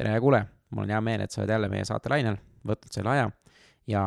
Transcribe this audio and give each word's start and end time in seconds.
tere, 0.00 0.14
hea 0.14 0.20
kuulaja, 0.20 0.46
mul 0.72 0.86
on 0.86 0.94
hea 0.94 1.00
meel, 1.04 1.24
et 1.24 1.34
sa 1.34 1.42
oled 1.42 1.52
jälle 1.52 1.68
meie 1.68 1.84
saatelainel, 1.84 2.38
võtnud 2.66 2.94
selle 2.94 3.12
aja 3.12 3.28
ja 3.90 4.02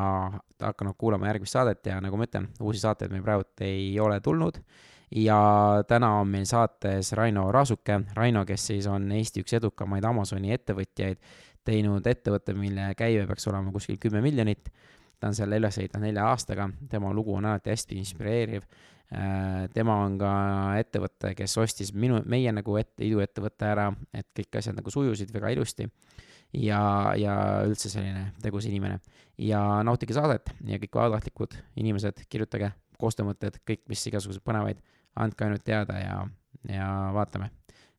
hakanud 0.64 0.96
kuulama 0.98 1.28
järgmist 1.30 1.54
saadet 1.54 1.86
ja 1.90 2.00
nagu 2.02 2.18
ma 2.18 2.26
ütlen, 2.28 2.48
uusi 2.64 2.82
saateid 2.82 3.12
meil 3.14 3.24
praegu 3.26 3.46
ei 3.66 4.00
ole 4.00 4.20
tulnud. 4.24 4.58
ja 5.14 5.38
täna 5.88 6.10
on 6.22 6.28
meil 6.28 6.46
saates 6.50 7.12
Raino 7.14 7.52
Raasuke, 7.52 8.00
Raino, 8.16 8.46
kes 8.46 8.68
siis 8.72 8.88
on 8.90 9.12
Eesti 9.12 9.44
üks 9.44 9.54
edukamaid 9.60 10.06
Amazoni 10.10 10.54
ettevõtjaid, 10.56 11.20
teinud 11.64 12.08
ettevõtte, 12.08 12.56
mille 12.58 12.94
käive 12.98 13.28
peaks 13.28 13.48
olema 13.48 13.72
kuskil 13.72 14.00
kümme 14.02 14.22
miljonit. 14.22 14.72
Ta 15.24 15.30
on 15.32 15.38
selle 15.38 15.56
üles 15.56 15.78
ehitanud 15.80 16.10
nelja 16.10 16.26
aastaga, 16.28 16.68
tema 16.92 17.14
lugu 17.16 17.38
on 17.38 17.46
alati 17.48 17.72
hästi 17.72 17.96
inspireeriv 18.02 18.68
Äh, 19.14 19.68
tema 19.74 20.00
on 20.02 20.16
ka 20.18 20.30
ettevõte, 20.82 21.34
kes 21.38 21.54
ostis 21.62 21.92
minu, 21.94 22.18
meie 22.30 22.50
nagu 22.56 22.78
et-, 22.80 22.96
iduettevõtte 23.06 23.68
ära, 23.70 23.90
et 24.16 24.26
kõik 24.40 24.58
asjad 24.58 24.80
nagu 24.80 24.94
sujusid 24.94 25.34
väga 25.34 25.52
ilusti. 25.54 25.90
ja, 26.54 27.14
ja 27.18 27.36
üldse 27.66 27.90
selline 27.90 28.32
tegus 28.42 28.66
inimene. 28.66 29.00
ja 29.38 29.84
nautige 29.84 30.14
saadet 30.14 30.50
ja 30.66 30.78
kõik 30.78 30.96
vabatahtlikud 30.96 31.58
inimesed, 31.76 32.26
kirjutage 32.30 32.72
koostöömõtted, 32.98 33.60
kõik, 33.70 33.84
mis 33.90 34.08
igasuguseid 34.08 34.46
põnevaid, 34.46 34.82
andke 35.16 35.46
ainult 35.46 35.64
teada 35.64 36.00
ja, 36.00 36.18
ja 36.70 36.88
vaatame. 37.14 37.52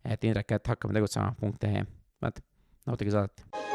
et 0.04 0.24
Indrek, 0.24 0.50
et 0.50 0.66
hakkame 0.66 0.94
tegutsema, 0.94 1.34
punkt 1.38 1.64
ee. 1.64 1.86
vaat, 2.22 2.42
nautige 2.86 3.14
saadet 3.14 3.73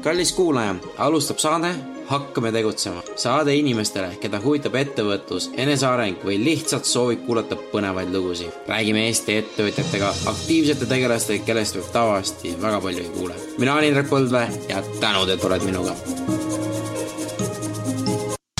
kallis 0.00 0.32
kuulaja, 0.32 0.74
alustab 0.98 1.38
saade 1.38 1.74
Hakkame 2.06 2.52
tegutsema. 2.52 3.02
saade 3.16 3.54
inimestele, 3.56 4.16
keda 4.20 4.40
huvitab 4.42 4.74
ettevõtlus, 4.76 5.50
eneseareng 5.56 6.24
või 6.26 6.36
lihtsalt 6.44 6.84
soovib 6.84 7.22
kuulata 7.26 7.56
põnevaid 7.72 8.10
lugusid. 8.12 8.52
räägime 8.68 9.06
Eesti 9.06 9.36
ettevõtjatega, 9.36 10.14
aktiivsete 10.26 10.86
tegelastega, 10.86 11.44
kellest 11.44 11.76
võib 11.76 11.88
tavaliselt 11.92 12.44
väga 12.62 12.80
palju 12.80 13.04
ei 13.04 13.10
kuule. 13.14 13.34
mina 13.58 13.74
olen 13.74 13.84
Indrek 13.84 14.10
Põldvee 14.10 14.68
ja 14.68 14.82
tänud, 15.00 15.28
et 15.28 15.44
oled 15.44 15.62
minuga. 15.64 15.94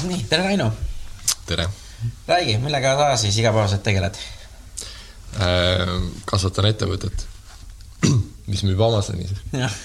nii, 0.09 0.25
tere 0.29 0.43
Raino. 0.43 0.73
tere. 1.47 1.69
räägi, 2.29 2.59
millega 2.59 2.97
sa 2.97 3.17
siis 3.17 3.39
igapäevaselt 3.39 3.83
tegeled 3.83 4.17
äh,? 5.41 5.89
kasvatan 6.25 6.65
ettevõtet, 6.65 7.27
mis 8.51 8.63
müüb 8.63 8.81
Amazonis. 8.81 9.35
jah 9.53 9.81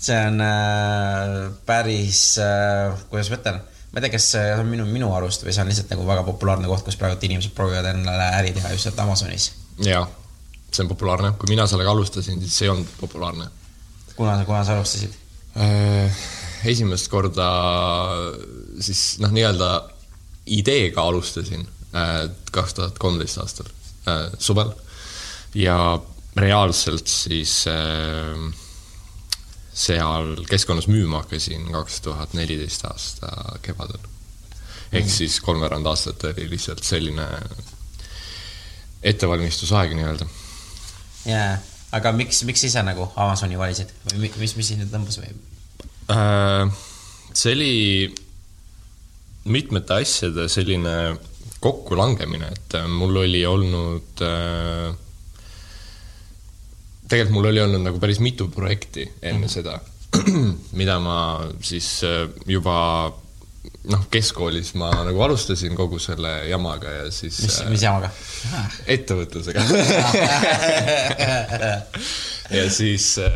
see 0.00 0.16
on 0.16 0.40
äh, 0.40 1.34
päris 1.66 2.22
äh,, 2.40 2.94
kuidas 3.10 3.30
ma 3.30 3.38
ütlen, 3.40 3.60
ma 3.90 4.00
ei 4.00 4.06
tea, 4.06 4.14
kas 4.14 4.30
see 4.34 4.52
on 4.56 4.68
minu, 4.70 4.86
minu 4.88 5.10
arust 5.16 5.44
või 5.44 5.54
see 5.54 5.64
on 5.64 5.70
lihtsalt 5.70 5.92
nagu 5.92 6.06
väga 6.08 6.24
populaarne 6.28 6.70
koht, 6.70 6.86
kus 6.86 6.98
praegu 7.00 7.20
inimesed 7.28 7.54
proovivad 7.56 7.90
endale 7.92 8.30
äri 8.38 8.54
teha 8.56 8.72
just 8.74 8.88
sealt 8.88 9.00
Amazonis. 9.04 9.50
jaa, 9.84 10.04
see 10.70 10.84
on 10.84 10.92
populaarne, 10.92 11.34
kui 11.40 11.52
mina 11.52 11.66
sellega 11.70 11.92
alustasin, 11.92 12.40
siis 12.40 12.58
see 12.58 12.68
ei 12.68 12.74
olnud 12.74 12.92
populaarne. 13.00 13.50
kuna, 14.16 14.38
kuna 14.48 14.64
sa 14.64 14.78
alustasid 14.78 15.16
äh,? 15.56 16.22
esimest 16.70 17.08
korda 17.08 17.48
siis 18.84 19.18
noh, 19.20 19.32
nii-öelda 19.32 19.70
ideega 20.52 21.04
alustasin 21.08 21.66
äh, 21.96 22.28
kaks 22.52 22.76
tuhat 22.76 22.98
kolmteist 23.00 23.40
aastal 23.40 23.68
äh, 24.08 24.26
suvel 24.38 24.72
ja 25.54 25.76
reaalselt 26.36 27.08
siis 27.10 27.64
äh, 27.68 28.36
seal 29.74 30.44
keskkonnas 30.50 30.88
müüma 30.90 31.22
hakkasin 31.22 31.68
kaks 31.72 32.00
tuhat 32.06 32.34
neliteist 32.34 32.84
aasta 32.88 33.30
kevadel. 33.62 34.00
ehk 34.92 35.04
mm. 35.04 35.10
siis 35.10 35.40
kolmveerand 35.40 35.86
aastat 35.86 36.24
oli 36.32 36.48
lihtsalt 36.50 36.82
selline 36.82 37.26
ettevalmistusaeg 39.02 39.94
nii-öelda. 39.96 40.26
jaa, 41.30 41.58
aga 41.92 42.12
miks, 42.12 42.42
miks 42.48 42.64
ise 42.68 42.82
nagu 42.86 43.10
Amazoni 43.16 43.58
valisid 43.58 43.92
või 44.10 44.32
mis, 44.42 44.56
mis 44.56 44.72
sind 44.74 44.90
tõmbas 44.92 45.20
või 45.22 45.34
äh,? 46.10 46.80
see 47.32 47.54
oli 47.54 47.74
mitmete 49.50 50.00
asjade 50.02 50.48
selline 50.50 50.96
kokkulangemine, 51.60 52.48
et 52.56 52.76
mul 52.88 53.22
oli 53.22 53.44
olnud 53.46 54.22
äh, 54.24 54.90
tegelikult 57.10 57.34
mul 57.34 57.50
oli 57.50 57.62
olnud 57.64 57.82
nagu 57.82 57.98
päris 58.02 58.20
mitu 58.22 58.48
projekti 58.52 59.08
enne 59.22 59.46
mm 59.46 59.50
seda, 59.50 59.80
mida 60.80 60.98
ma 61.02 61.16
siis 61.64 61.88
äh, 62.06 62.28
juba 62.46 62.76
noh, 63.90 64.04
keskkoolis 64.12 64.74
ma 64.78 64.90
nagu 65.06 65.22
alustasin 65.24 65.74
kogu 65.78 65.98
selle 66.02 66.30
jamaga 66.50 66.92
ja 66.94 67.10
siis 67.14 67.40
mis, 67.44 67.58
mis 67.74 67.84
jamaga? 67.86 68.10
ettevõtlusega. 68.86 69.64
Ja 72.50 72.64
siis, 72.66 73.12
äh, 73.22 73.28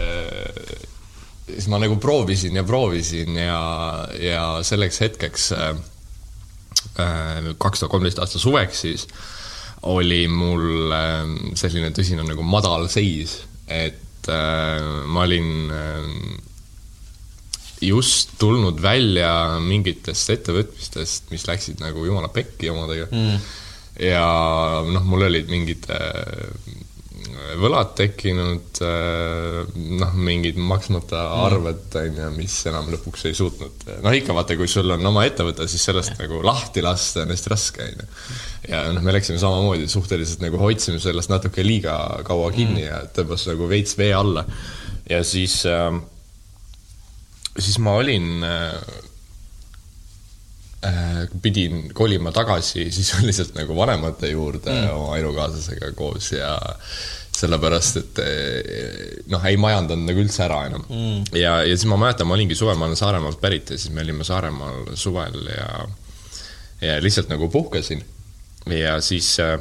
siis 1.46 1.68
ma 1.70 1.78
nagu 1.78 1.94
proovisin 2.02 2.56
ja 2.58 2.64
proovisin 2.66 3.36
ja, 3.38 3.60
ja 4.18 4.40
selleks 4.66 4.98
hetkeks 5.04 5.44
äh, 5.54 5.76
kaks 7.62 7.84
tuhat 7.84 7.92
kolmteist 7.92 8.18
aasta 8.18 8.42
suveks 8.42 8.80
siis 8.88 9.06
oli 9.86 10.24
mul 10.26 10.90
selline 11.54 11.92
tõsine 11.94 12.26
nagu 12.26 12.42
madal 12.42 12.88
seis 12.90 13.36
et 13.68 14.28
äh, 14.28 15.04
ma 15.06 15.24
olin 15.24 15.70
äh, 15.72 16.08
just 17.84 18.36
tulnud 18.40 18.80
välja 18.82 19.58
mingitest 19.60 20.30
ettevõtmistest, 20.36 21.30
mis 21.32 21.46
läksid 21.48 21.82
nagu 21.82 22.04
jumala 22.06 22.30
pekki 22.32 22.70
omadega. 22.72 23.08
Mm.. 23.12 23.44
ja 24.04 24.26
noh, 24.88 25.04
mul 25.08 25.28
olid 25.28 25.50
mingid 25.52 25.88
äh, 25.92 26.82
võlad 27.60 27.92
tekkinud, 27.98 28.80
äh, 28.84 29.60
noh, 30.00 30.14
mingid 30.16 30.58
maksmata 30.60 31.20
mm. 31.20 31.44
arved, 31.46 31.96
on 32.00 32.18
ju, 32.20 32.30
mis 32.36 32.56
enam 32.70 32.90
lõpuks 32.92 33.26
ei 33.30 33.36
suutnud, 33.38 33.86
noh 34.04 34.16
ikka 34.16 34.36
vaata, 34.36 34.56
kui 34.58 34.70
sul 34.70 34.94
on 34.94 35.10
oma 35.10 35.24
ettevõte, 35.28 35.68
siis 35.70 35.86
sellest 35.88 36.18
nagu 36.20 36.42
lahti 36.46 36.84
lasta 36.84 37.24
on 37.24 37.34
hästi 37.34 37.54
raske, 37.54 37.88
on 37.88 38.02
ju. 38.02 38.10
ja 38.72 38.82
noh, 38.94 39.04
me 39.04 39.16
läksime 39.16 39.40
samamoodi 39.42 39.88
suhteliselt 39.90 40.44
nagu 40.44 40.60
hoidsime 40.60 41.00
sellest 41.02 41.32
natuke 41.32 41.64
liiga 41.66 41.96
kaua 42.26 42.50
kinni 42.54 42.82
mm. 42.82 42.88
ja 42.88 43.00
tõmbas 43.16 43.48
nagu 43.50 43.70
veits 43.70 43.98
vee 44.00 44.12
alla. 44.16 44.46
ja 45.10 45.24
siis 45.26 45.62
äh,, 45.70 45.90
siis 47.58 47.80
ma 47.82 47.98
olin 48.02 48.46
äh 48.46 49.10
pidin 51.42 51.88
kolima 51.94 52.32
tagasi 52.34 52.88
sisuliselt 52.98 53.54
nagu 53.58 53.76
vanemate 53.76 54.32
juurde 54.32 54.72
mm. 54.72 54.96
oma 54.96 55.18
elukaaslasega 55.20 55.92
koos 55.96 56.32
ja 56.32 56.54
sellepärast 57.34 57.98
et 57.98 58.20
eh, 58.22 59.20
noh, 59.32 59.42
ei 59.48 59.58
majandanud 59.60 60.06
nagu 60.08 60.22
üldse 60.22 60.44
ära 60.46 60.60
enam 60.68 60.84
mm.. 60.86 61.36
ja, 61.38 61.56
ja 61.66 61.74
siis 61.74 61.88
ma 61.90 61.98
mäletan, 62.00 62.28
ma 62.30 62.36
olingi 62.36 62.56
suvel, 62.58 62.78
ma 62.78 62.88
olen 62.88 62.98
Saaremaalt 62.98 63.40
pärit 63.42 63.74
ja 63.74 63.78
siis 63.78 63.94
me 63.94 64.04
olime 64.04 64.26
Saaremaal 64.26 64.94
suvel 64.98 65.40
ja, 65.50 65.70
ja 66.82 66.98
lihtsalt 67.02 67.32
nagu 67.32 67.48
puhkasin. 67.50 68.04
ja 68.70 69.00
siis 69.04 69.34
äh, 69.42 69.56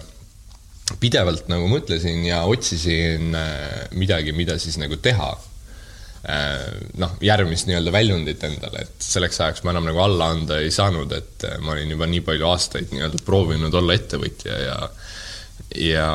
pidevalt 1.01 1.49
nagu 1.51 1.67
mõtlesin 1.71 2.27
ja 2.27 2.43
otsisin 2.49 3.33
äh, 3.39 3.89
midagi, 3.97 4.35
mida 4.37 4.59
siis 4.61 4.77
nagu 4.81 4.99
teha 5.01 5.33
äh,. 5.33 5.49
Noh, 6.23 7.17
järgmist 7.19 7.67
nii-öelda 7.67 7.91
väljundit 7.91 8.43
endale, 8.47 8.85
et 8.85 9.03
selleks 9.03 9.41
ajaks 9.43 9.65
ma 9.65 9.73
enam 9.73 9.89
nagu 9.89 9.99
alla 9.99 10.29
anda 10.31 10.61
ei 10.63 10.69
saanud, 10.71 11.11
et 11.11 11.43
ma 11.59 11.73
olin 11.73 11.91
juba 11.91 12.07
nii 12.07 12.21
palju 12.23 12.47
aastaid 12.47 12.93
nii-öelda 12.95 13.19
proovinud 13.27 13.75
olla 13.75 13.97
ettevõtja 13.97 14.59
ja 14.61 14.77
ja 15.75 16.07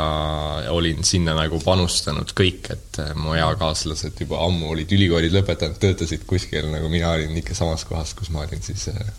olin 0.70 1.04
sinna 1.04 1.34
nagu 1.36 1.60
panustanud 1.64 2.32
kõik, 2.36 2.68
et 2.74 2.98
äh, 3.02 3.14
mu 3.18 3.34
eakaaslased 3.38 4.20
juba 4.22 4.40
ammu 4.46 4.70
olid 4.74 4.92
ülikoolid 4.94 5.34
lõpetanud, 5.34 5.78
töötasid 5.82 6.26
kuskil, 6.28 6.68
nagu 6.72 6.90
mina 6.92 7.10
olin 7.16 7.34
ikka 7.40 7.56
samas 7.58 7.84
kohas, 7.88 8.14
kus 8.18 8.30
ma 8.34 8.44
olin 8.44 8.62
siis 8.62 8.88
äh, 8.92 9.10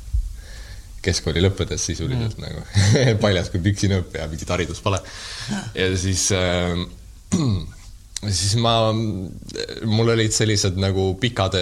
keskkooli 1.03 1.43
lõppedes 1.43 1.89
sisuliselt 1.91 2.39
mm. 2.39 2.45
nagu 2.45 3.17
paljas 3.23 3.51
kui 3.51 3.63
püksinõpp 3.67 4.15
ja 4.19 4.27
mingit 4.31 4.49
haridust 4.55 4.83
pole. 4.83 5.01
ja 5.75 5.89
siis 5.97 6.29
äh, 6.35 6.79
siis 8.27 8.55
ma, 8.59 8.73
mul 9.87 10.11
olid 10.11 10.33
sellised 10.35 10.79
nagu 10.79 11.13
pikad 11.21 11.55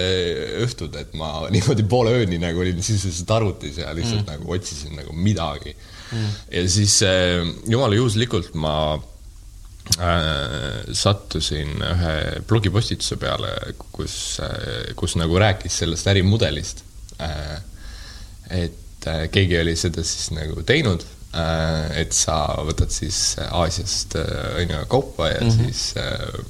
õhtud, 0.64 0.96
et 0.98 1.14
ma 1.18 1.30
niimoodi 1.54 1.86
poole 1.88 2.16
ööni 2.18 2.40
nagu 2.42 2.64
olin 2.64 2.82
sisuliselt 2.82 3.30
arvutis 3.36 3.78
ja 3.82 3.92
lihtsalt 3.96 4.24
mm. 4.24 4.32
nagu 4.32 4.56
otsisin 4.56 4.98
nagu 4.98 5.14
midagi 5.14 5.74
mm.. 5.74 6.32
ja 6.56 6.64
siis 6.70 6.98
äh, 7.06 7.46
jumala 7.70 7.98
juhuslikult 7.98 8.58
ma 8.58 8.74
äh, 8.96 10.82
sattusin 10.98 11.78
ühe 11.92 12.16
blogipostituse 12.50 13.20
peale, 13.22 13.54
kus 13.94 14.16
äh,, 14.42 14.90
kus 14.98 15.14
nagu 15.20 15.38
rääkis 15.38 15.78
sellest 15.84 16.10
ärimudelist 16.10 16.82
äh,. 17.22 17.60
et 18.50 19.06
äh, 19.06 19.28
keegi 19.30 19.62
oli 19.62 19.76
seda 19.78 20.02
siis 20.02 20.32
nagu 20.34 20.66
teinud 20.66 21.06
et 21.98 22.12
sa 22.16 22.38
võtad 22.66 22.92
siis 22.94 23.36
Aasiast 23.48 24.16
äh, 24.20 24.62
on 24.62 24.74
ju 24.74 24.84
kaupa 24.88 25.28
ja 25.32 25.40
mm 25.40 25.50
-hmm. 25.50 25.64
siis 25.64 25.94
äh, 25.96 26.44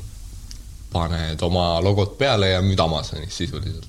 paned 0.92 1.42
oma 1.42 1.80
logot 1.84 2.18
peale 2.18 2.48
ja 2.54 2.60
müüd 2.64 2.80
Amazonis 2.80 3.36
sisuliselt 3.36 3.88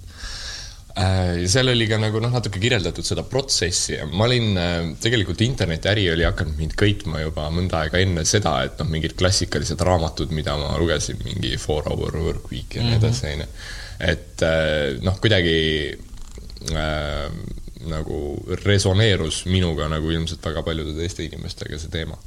Äh, 1.00 1.46
seal 1.48 1.70
oli 1.72 1.86
ka 1.88 2.00
nagu 2.02 2.20
noh, 2.20 2.32
natuke 2.34 2.60
kirjeldatud 2.60 3.06
seda 3.06 3.24
protsessi 3.28 3.94
ja 3.94 4.08
ma 4.10 4.26
olin, 4.26 4.58
äh, 4.58 4.80
tegelikult 5.00 5.44
internetiäri 5.46 6.08
oli 6.12 6.26
hakanud 6.28 6.58
mind 6.60 6.74
köitma 6.80 7.22
juba 7.22 7.46
mõnda 7.54 7.84
aega 7.86 8.02
enne 8.04 8.26
seda, 8.28 8.56
et 8.68 8.82
noh, 8.82 8.90
mingid 8.92 9.14
klassikalised 9.20 9.80
raamatud, 9.86 10.34
mida 10.36 10.58
ma 10.60 10.74
lugesin, 10.82 11.22
mingi 11.24 11.54
Four 11.62 11.88
Hour 11.88 12.18
Work 12.26 12.50
Week 12.52 12.76
ja 12.76 12.84
nii 12.84 12.98
mhm. 12.98 13.00
edasi, 13.00 13.32
onju. 13.36 13.48
et 14.10 14.46
äh, 14.50 14.98
noh, 15.06 15.22
kuidagi 15.24 15.60
äh, 16.74 17.30
nagu 17.88 18.18
resoneerus 18.66 19.46
minuga 19.48 19.88
nagu 19.92 20.12
ilmselt 20.12 20.44
väga 20.44 20.64
paljude 20.68 20.98
teiste 20.98 21.24
inimestega 21.24 21.80
see 21.80 21.94
teema. 21.94 22.18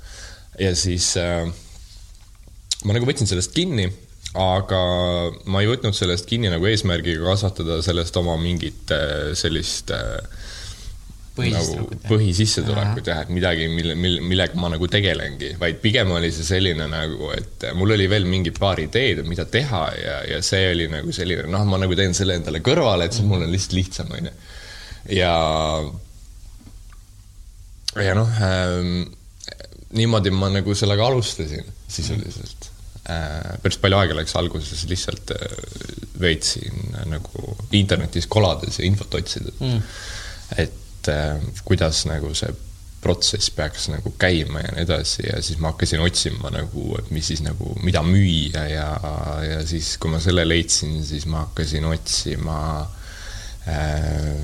ja 0.60 0.72
siis 0.76 1.12
äh, 1.20 1.44
ma 2.84 2.96
nagu 2.96 3.08
võtsin 3.08 3.28
sellest 3.28 3.52
kinni 3.56 3.90
aga 4.38 4.80
ma 5.52 5.60
ei 5.60 5.68
võtnud 5.68 5.96
sellest 5.96 6.28
kinni 6.30 6.48
nagu 6.52 6.64
eesmärgiga 6.70 7.26
kasvatada 7.26 7.82
sellest 7.84 8.16
oma 8.16 8.38
mingit 8.40 8.92
äh, 8.96 9.32
sellist 9.36 9.92
äh, 9.92 10.16
nagu 11.40 11.86
põhisissetulekut 12.04 13.08
jah, 13.08 13.22
et 13.24 13.30
midagi, 13.32 13.68
mille, 13.72 13.94
mille, 13.96 14.20
millega 14.24 14.58
ma 14.60 14.68
nagu 14.72 14.88
tegelengi, 14.90 15.54
vaid 15.60 15.78
pigem 15.84 16.10
oli 16.12 16.28
see 16.34 16.44
selline 16.44 16.88
nagu, 16.92 17.30
et 17.36 17.70
mul 17.78 17.94
oli 17.96 18.08
veel 18.10 18.26
mingi 18.28 18.52
paar 18.56 18.82
ideed, 18.82 19.22
mida 19.28 19.46
teha 19.48 19.84
ja, 19.96 20.18
ja 20.28 20.42
see 20.44 20.66
oli 20.74 20.90
nagu 20.92 21.14
selline, 21.14 21.46
noh, 21.52 21.64
ma 21.68 21.80
nagu 21.80 21.96
teen 21.96 22.12
selle 22.16 22.36
endale 22.40 22.60
kõrvale, 22.64 23.08
et 23.08 23.16
siis 23.16 23.28
mul 23.28 23.46
on 23.46 23.52
lihtsalt 23.52 23.78
lihtsam, 23.78 24.12
onju. 24.18 24.34
Ja, 25.10 25.34
ja 28.02 28.14
noh 28.18 28.38
ähm,, 28.42 29.02
niimoodi 29.92 30.32
ma 30.34 30.50
nagu 30.52 30.74
sellega 30.74 31.06
alustasin 31.06 31.66
sisuliselt. 31.92 32.70
Äh, 33.10 33.58
päris 33.62 33.80
palju 33.82 33.98
aega 33.98 34.14
läks 34.14 34.36
alguses 34.38 34.84
lihtsalt 34.88 35.32
äh, 35.34 35.56
veetsin 36.22 36.94
äh, 36.94 37.06
nagu 37.10 37.56
internetis 37.74 38.28
kolades 38.30 38.78
ja 38.78 38.86
infot 38.86 39.18
otsides. 39.18 39.58
Mm.. 39.60 39.82
et 40.56 41.08
kuidas 41.66 42.04
nagu 42.06 42.30
see 42.38 42.52
protsess 43.02 43.50
peaks 43.50 43.88
nagu 43.90 44.12
käima 44.18 44.60
ja 44.62 44.70
nii 44.76 44.84
edasi 44.84 45.24
ja 45.26 45.40
siis 45.42 45.58
ma 45.58 45.72
hakkasin 45.72 46.04
otsima 46.04 46.52
nagu, 46.54 46.84
et 47.00 47.10
mis 47.10 47.26
siis 47.32 47.42
nagu, 47.42 47.72
mida 47.82 48.04
müüa 48.06 48.62
ja, 48.70 48.86
ja 49.42 49.58
siis, 49.66 49.96
kui 49.98 50.12
ma 50.12 50.20
selle 50.22 50.44
leidsin, 50.46 51.00
siis 51.04 51.26
ma 51.26 51.42
hakkasin 51.48 51.88
otsima 51.90 52.60
äh, 53.66 54.38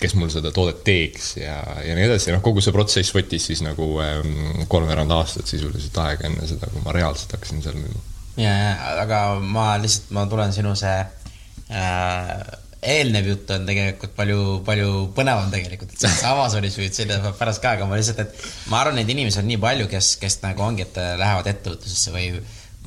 kes 0.00 0.14
mul 0.18 0.30
seda 0.32 0.52
toodet 0.54 0.82
teeks 0.86 1.32
ja, 1.40 1.56
ja 1.84 1.96
nii 1.96 2.06
edasi, 2.08 2.32
noh, 2.34 2.42
kogu 2.44 2.62
see 2.64 2.74
protsess 2.74 3.14
võttis 3.16 3.48
siis 3.50 3.64
nagu 3.64 3.90
ähm, 4.04 4.64
kolmveerand 4.70 5.14
aastat 5.16 5.50
sisuliselt 5.50 5.98
aega 6.04 6.28
enne 6.28 6.46
seda, 6.50 6.70
kui 6.72 6.84
ma 6.84 6.94
reaalselt 6.96 7.34
hakkasin 7.36 7.64
seal 7.64 7.78
müüma. 7.80 8.04
ja, 8.40 8.54
ja, 8.54 8.72
aga 9.04 9.22
ma 9.40 9.72
lihtsalt, 9.82 10.12
ma 10.16 10.26
tulen 10.30 10.54
sinu 10.56 10.74
see 10.78 10.96
äh, 11.02 12.32
eelnev 12.78 13.26
jutt 13.32 13.50
on 13.54 13.66
tegelikult 13.66 14.14
palju, 14.14 14.42
palju 14.66 14.92
põnevam 15.16 15.50
tegelikult, 15.50 15.92
et 15.94 16.04
sellest 16.04 16.26
Amazonis 16.28 16.78
võid 16.78 16.94
seda 16.94 17.18
pärast 17.38 17.62
ka, 17.64 17.74
aga 17.74 17.88
ma 17.90 17.98
lihtsalt, 17.98 18.22
et 18.22 18.70
ma 18.70 18.82
arvan, 18.82 19.00
neid 19.00 19.10
inimesi 19.10 19.40
on 19.42 19.48
nii 19.50 19.58
palju, 19.62 19.88
kes, 19.90 20.14
kes 20.22 20.38
nagu 20.44 20.62
ongi, 20.62 20.86
et 20.86 21.00
lähevad 21.18 21.50
ettevõtlusesse 21.50 22.14
või 22.14 22.30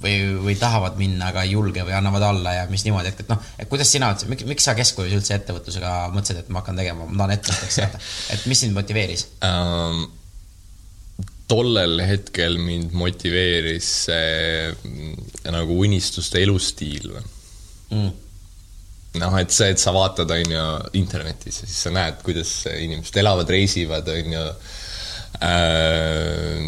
või, 0.01 0.15
või 0.45 0.55
tahavad 0.59 0.97
minna, 0.99 1.31
aga 1.31 1.43
ei 1.45 1.53
julge 1.55 1.83
või 1.87 1.95
annavad 1.97 2.25
alla 2.27 2.55
ja 2.59 2.63
mis 2.71 2.85
niimoodi, 2.87 3.11
et, 3.11 3.21
et 3.23 3.29
noh, 3.31 3.51
et 3.59 3.69
kuidas 3.71 3.91
sina 3.91 4.11
miks, 4.31 4.47
miks 4.49 4.67
sa 4.67 4.75
keskkujus 4.77 5.13
üldse 5.17 5.35
ettevõtlusega 5.37 5.93
mõtlesid, 6.13 6.41
et 6.43 6.49
ma 6.53 6.63
hakkan 6.63 6.81
tegema, 6.81 7.07
ma 7.07 7.23
tahan 7.23 7.35
ettevõtteks 7.37 7.77
saada, 7.81 8.01
et 8.35 8.49
mis 8.51 8.65
sind 8.65 8.77
motiveeris 8.77 9.27
um,? 9.47 10.09
tollel 11.51 11.99
hetkel 12.07 12.55
mind 12.63 12.93
motiveeris 12.95 13.87
see 14.05 14.69
mm, 14.71 15.15
nagu 15.51 15.79
unistuste 15.83 16.39
elustiil 16.39 17.09
või 17.11 17.23
mm.? 17.91 18.11
noh, 19.19 19.35
et 19.41 19.51
see, 19.51 19.73
et 19.73 19.81
sa 19.81 19.91
vaatad, 19.95 20.29
on 20.31 20.53
ju, 20.55 20.67
internetis 21.01 21.63
ja 21.63 21.67
siis 21.67 21.81
sa 21.87 21.91
näed, 21.93 22.21
kuidas 22.23 22.53
inimesed 22.71 23.17
elavad, 23.19 23.49
reisivad, 23.51 24.07
on 24.07 24.37
ju 24.37 24.45
äh,, 25.39 26.59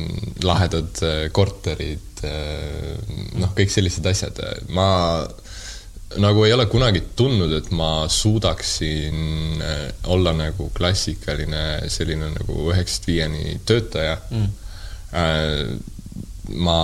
lahedad 0.43 1.03
äh, 1.03 1.29
korterid 1.31 2.13
Äh, 2.23 2.99
noh, 3.39 3.51
kõik 3.55 3.71
sellised 3.73 4.05
asjad, 4.07 4.37
ma 4.71 4.87
nagu 6.23 6.43
ei 6.45 6.53
ole 6.55 6.67
kunagi 6.71 7.01
tundnud, 7.17 7.51
et 7.57 7.71
ma 7.75 8.05
suudaksin 8.11 9.63
äh, 9.63 9.87
olla 10.13 10.31
nagu 10.37 10.69
klassikaline 10.77 11.89
selline 11.91 12.29
nagu 12.35 12.69
üheksast 12.71 13.09
viieni 13.09 13.57
töötaja. 13.67 14.15
Mm.. 14.31 14.53
Äh, 15.19 16.53
ma, 16.63 16.77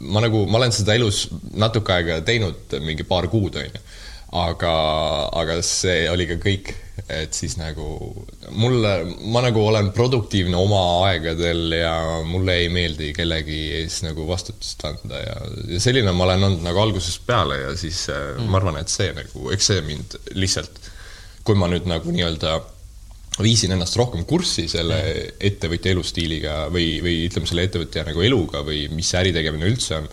ma 0.00 0.24
nagu, 0.24 0.46
ma 0.48 0.62
olen 0.62 0.72
seda 0.74 0.96
elus 0.96 1.26
natuke 1.52 1.98
aega 1.98 2.22
teinud, 2.24 2.78
mingi 2.86 3.04
paar 3.08 3.28
kuud, 3.32 3.58
onju. 3.60 3.84
aga, 4.32 4.74
aga 5.42 5.58
see 5.66 6.06
oli 6.08 6.24
ka 6.30 6.38
kõik 6.40 6.72
et 7.08 7.32
siis 7.34 7.54
nagu 7.56 7.86
mulle, 8.52 8.92
ma 9.32 9.40
nagu 9.44 9.62
olen 9.64 9.90
produktiivne 9.96 10.56
oma 10.58 10.80
aegadel 11.08 11.76
ja 11.76 11.94
mulle 12.28 12.58
ei 12.62 12.68
meeldi 12.72 13.12
kellegi 13.16 13.60
ees 13.78 14.02
nagu 14.04 14.26
vastutust 14.28 14.84
anda 14.88 15.22
ja, 15.22 15.36
ja 15.72 15.80
selline 15.82 16.12
ma 16.12 16.26
olen 16.28 16.48
olnud 16.48 16.66
nagu 16.66 16.82
algusest 16.84 17.24
peale 17.28 17.62
ja 17.62 17.72
siis 17.80 18.04
äh, 18.12 18.34
mm. 18.36 18.50
ma 18.50 18.60
arvan, 18.60 18.78
et 18.82 18.92
see 18.92 19.08
nagu, 19.16 19.48
eks 19.54 19.70
see 19.72 19.86
mind 19.86 20.18
lihtsalt, 20.36 20.78
kui 21.46 21.58
ma 21.58 21.70
nüüd 21.72 21.88
nagu 21.90 22.12
nii-öelda 22.12 22.58
viisin 23.40 23.72
ennast 23.72 23.96
rohkem 23.96 24.26
kurssi 24.28 24.66
selle 24.68 25.00
mm. 25.00 25.38
ettevõtja 25.48 25.96
elustiiliga 25.96 26.58
või, 26.72 26.98
või 27.04 27.22
ütleme, 27.30 27.48
selle 27.48 27.66
ettevõtja 27.70 28.04
nagu 28.10 28.24
eluga 28.24 28.60
või 28.66 28.84
mis 28.92 29.08
see 29.08 29.24
äritegemine 29.24 29.72
üldse 29.72 30.02
on 30.02 30.12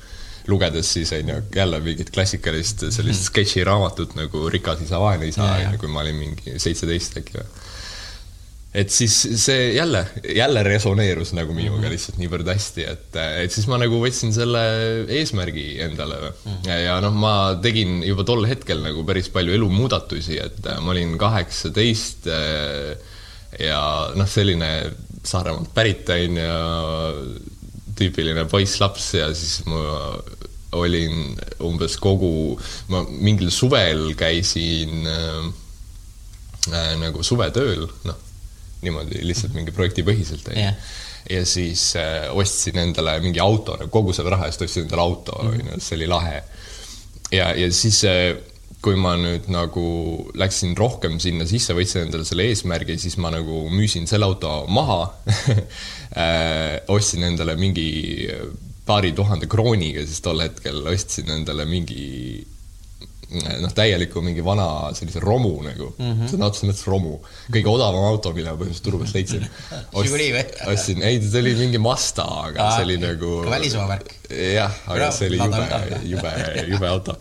lugedes 0.49 0.93
siis 0.97 1.13
on 1.15 1.33
ju 1.33 1.39
jälle 1.55 1.79
mingit 1.85 2.11
klassikalist 2.15 2.87
sellist 2.89 3.21
mhm. 3.21 3.25
sketši 3.31 3.63
raamatut 3.67 4.15
nagu 4.19 4.49
Rikas 4.49 4.83
isa, 4.85 4.99
vaene 5.01 5.29
isa, 5.29 5.49
kui 5.79 5.91
ma 5.91 6.03
olin 6.03 6.19
mingi 6.19 6.59
seitseteist 6.59 7.21
äkki 7.21 7.39
või 7.39 7.47
et 8.73 8.91
siis 8.93 9.15
see 9.41 9.73
jälle, 9.73 10.03
jälle 10.35 10.63
resoneerus 10.63 11.33
nagu 11.33 11.53
minuga 11.53 11.77
mm 11.77 11.83
-hmm. 11.83 11.89
lihtsalt 11.89 12.17
niivõrd 12.21 12.51
hästi, 12.53 12.83
et, 12.85 13.15
et 13.43 13.51
siis 13.51 13.65
ma 13.67 13.79
nagu 13.81 13.97
võtsin 14.01 14.33
selle 14.33 14.61
eesmärgi 15.07 15.81
endale 15.81 16.19
mm 16.29 16.67
ja, 16.67 16.77
ja 16.77 16.99
noh, 17.01 17.13
ma 17.13 17.57
tegin 17.61 18.03
juba 18.05 18.23
tol 18.23 18.45
hetkel 18.45 18.83
nagu 18.83 19.03
päris 19.03 19.29
palju 19.33 19.53
elumuudatusi, 19.53 20.37
et 20.37 20.69
ma 20.81 20.91
olin 20.91 21.17
kaheksateist 21.17 22.27
eh, 22.27 22.97
ja 23.59 23.81
noh, 24.15 24.27
selline 24.27 24.73
Saaremaalt 25.19 25.73
pärit 25.75 26.09
on 26.09 26.37
ju, 26.37 26.51
tüüpiline 27.99 28.45
poisslaps 28.49 29.13
ja 29.19 29.29
siis 29.35 29.59
ma 29.69 29.83
olin 30.77 31.33
umbes 31.65 31.97
kogu, 32.01 32.57
ma 32.93 33.01
mingil 33.09 33.49
suvel 33.53 34.13
käisin 34.17 35.07
äh, 35.09 35.47
äh, 36.69 36.91
nagu 37.01 37.23
suvetööl, 37.25 37.87
noh, 38.05 38.19
niimoodi 38.83 39.23
lihtsalt 39.25 39.55
mingi 39.57 39.73
projektipõhiselt, 39.75 40.51
onju 40.51 40.61
yeah. 40.61 40.91
ja 41.29 41.41
siis 41.49 41.89
äh, 41.99 42.29
ostsin 42.37 42.79
endale 42.81 43.17
mingi 43.23 43.41
auto, 43.43 43.79
nagu 43.79 43.91
kogu 43.93 44.13
selle 44.15 44.35
raha 44.35 44.49
eest 44.49 44.63
ostsin 44.65 44.85
endale 44.85 45.07
auto, 45.07 45.39
mhm. 45.41 45.57
onju, 45.57 45.81
see 45.83 45.97
oli 45.99 46.11
lahe. 46.11 46.43
ja, 47.33 47.51
ja 47.57 47.71
siis 47.73 48.03
äh, 48.07 48.35
kui 48.79 48.95
ma 48.95 49.15
nüüd 49.19 49.49
nagu 49.51 49.85
läksin 50.39 50.75
rohkem 50.79 51.17
sinna 51.19 51.47
sisse, 51.49 51.75
võtsin 51.75 52.05
endale 52.05 52.27
selle 52.27 52.47
eesmärgi, 52.47 52.95
siis 53.01 53.17
ma 53.19 53.31
nagu 53.33 53.65
müüsin 53.73 54.07
selle 54.07 54.29
auto 54.29 54.63
maha 54.71 55.01
äh, 56.23 56.79
ostsin 56.87 57.27
endale 57.27 57.57
mingi 57.59 57.89
paari 58.87 59.11
tuhande 59.17 59.49
krooniga, 59.51 60.05
siis 60.07 60.23
tol 60.23 60.39
hetkel 60.45 60.79
ostsin 60.89 61.29
endale 61.35 61.67
mingi 61.69 62.07
noh, 63.29 63.73
täieliku 63.75 64.23
mingi 64.25 64.41
vana 64.45 64.89
sellise 64.97 65.21
romu 65.21 65.51
nagu 65.61 65.91
mm 65.91 66.07
-hmm., 66.13 66.31
sõna 66.31 66.47
otseses 66.49 66.69
mõttes 66.69 66.87
romu. 66.87 67.19
kõige 67.51 67.69
odavam 67.69 68.07
auto, 68.09 68.33
mille 68.33 68.49
ma 68.49 68.57
põhimõtteliselt 68.57 68.87
turu 68.87 69.03
pealt 69.03 69.13
leidsin. 69.13 69.45
ostsin, 70.73 71.03
ei, 71.03 71.21
see 71.21 71.43
oli 71.43 71.55
mingi 71.59 71.77
Mazda, 71.83 72.25
aga 72.47 72.65
Aa, 72.65 72.75
see 72.77 72.87
oli 72.87 72.97
nagu. 73.03 73.35
välismaa 73.49 73.87
värk. 73.91 74.15
jah, 74.55 74.81
aga 74.87 75.11
see 75.11 75.29
oli 75.29 75.37
jube, 75.37 75.63
jube, 76.15 76.35
jube 76.73 76.87
auto 76.87 77.19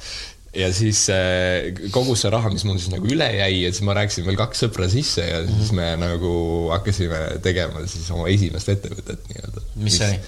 ja 0.57 0.71
siis 0.73 1.05
äh, 1.13 1.69
kogu 1.93 2.17
see 2.17 2.33
raha, 2.33 2.51
mis 2.53 2.65
mul 2.65 2.79
siis 2.81 2.93
nagu 2.93 3.09
üle 3.11 3.29
jäi, 3.37 3.63
et 3.69 3.77
siis 3.77 3.85
ma 3.87 3.97
rääkisin 3.99 4.27
veel 4.29 4.39
kaks 4.41 4.65
sõpra 4.65 4.89
sisse 4.91 5.27
ja 5.27 5.43
siis 5.45 5.73
me 5.77 5.93
nagu 6.01 6.33
hakkasime 6.73 7.41
tegema 7.45 7.85
siis 7.87 8.09
oma 8.15 8.31
esimest 8.33 8.73
ettevõtet 8.73 9.29
nii-öelda. 9.29 9.65
mis 9.85 9.99
see 10.01 10.13
oli? 10.13 10.21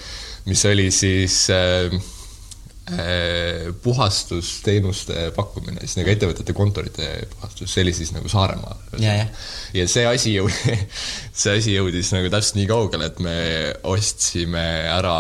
mis 0.51 0.65
oli 0.69 0.87
siis 0.93 1.39
äh, 1.55 1.97
äh, 2.93 3.71
puhastusteenuste 3.83 5.31
pakkumine, 5.37 5.81
siis 5.87 5.97
nagu 6.03 6.13
ettevõtete 6.13 6.57
kontorite 6.57 7.09
puhastus, 7.33 7.73
see 7.73 7.87
oli 7.87 7.97
siis 7.97 8.13
nagu 8.13 8.29
Saaremaal. 8.29 8.77
ja, 9.01 9.17
ja. 9.23 9.27
ja 9.81 9.89
see 9.89 10.05
asi 10.05 10.37
jõudis 10.37 11.03
see 11.47 11.57
asi 11.63 11.79
jõudis 11.79 12.13
nagu 12.13 12.29
täpselt 12.29 12.61
nii 12.61 12.69
kaugele, 12.69 13.09
et 13.09 13.25
me 13.25 13.37
ostsime 13.89 14.69
ära 14.93 15.19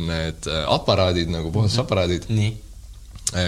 need 0.00 0.52
aparaadid 0.64 1.32
nagu 1.36 1.52
puhastusaparaadid 1.52 2.30
mm. 2.32 2.38
-hmm 2.38 2.60
äh, 2.60 2.71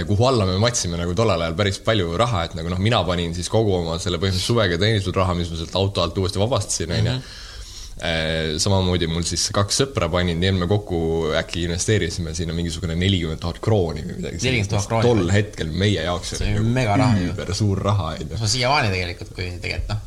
kuhu 0.08 0.26
alla 0.26 0.46
me 0.48 0.58
matsime 0.62 0.96
nagu 1.00 1.14
tollel 1.16 1.42
ajal 1.44 1.56
päris 1.58 1.80
palju 1.84 2.14
raha, 2.20 2.44
et 2.48 2.54
nagu 2.58 2.70
noh, 2.72 2.80
mina 2.80 3.02
panin 3.04 3.34
siis 3.36 3.50
kogu 3.52 3.74
oma 3.82 3.98
selle 4.00 4.20
põhimõtteliselt 4.22 4.52
suvega 4.52 4.78
teenitud 4.80 5.16
raha, 5.16 5.34
mis 5.36 5.50
ma 5.52 5.58
sealt 5.60 5.76
auto 5.80 6.04
alt 6.04 6.20
uuesti 6.22 6.40
vabastasin, 6.40 6.94
onju. 6.98 7.16
Mhm. 7.16 7.40
Äh, 7.94 8.56
samamoodi 8.58 9.06
mul 9.06 9.22
siis 9.22 9.44
kaks 9.54 9.76
sõpra 9.84 10.08
panin, 10.10 10.40
et 10.42 10.56
me 10.58 10.66
kokku 10.66 10.96
äkki 11.38 11.62
investeerisime 11.68 12.32
sinna 12.34 12.56
mingisugune 12.56 12.96
nelikümmend 12.98 13.38
tuhat 13.44 13.60
krooni 13.62 14.02
või 14.02 14.16
midagi. 14.16 14.40
nelikümmend 14.42 14.72
tuhat 14.72 14.88
krooni. 14.90 15.06
tol 15.06 15.30
hetkel 15.30 15.70
meie 15.70 16.02
jaoks 16.02 16.34
see 16.40 16.56
on 16.58 16.72
mega 16.74 16.96
raha 16.98 17.20
ju. 17.20 17.28
ümber 17.30 17.54
suur 17.54 17.78
raha, 17.86 18.08
onju. 18.16 18.40
no 18.40 18.50
siiamaani 18.50 18.90
tegelikult, 18.96 19.30
kui 19.36 19.46
tegelikult 19.62 19.94
noh 19.94 20.02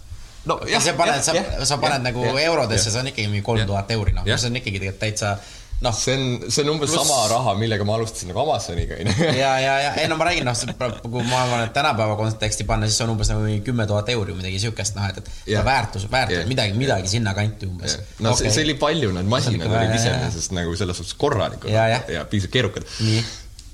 no 0.48 0.58
jah, 0.68 0.84
sa 0.84 0.96
paned, 1.00 1.24
sa, 1.24 1.36
sa 1.68 1.78
paned 1.82 2.02
ja, 2.02 2.04
nagu 2.10 2.26
ja, 2.26 2.34
eurodesse, 2.48 2.92
see 2.92 3.02
on 3.02 3.12
ikkagi 3.12 3.30
mingi 3.32 3.46
kolm 3.46 3.64
tuhat 3.68 3.92
euri, 3.96 4.16
noh, 4.16 4.28
see 4.28 4.50
on 4.50 4.60
ikkagi 4.60 4.82
tegelikult 4.82 5.04
täitsa 5.04 5.34
noh. 5.82 5.94
see 5.96 6.16
on, 6.18 6.52
see 6.52 6.64
on 6.64 6.70
umbes 6.74 6.92
plus... 6.92 7.02
sama 7.02 7.28
raha, 7.32 7.54
millega 7.60 7.86
ma 7.88 7.96
alustasin 7.98 8.32
nagu 8.32 8.42
Amazoniga, 8.44 8.98
onju. 9.02 9.16
ja, 9.44 9.52
ja, 9.62 9.74
ja 9.86 9.94
ei 10.02 10.10
no 10.12 10.18
ma 10.20 10.28
räägin, 10.30 10.48
noh, 10.48 11.02
kui 11.04 11.26
ma 11.30 11.42
arvan, 11.44 11.64
et 11.68 11.74
tänapäeva 11.76 12.18
konteksti 12.20 12.68
panna, 12.70 12.90
siis 12.90 13.02
on 13.06 13.14
umbes 13.14 13.32
nagu 13.34 13.58
kümme 13.66 13.88
tuhat 13.90 14.12
euri 14.14 14.34
või 14.34 14.42
midagi 14.44 14.62
siukest, 14.66 14.98
noh, 14.98 15.08
et, 15.12 15.22
et 15.22 15.54
yeah. 15.54 15.66
väärtus, 15.66 16.08
väärtus 16.12 16.40
yeah., 16.40 16.50
midagi, 16.50 16.78
midagi 16.80 17.12
sinnakanti 17.14 17.70
umbes 17.70 17.98
yeah.. 17.98 18.14
no 18.26 18.34
okay. 18.34 18.48
see, 18.48 18.56
see 18.60 18.68
oli 18.70 18.78
palju, 18.82 19.12
need 19.18 19.30
masinad 19.32 19.70
olid 19.72 19.96
iseenesest 19.98 20.56
nagu 20.58 20.78
selles 20.80 21.02
suhtes 21.02 21.18
korralikud 21.20 21.70
ja, 21.72 21.88
ja. 21.94 22.02
ja 22.20 22.26
piisavalt 22.30 22.54
keerukad. 22.58 22.84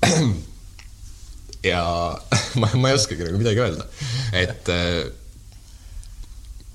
ja 1.72 1.82
ma, 2.60 2.72
ma 2.76 2.92
ei 2.92 2.98
oskagi 2.98 3.24
nagu 3.26 3.40
midagi 3.40 3.62
öelda, 3.64 3.88
et 4.36 4.72
äh, 4.72 5.04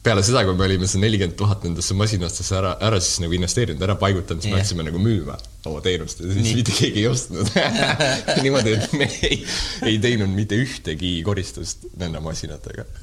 peale 0.04 0.24
seda, 0.24 0.46
kui 0.48 0.56
me 0.56 0.64
olime 0.64 0.88
see 0.88 1.02
nelikümmend 1.02 1.36
tuhat 1.40 1.66
nendesse 1.68 1.96
masinatesse 1.98 2.56
ära, 2.56 2.76
ära 2.88 3.00
siis 3.04 3.20
nagu 3.24 3.36
investeerinud, 3.36 3.82
ära 3.84 3.98
paigutanud, 4.00 4.44
siis 4.44 4.54
me 4.54 4.62
hakkasime 4.62 4.86
nagu 4.88 5.02
müüma 5.04 5.36
oma 5.68 5.82
teenust 5.84 6.22
ja 6.22 6.30
siis 6.30 6.46
Nii. 6.46 6.54
mitte 6.62 6.76
keegi 6.78 7.04
ei 7.04 7.10
ostnud 7.10 7.52
niimoodi, 8.46 8.78
et 8.78 8.96
me 8.96 9.10
ei, 9.28 9.42
ei 9.90 9.98
teinud 10.04 10.32
mitte 10.32 10.60
ühtegi 10.60 11.18
koristust 11.28 11.90
nende 12.00 12.22
masinatega 12.24 12.88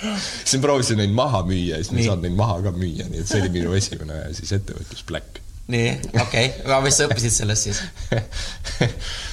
siis 0.00 0.56
ma 0.56 0.62
proovisin 0.64 1.00
neid 1.02 1.12
maha 1.16 1.42
müüa 1.48 1.76
ja 1.76 1.82
siis 1.82 1.92
ma 1.92 2.00
ei 2.00 2.08
saanud 2.08 2.24
neid 2.24 2.38
maha 2.38 2.56
ka 2.64 2.72
müüa, 2.76 3.08
nii 3.10 3.20
et 3.20 3.28
see 3.28 3.42
oli 3.44 3.52
minu 3.58 3.76
esimene 3.76 4.22
siis 4.38 4.54
ettevõtlus 4.56 5.04
Black. 5.12 5.42
nii, 5.68 5.90
okei 6.14 6.22
okay., 6.24 6.46
aga 6.64 6.80
mis 6.86 6.96
sa 6.96 7.10
õppisid 7.10 7.36
sellest 7.36 7.68
siis 7.68 7.84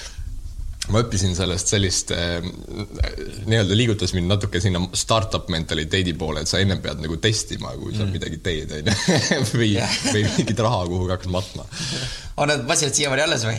ma 0.93 1.01
õppisin 1.03 1.35
sellest 1.35 1.71
sellist 1.73 2.11
äh, 2.15 2.37
nii-öelda 3.47 3.77
liigutas 3.77 4.13
mind 4.15 4.31
natuke 4.31 4.61
sinna 4.63 4.81
startup 4.97 5.49
mentaliteedi 5.53 6.13
poole, 6.19 6.43
et 6.43 6.51
sa 6.51 6.61
ennem 6.63 6.81
pead 6.83 7.01
nagu 7.03 7.17
testima, 7.23 7.73
kui 7.79 7.95
sa 7.95 8.05
mm. 8.05 8.13
midagi 8.15 8.39
teed, 8.43 8.75
onju. 8.79 8.95
või 9.59 9.73
või 10.13 10.23
mingit 10.37 10.63
raha 10.63 10.85
kuhugi 10.87 11.15
hakkad 11.15 11.33
matma. 11.33 11.67
on 12.37 12.53
need 12.53 12.63
masinad 12.69 12.95
siiamaani 12.99 13.25
alles 13.27 13.47
või 13.47 13.57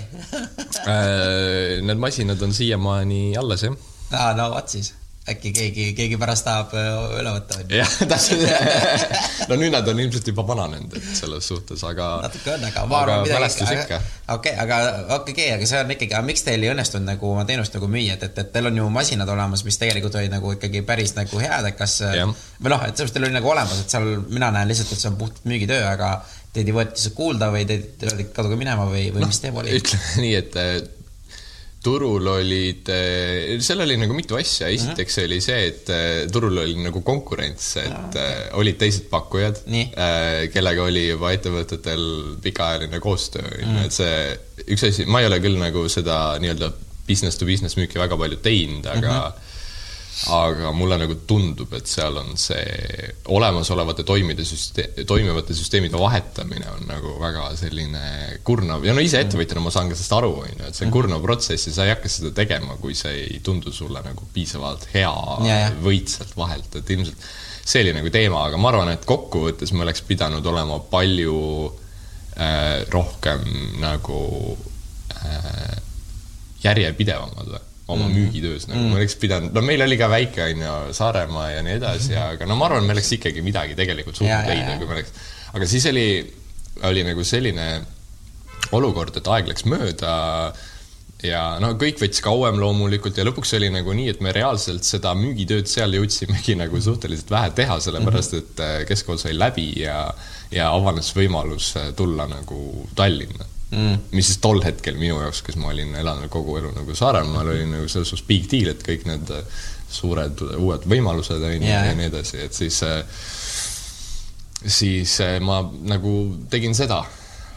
äh, 0.87 1.83
Need 1.89 2.01
masinad 2.01 2.43
on 2.45 2.55
siiamaani 2.57 3.23
alles, 3.41 3.67
jah. 3.69 3.77
aa, 4.13 4.33
no 4.39 4.51
vot 4.55 4.77
siis 4.77 4.95
äkki 5.33 5.53
keegi, 5.57 5.87
keegi 5.99 6.19
pärast 6.21 6.47
tahab 6.47 6.73
äh, 6.77 7.19
üle 7.21 7.33
võtta. 7.37 7.61
jah, 7.73 7.95
täpselt 8.11 9.49
no 9.51 9.59
nüüd 9.61 9.73
nad 9.75 9.89
on 9.91 10.01
ilmselt 10.03 10.31
juba 10.33 10.45
vananenud, 10.49 10.97
et 10.99 11.11
selles 11.19 11.49
suhtes, 11.51 11.83
aga. 11.89 12.09
natuke 12.25 12.55
on, 12.55 12.67
aga 12.71 12.85
ma 12.91 13.03
arvan 13.05 13.25
midagi. 13.27 14.01
okei, 14.35 14.55
aga 14.65 14.81
okei 15.19 15.35
okay,, 15.35 15.51
aga 15.57 15.71
see 15.71 15.83
on 15.83 15.95
ikkagi, 15.97 16.15
aga 16.15 16.25
miks 16.29 16.47
teil 16.47 16.65
ei 16.65 16.73
õnnestunud 16.73 17.09
nagu 17.09 17.31
oma 17.33 17.47
teenust 17.49 17.77
nagu 17.79 17.91
müüa, 17.93 18.19
et, 18.19 18.27
et, 18.31 18.43
et 18.45 18.53
teil 18.55 18.71
on 18.71 18.83
ju 18.83 18.89
masinad 18.95 19.35
olemas, 19.35 19.65
mis 19.69 19.81
tegelikult 19.81 20.19
olid 20.21 20.35
nagu 20.35 20.55
ikkagi 20.57 20.85
päris 20.89 21.15
nagu 21.19 21.43
head, 21.43 21.71
et 21.73 21.79
kas. 21.79 22.01
või 22.05 22.75
noh, 22.75 22.85
et 22.89 22.97
selles 22.97 23.09
mõttes 23.09 23.17
teil 23.17 23.29
oli 23.29 23.39
nagu 23.39 23.55
olemas, 23.55 23.85
et 23.85 23.97
seal 23.97 24.11
mina 24.29 24.53
näen 24.55 24.71
lihtsalt, 24.71 24.93
et 24.95 25.03
see 25.03 25.13
on 25.13 25.19
puht 25.21 25.41
müügitöö, 25.49 25.85
aga 25.93 26.19
teid 26.55 26.69
ei 26.69 26.75
võetud 26.75 26.97
lihtsalt 26.97 27.17
kuulda 27.17 27.51
või 27.55 27.67
teid 27.69 28.07
öeldi 28.07 28.29
kaduge 28.35 28.57
minema 28.59 28.87
või, 28.89 29.09
või 29.15 29.25
no, 29.25 29.31
mis 29.31 29.43
teema 29.43 29.63
oli? 29.63 29.77
ütleme 29.79 30.15
nii, 30.25 30.37
et 30.39 30.97
turul 31.83 32.27
olid, 32.27 32.89
eh, 32.91 33.59
seal 33.63 33.83
oli 33.85 33.97
nagu 34.01 34.15
mitu 34.17 34.37
asja, 34.39 34.69
esiteks 34.75 35.21
oli 35.23 35.39
see, 35.45 35.59
et 35.71 35.91
eh, 35.95 36.25
turul 36.33 36.59
oli 36.65 36.75
nagu 36.83 37.03
konkurents, 37.07 37.71
et 37.83 37.95
okay. 37.95 38.25
Eh, 38.29 38.45
olid 38.59 38.79
teised 38.81 39.07
pakkujad, 39.13 39.63
kellega 40.53 40.87
oli 40.89 41.07
juba 41.07 41.33
ettevõtetel 41.37 42.05
pikaajaline 42.43 43.01
koostöö. 43.03 43.47
Mm, 43.47 43.69
-hmm. 43.69 43.87
et 43.87 43.95
see 43.95 44.67
üks 44.75 44.89
asi, 44.91 45.07
ma 45.07 45.23
ei 45.23 45.31
ole 45.31 45.39
küll 45.45 45.59
nagu 45.61 45.87
seda 45.93 46.39
nii-öelda 46.43 46.73
business 47.09 47.39
to 47.39 47.47
business 47.49 47.79
müüki 47.79 48.01
väga 48.01 48.19
palju 48.21 48.41
teinud, 48.43 48.87
aga 48.87 49.13
mm 49.13 49.23
-hmm 49.23 49.47
aga 50.35 50.73
mulle 50.75 50.97
nagu 50.99 51.15
tundub, 51.29 51.73
et 51.79 51.87
seal 51.87 52.17
on 52.19 52.33
see 52.41 53.11
olemasolevate 53.35 54.03
toimide 54.07 54.43
süste-, 54.47 54.89
toimivate 55.07 55.55
süsteemide 55.55 55.99
vahetamine 56.01 56.67
on 56.73 56.89
nagu 56.89 57.15
väga 57.21 57.49
selline 57.59 58.39
kurnav. 58.47 58.85
Ja 58.87 58.97
no 58.97 59.05
ise 59.05 59.23
ettevõtjana 59.23 59.63
ma 59.63 59.73
saan 59.75 59.93
ka 59.93 59.99
sellest 59.99 60.17
aru, 60.19 60.33
on 60.43 60.51
ju, 60.51 60.71
et 60.71 60.79
see 60.79 60.89
on 60.89 60.95
kurnav 60.95 61.23
protsess 61.25 61.71
ja 61.71 61.77
sa 61.77 61.87
ei 61.87 61.95
hakka 61.95 62.11
seda 62.13 62.33
tegema, 62.37 62.79
kui 62.83 62.97
see 62.99 63.15
ei 63.29 63.39
tundu 63.45 63.73
sulle 63.75 64.03
nagu 64.05 64.27
piisavalt 64.35 64.89
hea 64.95 65.15
yeah. 65.47 65.71
võit 65.85 66.11
sealt 66.11 66.35
vahelt, 66.39 66.81
et 66.81 66.97
ilmselt 66.97 67.29
see 67.69 67.85
oli 67.85 67.95
nagu 67.95 68.11
teema, 68.13 68.43
aga 68.49 68.59
ma 68.61 68.73
arvan, 68.73 68.93
et 68.95 69.07
kokkuvõttes 69.07 69.75
me 69.77 69.85
oleks 69.87 70.03
pidanud 70.09 70.47
olema 70.51 70.81
palju 70.91 71.39
äh, 71.69 72.89
rohkem 72.91 73.45
nagu 73.83 74.21
äh, 75.21 75.75
järjepidevamad 76.65 77.55
või 77.55 77.68
oma 77.89 78.07
mm. 78.07 78.15
müügitöös 78.15 78.69
nagu 78.69 78.81
mm., 78.83 78.93
ma 78.93 79.01
oleks 79.01 79.17
pidanud, 79.21 79.53
no 79.57 79.65
meil 79.65 79.83
oli 79.85 79.99
ka 80.01 80.11
väike, 80.13 80.45
on 80.53 80.65
ju, 80.65 80.79
Saaremaa 80.97 81.51
ja 81.55 81.65
nii 81.65 81.77
edasi, 81.81 82.17
aga 82.21 82.49
no 82.49 82.57
ma 82.61 82.69
arvan, 82.69 82.87
me 82.87 82.97
oleks 82.97 83.15
ikkagi 83.17 83.45
midagi 83.45 83.77
tegelikult 83.79 84.21
suutnud 84.21 84.51
leida, 84.51 84.77
kui 84.81 84.89
me 84.89 84.99
oleks, 84.99 85.15
aga 85.57 85.69
siis 85.71 85.89
oli, 85.89 86.09
oli 86.89 87.07
nagu 87.09 87.25
selline 87.25 87.69
olukord, 88.77 89.17
et 89.17 89.31
aeg 89.33 89.49
läks 89.49 89.65
mööda 89.69 90.13
ja 91.25 91.43
no 91.63 91.73
kõik 91.81 92.03
võttis 92.03 92.23
kauem 92.23 92.61
loomulikult 92.61 93.17
ja 93.19 93.25
lõpuks 93.27 93.57
oli 93.59 93.73
nagu 93.75 93.95
nii, 93.97 94.13
et 94.13 94.21
me 94.25 94.37
reaalselt 94.37 94.87
seda 94.87 95.15
müügitööd 95.19 95.71
seal 95.71 95.97
jõudsimegi 95.97 96.59
nagu 96.61 96.81
suhteliselt 96.85 97.33
vähe 97.33 97.55
teha, 97.57 97.81
sellepärast 97.83 98.37
mhm. 98.37 98.45
et 98.45 98.65
äh, 98.67 98.81
keskkool 98.91 99.21
sai 99.21 99.33
läbi 99.37 99.71
ja, 99.81 100.03
ja 100.55 100.69
avanes 100.77 101.11
võimalus 101.17 101.73
äh, 101.81 101.95
tulla 101.97 102.29
nagu 102.31 102.85
Tallinna 102.99 103.49
mm.. 103.71 104.09
mis 104.13 104.31
siis 104.31 104.41
tol 104.43 104.63
hetkel 104.65 104.99
minu 105.01 105.21
jaoks, 105.23 105.43
kes 105.47 105.59
ma 105.61 105.73
olin 105.73 105.95
elanud 106.01 106.31
kogu 106.33 106.59
elu 106.61 106.73
nagu 106.77 106.97
Saaremaal, 106.97 107.53
oli 107.55 107.67
nagu 107.69 107.89
selles 107.89 108.13
suhtes 108.13 108.27
big 108.29 108.49
deal, 108.51 108.73
et 108.73 108.85
kõik 108.87 109.07
need 109.09 109.33
äh, 109.35 109.63
suured 109.89 110.43
uued 110.59 110.89
võimalused 110.89 111.41
on 111.41 111.57
ju 111.57 111.71
ja 111.71 111.95
nii 111.97 112.11
edasi, 112.11 112.43
et 112.45 112.57
siis, 112.57 112.83
äh, 112.87 113.03
siis 114.65 115.19
äh, 115.25 115.39
ma 115.45 115.63
nagu 115.89 116.15
tegin 116.53 116.77
seda 116.79 117.03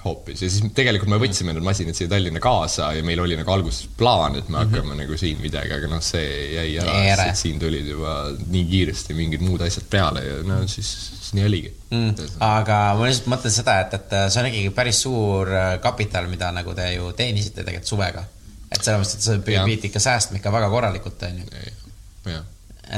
hoopis 0.04 0.42
ja 0.42 0.50
siis 0.50 0.74
tegelikult 0.76 1.12
me 1.14 1.20
võtsime 1.22 1.54
need 1.54 1.66
masinad 1.66 1.98
siia 1.98 2.10
Tallinna 2.10 2.42
kaasa 2.44 2.92
ja 2.98 3.04
meil 3.06 3.22
oli 3.22 3.38
nagu 3.40 3.54
alguses 3.54 3.88
plaan, 3.98 4.36
et 4.40 4.50
me 4.50 4.58
mhm. 4.58 4.62
hakkame 4.64 4.84
mm 4.84 4.92
-hmm. 4.92 5.02
nagu 5.06 5.18
siin 5.18 5.42
midagi, 5.42 5.74
aga 5.78 5.88
noh, 5.92 6.04
see 6.04 6.28
jäi 6.56 6.78
ära, 6.82 7.30
sest 7.30 7.48
siin 7.48 7.60
tulid 7.62 7.88
juba 7.94 8.16
nii 8.48 8.66
kiiresti 8.72 9.18
mingid 9.18 9.46
muud 9.46 9.62
asjad 9.66 9.90
peale 9.90 10.26
ja 10.26 10.44
no 10.48 10.62
siis 10.68 10.92
siis 11.32 11.38
nii 11.38 11.46
oligi 11.48 11.74
mm.. 11.90 12.30
aga 12.46 12.78
ma 13.00 13.08
lihtsalt 13.08 13.30
mõtlen 13.32 13.54
seda, 13.56 13.78
et, 13.86 13.98
et 13.98 14.16
see 14.28 14.42
on 14.44 14.50
ikkagi 14.52 14.72
päris 14.76 15.02
suur 15.06 15.52
äh, 15.56 15.74
kapital, 15.84 16.30
mida 16.32 16.52
nagu 16.56 16.76
te 16.78 16.88
ju 16.96 17.12
teenisite 17.18 17.64
tegelikult 17.64 17.92
suvega. 17.92 18.24
et 18.70 18.82
selles 18.82 19.04
mõttes, 19.04 19.18
et 19.18 19.28
sa 19.28 19.38
pidid 19.46 19.88
ikka 19.90 20.02
säästma 20.04 20.40
ikka 20.40 20.54
väga 20.54 20.72
korralikult, 20.74 21.24
on 21.28 21.44
ju. 21.44 22.42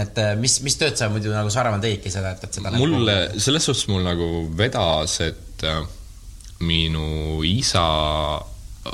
et 0.04 0.22
äh, 0.24 0.34
mis, 0.40 0.60
mis 0.66 0.78
tööd 0.82 0.98
sa 0.98 1.10
muidu 1.14 1.34
nagu 1.34 1.52
Saaremaal 1.54 1.84
tegidki 1.84 2.14
seda, 2.14 2.34
et, 2.34 2.48
et 2.48 2.60
seda 2.60 2.74
mul 2.78 2.98
nagu..., 2.98 3.44
selles 3.46 3.70
suhtes 3.70 3.86
mul 3.92 4.06
nagu 4.06 4.30
vedas, 4.58 5.20
et 5.28 5.68
äh, 5.70 5.84
minu 6.64 7.44
isa 7.48 7.86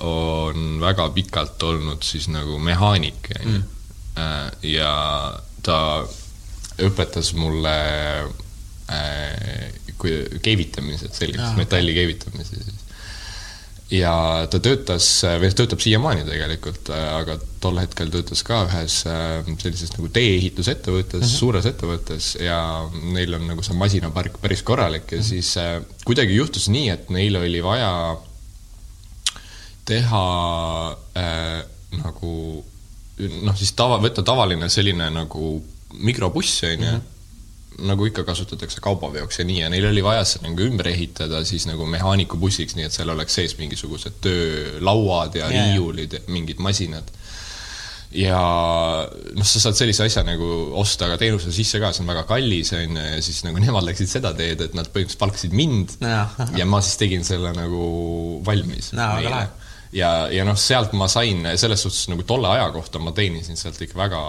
on 0.05 0.77
väga 0.81 1.07
pikalt 1.15 1.63
olnud 1.63 2.03
siis 2.05 2.27
nagu 2.29 2.59
mehaanik, 2.61 3.31
on 3.39 3.53
ju. 3.53 3.59
Mm. 3.59 4.57
ja 4.67 4.93
ta 5.63 5.79
õpetas 6.79 7.33
mulle 7.37 7.77
Äh, 8.89 9.69
keevitamised, 10.41 11.13
sellised 11.13 11.57
metalli 11.59 11.93
keevitamise 11.93 12.57
siis. 12.57 12.85
Ja 13.93 14.13
ta 14.51 14.59
töötas, 14.61 15.07
või 15.41 15.49
töötab 15.57 15.81
siiamaani 15.81 16.25
tegelikult, 16.27 16.91
äh, 16.93 17.05
aga 17.19 17.37
tol 17.61 17.79
hetkel 17.81 18.11
töötas 18.13 18.43
ka 18.45 18.61
ühes 18.67 19.01
äh, 19.09 19.41
sellises 19.61 19.93
nagu 19.95 20.11
tee-ehitusettevõttes 20.13 21.19
mm, 21.19 21.25
-hmm. 21.25 21.41
suures 21.41 21.67
ettevõttes 21.69 22.31
ja 22.41 22.59
neil 23.15 23.33
on 23.39 23.47
nagu 23.49 23.65
see 23.65 23.77
masinapark 23.77 24.37
päris 24.41 24.63
korralik 24.63 25.11
ja 25.11 25.17
mm 25.17 25.23
-hmm. 25.23 25.29
siis 25.29 26.05
kuidagi 26.05 26.35
juhtus 26.35 26.69
nii, 26.69 26.89
et 26.89 27.09
neil 27.09 27.35
oli 27.41 27.63
vaja 27.65 27.91
teha 29.85 30.25
äh, 31.17 31.63
nagu 31.97 32.33
noh, 33.41 33.55
siis 33.57 33.71
tava, 33.73 33.97
võtta 33.97 34.23
tavaline 34.23 34.69
selline 34.69 35.09
nagu 35.09 35.55
mikrobuss, 35.93 36.63
on 36.63 36.69
ju, 36.69 36.91
mhm 36.91 37.15
nagu 37.87 38.07
ikka 38.09 38.25
kasutatakse 38.27 38.81
kaubaveoks 38.83 39.41
ja 39.41 39.45
nii, 39.47 39.59
ja 39.63 39.69
neil 39.71 39.87
oli 39.89 40.03
vaja 40.05 40.25
see 40.27 40.43
nagu 40.45 40.65
ümber 40.65 40.91
ehitada 40.91 41.43
siis 41.47 41.67
nagu 41.69 41.87
mehaanikubussiks, 41.89 42.75
nii 42.77 42.87
et 42.87 42.95
seal 42.95 43.11
oleks 43.13 43.39
sees 43.39 43.55
mingisugused 43.59 44.19
töölauad 44.23 45.39
ja 45.39 45.47
yeah. 45.49 45.71
riiulid 45.71 46.19
mingid 46.33 46.61
masinad. 46.63 47.11
ja 48.09 48.39
noh, 49.37 49.45
sa 49.45 49.61
saad 49.61 49.77
sellise 49.77 50.07
asja 50.07 50.23
nagu 50.25 50.49
osta 50.81 51.11
ka 51.11 51.19
teenuse 51.21 51.53
sisse 51.53 51.81
ka, 51.81 51.91
see 51.93 52.03
on 52.03 52.09
väga 52.09 52.25
kallis, 52.29 52.73
on 52.73 52.97
ju, 52.97 53.07
ja 53.13 53.21
siis 53.25 53.43
nagu 53.45 53.61
nemad 53.61 53.85
läksid 53.85 54.09
seda 54.09 54.33
teed, 54.37 54.63
et 54.65 54.77
nad 54.77 54.89
põhimõtteliselt 54.89 55.21
palkasid 55.21 55.53
mind 55.53 55.97
no. 56.01 56.23
ja 56.57 56.65
ma 56.69 56.81
siis 56.85 56.97
tegin 57.01 57.27
selle 57.27 57.53
nagu 57.57 57.83
valmis 58.47 58.93
no, 58.97 59.11
ja, 59.95 60.09
ja 60.31 60.45
noh, 60.45 60.57
sealt 60.59 60.93
ma 60.97 61.07
sain 61.09 61.41
selles 61.57 61.81
suhtes 61.85 62.09
nagu 62.11 62.23
tolle 62.27 62.49
aja 62.53 62.67
kohta 62.73 63.01
ma 63.01 63.13
teenisin 63.15 63.57
sealt 63.57 63.79
ikka 63.81 63.97
väga 63.97 64.19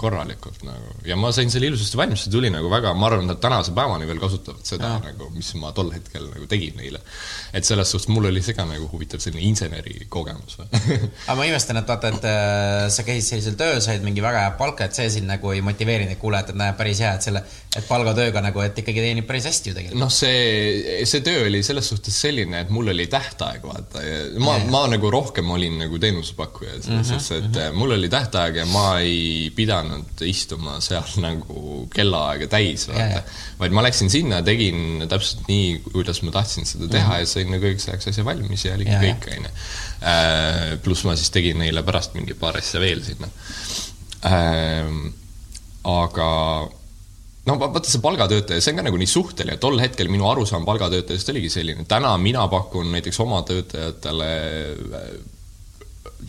korralikult 0.00 0.64
nagu 0.66 0.96
ja 1.06 1.16
ma 1.20 1.30
sain 1.34 1.52
selle 1.52 1.70
ilusasti 1.70 1.98
valmis, 2.00 2.24
see 2.26 2.32
tuli 2.34 2.50
nagu 2.50 2.70
väga, 2.72 2.94
ma 2.98 3.08
arvan, 3.10 3.28
nad 3.30 3.38
tänase 3.42 3.74
päevani 3.76 4.08
veel 4.08 4.22
kasutavad 4.22 4.66
seda 4.66 4.96
ja. 4.96 5.02
nagu, 5.04 5.30
mis 5.34 5.52
ma 5.62 5.70
tol 5.76 5.92
hetkel 5.94 6.26
nagu 6.32 6.48
tegin 6.50 6.74
neile. 6.80 7.02
et 7.54 7.66
selles 7.66 7.90
suhtes 7.94 8.10
mul 8.10 8.26
oli 8.30 8.42
see 8.42 8.56
ka 8.58 8.66
nagu 8.68 8.88
huvitav 8.90 9.22
selline 9.22 9.46
inseneri 9.46 10.08
kogemus 10.10 10.58
aga 10.64 11.36
ma 11.38 11.46
imestan, 11.46 11.78
et 11.78 11.94
vaata, 11.94 12.10
et 12.10 12.28
äh, 12.28 12.88
sa 12.94 13.06
käisid 13.06 13.30
sellisel 13.30 13.58
tööl, 13.60 13.78
said 13.84 14.02
mingi 14.06 14.24
väga 14.24 14.42
hea 14.46 14.56
palka, 14.58 14.88
et 14.88 14.98
see 14.98 15.06
sind 15.18 15.30
nagu 15.30 15.54
ei 15.54 15.62
motiveerinud, 15.64 16.16
et 16.16 16.20
kuule, 16.20 16.40
et 16.42 16.54
näe, 16.58 16.74
päris 16.78 17.02
hea, 17.04 17.14
et 17.14 17.26
selle, 17.26 17.44
et 17.74 17.86
palgatööga 17.88 18.42
nagu, 18.44 18.62
et 18.64 18.78
ikkagi 18.82 19.02
teenib 19.04 19.28
päris 19.28 19.46
hästi 19.50 19.70
ju 19.70 19.78
tegelikult. 19.78 20.02
noh, 20.02 20.12
see, 20.12 21.04
see 21.08 21.22
töö 21.26 21.46
oli 21.46 21.62
selles 21.66 21.88
suhtes 21.94 22.18
selline, 22.26 22.64
et 22.64 22.74
mul 22.74 22.90
oli 22.94 23.06
tähtaeg, 23.10 23.64
vaata, 23.66 24.02
ma 24.42 24.58
ma 24.70 24.84
nagu 24.90 25.10
rohkem 25.10 25.50
olin 25.50 25.78
nagu 25.84 25.98
teenusepakkuja 26.00 26.72
selles 26.72 26.88
mm 26.88 27.00
-hmm, 27.02 27.20
sest 27.20 27.32
et 27.32 27.44
mm 27.44 27.52
-hmm. 27.52 27.78
mul 27.80 27.94
oli 27.96 28.08
tähtaeg 28.08 28.56
ja 28.56 28.66
ma 28.66 28.98
ei 29.00 29.52
pidanud 29.56 30.22
istuma 30.26 30.80
seal 30.80 31.16
nagu 31.28 31.88
kellaaega 31.94 32.46
täis, 32.46 32.88
vaata. 32.88 33.22
vaid 33.58 33.72
ma 33.72 33.82
läksin 33.82 34.10
sinna, 34.10 34.42
tegin 34.42 35.06
täpselt 35.08 35.48
nii, 35.48 35.80
kuidas 35.92 36.22
ma 36.22 36.30
tahtsin 36.30 36.66
seda 36.66 36.88
teha 36.88 37.08
mm 37.08 37.14
-hmm. 37.14 37.20
ja 37.20 37.26
sain 37.26 37.50
nagu 37.50 37.64
õigeks 37.64 37.88
ajaks 37.88 38.08
asja 38.08 38.24
valmis 38.24 38.64
ja 38.64 38.74
oligi 38.74 38.90
kõik, 38.90 39.28
onju. 39.36 39.50
Äh, 40.04 40.78
pluss 40.82 41.04
ma 41.04 41.16
siis 41.16 41.30
tegin 41.30 41.58
neile 41.58 41.82
pärast 41.82 42.14
mingi 42.14 42.34
paar 42.34 42.56
asja 42.56 42.80
veel 42.80 43.04
sinna. 43.04 43.28
Äh, 44.24 45.12
aga 45.84 46.30
no 47.46 47.58
vaata, 47.60 47.84
see 47.88 48.02
palgatöötaja, 48.04 48.62
see 48.64 48.72
on 48.72 48.80
ka 48.80 48.86
nagu 48.88 49.00
nii 49.00 49.10
suhteline, 49.10 49.56
tol 49.62 49.78
hetkel 49.82 50.10
minu 50.12 50.28
arusaam 50.30 50.66
palgatöötajast 50.68 51.32
oligi 51.34 51.52
selline, 51.52 51.86
täna 51.88 52.14
mina 52.20 52.46
pakun 52.52 52.92
näiteks 52.94 53.20
oma 53.24 53.42
töötajatele 53.48 54.30
äh, 55.00 55.08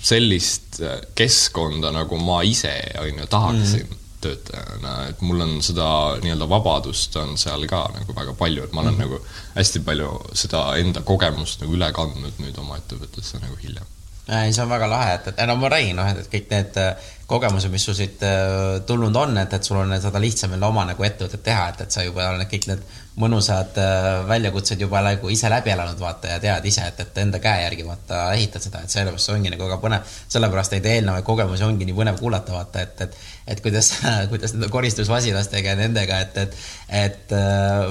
sellist 0.02 0.82
äh, 0.84 1.00
keskkonda, 1.16 1.94
nagu 1.96 2.20
ma 2.20 2.42
ise, 2.48 2.74
on 3.02 3.22
ju, 3.24 3.30
tahaksin 3.32 3.88
mm. 3.88 4.04
töötajana, 4.26 4.96
et 5.12 5.24
mul 5.24 5.48
on 5.48 5.58
seda 5.64 5.88
nii-öelda 6.24 6.50
vabadust 6.52 7.16
on 7.22 7.36
seal 7.40 7.68
ka 7.72 7.86
nagu 7.96 8.16
väga 8.18 8.36
palju, 8.40 8.68
et 8.68 8.76
ma 8.76 8.84
olen 8.84 8.98
mm. 8.98 9.04
nagu 9.06 9.22
hästi 9.56 9.84
palju 9.88 10.14
seda 10.36 10.68
enda 10.82 11.06
kogemust 11.08 11.64
nagu 11.64 11.78
üle 11.80 11.92
kandnud 11.96 12.44
nüüd 12.44 12.64
oma 12.64 12.80
ettevõttesse 12.82 13.44
nagu 13.44 13.60
hiljem 13.64 13.92
ei, 14.26 14.54
see 14.54 14.64
on 14.64 14.72
väga 14.72 14.88
lahe, 14.90 15.18
et, 15.20 15.28
et 15.36 15.42
no 15.46 15.54
ma 15.62 15.70
räägin, 15.70 16.00
noh, 16.00 16.08
et 16.10 16.30
kõik 16.32 16.48
need 16.50 16.80
äh, 17.26 17.28
kogemused, 17.28 17.72
mis 17.74 17.86
sul 17.86 17.96
siit 17.98 18.22
äh, 18.24 18.82
tulnud 18.86 19.16
on, 19.18 19.38
et, 19.42 19.54
et 19.54 19.64
sul 19.64 19.80
on 19.82 19.96
seda 20.02 20.22
lihtsam 20.22 20.54
jälle 20.54 20.68
oma 20.68 20.86
nagu 20.86 21.04
ettevõtet 21.04 21.42
teha, 21.44 21.72
et, 21.72 21.82
et 21.82 21.96
sa 21.96 22.04
juba 22.06 22.30
oled 22.30 22.46
kõik 22.52 22.68
need 22.70 22.84
mõnusad 23.18 23.80
äh, 23.82 24.10
väljakutsed 24.30 24.82
juba 24.84 25.02
nagu 25.02 25.32
ise 25.34 25.50
läbi 25.50 25.74
elanud, 25.74 25.98
vaata, 26.00 26.36
ja 26.36 26.42
tead 26.44 26.68
ise, 26.70 26.86
et, 26.86 27.02
et 27.02 27.18
enda 27.24 27.40
käe 27.42 27.64
järgi 27.64 27.88
vaata 27.88 28.28
ehitad 28.36 28.68
seda, 28.68 28.84
et 28.84 28.94
sellepärast 28.94 29.26
see 29.26 29.38
ongi 29.40 29.54
nagu 29.56 29.66
väga 29.66 29.80
põnev. 29.82 30.14
sellepärast 30.36 30.76
neid 30.76 30.90
eelnevaid 30.92 31.26
kogemusi 31.26 31.66
ongi 31.66 31.90
nii 31.90 31.98
põnev 31.98 32.22
kuulata, 32.22 32.54
vaata, 32.60 32.86
et, 32.86 33.02
et, 33.08 33.20
et 33.56 33.66
kuidas, 33.66 33.92
kuidas 34.32 34.54
nende 34.54 34.70
koristusmasinastega 34.78 35.74
ja 35.74 35.82
nendega, 35.82 36.22
et, 36.28 36.42
et, 36.46 36.64
et 37.02 37.38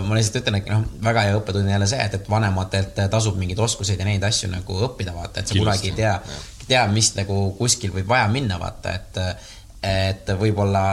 ma 0.07 0.15
lihtsalt 0.15 0.45
ütlen, 0.45 0.61
et 0.61 0.71
noh, 0.71 0.87
väga 1.11 1.27
hea 1.27 1.39
õppetund 1.41 1.75
jälle 1.75 1.91
see, 1.91 2.07
et, 2.07 2.21
et 2.21 2.31
vanematelt 2.31 3.03
tasub 3.11 3.41
mingeid 3.41 3.67
oskuseid 3.67 3.99
ja 3.99 4.07
neid 4.07 4.31
asju 4.31 4.53
nagu 4.55 4.83
õppida, 4.91 5.17
vaata, 5.17 5.41
et 5.43 5.51
sa 5.51 5.59
kunagi 5.59 5.91
ei 5.91 6.03
tea 6.05 6.19
tea, 6.69 6.87
mis 6.93 7.13
nagu 7.19 7.53
kuskil 7.59 7.93
võib 7.95 8.09
vaja 8.09 8.29
minna, 8.33 8.59
vaata, 8.61 8.95
et, 8.95 9.23
et 9.85 10.35
võib-olla 10.41 10.85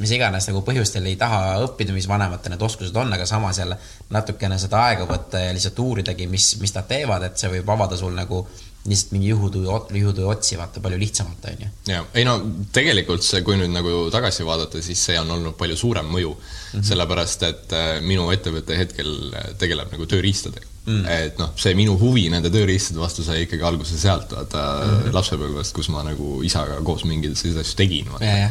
mis 0.00 0.10
iganes 0.10 0.48
nagu 0.50 0.62
põhjustel 0.66 1.06
ei 1.06 1.16
taha 1.18 1.58
õppida, 1.62 1.94
mis 1.94 2.08
vanematel 2.10 2.54
need 2.54 2.62
oskused 2.66 2.96
on, 2.98 3.12
aga 3.14 3.26
samas 3.30 3.60
jälle 3.60 3.78
natukene 4.14 4.58
seda 4.58 4.82
aega 4.88 5.06
võtta 5.06 5.42
ja 5.44 5.52
lihtsalt 5.54 5.78
uuridagi, 5.84 6.26
mis, 6.30 6.54
mis 6.62 6.74
nad 6.74 6.88
teevad, 6.90 7.28
et 7.28 7.38
see 7.38 7.52
võib 7.52 7.70
avada 7.76 7.98
sul 7.98 8.14
nagu 8.16 8.42
lihtsalt 8.84 9.14
mingi 9.14 9.30
juhutöö, 9.30 9.78
juhutöö 9.96 10.26
otsi 10.28 10.58
vaata 10.60 10.82
palju 10.84 10.98
lihtsamalt, 11.00 11.46
on 11.52 11.62
ju. 11.64 11.70
ja, 11.88 12.02
ei 12.14 12.26
no 12.26 12.36
tegelikult 12.74 13.24
see, 13.24 13.40
kui 13.46 13.56
nüüd 13.60 13.72
nagu 13.72 14.08
tagasi 14.12 14.44
vaadata, 14.44 14.82
siis 14.84 15.06
see 15.08 15.16
on 15.20 15.30
olnud 15.38 15.56
palju 15.60 15.78
suurem 15.78 16.10
mõju 16.10 16.34
mm, 16.34 16.52
-hmm. 16.74 16.86
sellepärast 16.90 17.48
et 17.48 17.72
äh, 17.72 17.96
minu 18.02 18.28
ettevõte 18.34 18.76
hetkel 18.76 19.14
tegeleb 19.58 19.94
nagu 19.94 20.10
tööriistadega 20.10 20.73
mm.. 20.86 21.04
et 21.08 21.40
noh, 21.40 21.52
see 21.60 21.74
minu 21.78 21.96
huvi 22.00 22.26
nende 22.32 22.50
tööriistade 22.52 23.00
vastu 23.00 23.24
sai 23.26 23.44
ikkagi 23.44 23.66
alguse 23.66 23.98
sealt, 24.00 24.32
vaata 24.36 24.62
mm. 24.84 25.12
lapsepõlvest, 25.16 25.74
kus 25.76 25.90
ma 25.94 26.04
nagu 26.06 26.38
isaga 26.46 26.80
koos 26.86 27.06
mingeid 27.08 27.36
selliseid 27.38 27.64
asju 27.64 27.78
tegin, 27.80 28.10
vaata. 28.14 28.48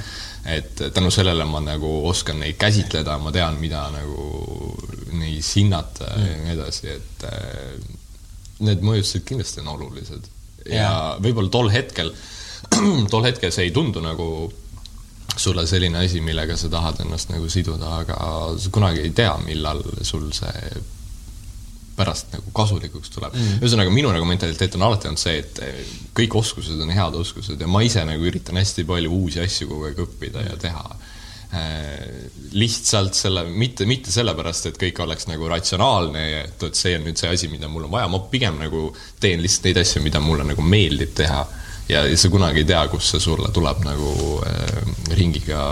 et 0.57 0.85
tänu 0.95 1.11
sellele 1.13 1.45
ma 1.49 1.61
nagu 1.63 1.93
oskan 2.09 2.41
neid 2.43 2.57
käsitleda, 2.61 3.17
ma 3.21 3.33
tean, 3.35 3.59
mida 3.61 3.85
nagu 3.93 4.29
neis 5.19 5.53
hinnata 5.59 6.09
mm. 6.15 6.29
ja 6.29 6.39
nii 6.45 6.55
edasi, 6.57 6.97
et 6.97 7.27
äh, 7.29 7.91
need 8.63 8.83
mõjutused 8.85 9.27
kindlasti 9.27 9.63
on 9.63 9.73
olulised. 9.77 10.27
ja 10.69 11.15
võib-olla 11.21 11.53
tol 11.53 11.71
hetkel, 11.73 12.13
tol 13.13 13.25
hetkel 13.27 13.53
see 13.53 13.69
ei 13.69 13.75
tundu 13.75 14.03
nagu 14.03 14.27
sulle 15.33 15.63
selline 15.65 16.03
asi, 16.05 16.19
millega 16.21 16.55
sa 16.57 16.69
tahad 16.69 16.99
ennast 17.01 17.31
nagu 17.31 17.47
siduda, 17.49 17.95
aga 18.03 18.17
sa 18.59 18.69
kunagi 18.73 19.01
ei 19.01 19.13
tea, 19.17 19.33
millal 19.47 19.81
sul 20.05 20.27
see 20.35 20.83
pärast 21.97 22.33
nagu 22.33 22.51
kasulikuks 22.55 23.11
tuleb 23.13 23.33
mm.. 23.35 23.57
ühesõnaga, 23.61 23.93
minu 23.93 24.11
nagu 24.13 24.25
mentaliteet 24.27 24.77
on 24.79 24.87
alati 24.87 25.09
olnud 25.09 25.21
see, 25.21 25.39
et 25.43 25.59
eh, 25.63 25.81
kõik 26.17 26.37
oskused 26.39 26.79
on 26.81 26.93
head 26.93 27.17
oskused 27.19 27.59
ja 27.61 27.69
ma 27.69 27.83
ise 27.85 28.03
nagu 28.07 28.29
üritan 28.29 28.57
hästi 28.59 28.85
palju 28.89 29.11
uusi 29.13 29.41
asju 29.43 29.69
kogu 29.69 29.89
aeg 29.89 29.99
õppida 30.05 30.45
ja 30.47 30.55
teha 30.61 30.83
eh, 31.59 32.29
lihtsalt 32.57 33.17
selle, 33.17 33.45
mitte, 33.49 33.87
mitte 33.89 34.13
sellepärast, 34.13 34.71
et 34.71 34.79
kõik 34.81 35.03
oleks 35.05 35.29
nagu 35.29 35.49
ratsionaalne 35.51 36.23
ja 36.23 36.45
et, 36.47 36.69
et 36.69 36.79
see 36.79 36.95
on 36.97 37.05
nüüd 37.09 37.19
see 37.21 37.33
asi, 37.33 37.51
mida 37.51 37.69
mul 37.71 37.85
on 37.89 37.93
vaja, 37.93 38.09
ma 38.11 38.23
pigem 38.31 38.57
nagu 38.61 38.87
teen 39.21 39.43
lihtsalt 39.43 39.69
neid 39.69 39.83
asju, 39.83 40.01
mida 40.05 40.23
mulle 40.23 40.47
nagu 40.49 40.65
meeldib 40.65 41.13
teha. 41.19 41.43
ja, 41.91 42.05
ja 42.07 42.17
sa 42.17 42.31
kunagi 42.33 42.63
ei 42.63 42.71
tea, 42.73 42.87
kust 42.89 43.13
see 43.13 43.21
sulle 43.21 43.51
tuleb 43.53 43.85
nagu 43.85 44.39
äh, 44.47 44.81
ringiga 45.13 45.67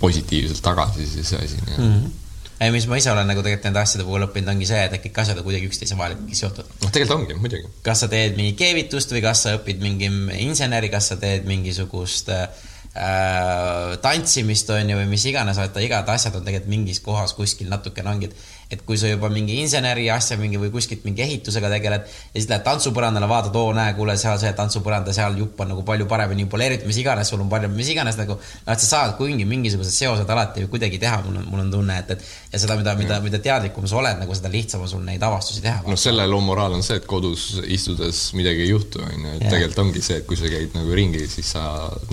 positiivselt 0.00 0.62
tagasi, 0.64 1.04
see 1.10 1.36
asi 1.36 1.60
mm. 1.66 1.76
-hmm 1.76 2.19
mis 2.68 2.86
ma 2.90 2.98
ise 3.00 3.08
olen 3.12 3.28
nagu 3.30 3.40
tegelikult 3.40 3.68
nende 3.70 3.80
asjade 3.80 4.04
puhul 4.04 4.26
õppinud, 4.26 4.50
ongi 4.52 4.66
see, 4.68 4.80
et 4.84 4.96
kõik 5.00 5.20
asjad 5.22 5.38
on 5.40 5.46
kuidagi 5.46 5.70
üksteise 5.70 5.96
vahel 5.96 6.16
ikkagi 6.18 6.40
seotud. 6.42 6.74
noh, 6.82 6.90
tegelikult 6.92 7.16
ongi, 7.16 7.38
muidugi. 7.40 7.70
kas 7.86 8.04
sa 8.04 8.08
teed 8.12 8.36
mingi 8.36 8.52
keevitust 8.58 9.14
või 9.16 9.22
kas 9.24 9.46
sa 9.46 9.54
õpid 9.56 9.80
mingi 9.80 10.10
inseneri, 10.44 10.92
kas 10.92 11.08
sa 11.12 11.16
teed 11.20 11.48
mingisugust 11.48 12.28
äh, 12.34 12.50
tantsimist, 14.04 14.72
on 14.76 14.92
ju, 14.92 15.00
või 15.00 15.08
mis 15.14 15.24
iganes, 15.30 15.60
vaata, 15.62 15.80
igad 15.84 16.08
asjad 16.12 16.36
on 16.36 16.44
tegelikult 16.44 16.74
mingis 16.74 17.00
kohas 17.04 17.32
kuskil 17.38 17.72
natukene 17.72 18.12
ongi, 18.12 18.28
et 18.28 18.59
et 18.70 18.82
kui 18.86 18.98
sa 19.00 19.08
juba 19.10 19.28
mingi 19.32 19.56
inseneri 19.58 20.04
asja 20.14 20.36
mingi 20.38 20.58
või 20.60 20.70
kuskilt 20.70 21.02
mingi 21.06 21.24
ehitusega 21.24 21.70
tegeled 21.72 22.04
ja 22.06 22.36
siis 22.36 22.46
lähed 22.50 22.62
tantsupõrandale, 22.66 23.26
vaatad, 23.30 23.56
oo 23.58 23.72
näe, 23.74 23.96
kuule, 23.98 24.14
seal 24.20 24.38
see 24.38 24.52
tantsupõranda, 24.56 25.14
seal 25.16 25.38
jupp 25.40 25.60
on 25.64 25.72
nagu 25.72 25.82
palju 25.86 26.06
paremini 26.10 26.46
poleeritud, 26.50 26.86
mis 26.86 27.00
iganes, 27.02 27.32
sul 27.32 27.42
on 27.42 27.50
palju, 27.50 27.70
mis 27.74 27.90
iganes 27.90 28.18
nagu, 28.20 28.38
noh, 28.38 28.72
et 28.72 28.84
sa 28.84 28.90
saad 28.92 29.16
kuigi 29.18 29.46
mingisugused 29.48 29.94
seosed 29.94 30.30
alati 30.30 30.68
kuidagi 30.70 31.02
teha, 31.02 31.18
mul 31.26 31.42
on, 31.42 31.50
mul 31.50 31.64
on 31.64 31.74
tunne, 31.74 31.98
et, 32.04 32.14
et 32.14 32.54
ja 32.54 32.62
seda, 32.62 32.78
mida, 32.78 32.94
mida, 33.00 33.20
mida 33.24 33.42
teadlikum 33.42 33.90
sa 33.90 33.98
oled, 34.04 34.22
nagu 34.22 34.38
seda 34.38 34.54
lihtsam 34.54 34.86
on 34.86 34.94
sul 34.94 35.02
neid 35.06 35.22
avastusi 35.26 35.66
teha. 35.66 35.82
noh, 35.90 35.98
selle 35.98 36.26
loo 36.30 36.42
moraal 36.46 36.78
on 36.78 36.86
see, 36.86 37.00
et 37.02 37.10
kodus 37.10 37.52
istudes 37.66 38.28
midagi 38.38 38.68
ei 38.68 38.74
juhtu, 38.74 39.02
on 39.02 39.16
ju, 39.16 39.38
et 39.38 39.48
tegelikult 39.48 39.86
ongi 39.88 40.04
see, 40.04 40.22
et 40.22 40.30
kui 40.30 40.38
sa 40.38 40.50
käid 40.50 40.78
nagu 40.78 40.94
ringi, 40.94 41.26
siis 41.30 41.56
sa 41.56 41.64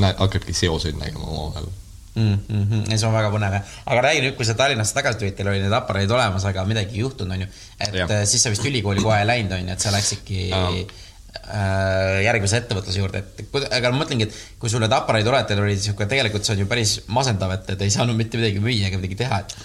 näed, 0.02 0.18
hakkadki 0.18 0.58
seoseid 0.58 0.98
nägema 0.98 1.30
omavahel 1.30 1.70
mm. 2.18 2.40
-hmm. 2.50 2.92
ja 2.92 2.98
see 2.98 3.08
on 3.08 3.16
väga 3.16 3.32
põnev, 3.34 3.58
aga 3.86 4.06
räägi 4.08 4.24
nüüd, 4.26 4.38
kui 4.38 4.46
sa 4.48 4.56
Tallinnasse 4.58 4.96
tagasi 4.98 5.22
tulid, 5.22 5.36
teil 5.38 5.52
olid 5.52 5.66
need 5.66 5.76
aparaadid 5.80 6.14
olemas, 6.18 6.46
aga 6.50 6.66
midagi 6.70 6.98
ei 6.98 7.04
juhtunud, 7.06 7.36
on 7.36 7.46
ju. 7.46 7.50
et 7.80 8.00
ja. 8.02 8.08
Äh, 8.08 8.24
siis 8.26 8.44
sa 8.44 8.54
vist 8.54 8.66
ülikooli 8.66 9.04
kohe 9.04 9.20
ei 9.22 9.28
läinud, 9.28 9.54
on 9.58 9.68
ju, 9.68 9.76
et 9.76 9.86
sa 9.86 9.94
läksidki 9.94 10.50
äh, 10.52 10.82
järgmise 12.26 12.62
ettevõtluse 12.64 13.04
juurde, 13.04 13.24
et 13.24 13.72
aga 13.80 13.94
ma 13.94 14.04
mõtlengi, 14.04 14.30
et 14.30 14.60
kui 14.60 14.74
sul 14.74 14.84
need 14.84 14.96
aparaadid 14.98 15.32
oled, 15.34 15.50
teil 15.50 15.64
oli 15.64 15.78
sihuke, 15.80 16.10
tegelikult 16.10 16.48
see 16.48 16.58
on 16.58 16.66
ju 16.66 16.70
päris 16.74 16.98
masendav, 17.20 17.54
et 17.58 17.70
te 17.74 17.84
ei 17.86 17.94
saanud 17.94 18.18
mitte 18.18 18.42
midagi 18.42 18.64
müüa 18.64 18.90
ega 18.90 19.02
midagi 19.02 19.22
teha, 19.24 19.44
et 19.46 19.58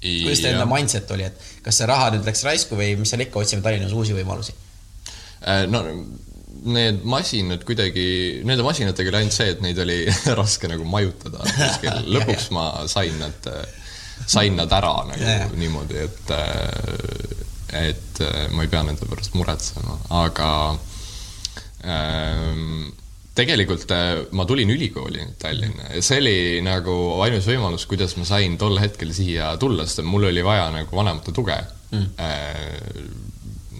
kuidas 0.00 0.40
teie 0.40 0.56
enda 0.56 0.66
mindset 0.68 1.10
oli, 1.12 1.28
et 1.28 1.52
kas 1.64 1.82
see 1.82 1.88
raha 1.90 2.08
nüüd 2.14 2.26
läks 2.26 2.46
raisku 2.48 2.78
või 2.78 2.94
mis 2.96 3.12
seal 3.12 3.26
ikka, 3.26 3.44
otsime 3.44 3.62
Tallinnas 3.66 3.92
uusi 3.92 4.16
võimalusi? 4.16 4.56
Äh, 5.44 5.66
no 5.68 5.84
need 6.64 7.04
masinad 7.08 7.64
kuidagi, 7.66 8.06
nende 8.46 8.64
masinatega 8.66 9.12
oli 9.12 9.20
ainult 9.22 9.36
see, 9.36 9.54
et 9.54 9.62
neid 9.64 9.80
oli 9.80 10.02
raske 10.40 10.70
nagu 10.70 10.86
majutada 10.88 11.42
kuskil. 11.46 12.04
lõpuks 12.16 12.50
ma 12.56 12.66
sain 12.90 13.16
nad, 13.20 13.50
sain 14.26 14.56
nad 14.58 14.72
ära 14.76 14.94
nagu 15.08 15.24
ja, 15.24 15.40
ja. 15.44 15.50
niimoodi, 15.56 16.04
et, 16.04 16.32
et 17.80 18.22
ma 18.54 18.66
ei 18.66 18.72
pea 18.72 18.84
nende 18.86 19.08
pärast 19.08 19.36
muretsema, 19.38 19.96
aga 20.20 20.50
ähm, 21.88 22.90
tegelikult 23.36 23.92
ma 24.36 24.44
tulin 24.44 24.70
ülikooli 24.74 25.24
Tallinna 25.40 25.94
ja 25.94 26.04
see 26.04 26.20
oli 26.20 26.38
nagu 26.66 26.94
ainus 27.24 27.48
võimalus, 27.48 27.88
kuidas 27.88 28.18
ma 28.20 28.28
sain 28.28 28.58
tol 28.60 28.76
hetkel 28.82 29.14
siia 29.16 29.54
tulla, 29.60 29.88
sest 29.88 30.04
mul 30.04 30.28
oli 30.28 30.44
vaja 30.44 30.68
nagu 30.74 30.96
vanemate 31.00 31.32
tuge 31.32 31.56
mm. 31.94 32.08
äh, 32.20 33.04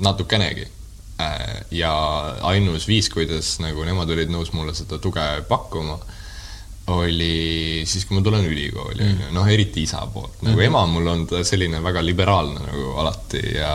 natukenegi 0.01 0.69
Äh, 0.69 0.80
ja 1.71 1.93
ainus 2.51 2.87
viis, 2.89 3.11
kuidas 3.13 3.59
nagu 3.63 3.85
nemad 3.87 4.11
olid 4.11 4.33
nõus 4.33 4.53
mulle 4.57 4.75
seda 4.77 4.99
tuge 5.03 5.27
pakkuma, 5.49 5.99
oli 6.91 7.83
siis, 7.87 8.05
kui 8.07 8.17
ma 8.17 8.23
tulen 8.25 8.47
ülikooli, 8.49 9.07
ju, 9.07 9.31
noh, 9.35 9.47
eriti 9.51 9.85
isa 9.87 10.01
poolt. 10.11 10.41
nagu 10.43 10.57
mm 10.57 10.61
-hmm. 10.61 10.67
ema 10.67 10.87
mul 10.87 11.07
on 11.07 11.27
ta 11.27 11.45
selline 11.45 11.83
väga 11.83 12.05
liberaalne 12.05 12.61
nagu 12.67 12.95
alati 12.99 13.43
ja 13.55 13.75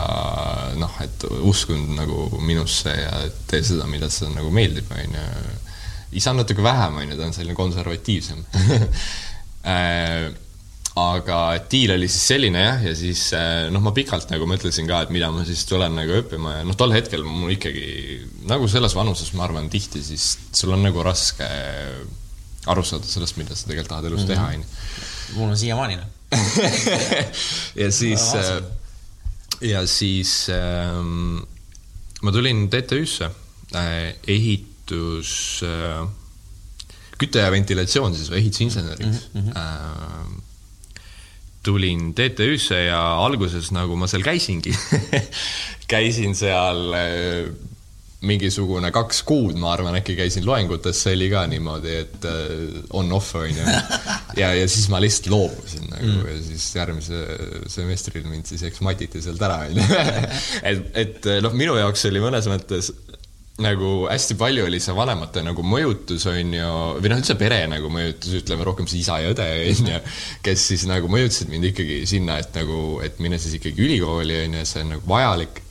noh, 0.76 1.00
et 1.00 1.24
uskunud 1.40 1.96
nagu 1.96 2.40
minusse 2.40 2.90
ja 2.90 3.12
tee 3.46 3.62
seda, 3.62 3.86
mida 3.86 4.10
sulle 4.10 4.34
nagu 4.34 4.50
meeldib, 4.50 4.90
on 4.90 5.14
ju. 5.14 5.54
isa 6.12 6.30
on 6.30 6.36
natuke 6.36 6.62
vähem, 6.62 6.96
on 6.96 7.10
ju, 7.10 7.16
ta 7.16 7.24
on 7.24 7.32
selline 7.32 7.54
konservatiivsem 7.54 8.44
äh, 9.74 10.32
aga 10.96 11.38
diil 11.68 11.92
oli 11.92 12.08
siis 12.08 12.24
selline 12.30 12.62
jah, 12.62 12.84
ja 12.88 12.92
siis 12.96 13.28
äh, 13.36 13.66
noh, 13.72 13.82
ma 13.84 13.92
pikalt 13.96 14.30
nagu 14.32 14.46
mõtlesin 14.48 14.88
ka, 14.88 15.02
et 15.04 15.12
mida 15.12 15.28
ma 15.32 15.44
siis 15.44 15.66
tulen 15.68 15.92
nagu 15.98 16.14
õppima 16.22 16.58
ja 16.58 16.64
noh, 16.64 16.76
tol 16.78 16.94
hetkel 16.96 17.24
mul 17.26 17.52
ikkagi 17.52 18.22
nagu 18.48 18.68
selles 18.72 18.96
vanuses, 18.96 19.34
ma 19.36 19.44
arvan, 19.44 19.68
tihti 19.72 20.00
siis 20.04 20.30
sul 20.56 20.72
on 20.72 20.86
nagu 20.86 21.04
raske 21.04 21.48
aru 22.66 22.84
saada 22.86 23.08
sellest, 23.08 23.36
mida 23.36 23.54
sa 23.54 23.68
tegelikult 23.68 23.92
tahad 23.92 24.08
elus 24.08 24.24
mm 24.24 24.28
-hmm. 24.28 24.32
teha, 24.32 24.46
onju. 24.56 25.36
mul 25.36 25.50
on 25.52 25.58
siiamaani 25.60 26.00
noh 26.00 26.12
ja 27.82 27.90
siis, 27.92 28.24
äh, 28.34 28.62
ja 29.60 29.86
siis 29.86 30.48
ähm, 30.50 31.44
ma 32.22 32.32
tulin 32.32 32.70
TTÜ-sse 32.72 33.30
äh, 33.74 34.16
ehitus 34.26 35.60
äh,, 35.62 36.08
küte 37.18 37.44
ja 37.44 37.52
ventilatsioon 37.52 38.16
siis 38.16 38.32
või 38.32 38.42
ehitusinseneriks 38.42 39.28
mm. 39.34 39.40
-hmm. 39.42 40.35
Äh, 41.66 41.72
tulin 41.72 42.14
TTÜ-sse 42.14 42.86
ja 42.86 43.00
alguses 43.24 43.72
nagu 43.74 43.96
ma 43.98 44.06
seal 44.06 44.22
käisingi 44.22 44.74
käisin 45.92 46.34
seal 46.38 46.92
äh, 46.94 47.48
mingisugune 48.26 48.90
kaks 48.94 49.20
kuud, 49.28 49.58
ma 49.60 49.72
arvan, 49.74 49.98
äkki 49.98 50.16
käisin 50.16 50.46
loengutes, 50.46 50.98
see 51.02 51.14
oli 51.14 51.26
ka 51.30 51.42
niimoodi, 51.50 51.92
et 52.00 52.24
uh, 52.26 52.78
on-off 52.96 53.34
on 53.38 53.50
ju. 53.50 53.66
ja, 54.40 54.48
ja 54.56 54.64
siis 54.72 54.88
ma 54.90 54.98
lihtsalt 55.02 55.28
loobusin 55.30 55.84
nagu 55.92 56.08
mm. 56.08 56.22
ja 56.30 56.38
siis 56.46 56.64
järgmisel 56.78 57.68
semestril 57.70 58.24
mind 58.30 58.48
siis 58.48 58.64
eksmatiti 58.66 59.22
sealt 59.22 59.44
ära 59.46 59.60
on 59.66 59.78
ju. 59.78 60.00
et, 60.70 60.88
et 61.04 61.30
noh, 61.44 61.54
minu 61.54 61.76
jaoks 61.78 62.06
oli 62.08 62.24
mõnes 62.24 62.48
mõttes 62.50 62.90
nagu 63.62 63.90
hästi 64.10 64.36
palju 64.36 64.66
oli 64.68 64.78
see 64.84 64.92
vanemate 64.96 65.40
nagu 65.44 65.62
mõjutus 65.64 66.26
on 66.28 66.52
ju, 66.58 66.72
või 67.00 67.12
noh, 67.12 67.20
üldse 67.22 67.36
pere 67.40 67.62
nagu 67.70 67.88
mõjutus, 67.92 68.34
ütleme 68.42 68.66
rohkem 68.68 68.88
see 68.90 69.00
isa 69.00 69.16
ja 69.22 69.30
õde 69.32 69.46
on 69.70 69.90
ju, 69.94 70.00
kes 70.44 70.66
siis 70.72 70.84
nagu 70.90 71.08
mõjutasid 71.12 71.48
mind 71.52 71.70
ikkagi 71.70 72.02
sinna, 72.08 72.36
et 72.42 72.52
nagu, 72.58 72.98
et 73.06 73.16
mine 73.24 73.40
siis 73.40 73.56
ikkagi 73.56 73.86
ülikooli 73.86 74.42
on 74.42 74.58
ju, 74.60 74.66
see 74.68 74.84
on 74.84 74.92
nagu 74.96 75.08
vajalik. 75.08 75.62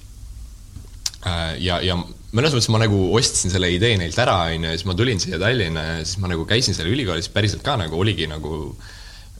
Äh, 1.29 1.53
ja, 1.61 1.77
ja 1.85 1.99
mõnes 1.99 2.57
mõttes 2.57 2.71
ma 2.73 2.81
nagu 2.81 2.99
ostsin 3.17 3.53
selle 3.53 3.69
idee 3.73 3.99
neilt 4.01 4.17
ära, 4.21 4.39
onju, 4.49 4.71
ja 4.71 4.79
siis 4.79 4.89
ma 4.89 4.97
tulin 4.97 5.21
siia 5.21 5.41
Tallinna 5.41 5.87
ja 5.91 5.97
siis 6.01 6.17
ma 6.23 6.33
nagu 6.33 6.45
käisin 6.49 6.77
seal 6.77 6.89
ülikoolis 6.89 7.29
päriselt 7.33 7.61
ka 7.65 7.77
nagu 7.81 8.01
oligi 8.01 8.25
nagu 8.31 8.63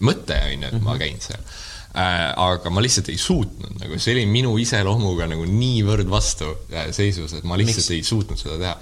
mõte, 0.06 0.38
onju, 0.38 0.70
et 0.70 0.82
ma 0.84 0.94
mhm. 0.94 1.02
käin 1.02 1.24
seal 1.24 1.42
äh,. 1.96 2.28
aga 2.36 2.74
ma 2.74 2.84
lihtsalt 2.84 3.10
ei 3.14 3.18
suutnud, 3.22 3.80
nagu 3.82 4.00
see 4.02 4.18
oli 4.18 4.28
minu 4.30 4.56
iseloomuga 4.62 5.30
nagu 5.32 5.48
niivõrd 5.50 6.12
vastu 6.12 6.52
äh, 6.74 6.92
seisus, 6.96 7.34
et 7.40 7.48
ma 7.48 7.58
lihtsalt 7.60 7.84
Miks? 7.86 7.96
ei 7.96 8.06
suutnud 8.06 8.42
seda 8.42 8.60
teha 8.62 8.78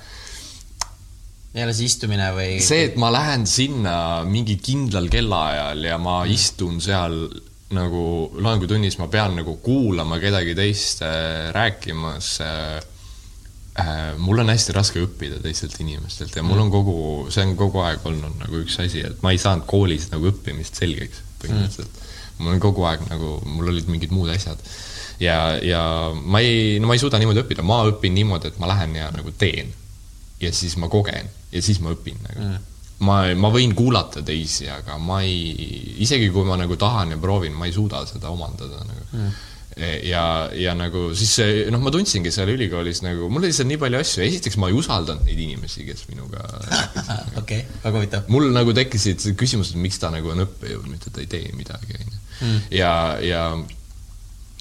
jälle 1.54 1.74
see 1.78 1.90
istumine 1.90 2.30
või? 2.34 2.60
see, 2.64 2.88
et 2.90 2.96
ma 3.02 3.12
lähen 3.14 3.46
sinna 3.50 3.96
mingi 4.28 4.58
kindlal 4.62 5.10
kellaajal 5.14 5.84
ja 5.86 6.00
ma 6.02 6.24
mm. 6.24 6.38
istun 6.38 6.80
seal 6.84 7.20
nagu 7.74 8.06
loengutunnis, 8.38 8.98
ma 9.02 9.10
pean 9.12 9.38
nagu 9.40 9.58
kuulama 9.64 10.20
kedagi 10.22 10.56
teist 10.58 11.02
äh, 11.06 11.50
rääkimas 11.56 12.30
äh, 12.46 12.80
äh, 13.82 14.02
mul 14.18 14.44
on 14.44 14.52
hästi 14.54 14.76
raske 14.76 15.02
õppida 15.04 15.42
teistelt 15.44 15.78
inimestelt 15.82 16.36
ja 16.38 16.46
mul 16.46 16.62
on 16.66 16.72
kogu, 16.74 16.98
see 17.34 17.46
on 17.48 17.56
kogu 17.60 17.84
aeg 17.86 18.06
olnud 18.10 18.40
nagu 18.42 18.64
üks 18.64 18.80
asi, 18.84 19.06
et 19.06 19.22
ma 19.26 19.34
ei 19.34 19.42
saanud 19.42 19.68
koolis 19.70 20.10
nagu 20.14 20.30
õppimist 20.34 20.82
selgeks 20.82 21.24
põhimõtteliselt 21.42 21.90
mm.. 21.90 22.10
Mul 22.44 22.58
on 22.58 22.64
kogu 22.64 22.86
aeg 22.90 23.06
nagu, 23.10 23.38
mul 23.48 23.72
olid 23.74 23.88
mingid 23.92 24.12
muud 24.16 24.32
asjad. 24.34 24.60
ja, 25.24 25.38
ja 25.64 25.84
ma 26.14 26.44
ei, 26.44 26.80
no 26.82 26.90
ma 26.90 26.98
ei 26.98 27.02
suuda 27.02 27.22
niimoodi 27.22 27.44
õppida, 27.44 27.66
ma 27.66 27.84
õpin 27.90 28.16
niimoodi, 28.18 28.52
et 28.52 28.60
ma 28.62 28.70
lähen 28.72 28.96
ja 29.00 29.10
nagu 29.16 29.34
teen. 29.38 29.72
ja 30.44 30.52
siis 30.52 30.76
ma 30.82 30.90
kogen 30.92 31.30
ja 31.54 31.62
siis 31.64 31.80
ma 31.80 31.94
õpin 31.94 32.20
nagu 32.26 32.44
mm. 32.44 32.70
ma, 33.08 33.22
ma 33.40 33.54
võin 33.54 33.76
kuulata 33.78 34.26
teisi, 34.26 34.68
aga 34.70 34.98
ma 35.00 35.22
ei, 35.24 35.56
isegi 36.04 36.30
kui 36.34 36.46
ma 36.48 36.60
nagu 36.60 36.76
tahan 36.80 37.16
ja 37.16 37.22
proovin, 37.22 37.56
ma 37.56 37.70
ei 37.70 37.76
suuda 37.76 38.06
seda 38.10 38.34
omandada 38.34 38.84
nagu 38.84 39.10
mm 39.12 39.50
ja, 40.04 40.24
ja 40.54 40.74
nagu 40.78 41.10
siis 41.18 41.34
noh, 41.74 41.82
ma 41.84 41.92
tundsingi 41.94 42.32
seal 42.34 42.52
ülikoolis 42.54 43.02
nagu, 43.06 43.30
mul 43.34 43.46
lihtsalt 43.48 43.70
nii 43.70 43.80
palju 43.82 44.02
asju, 44.02 44.24
esiteks 44.26 44.58
ma 44.62 44.70
ei 44.70 44.78
usaldanud 44.78 45.26
neid 45.28 45.40
inimesi, 45.46 45.86
kes 45.88 46.06
minuga 46.12 46.44
okei, 47.42 47.64
väga 47.84 47.96
huvitav. 47.98 48.28
mul 48.34 48.52
nagu 48.54 48.76
tekkisid 48.78 49.26
küsimused, 49.40 49.78
miks 49.82 50.02
ta 50.02 50.12
nagu 50.14 50.34
on 50.34 50.46
õppejõud, 50.46 50.90
mitte 50.92 51.14
ta 51.14 51.24
ei 51.24 51.30
tee 51.32 51.50
midagi, 51.58 51.98
onju. 51.98 52.22
Hmm. 52.40 52.60
ja, 52.74 52.92
ja 53.24 53.44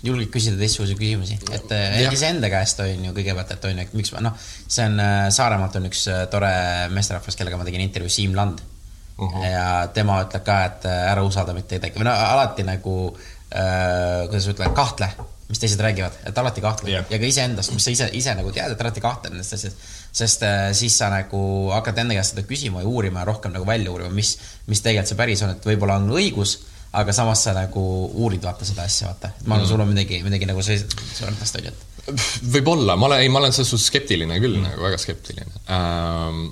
julged 0.02 0.32
küsida 0.35 0.58
teistsuguseid 0.58 0.98
küsimusi, 0.98 1.38
et 1.54 1.72
iseenda 2.11 2.50
käest 2.50 2.80
on 2.82 3.06
ju 3.06 3.14
kõigepealt, 3.16 3.54
et 3.54 3.68
on 3.68 3.76
ju, 3.76 3.87
et 3.87 3.94
miks 3.96 4.12
ma 4.14 4.24
noh, 4.26 4.38
see 4.66 4.87
on 4.90 4.98
äh, 5.00 5.26
Saaremaalt 5.35 5.78
on 5.78 5.87
üks 5.88 6.08
äh, 6.11 6.24
tore 6.30 6.52
meesterahvas, 6.90 7.38
kellega 7.38 7.61
ma 7.61 7.66
tegin 7.68 7.85
intervjuu, 7.85 8.11
Siim 8.11 8.35
Land 8.37 8.58
uh. 8.62 9.28
-huh. 9.28 9.46
ja 9.46 9.68
tema 9.94 10.18
ütleb 10.24 10.42
ka, 10.46 10.64
et 10.70 10.90
äh, 10.90 11.04
ära 11.12 11.22
usalda 11.22 11.54
mitte 11.54 11.78
kedagi 11.78 12.02
või 12.02 12.11
no 12.11 12.16
alati 12.16 12.66
nagu 12.66 12.96
äh, 13.12 13.30
äh, 13.54 14.28
kuidas 14.28 14.48
ütled, 14.50 14.72
kahtle, 14.76 15.08
mis 15.50 15.61
teised 15.61 15.80
räägivad, 15.85 16.16
et 16.28 16.38
alati 16.38 16.64
kahtle 16.64 16.90
yeah. 16.90 17.04
ja 17.11 17.18
ka 17.20 17.28
iseendast, 17.28 17.74
mis 17.76 17.85
sa 17.85 17.92
ise, 17.92 18.08
ise 18.16 18.35
nagu 18.38 18.52
tead, 18.54 18.72
et 18.72 18.85
alati 18.85 19.02
kahtle 19.04 19.32
nendest 19.32 19.56
asjadest. 19.58 19.88
sest 20.12 20.44
äh, 20.48 20.66
siis 20.76 20.96
sa 20.98 21.11
nagu 21.12 21.42
hakkad 21.72 22.02
enda 22.02 22.16
käest 22.16 22.35
seda 22.35 22.46
küsima 22.48 22.85
ja 22.85 22.88
uurima 22.88 23.22
ja 23.22 23.28
rohkem 23.28 23.52
nagu 23.52 23.68
välja 23.68 23.92
uurima, 23.92 24.12
mis, 24.14 24.37
mis 24.66 24.85
tegelikult 24.85 25.12
see 25.12 25.20
päris 25.20 25.44
on, 25.44 25.54
et 25.56 25.68
võib-olla 25.68 25.98
on 26.00 26.08
õigus, 26.16 26.58
aga 26.92 27.14
samas 27.16 27.44
sa 27.46 27.55
nagu 27.57 27.83
uurid 28.24 28.42
vaata 28.44 28.68
seda 28.68 28.85
asja, 28.88 29.12
vaata. 29.12 29.33
ma 29.46 29.57
arvan 29.57 29.64
mm., 29.64 29.70
sul 29.70 29.85
on 29.85 29.92
midagi, 29.92 30.20
midagi 30.26 30.48
nagu 30.48 30.64
sarnast, 30.64 31.57
on 31.59 31.68
ju, 31.68 31.72
et 31.72 32.26
võib-olla, 32.52 32.96
ma 32.98 33.09
olen, 33.09 33.22
ei, 33.24 33.31
ma 33.33 33.40
olen 33.40 33.55
selles 33.55 33.72
suhtes 33.72 33.88
skeptiline 33.92 34.40
küll 34.42 34.59
mm., 34.59 34.66
nagu 34.68 34.85
väga 34.88 34.98
skeptiline 35.00 35.62
ähm, 35.72 36.44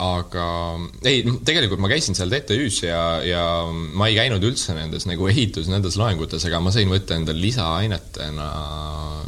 aga 0.00 0.44
ei, 1.04 1.20
tegelikult 1.44 1.80
ma 1.82 1.90
käisin 1.90 2.16
seal 2.16 2.30
TTÜ-s 2.32 2.84
ja, 2.86 3.00
ja 3.24 3.42
ma 3.68 4.08
ei 4.08 4.16
käinud 4.16 4.44
üldse 4.48 4.72
nendes 4.76 5.04
nagu 5.08 5.28
ehitus, 5.28 5.68
nendes 5.68 5.98
loengutes, 6.00 6.46
aga 6.48 6.60
ma 6.64 6.72
sain 6.74 6.88
võtta 6.90 7.18
endale 7.18 7.42
lisaainetena 7.42 8.48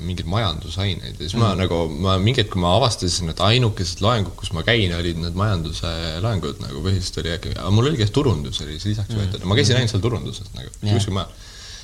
mingeid 0.02 0.30
majandusaineid 0.32 1.20
ja 1.20 1.26
siis 1.26 1.36
mm. 1.36 1.44
ma 1.44 1.52
nagu, 1.58 1.82
ma 1.92 2.16
mingi 2.22 2.42
hetk, 2.42 2.54
kui 2.54 2.64
ma 2.64 2.72
avastasin, 2.78 3.34
et 3.34 3.44
ainukesed 3.44 4.02
loengud, 4.04 4.34
kus 4.38 4.54
ma 4.56 4.64
käin, 4.66 4.94
olid 4.96 5.20
need 5.20 5.38
majanduse 5.38 5.92
loengud 6.24 6.62
nagu 6.64 6.84
põhiliselt 6.84 7.20
oli 7.22 7.34
äkki, 7.36 7.56
aga 7.58 7.72
mul 7.76 7.92
oli 7.92 8.00
ka 8.00 8.08
turundus 8.12 8.62
oli 8.64 8.78
siis 8.78 8.94
lisaks 8.94 9.12
mm. 9.12 9.22
võetud, 9.22 9.48
ma 9.48 9.58
käisin 9.58 9.78
ainult 9.78 9.92
seal 9.92 10.04
turunduses 10.04 10.52
nagu 10.56 10.72
yeah., 10.72 10.96
kuskil 10.96 11.16
mujal. 11.18 11.32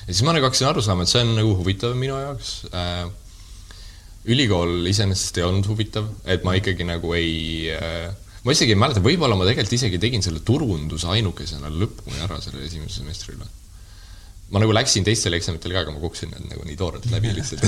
ja 0.07 0.13
siis 0.15 0.25
ma 0.25 0.37
nagu 0.37 0.49
hakkasin 0.49 0.71
aru 0.71 0.85
saama, 0.85 1.05
et 1.05 1.13
see 1.13 1.25
on 1.27 1.35
nagu 1.37 1.57
huvitav 1.61 1.97
minu 1.99 2.17
jaoks 2.17 2.55
äh, 2.73 3.05
ülikool 4.29 4.89
iseenesest 4.89 5.39
ei 5.41 5.47
olnud 5.47 5.69
huvitav, 5.69 6.09
et 6.29 6.45
ma 6.45 6.57
ikkagi 6.59 6.89
nagu 6.89 7.13
ei 7.17 7.69
äh, 7.77 8.09
ma 8.45 8.55
isegi 8.55 8.75
ei 8.75 8.79
mäleta, 8.79 9.03
võib-olla 9.05 9.39
ma 9.39 9.47
tegelikult 9.49 9.79
isegi 9.79 10.01
tegin 10.03 10.25
selle 10.25 10.43
turunduse 10.47 11.09
ainukesena 11.15 11.71
lõpuni 11.73 12.21
ära 12.25 12.39
sellel 12.43 12.67
esimesel 12.67 13.03
semestril 13.03 13.41
ma 14.49 14.63
nagu 14.63 14.73
läksin 14.73 15.05
teistel 15.05 15.37
eksamitel 15.37 15.75
ka, 15.75 15.83
aga 15.85 15.93
ma 15.93 16.01
kukkusin 16.01 16.31
need 16.33 16.47
nagu 16.53 16.65
nii 16.65 16.77
toorelt 16.81 17.09
läbi 17.13 17.35
lihtsalt 17.37 17.65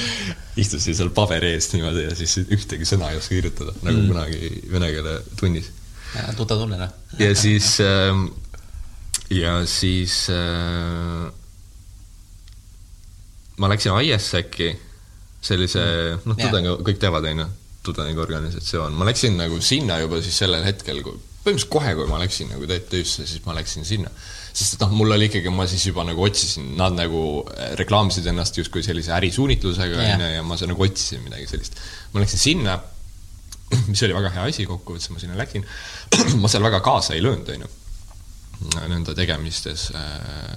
istusin 0.62 0.96
seal 0.98 1.12
paberi 1.16 1.54
ees 1.56 1.70
niimoodi 1.72 2.04
ja 2.04 2.16
siis 2.18 2.36
ühtegi 2.44 2.88
sõna 2.88 3.12
ei 3.12 3.20
oska 3.20 3.36
kirjutada, 3.36 3.74
nagu 3.80 4.02
mm. 4.02 4.10
kunagi 4.12 4.50
vene 4.72 4.90
keele 4.92 5.14
tunnis. 5.40 5.70
tuttav 6.36 6.60
tunne, 6.60 6.80
noh. 6.82 6.92
ja 7.20 7.30
siis 7.38 7.70
äh,, 7.84 8.20
ja 9.32 9.54
siis 9.68 10.26
äh, 10.34 11.30
ma 13.58 13.72
läksin 13.72 13.96
ISEC-i, 14.04 14.74
sellise, 15.48 15.86
noh, 16.28 16.36
tudeng, 16.36 16.68
kõik 16.84 17.00
teavad, 17.00 17.24
onju 17.32 17.48
tudengiorganisatsioon, 17.88 18.94
ma 18.98 19.08
läksin 19.08 19.38
nagu 19.40 19.60
sinna 19.64 19.98
juba 20.02 20.20
siis 20.24 20.38
sellel 20.44 20.64
hetkel, 20.66 21.02
kui 21.06 21.16
põhimõtteliselt 21.48 21.72
kohe, 21.72 21.94
kui 21.96 22.10
ma 22.10 22.20
läksin 22.20 22.50
nagu 22.52 22.68
TTÜ-sse, 22.68 23.26
siis 23.28 23.44
ma 23.46 23.56
läksin 23.56 23.86
sinna. 23.88 24.10
sest 24.58 24.74
et 24.74 24.82
noh, 24.82 24.92
mul 24.98 25.14
oli 25.14 25.28
ikkagi, 25.28 25.50
ma 25.54 25.68
siis 25.70 25.84
juba 25.86 26.02
nagu 26.08 26.22
otsisin, 26.24 26.72
nad 26.76 26.96
nagu 26.96 27.22
äh, 27.52 27.72
reklaamisid 27.78 28.26
ennast 28.26 28.58
justkui 28.58 28.82
sellise 28.82 29.12
ärisuunitlusega 29.14 30.00
onju 30.00 30.24
yeah. 30.26 30.36
ja 30.38 30.46
ma 30.46 30.58
nagu 30.58 30.86
otsisin 30.86 31.22
midagi 31.22 31.46
sellist. 31.46 31.78
ma 32.12 32.24
läksin 32.24 32.42
sinna, 32.42 32.78
mis 33.90 34.02
oli 34.02 34.16
väga 34.16 34.32
hea 34.34 34.48
asi, 34.50 34.66
kokkuvõttes 34.68 35.12
ma 35.14 35.22
sinna 35.22 35.38
läksin. 35.38 35.66
ma 36.42 36.50
seal 36.50 36.66
väga 36.66 36.82
kaasa 36.84 37.14
ei 37.14 37.22
löönud, 37.24 37.48
onju, 37.54 37.70
nende 38.88 39.14
tegemistes. 39.16 39.90
Äh, 39.96 40.56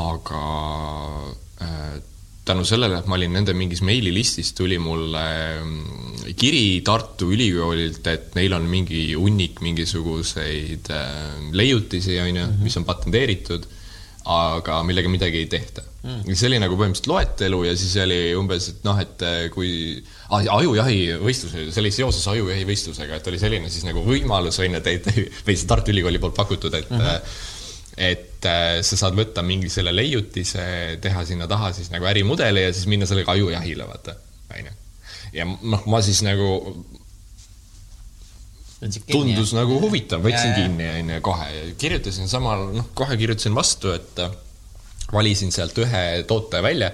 aga 0.00 0.44
äh, 1.62 2.00
tänu 2.50 2.66
sellele, 2.68 3.00
et 3.00 3.08
ma 3.10 3.16
olin 3.16 3.32
nende 3.38 3.54
mingis 3.56 3.82
meililistis, 3.86 4.52
tuli 4.58 4.78
mulle 4.82 5.24
mm, 5.62 6.30
kiri 6.38 6.80
Tartu 6.86 7.30
Ülikoolilt, 7.34 8.06
et 8.12 8.38
neil 8.38 8.54
on 8.58 8.68
mingi 8.70 9.10
hunnik 9.14 9.62
mingisuguseid 9.64 10.90
äh, 10.94 11.12
leiutisi, 11.56 12.18
on 12.20 12.34
ju, 12.34 12.46
mhm. 12.46 12.64
mis 12.66 12.80
on 12.80 12.88
patenteeritud 12.88 13.68
aga 14.30 14.80
millega 14.84 15.08
midagi 15.08 15.40
ei 15.40 15.46
tehta 15.50 15.82
mm.. 16.04 16.34
see 16.36 16.48
oli 16.50 16.58
nagu 16.60 16.76
põhimõtteliselt 16.76 17.08
loetelu 17.08 17.60
ja 17.64 17.76
siis 17.78 17.94
oli 18.02 18.18
umbes, 18.36 18.68
et 18.72 18.82
noh, 18.84 18.98
et 19.00 19.24
äh, 19.26 19.38
kui 19.54 19.70
ah, 20.28 20.44
ajujahivõistlus 20.58 21.54
oli, 21.56 21.68
see 21.72 21.82
oli 21.82 21.92
seoses 21.94 22.26
ajujahivõistlusega, 22.34 23.16
et 23.16 23.30
oli 23.32 23.40
selline 23.40 23.70
siis 23.72 23.86
nagu 23.88 24.04
võimalus, 24.04 24.60
on 24.60 24.76
ju, 24.76 24.82
või 25.46 25.56
see 25.56 25.70
Tartu 25.70 25.94
Ülikooli 25.94 26.20
poolt 26.22 26.36
pakutud, 26.36 26.76
et 26.76 26.92
mm 26.92 27.00
-hmm. 27.00 27.38
et 28.10 28.29
äh, 28.48 28.80
sa 28.86 28.98
saad 29.00 29.16
võtta 29.18 29.44
mingi 29.46 29.70
selle 29.72 29.92
leiutise, 29.94 30.64
teha 31.02 31.24
sinna 31.28 31.48
taha 31.50 31.72
siis 31.76 31.90
nagu 31.92 32.08
ärimudeli 32.10 32.66
ja 32.66 32.72
siis 32.74 32.88
minna 32.90 33.08
sellega 33.08 33.36
ajujahile, 33.36 33.88
vaata, 33.88 34.16
on 34.54 34.70
ju. 34.70 34.76
ja 35.36 35.46
noh, 35.46 35.86
ma 35.90 36.02
siis 36.04 36.22
nagu 36.26 36.50
tundus 39.10 39.52
nagu 39.52 39.76
huvitav, 39.82 40.22
võtsin 40.24 40.54
kinni, 40.56 40.86
on 40.88 41.10
ju, 41.16 41.24
kohe 41.24 41.48
ja 41.52 41.64
kirjutasin 41.80 42.30
samal, 42.32 42.70
noh, 42.74 42.92
kohe 42.96 43.18
kirjutasin 43.20 43.56
vastu, 43.56 43.92
et 43.92 44.22
äh, 44.24 44.32
valisin 45.12 45.52
sealt 45.52 45.78
ühe 45.82 46.04
toote 46.28 46.62
välja. 46.64 46.90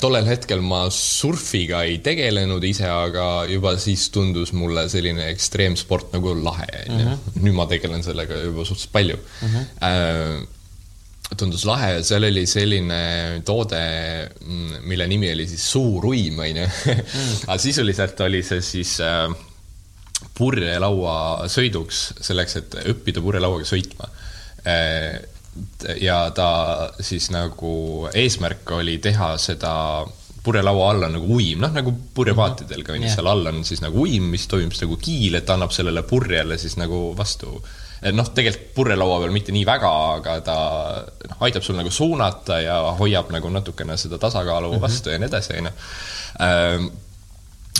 Tollel 0.00 0.26
hetkel 0.28 0.60
ma 0.60 0.82
surfiga 0.92 1.80
ei 1.88 1.98
tegelenud 2.04 2.64
ise, 2.68 2.84
aga 2.92 3.46
juba 3.48 3.72
siis 3.80 4.08
tundus 4.12 4.52
mulle 4.52 4.84
selline 4.92 5.30
ekstreemsport 5.32 6.12
nagu 6.16 6.34
lahe, 6.36 6.68
on 6.88 7.00
ju. 7.00 7.08
Mhm. 7.08 7.42
nüüd 7.46 7.56
ma 7.56 7.66
tegelen 7.70 8.04
sellega 8.04 8.42
juba 8.44 8.66
suhteliselt 8.68 8.92
palju 8.92 9.16
mm. 9.16 9.48
-hmm. 9.48 9.66
Äh, 9.88 10.46
tundus 11.36 11.64
lahe 11.68 11.94
ja 11.94 12.04
seal 12.04 12.24
oli 12.24 12.46
selline 12.48 13.42
toode, 13.44 13.80
mm, 14.40 14.84
mille 14.88 15.06
nimi 15.06 15.32
oli 15.32 15.48
siis 15.48 15.64
suuruim, 15.70 16.38
on 16.38 16.62
ju. 16.62 16.66
Mhm. 16.66 17.34
aga 17.48 17.58
sisuliselt 17.58 18.20
oli 18.20 18.42
see 18.42 18.60
siis 18.62 19.00
äh, 19.00 19.28
purjelaua 20.38 21.48
sõiduks, 21.50 22.04
selleks, 22.20 22.56
et 22.56 22.78
õppida 22.92 23.22
purjelauaga 23.22 23.66
sõitma. 23.68 24.08
Ja 26.00 26.20
ta 26.34 26.48
siis 27.00 27.30
nagu 27.34 28.08
eesmärk 28.14 28.70
oli 28.78 28.98
teha 29.02 29.34
seda 29.40 29.74
purjelaua 30.44 30.90
all 30.90 31.02
on 31.08 31.16
nagu 31.18 31.34
uim, 31.38 31.60
noh 31.60 31.74
nagu 31.74 31.92
purjepaatidel 32.14 32.84
ka 32.86 32.94
on 32.94 33.04
ju, 33.04 33.10
seal 33.12 33.28
all 33.28 33.50
on 33.50 33.60
siis 33.68 33.82
nagu 33.84 34.06
uim, 34.06 34.30
mis 34.32 34.46
toimub 34.48 34.72
siis 34.72 34.86
nagu 34.86 34.96
kiil, 35.02 35.36
et 35.38 35.50
annab 35.52 35.74
sellele 35.74 36.04
purjele 36.08 36.58
siis 36.60 36.78
nagu 36.80 37.08
vastu. 37.18 37.58
noh, 38.14 38.28
tegelikult 38.30 38.70
purjelaua 38.76 39.18
peal 39.24 39.34
mitte 39.34 39.52
nii 39.52 39.64
väga, 39.66 39.90
aga 40.20 40.38
ta 40.46 40.58
noh, 41.32 41.40
aitab 41.42 41.66
sul 41.66 41.76
nagu 41.80 41.90
suunata 41.90 42.60
ja 42.62 42.78
hoiab 43.00 43.32
nagu 43.34 43.50
natukene 43.50 43.98
seda 43.98 44.20
tasakaalu 44.22 44.72
mhm. 44.72 44.80
vastu 44.80 45.10
mm 45.10 45.12
-hmm. 45.12 45.12
ja 45.12 45.18
nii 45.18 45.28
edasi, 45.28 45.58
on 45.58 45.70
ju 46.88 47.06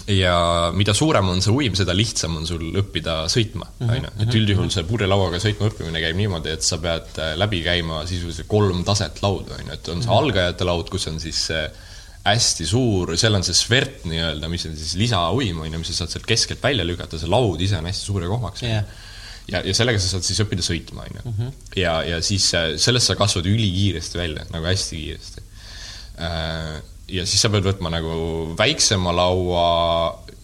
ja 0.06 0.37
mida 0.76 0.94
suurem 0.96 1.28
on 1.32 1.42
see 1.44 1.52
uim, 1.52 1.74
seda 1.76 1.96
lihtsam 1.96 2.38
on 2.38 2.46
sul 2.48 2.70
õppida 2.80 3.20
sõitma, 3.32 3.66
mhm, 3.78 3.90
on 3.90 4.06
ju. 4.06 4.12
et 4.14 4.24
mhm. 4.28 4.38
üldjuhul 4.42 4.70
see 4.72 4.87
purjelauaga 4.88 5.40
sõitma 5.42 5.68
õppimine 5.72 6.04
käib 6.04 6.16
niimoodi, 6.20 6.54
et 6.54 6.64
sa 6.66 6.80
pead 6.82 7.18
äh, 7.22 7.34
läbi 7.40 7.61
käima 7.66 8.04
sisuliselt 8.08 8.48
kolm 8.50 8.84
taset 8.88 9.22
lauda, 9.24 9.58
on 9.58 9.66
ju, 9.66 9.76
et 9.76 9.92
on 9.92 10.02
see 10.02 10.11
mhm. 10.11 10.18
algajate 10.22 10.68
laud, 10.68 10.90
kus 10.92 11.11
on 11.11 11.20
siis 11.22 11.46
hästi 12.28 12.66
suur, 12.68 13.14
seal 13.18 13.37
on 13.38 13.44
see 13.46 13.56
svert 13.56 14.04
nii-öelda, 14.08 14.50
mis 14.52 14.66
on 14.68 14.76
siis 14.76 14.96
lisauim, 15.00 15.62
on 15.62 15.70
ju, 15.70 15.80
mis 15.80 15.92
sa 15.92 16.02
saad 16.02 16.14
sealt 16.14 16.28
keskelt 16.28 16.62
välja 16.64 16.87
lükata, 16.87 17.20
see 17.20 17.30
laud 17.30 17.61
ise 17.64 17.78
on 17.78 17.88
hästi 17.88 18.11
suur 18.11 18.24
ja 18.24 18.30
kohmaks 18.30 18.64
yeah. 18.66 18.84
ja, 19.48 19.62
ja 19.64 19.74
sellega 19.76 20.02
sa 20.02 20.12
saad 20.14 20.26
siis 20.26 20.42
õppida 20.44 20.64
sõitma, 20.64 21.06
on 21.06 21.20
ju. 21.20 21.50
ja, 21.80 21.98
ja 22.06 22.20
siis 22.24 22.48
äh, 22.58 22.70
sellest 22.80 23.12
sa 23.12 23.18
kasvad 23.18 23.48
ülikiiresti 23.48 24.20
välja, 24.20 24.46
nagu 24.52 24.68
hästi 24.68 25.00
kiiresti 25.00 25.44
äh, 26.26 26.78
ja 27.09 27.27
siis 27.27 27.42
sa 27.42 27.51
pead 27.53 27.66
võtma 27.66 27.92
nagu 27.92 28.16
väiksema 28.59 29.12
laua 29.16 29.68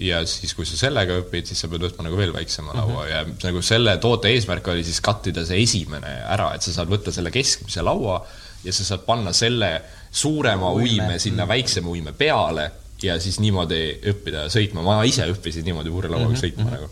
ja 0.02 0.22
siis, 0.26 0.54
kui 0.56 0.66
sa 0.66 0.78
sellega 0.78 1.18
õpid, 1.20 1.50
siis 1.50 1.60
sa 1.64 1.68
pead 1.70 1.84
võtma 1.86 2.06
nagu 2.08 2.18
veel 2.18 2.32
väiksema 2.34 2.72
mm 2.72 2.78
-hmm. 2.78 2.94
laua 2.94 3.08
ja 3.08 3.24
nagu 3.44 3.62
selle 3.62 3.96
toote 4.02 4.32
eesmärk 4.32 4.68
oli 4.68 4.84
siis 4.84 5.00
kattida 5.00 5.44
see 5.46 5.62
esimene 5.62 6.14
ära, 6.24 6.54
et 6.54 6.62
sa 6.62 6.72
saad 6.72 6.90
võtta 6.90 7.12
selle 7.12 7.30
keskmise 7.30 7.82
laua 7.82 8.24
ja 8.64 8.72
sa 8.72 8.84
saad 8.84 9.04
panna 9.06 9.32
selle 9.32 9.82
suurema 10.10 10.72
uime, 10.72 11.02
uime 11.04 11.18
sinna 11.18 11.48
väiksema 11.48 11.88
uime 11.88 12.12
peale 12.12 12.70
ja 13.02 13.18
siis 13.20 13.40
niimoodi 13.40 14.00
õppida 14.12 14.48
sõitma. 14.48 14.82
ma 14.82 15.02
ise 15.04 15.26
õppisin 15.30 15.64
niimoodi 15.64 15.90
purjelauaga 15.90 16.28
mm 16.28 16.34
-hmm. 16.34 16.40
sõitma 16.40 16.64
-hmm. 16.64 16.72
nagu 16.72 16.90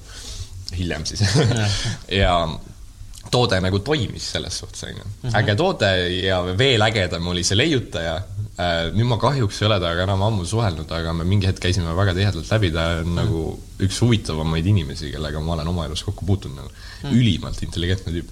hiljem 0.79 1.07
siis 1.07 1.23
ja 2.23 2.49
toode 3.31 3.61
nagu 3.61 3.79
toimis 3.79 4.33
selles 4.33 4.59
suhtes, 4.59 4.83
on 4.85 4.91
ju. 4.91 5.05
Mhm. 5.23 5.37
äge 5.37 5.55
toode 5.57 6.09
ja 6.09 6.43
veel 6.59 6.83
ägedam 6.83 7.27
oli 7.27 7.45
see 7.45 7.57
leiutaja 7.57 8.21
nüüd 8.93 9.09
ma 9.09 9.17
kahjuks 9.21 9.62
ei 9.62 9.67
ole 9.69 9.79
temaga 9.81 10.05
enam 10.05 10.23
ammu 10.27 10.45
suhelnud, 10.49 10.91
aga 10.93 11.15
me 11.17 11.25
mingi 11.29 11.49
hetk 11.49 11.62
käisime 11.65 11.95
väga 11.97 12.12
tihedalt 12.17 12.51
läbi, 12.53 12.71
ta 12.75 12.85
on 12.99 13.09
mm. 13.09 13.17
nagu 13.17 13.45
üks 13.87 14.01
huvitavamaid 14.05 14.67
inimesi, 14.69 15.09
kellega 15.15 15.41
ma 15.41 15.55
olen 15.57 15.71
oma 15.73 15.87
elus 15.88 16.05
kokku 16.05 16.29
puutunud 16.29 16.61
nagu 16.61 16.69
mm.. 16.69 17.15
ülimalt 17.17 17.62
intelligentne 17.65 18.12
tüüp. 18.12 18.29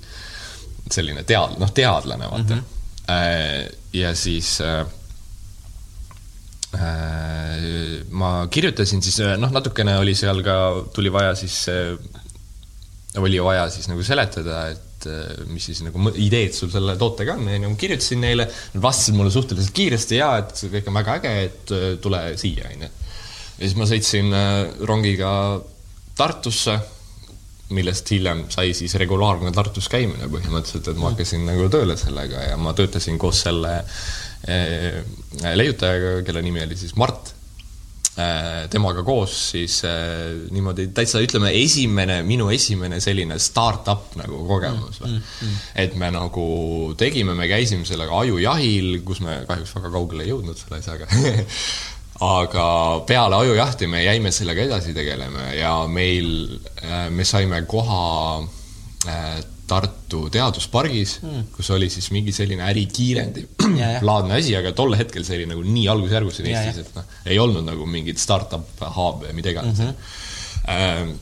selline 0.90 1.24
tead-, 1.24 1.56
noh, 1.60 1.70
teadlane, 1.72 2.28
vaata 2.30 2.56
mm. 2.56 2.62
-hmm. 3.08 3.76
ja 3.96 4.14
siis 4.14 4.58
äh, 4.60 4.84
ma 8.10 8.30
kirjutasin 8.50 9.02
siis, 9.02 9.18
noh, 9.38 9.50
natukene 9.50 9.96
oli 9.98 10.14
seal 10.14 10.44
ka, 10.44 10.56
tuli 10.94 11.12
vaja 11.12 11.34
siis, 11.34 11.64
oli 13.16 13.42
vaja 13.42 13.70
siis 13.70 13.88
nagu 13.88 14.02
seletada, 14.06 14.68
et 14.74 14.89
et 15.00 15.08
äh, 15.08 15.48
mis 15.50 15.64
siis 15.70 15.80
nagu 15.84 16.12
ideed 16.20 16.54
sul 16.56 16.70
selle 16.72 16.96
tootega 17.00 17.36
on, 17.38 17.48
onju, 17.48 17.72
ma 17.72 17.80
kirjutasin 17.80 18.22
neile, 18.24 18.46
nad 18.74 18.84
vastasid 18.84 19.16
mulle 19.16 19.32
suhteliselt 19.32 19.74
kiiresti 19.76 20.20
ja 20.20 20.30
et 20.42 20.54
see 20.58 20.72
kõik 20.72 20.90
on 20.90 20.98
väga 21.00 21.18
äge, 21.20 21.34
et 21.48 21.74
äh, 21.76 21.88
tule 22.02 22.22
siia, 22.40 22.68
onju. 22.74 22.88
ja 22.90 23.60
siis 23.64 23.76
ma 23.80 23.88
sõitsin 23.90 24.32
äh, 24.36 24.54
rongiga 24.88 25.34
Tartusse, 26.20 26.74
millest 27.72 28.10
hiljem 28.12 28.44
sai 28.52 28.74
siis 28.76 28.92
regulaarne 29.00 29.54
Tartus 29.56 29.88
käimine 29.88 30.28
põhimõtteliselt, 30.28 30.90
et 30.90 31.00
ma 31.00 31.12
hakkasin 31.12 31.46
nagu 31.48 31.68
tööle 31.72 31.96
sellega 31.96 32.50
ja 32.50 32.58
ma 32.60 32.74
töötasin 32.76 33.16
koos 33.20 33.44
selle 33.46 33.78
leiutajaga, 35.60 36.22
kelle 36.24 36.40
nimi 36.42 36.62
oli 36.64 36.76
siis 36.80 36.94
Mart 36.98 37.34
temaga 38.70 39.04
koos 39.06 39.36
siis 39.52 39.78
äh, 39.86 40.48
niimoodi 40.50 40.88
täitsa 40.94 41.22
ütleme, 41.22 41.52
esimene, 41.62 42.20
minu 42.26 42.50
esimene 42.52 42.98
selline 43.00 43.38
startup 43.40 44.16
nagu 44.18 44.42
kogemus 44.48 45.00
mm,. 45.00 45.14
Mm, 45.14 45.46
mm. 45.46 45.62
et 45.84 45.94
me 46.00 46.10
nagu 46.14 46.48
tegime, 46.98 47.36
me 47.38 47.48
käisime 47.50 47.86
sellega 47.88 48.18
ajujahil, 48.24 49.00
kus 49.06 49.22
me 49.24 49.40
kahjuks 49.48 49.76
väga 49.78 49.94
kaugele 49.94 50.26
ei 50.26 50.34
jõudnud 50.34 50.58
selle 50.58 50.82
asjaga 50.82 51.08
aga 52.40 52.66
peale 53.08 53.38
ajujahti 53.44 53.88
me 53.88 54.02
jäime 54.04 54.34
sellega 54.34 54.66
edasi 54.66 54.92
tegelema 54.96 55.52
ja 55.56 55.74
meil, 55.88 56.58
äh, 56.82 57.06
me 57.14 57.24
saime 57.24 57.62
koha 57.70 58.42
Tartu 59.70 60.24
teaduspargis 60.34 61.18
mm., 61.22 61.50
kus 61.54 61.70
oli 61.76 61.86
siis 61.92 62.08
mingi 62.14 62.34
selline 62.34 62.64
ärikiirendi 62.66 63.46
laadne 64.08 64.38
asi, 64.40 64.56
aga 64.58 64.74
tol 64.76 64.96
hetkel 64.98 65.26
see 65.26 65.38
oli 65.40 65.50
nagu 65.52 65.62
nii 65.66 65.86
algusjärgus 65.92 66.40
siin 66.40 66.50
Eestis, 66.50 66.88
et 66.88 66.96
noh, 66.98 67.06
ei 67.30 67.38
olnud 67.42 67.66
nagu 67.68 67.86
mingit 67.86 68.18
startup 68.22 68.82
hub'e 68.96 69.28
või 69.28 69.38
mida 69.38 69.54
iganes 69.54 69.78
mm. 69.78 69.94
-hmm. 70.66 71.14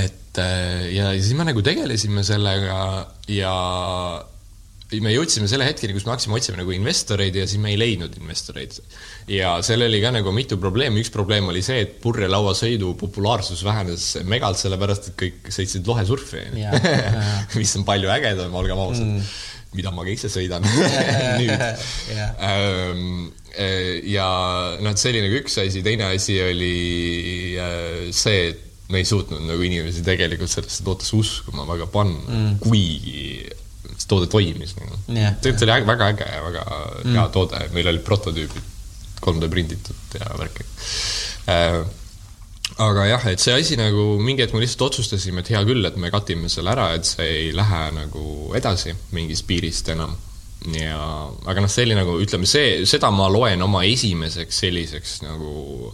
et 0.00 0.42
äh, 0.42 0.90
ja, 0.96 1.12
ja 1.14 1.22
siis 1.22 1.38
me 1.38 1.46
nagu 1.46 1.62
tegelesime 1.62 2.26
sellega 2.26 2.82
ja 3.30 3.54
me 5.00 5.12
jõudsime 5.14 5.48
selle 5.50 5.66
hetkeni, 5.68 5.94
kus 5.96 6.04
me 6.06 6.12
hakkasime 6.12 6.36
otsima 6.36 6.58
nagu 6.60 6.74
investoreid 6.74 7.36
ja 7.38 7.46
siis 7.48 7.60
me 7.62 7.72
ei 7.72 7.78
leidnud 7.80 8.16
investoreid. 8.20 8.76
ja 9.30 9.54
seal 9.64 9.86
oli 9.86 10.02
ka 10.02 10.12
nagu 10.14 10.34
mitu 10.34 10.58
probleemi, 10.60 11.00
üks 11.04 11.12
probleem 11.14 11.48
oli 11.48 11.62
see, 11.64 11.84
et 11.86 11.94
purjelauasõidu 12.02 12.92
populaarsus 13.00 13.64
vähenes 13.64 14.10
megalt, 14.28 14.60
sellepärast 14.60 15.12
et 15.12 15.16
kõik 15.24 15.52
sõitsid 15.54 15.88
lohesurfi, 15.88 16.44
mis 17.60 17.76
on 17.78 17.86
palju 17.88 18.12
ägedam, 18.12 18.54
olgem 18.58 18.82
ausad 18.82 19.08
mm., 19.08 19.32
mida 19.72 19.88
ma 19.94 20.04
ka 20.04 20.12
ise 20.12 20.28
sõidan 20.28 20.66
nüüd. 21.40 21.62
Ähm, 22.44 23.30
äh, 23.56 24.02
ja 24.12 24.26
noh, 24.84 24.98
see 25.00 25.14
oli 25.14 25.24
nagu 25.24 25.38
üks 25.40 25.56
asi, 25.62 25.80
teine 25.86 26.10
asi 26.12 26.36
oli 26.44 26.76
äh, 27.56 28.12
see, 28.12 28.50
et 28.52 28.68
me 28.92 29.00
ei 29.00 29.08
suutnud 29.08 29.40
nagu 29.48 29.64
inimesi 29.64 30.04
tegelikult 30.04 30.52
sellesse 30.52 30.84
tootesse 30.84 31.16
uskuma 31.16 31.64
väga 31.68 31.88
panna 31.92 32.20
mm., 32.26 32.60
kuigi 32.60 33.40
see 34.02 34.10
toode 34.10 34.28
toimis 34.32 34.76
nagu 34.80 34.98
yeah.. 35.08 35.38
tegelikult 35.38 35.64
see 35.64 35.70
oli 35.70 35.88
väga 35.88 36.12
äge 36.12 36.28
ja 36.28 36.44
väga 36.44 36.66
mm. 36.68 37.16
hea 37.16 37.26
toode, 37.34 37.64
meil 37.76 37.90
olid 37.94 38.06
prototüübid 38.06 38.70
3D 39.22 39.50
prinditud 39.50 40.16
ja 40.18 40.30
värki 40.38 40.66
äh, 41.52 41.82
aga 42.82 43.06
jah, 43.10 43.26
et 43.32 43.42
see 43.42 43.54
asi 43.54 43.76
nagu 43.78 44.16
mingi 44.22 44.44
hetk 44.44 44.56
me 44.56 44.62
lihtsalt 44.62 44.86
otsustasime, 44.88 45.42
et 45.42 45.52
hea 45.52 45.62
küll, 45.68 45.84
et 45.86 45.96
me 46.00 46.10
katime 46.14 46.50
selle 46.52 46.72
ära, 46.72 46.92
et 46.96 47.08
see 47.08 47.28
ei 47.46 47.50
lähe 47.56 47.82
nagu 47.96 48.24
edasi 48.58 48.94
mingist 49.16 49.46
piirist 49.48 49.92
enam. 49.92 50.14
ja, 50.78 51.02
aga 51.50 51.64
noh, 51.64 51.70
see 51.72 51.86
oli 51.88 51.98
nagu, 51.98 52.16
ütleme, 52.22 52.48
see, 52.48 52.82
seda 52.88 53.10
ma 53.14 53.28
loen 53.32 53.62
oma 53.66 53.82
esimeseks 53.88 54.62
selliseks 54.64 55.20
nagu 55.26 55.92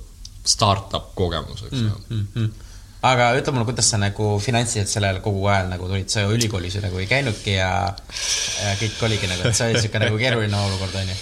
startup 0.49 1.15
kogemuseks 1.17 1.77
mm,. 1.83 2.09
Mm, 2.09 2.27
mm 2.35 2.68
aga 3.07 3.31
ütle 3.39 3.55
mulle, 3.55 3.69
kuidas 3.69 3.93
sa 3.93 4.01
nagu 4.01 4.37
finantsiliselt 4.43 4.91
sellel 4.91 5.23
kogu 5.25 5.47
ajal 5.47 5.73
nagu 5.73 5.89
tulid, 5.91 6.11
sa 6.11 6.25
ju 6.25 6.35
ülikoolis 6.35 6.79
ju 6.79 6.85
nagu 6.85 6.99
ei 6.99 7.09
käinudki 7.11 7.59
ja, 7.59 7.73
ja 7.95 8.77
kõik 8.81 9.03
oligi 9.07 9.31
nagu, 9.31 9.47
et 9.47 9.59
see 9.59 9.69
oli 9.69 9.79
niisugune 9.79 10.09
nagu 10.09 10.23
keeruline 10.23 10.63
olukord, 10.69 10.97
on 10.99 11.13
ju? 11.13 11.19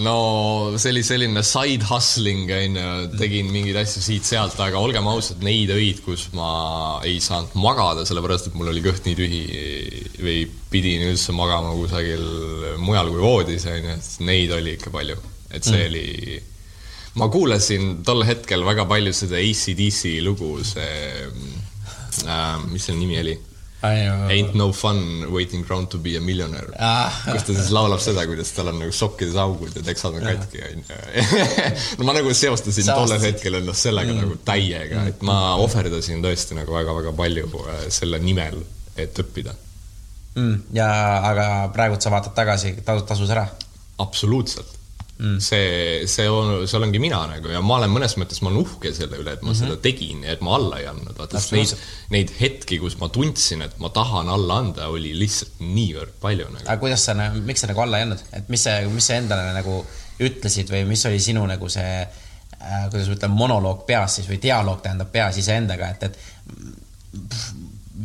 no 0.00 0.16
see 0.80 0.90
oli 0.94 1.02
selline 1.04 1.42
side 1.44 1.86
hustling, 1.86 2.50
on 2.56 2.78
ju, 2.80 2.92
tegin 3.20 3.50
mingeid 3.52 3.78
asju 3.82 4.02
siit-sealt, 4.02 4.56
aga 4.64 4.80
olgem 4.80 5.08
ausad, 5.10 5.42
neid 5.44 5.70
öid, 5.74 6.00
kus 6.06 6.28
ma 6.36 6.52
ei 7.06 7.18
saanud 7.22 7.54
magada, 7.60 8.06
sellepärast 8.08 8.50
et 8.50 8.56
mul 8.58 8.72
oli 8.72 8.84
kõht 8.84 9.06
nii 9.06 9.18
tühi 9.18 9.42
või 10.22 10.38
pidin 10.72 11.04
üldse 11.10 11.36
magama 11.36 11.74
kusagil 11.76 12.24
mujal 12.80 13.12
kui 13.12 13.22
voodis, 13.22 13.68
on 13.68 13.92
ju, 13.92 13.98
neid 14.26 14.56
oli 14.56 14.78
ikka 14.78 14.94
palju. 14.94 15.20
et 15.52 15.68
see 15.68 15.76
mm. 15.76 15.90
oli, 15.92 16.40
ma 17.20 17.28
kuulasin 17.28 18.02
tol 18.06 18.24
hetkel 18.26 18.64
väga 18.64 18.86
palju 18.88 19.12
seda 19.16 19.40
ACDC 19.40 20.18
lugu, 20.24 20.54
see 20.64 20.92
äh,, 22.26 22.60
mis 22.70 22.88
selle 22.88 23.00
nimi 23.00 23.18
oli? 23.20 23.38
Ain't 23.82 24.54
no 24.54 24.70
fun 24.70 25.26
waiting 25.32 25.64
around 25.66 25.88
to 25.90 25.98
be 25.98 26.16
a 26.16 26.20
millionaire. 26.20 26.70
Ah.. 26.78 27.10
kus 27.32 27.42
ta 27.48 27.54
siis 27.56 27.72
laulab 27.74 27.98
seda, 28.00 28.22
kuidas 28.30 28.52
tal 28.54 28.70
on 28.70 28.78
nagu 28.78 28.94
sokkides 28.94 29.34
augud 29.42 29.74
ja 29.74 29.82
teksad 29.82 30.14
on 30.20 30.22
katki, 30.22 30.60
onju. 30.68 30.98
no 31.98 32.06
ma 32.06 32.14
nagu 32.14 32.34
seostasin 32.36 32.86
tollel 32.92 33.24
hetkel 33.26 33.58
ennast 33.58 33.88
sellega 33.88 34.14
mm. 34.14 34.20
nagu 34.22 34.38
täiega, 34.46 35.02
et 35.10 35.24
ma 35.26 35.56
ohverdasin 35.64 36.22
tõesti 36.22 36.58
nagu 36.60 36.76
väga-väga 36.78 37.14
palju 37.18 37.50
äh, 37.64 37.82
selle 37.90 38.22
nimel, 38.22 38.60
et 38.94 39.18
õppida. 39.24 39.56
Mm,. 40.38 40.62
ja, 40.78 40.86
aga 41.32 41.48
praegu 41.74 41.98
sa 42.00 42.14
vaatad 42.14 42.38
tagasi, 42.38 42.76
tasus 42.86 43.34
ära? 43.34 43.48
absoluutselt 44.00 44.78
mm.. 45.22 45.38
see, 45.40 46.06
see 46.10 46.28
on, 46.30 46.66
see 46.66 46.78
olengi 46.78 47.00
mina 47.02 47.22
nagu 47.30 47.52
ja 47.52 47.62
ma 47.64 47.78
olen 47.78 47.92
mõnes 47.94 48.16
mõttes, 48.20 48.42
ma 48.42 48.50
olen 48.50 48.62
uhke 48.64 48.92
selle 48.96 49.20
üle, 49.20 49.36
et 49.36 49.42
ma 49.42 49.50
mm 49.50 49.54
-hmm. 49.54 49.60
seda 49.60 49.78
tegin 49.84 50.24
ja 50.26 50.34
et 50.36 50.42
ma 50.44 50.56
alla 50.58 50.80
ei 50.82 50.88
andnud, 50.90 51.14
vaata, 51.18 51.42
neid, 51.56 51.74
neid 52.14 52.34
hetki, 52.40 52.78
kus 52.82 52.98
ma 53.00 53.08
tundsin, 53.14 53.62
et 53.66 53.78
ma 53.82 53.92
tahan 53.94 54.30
alla 54.32 54.58
anda, 54.64 54.88
oli 54.92 55.14
lihtsalt 55.18 55.62
niivõrd 55.62 56.18
palju 56.20 56.48
nagu. 56.50 56.66
aga 56.66 56.78
kuidas 56.82 57.06
sa, 57.08 57.16
miks 57.38 57.64
sa 57.64 57.70
nagu 57.70 57.84
alla 57.86 58.00
ei 58.00 58.08
andnud, 58.08 58.26
et 58.32 58.52
mis 58.52 58.66
see, 58.68 58.84
mis 58.92 59.06
sa 59.06 59.18
endale 59.20 59.54
nagu 59.56 59.80
ütlesid 60.22 60.70
või 60.70 60.84
mis 60.88 61.06
oli 61.06 61.20
sinu 61.20 61.46
nagu 61.46 61.68
see 61.72 61.96
äh,, 62.02 62.84
kuidas 62.90 63.08
ma 63.08 63.18
ütlen, 63.18 63.36
monoloog 63.36 63.86
peas 63.86 64.18
siis 64.18 64.28
või 64.28 64.42
dialoog 64.42 64.82
tähendab 64.82 65.12
peas 65.12 65.38
iseendaga, 65.38 65.94
et, 65.94 66.02
et 66.02 66.18
pff, 67.28 67.50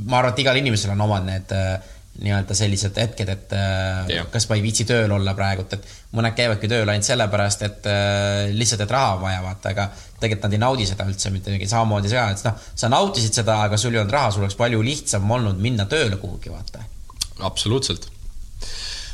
ma 0.07 0.19
arvan, 0.21 0.33
et 0.33 0.39
igal 0.45 0.57
inimesel 0.59 0.93
on 0.93 1.05
omad 1.07 1.25
need 1.27 1.53
äh, 1.55 1.77
nii-öelda 2.21 2.55
sellised 2.57 2.97
hetked, 2.97 3.29
et 3.29 3.53
äh, 3.53 4.09
ja. 4.15 4.25
kas 4.33 4.47
ma 4.49 4.57
ei 4.57 4.63
viitsi 4.65 4.87
tööl 4.89 5.11
olla 5.13 5.33
praegult, 5.37 5.75
et 5.77 5.85
mõned 6.17 6.33
käivadki 6.37 6.69
tööl 6.71 6.89
ainult 6.89 7.05
sellepärast, 7.05 7.65
et 7.67 7.89
äh, 7.91 8.49
lihtsalt, 8.57 8.83
et 8.85 8.93
raha 8.93 9.15
on 9.17 9.23
vaja, 9.25 9.43
vaata, 9.45 9.73
aga 9.75 9.87
tegelikult 10.17 10.47
nad 10.47 10.57
ei 10.57 10.61
naudi 10.63 10.87
seda 10.89 11.05
üldse 11.09 11.31
mitte 11.33 11.53
midagi, 11.53 11.69
samamoodi 11.69 12.11
see, 12.11 12.23
et 12.33 12.45
noh, 12.47 12.67
sa 12.81 12.89
nautisid 12.91 13.37
seda, 13.41 13.59
aga 13.67 13.79
sul 13.81 13.93
ei 13.93 14.01
olnud 14.01 14.15
raha, 14.17 14.33
sul 14.33 14.45
oleks 14.45 14.57
palju 14.57 14.81
lihtsam 14.85 15.29
olnud 15.37 15.61
minna 15.61 15.85
tööle 15.89 16.17
kuhugi, 16.21 16.53
vaata. 16.53 16.85
absoluutselt 17.45 18.09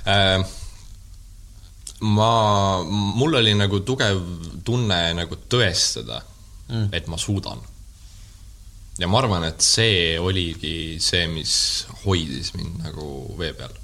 äh,. 0.07 0.39
ma, 2.07 2.31
mul 2.87 3.41
oli 3.41 3.57
nagu 3.59 3.83
tugev 3.83 4.23
tunne 4.63 5.03
nagu 5.19 5.43
tõestada 5.51 6.23
mm., 6.71 6.89
et 6.95 7.11
ma 7.11 7.19
suudan 7.19 7.59
ja 8.99 9.09
ma 9.09 9.21
arvan, 9.21 9.45
et 9.47 9.63
see 9.63 10.19
oligi 10.21 10.99
see, 11.01 11.25
mis 11.31 11.55
hoidis 12.03 12.53
mind 12.57 12.83
nagu 12.83 13.07
vee 13.39 13.53
peal. 13.57 13.79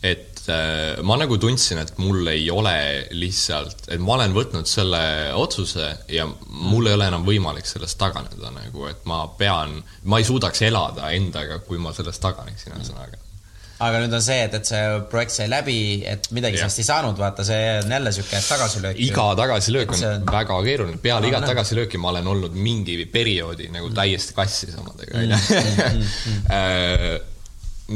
et 0.00 0.40
äh, 0.48 0.96
ma 1.04 1.18
nagu 1.20 1.36
tundsin, 1.36 1.82
et 1.82 1.92
mul 2.00 2.26
ei 2.32 2.48
ole 2.50 2.74
lihtsalt, 3.12 3.84
et 3.92 4.00
ma 4.00 4.16
olen 4.16 4.32
võtnud 4.34 4.68
selle 4.68 5.02
otsuse 5.36 5.90
ja 6.08 6.24
mul 6.48 6.88
ei 6.88 6.96
ole 6.96 7.10
enam 7.12 7.26
võimalik 7.26 7.68
sellest 7.68 8.00
taganeda 8.00 8.52
nagu, 8.54 8.86
et 8.88 9.04
ma 9.04 9.26
pean, 9.38 9.76
ma 10.04 10.20
ei 10.20 10.28
suudaks 10.28 10.64
elada 10.66 11.12
endaga, 11.12 11.60
kui 11.66 11.78
ma 11.78 11.92
sellest 11.96 12.24
taganeksin, 12.24 12.78
ühesõnaga 12.78 13.29
aga 13.80 14.00
nüüd 14.02 14.14
on 14.16 14.22
see, 14.24 14.38
et, 14.44 14.54
et 14.58 14.68
see 14.68 14.82
projekt 15.12 15.34
sai 15.34 15.46
läbi, 15.50 15.78
et 16.08 16.28
midagi 16.36 16.60
sellest 16.60 16.82
ei 16.82 16.88
saanud, 16.88 17.16
vaata, 17.20 17.44
see 17.46 17.60
on 17.80 17.94
jälle 17.96 18.12
sihuke 18.12 18.40
tagasilöök. 18.44 19.00
iga 19.06 19.26
tagasilöök 19.38 19.94
on, 19.96 20.04
on 20.10 20.26
väga 20.28 20.58
keeruline, 20.66 21.00
peale 21.02 21.30
igat 21.30 21.46
no. 21.46 21.50
tagasilööki 21.54 22.00
ma 22.00 22.12
olen 22.12 22.28
olnud 22.34 22.56
mingi 22.56 22.98
perioodi 23.12 23.70
nagu 23.72 23.88
mm. 23.88 23.96
täiesti 23.96 24.36
kassis 24.36 24.76
omadega, 24.80 25.22
onju. 25.22 25.40
Mm, 25.56 26.04
mm, 26.04 26.48
äh, 26.58 27.06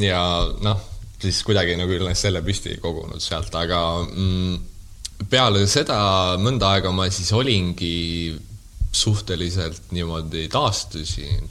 ja 0.07 0.23
noh, 0.65 0.87
siis 1.21 1.43
kuidagi 1.47 1.77
nagu 1.81 1.93
üles 1.99 2.25
selle 2.27 2.41
püsti 2.45 2.79
kogunud 2.83 3.23
sealt, 3.23 3.53
aga 3.59 3.81
mm, 4.09 4.57
peale 5.31 5.67
seda 5.71 5.99
mõnda 6.41 6.75
aega 6.75 6.93
ma 6.97 7.11
siis 7.13 7.31
olingi 7.37 8.35
suhteliselt 8.95 9.93
niimoodi 9.93 10.47
taastusin 10.53 11.51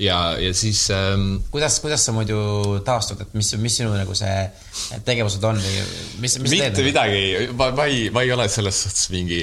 ja, 0.00 0.16
ja 0.40 0.54
siis 0.56 0.86
ähm, 0.94 1.36
kuidas, 1.50 1.78
kuidas 1.80 2.04
sa 2.06 2.14
muidu 2.16 2.38
taastud, 2.84 3.20
et 3.20 3.34
mis, 3.36 3.52
mis 3.60 3.76
sinu 3.80 3.92
nagu 3.94 4.14
see 4.16 4.98
tegevused 5.06 5.44
on 5.44 5.60
või 5.60 5.74
mis, 6.22 6.38
mis 6.40 6.54
mitte 6.54 6.70
teed, 6.72 6.88
midagi, 6.88 7.20
ma, 7.58 7.70
ma 7.76 7.86
ei, 7.90 8.08
ma 8.14 8.24
ei 8.24 8.32
ole 8.34 8.48
selles 8.52 8.80
suhtes 8.86 9.10
mingi 9.12 9.40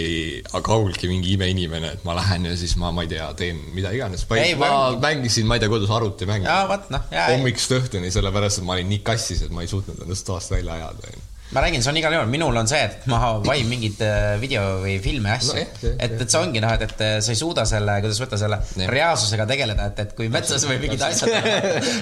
kaugeltki 0.52 1.10
mingi 1.12 1.36
imeinimene, 1.38 1.94
et 1.98 2.06
ma 2.08 2.18
lähen 2.18 2.50
ja 2.50 2.58
siis 2.60 2.76
ma, 2.82 2.92
ma 2.96 3.06
ei 3.06 3.14
tea, 3.14 3.30
teen 3.38 3.62
mida 3.78 3.94
iganes. 3.96 4.26
ma, 4.30 4.42
ei, 4.42 4.58
ma 4.58 4.74
mäng... 4.74 5.02
mängisin, 5.06 5.48
ma 5.50 5.58
ei 5.58 5.64
tea, 5.64 5.72
kodus 5.72 5.94
arvutimänge. 5.94 6.60
noh. 6.94 7.10
hommikust 7.30 7.78
õhtuni, 7.78 8.12
sellepärast 8.14 8.64
et 8.64 8.68
ma 8.68 8.78
olin 8.78 8.94
nii 8.96 9.04
kassis, 9.06 9.46
et 9.46 9.54
ma 9.54 9.66
ei 9.66 9.72
suutnud 9.72 10.06
ennast 10.06 10.28
toast 10.28 10.54
välja 10.54 10.80
ajada 10.82 11.18
ma 11.56 11.62
räägin, 11.64 11.84
see 11.84 11.92
on 11.94 12.00
igal 12.02 12.16
juhul, 12.18 12.32
minul 12.32 12.60
on 12.60 12.68
see, 12.68 12.80
et 12.84 13.06
ma 13.08 13.20
vahin 13.44 13.70
mingeid 13.72 14.02
äh, 14.04 14.26
video 14.42 14.64
või 14.84 14.98
filme 15.04 15.32
ja 15.32 15.38
asju 15.40 15.56
no,. 15.56 15.94
et, 15.94 16.16
et 16.20 16.26
see 16.26 16.42
ongi 16.42 16.64
noh, 16.64 16.74
et, 16.76 16.84
et 16.88 17.24
sa 17.24 17.32
ei 17.32 17.40
suuda 17.40 17.64
selle, 17.70 17.96
kuidas 18.04 18.20
võtta 18.24 18.40
selle 18.42 18.60
ja. 18.84 18.90
reaalsusega 18.92 19.48
tegeleda, 19.50 19.88
et, 19.92 20.02
et 20.04 20.16
kui 20.18 20.28
metsas 20.34 20.68
või 20.68 20.82
mingid 20.84 21.06
asjad 21.08 21.32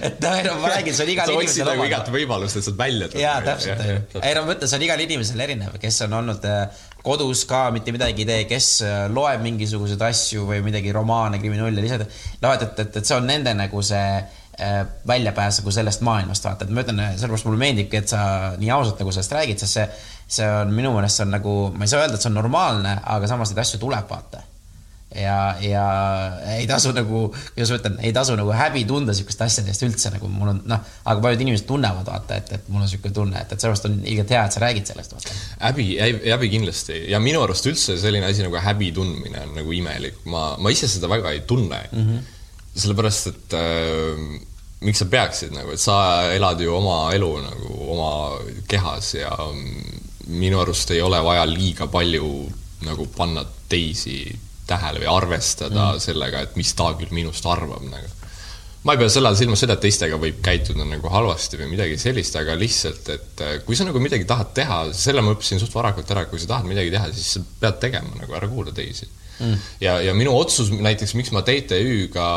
et 0.09 0.17
noh, 0.23 0.39
ei 0.39 0.47
no 0.47 0.57
ma 0.63 0.73
räägin, 0.73 0.97
see 0.97 1.05
on 1.05 1.13
igal 1.13 1.35
inimesel 1.35 1.69
nagu 1.69 1.85
igat 1.91 2.09
võimalust, 2.15 2.59
et 2.59 2.67
sealt 2.67 2.79
välja 2.79 3.11
tulla. 3.11 3.23
jaa, 3.27 3.37
täpselt. 3.45 4.17
ei 4.21 4.37
no 4.37 4.45
ma 4.47 4.55
ütlen, 4.57 4.71
see 4.71 4.79
on 4.79 4.87
igal 4.87 5.05
inimesel 5.05 5.45
erinev, 5.45 5.77
kes 5.81 6.01
on 6.07 6.17
olnud 6.21 6.49
äh, 6.49 6.85
kodus 7.05 7.43
ka 7.45 7.67
mitte 7.75 7.93
midagi 7.93 8.25
ei 8.25 8.29
tee, 8.31 8.47
kes 8.49 8.69
äh, 8.85 9.03
loeb 9.13 9.43
mingisuguseid 9.45 10.01
asju 10.07 10.47
või 10.49 10.63
midagi 10.65 10.93
romaane, 10.95 11.37
kriminulle, 11.43 11.85
lihtsalt 11.85 12.09
noh, 12.41 12.55
et, 12.55 12.65
et, 12.65 12.81
et, 12.87 12.99
et 13.01 13.05
see 13.05 13.19
on 13.19 13.29
nende 13.29 13.53
nagu 13.57 13.85
see 13.85 14.09
Äh, 14.59 14.85
väljapääs 15.07 15.57
nagu 15.59 15.71
sellest 15.71 15.99
maailmast, 16.07 16.45
vaata, 16.47 16.63
et 16.63 16.69
ma 16.71 16.79
ütlen, 16.85 16.99
sellepärast 17.19 17.43
mulle 17.43 17.59
meeldibki, 17.59 17.99
et 17.99 18.07
sa 18.07 18.19
nii 18.55 18.69
ausalt 18.71 19.01
nagu 19.03 19.11
sellest 19.11 19.33
räägid, 19.35 19.59
sest 19.59 19.75
see, 19.75 19.87
see 20.37 20.45
on 20.47 20.69
minu 20.71 20.93
meelest, 20.95 21.19
see 21.19 21.25
on 21.25 21.33
nagu, 21.35 21.55
ma 21.75 21.83
ei 21.83 21.89
saa 21.91 22.05
öelda, 22.05 22.15
et 22.15 22.23
see 22.23 22.29
on 22.29 22.37
normaalne, 22.39 22.93
aga 23.17 23.27
samas 23.27 23.49
neid 23.51 23.59
asju 23.65 23.81
tuleb 23.81 24.05
vaata. 24.07 24.45
ja, 25.15 25.35
ja 25.59 25.83
ei 26.53 26.63
tasu 26.71 26.93
nagu, 26.95 27.25
kuidas 27.49 27.73
ma 27.73 27.79
ütlen, 27.81 27.97
ei 28.07 28.13
tasu 28.15 28.37
nagu 28.39 28.53
häbi 28.55 28.85
tunda 28.87 29.15
sihukeste 29.17 29.43
asjade 29.43 29.73
eest 29.73 29.83
üldse 29.83 30.11
nagu 30.13 30.29
mul 30.31 30.53
on 30.53 30.61
noh, 30.71 30.87
aga 31.03 31.23
paljud 31.25 31.43
inimesed 31.43 31.67
tunnevad 31.67 32.07
vaata, 32.07 32.37
et, 32.39 32.53
et 32.55 32.69
mul 32.71 32.85
on 32.85 32.91
sihuke 32.91 33.11
tunne, 33.15 33.41
et, 33.41 33.51
et 33.51 33.59
sellepärast 33.59 33.89
on 33.89 33.97
ilgelt 34.03 34.31
hea, 34.37 34.45
et 34.45 34.55
sa 34.55 34.63
räägid 34.63 34.91
sellest 34.91 35.17
vaata. 35.17 35.35
häbi, 35.65 35.89
häbi 36.29 36.51
kindlasti 36.53 37.01
ja 37.11 37.19
minu 37.23 37.43
arust 37.43 37.67
üldse 37.67 37.99
selline 37.99 38.31
asi 38.31 38.47
nagu 38.47 38.63
häbi 38.69 38.93
tundmine 38.95 39.43
on 39.49 39.53
nagu 39.59 39.75
imelik, 39.75 40.23
ma, 40.31 40.53
ma 40.55 40.71
ise 40.71 40.87
seda 40.91 41.11
väga 41.11 41.35
ei 41.35 41.43
tunne 41.43 41.81
mm. 41.91 42.07
-hmm 42.07 42.31
sellepärast, 42.75 43.31
et 43.31 43.55
äh, 43.55 44.25
miks 44.85 45.01
sa 45.01 45.07
peaksid 45.09 45.53
nagu, 45.55 45.71
et 45.73 45.81
sa 45.81 45.97
elad 46.35 46.61
ju 46.61 46.73
oma 46.75 47.09
elu 47.15 47.31
nagu 47.43 47.77
oma 47.95 48.11
kehas 48.69 49.13
ja 49.17 49.31
minu 50.27 50.59
arust 50.61 50.91
ei 50.91 51.01
ole 51.05 51.21
vaja 51.23 51.45
liiga 51.47 51.87
palju 51.91 52.27
nagu 52.85 53.07
panna 53.15 53.45
teisi 53.69 54.19
tähele 54.67 55.03
või 55.03 55.09
arvestada 55.13 55.93
mm. 55.93 56.03
sellega, 56.03 56.43
et 56.45 56.55
mis 56.59 56.73
ta 56.77 56.91
küll 56.97 57.13
minust 57.15 57.45
arvab 57.47 57.85
nagu. 57.87 58.11
ma 58.85 58.93
ei 58.93 59.01
pea 59.01 59.09
selle 59.09 59.29
all 59.29 59.37
silmas 59.37 59.61
seda, 59.63 59.77
et 59.77 59.85
teistega 59.85 60.17
võib 60.21 60.41
käituda 60.45 60.85
nagu 60.85 61.09
halvasti 61.09 61.61
või 61.61 61.71
midagi 61.71 61.97
sellist, 62.01 62.35
aga 62.37 62.57
lihtsalt, 62.57 63.09
et 63.13 63.45
äh, 63.45 63.57
kui 63.65 63.77
sa 63.77 63.87
nagu 63.87 64.01
midagi 64.01 64.27
tahad 64.29 64.51
teha, 64.57 64.79
selle 64.93 65.23
ma 65.25 65.33
õppisin 65.33 65.61
suht 65.61 65.73
varakult 65.73 66.11
ära, 66.13 66.25
kui 66.29 66.41
sa 66.41 66.55
tahad 66.55 66.69
midagi 66.69 66.93
teha, 66.93 67.13
siis 67.13 67.37
sa 67.37 67.45
pead 67.61 67.79
tegema 67.87 68.19
nagu, 68.19 68.35
ära 68.37 68.49
kuula 68.51 68.73
teisi 68.75 69.07
mm.. 69.39 69.71
ja, 69.83 69.97
ja 70.03 70.13
minu 70.17 70.35
otsus 70.37 70.71
näiteks, 70.73 71.15
miks 71.19 71.33
ma 71.35 71.43
TTÜ-ga 71.45 72.27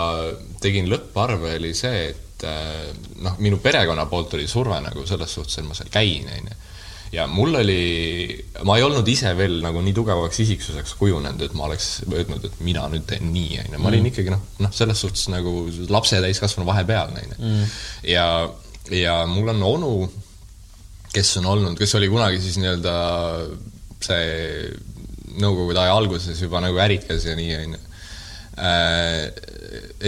tegin 0.63 0.91
lõpparve, 0.91 1.57
oli 1.59 1.75
see, 1.77 2.09
et 2.13 2.47
äh, 2.49 2.89
noh, 3.25 3.37
minu 3.43 3.61
perekonna 3.63 4.09
poolt 4.11 4.39
oli 4.39 4.49
surve 4.51 4.81
nagu 4.85 5.07
selles 5.09 5.39
suhtes, 5.39 5.61
et 5.61 5.69
ma 5.69 5.79
seal 5.79 5.93
käin, 5.93 6.31
onju 6.39 6.65
ja 7.13 7.27
mul 7.27 7.55
oli, 7.55 8.45
ma 8.69 8.77
ei 8.77 8.85
olnud 8.85 9.07
ise 9.09 9.31
veel 9.37 9.59
nagu 9.65 9.81
nii 9.85 9.95
tugevaks 9.97 10.41
isiksuseks 10.45 10.95
kujunenud, 11.01 11.43
et 11.45 11.55
ma 11.57 11.69
oleks 11.69 11.89
öelnud, 12.05 12.45
et 12.45 12.61
mina 12.65 12.85
nüüd 12.93 13.07
teen 13.09 13.31
nii, 13.33 13.63
onju. 13.65 13.81
ma 13.81 13.91
olin 13.91 14.05
mm. 14.05 14.11
ikkagi 14.13 14.35
noh, 14.35 14.43
noh, 14.65 14.75
selles 14.77 15.05
suhtes 15.05 15.29
nagu 15.33 15.55
lapse 15.93 16.21
täiskasvanu 16.25 16.69
vahepeal, 16.69 17.15
onju. 17.23 17.39
Mm. 17.39 17.77
ja, 18.13 18.27
ja 18.93 19.17
mul 19.31 19.55
on 19.55 19.65
onu, 19.71 19.93
kes 21.15 21.37
on 21.41 21.49
olnud, 21.55 21.79
kes 21.81 21.97
oli 21.97 22.11
kunagi 22.13 22.43
siis 22.45 22.61
nii-öelda 22.61 22.95
see 24.05 24.69
nõukogude 25.43 25.83
aja 25.83 25.97
alguses 25.97 26.41
juba 26.43 26.63
nagu 26.65 26.79
ärikas 26.83 27.27
ja 27.29 27.37
nii, 27.39 27.57
onju. 27.65 27.83
Äh, 28.59 29.29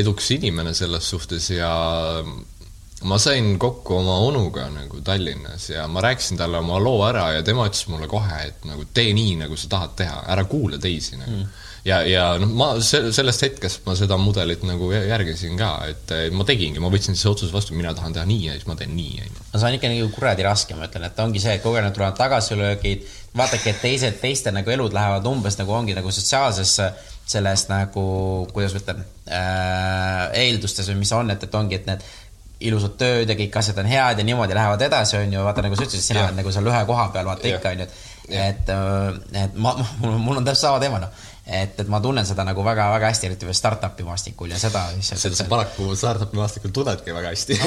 edukas 0.01 0.31
inimene 0.35 0.73
selles 0.75 1.07
suhtes 1.13 1.51
ja 1.55 1.71
ma 3.09 3.17
sain 3.19 3.55
kokku 3.59 3.97
oma 3.97 4.19
onuga 4.27 4.67
nagu 4.73 5.01
Tallinnas 5.05 5.71
ja 5.71 5.87
ma 5.89 6.03
rääkisin 6.05 6.37
talle 6.37 6.59
oma 6.61 6.79
loo 6.83 7.01
ära 7.09 7.31
ja 7.33 7.43
tema 7.43 7.65
ütles 7.69 7.87
mulle 7.89 8.09
kohe, 8.11 8.43
et 8.51 8.69
nagu 8.69 8.85
tee 8.95 9.15
nii, 9.17 9.39
nagu 9.45 9.57
sa 9.57 9.71
tahad 9.73 9.97
teha, 10.03 10.21
ära 10.35 10.45
kuula 10.49 10.79
teisi 10.81 11.17
nagu 11.17 11.39
mm.. 11.39 11.47
ja, 11.89 12.03
ja 12.05 12.27
noh, 12.41 12.53
ma 12.61 12.69
se-, 12.85 13.07
sellest 13.17 13.47
hetkest 13.47 13.89
ma 13.89 13.97
seda 13.97 14.19
mudelit 14.21 14.67
nagu 14.69 14.91
järgisin 14.93 15.57
ka, 15.61 15.71
et 15.89 16.13
ma 16.37 16.45
tegingi, 16.49 16.83
ma 16.83 16.93
võtsin 16.93 17.17
siis 17.17 17.31
otsuse 17.33 17.57
vastu, 17.57 17.77
mina 17.79 17.95
tahan 17.97 18.19
teha 18.19 18.27
nii 18.29 18.51
ja 18.51 18.59
siis 18.59 18.69
ma 18.69 18.77
teen 18.77 18.93
nii, 18.97 19.17
on 19.25 19.33
ju. 19.33 19.49
no 19.55 19.63
see 19.63 19.71
on 19.71 19.79
ikka 19.79 19.93
nagu 19.95 20.13
kuradi 20.19 20.49
raske, 20.49 20.77
ma 20.77 20.91
ütlen, 20.91 21.09
et 21.09 21.25
ongi 21.25 21.41
see, 21.41 21.57
et 21.57 21.65
kogu 21.65 21.81
aeg 21.81 21.95
tulevad 21.97 22.21
tagasilöögid, 22.21 23.09
vaadake, 23.37 23.71
et 23.71 23.83
teised, 23.83 24.19
teiste 24.23 24.53
nagu 24.55 24.71
elud 24.73 24.95
lähevad 24.95 25.27
umbes 25.31 25.59
nagu 25.61 25.75
ongi 25.77 25.95
nagu 25.95 26.11
sotsiaalses 26.15 26.75
selles 27.31 27.67
nagu, 27.71 28.05
kuidas 28.51 28.75
ma 28.75 28.83
ütlen 28.83 29.05
äh,, 29.31 30.25
eeldustes 30.43 30.91
või 30.91 31.05
mis 31.05 31.13
on, 31.15 31.31
et, 31.31 31.47
et 31.47 31.55
ongi, 31.55 31.79
et 31.79 31.87
need 31.87 32.07
ilusad 32.71 32.97
tööd 33.01 33.31
ja 33.31 33.37
kõik 33.39 33.55
asjad 33.57 33.79
on 33.81 33.89
head 33.89 34.19
ja 34.21 34.27
niimoodi 34.27 34.57
lähevad 34.57 34.83
edasi, 34.85 35.17
on 35.21 35.33
ju, 35.33 35.45
vaata 35.47 35.63
nagu 35.65 35.79
sa 35.79 35.87
ütlesid, 35.87 36.05
sina 36.05 36.27
oled 36.27 36.41
nagu 36.41 36.53
seal 36.53 36.67
ühe 36.69 36.81
koha 36.89 37.07
peal, 37.15 37.29
vaata 37.31 37.49
ikka, 37.49 37.75
on 37.77 37.85
ju, 37.85 37.89
et 37.89 38.09
et, 38.31 38.69
et 39.41 39.55
ma, 39.59 39.73
mul 40.27 40.39
on 40.39 40.45
täpselt 40.45 40.67
sama 40.67 40.83
teema, 40.83 41.01
noh 41.03 41.30
et, 41.47 41.79
et 41.81 41.89
ma 41.91 42.01
tunnen 42.03 42.27
seda 42.27 42.45
nagu 42.47 42.65
väga-väga 42.65 43.11
hästi, 43.11 43.31
eriti 43.31 43.49
veel 43.49 43.57
startup'i 43.57 44.05
maastikul 44.07 44.53
ja 44.53 44.59
seda 44.61 44.85
seda 45.01 45.39
sa 45.39 45.47
paraku 45.51 45.91
startup'i 45.99 46.39
maastikul 46.41 46.75
tunnedki 46.75 47.15
väga 47.17 47.33
hästi. 47.35 47.59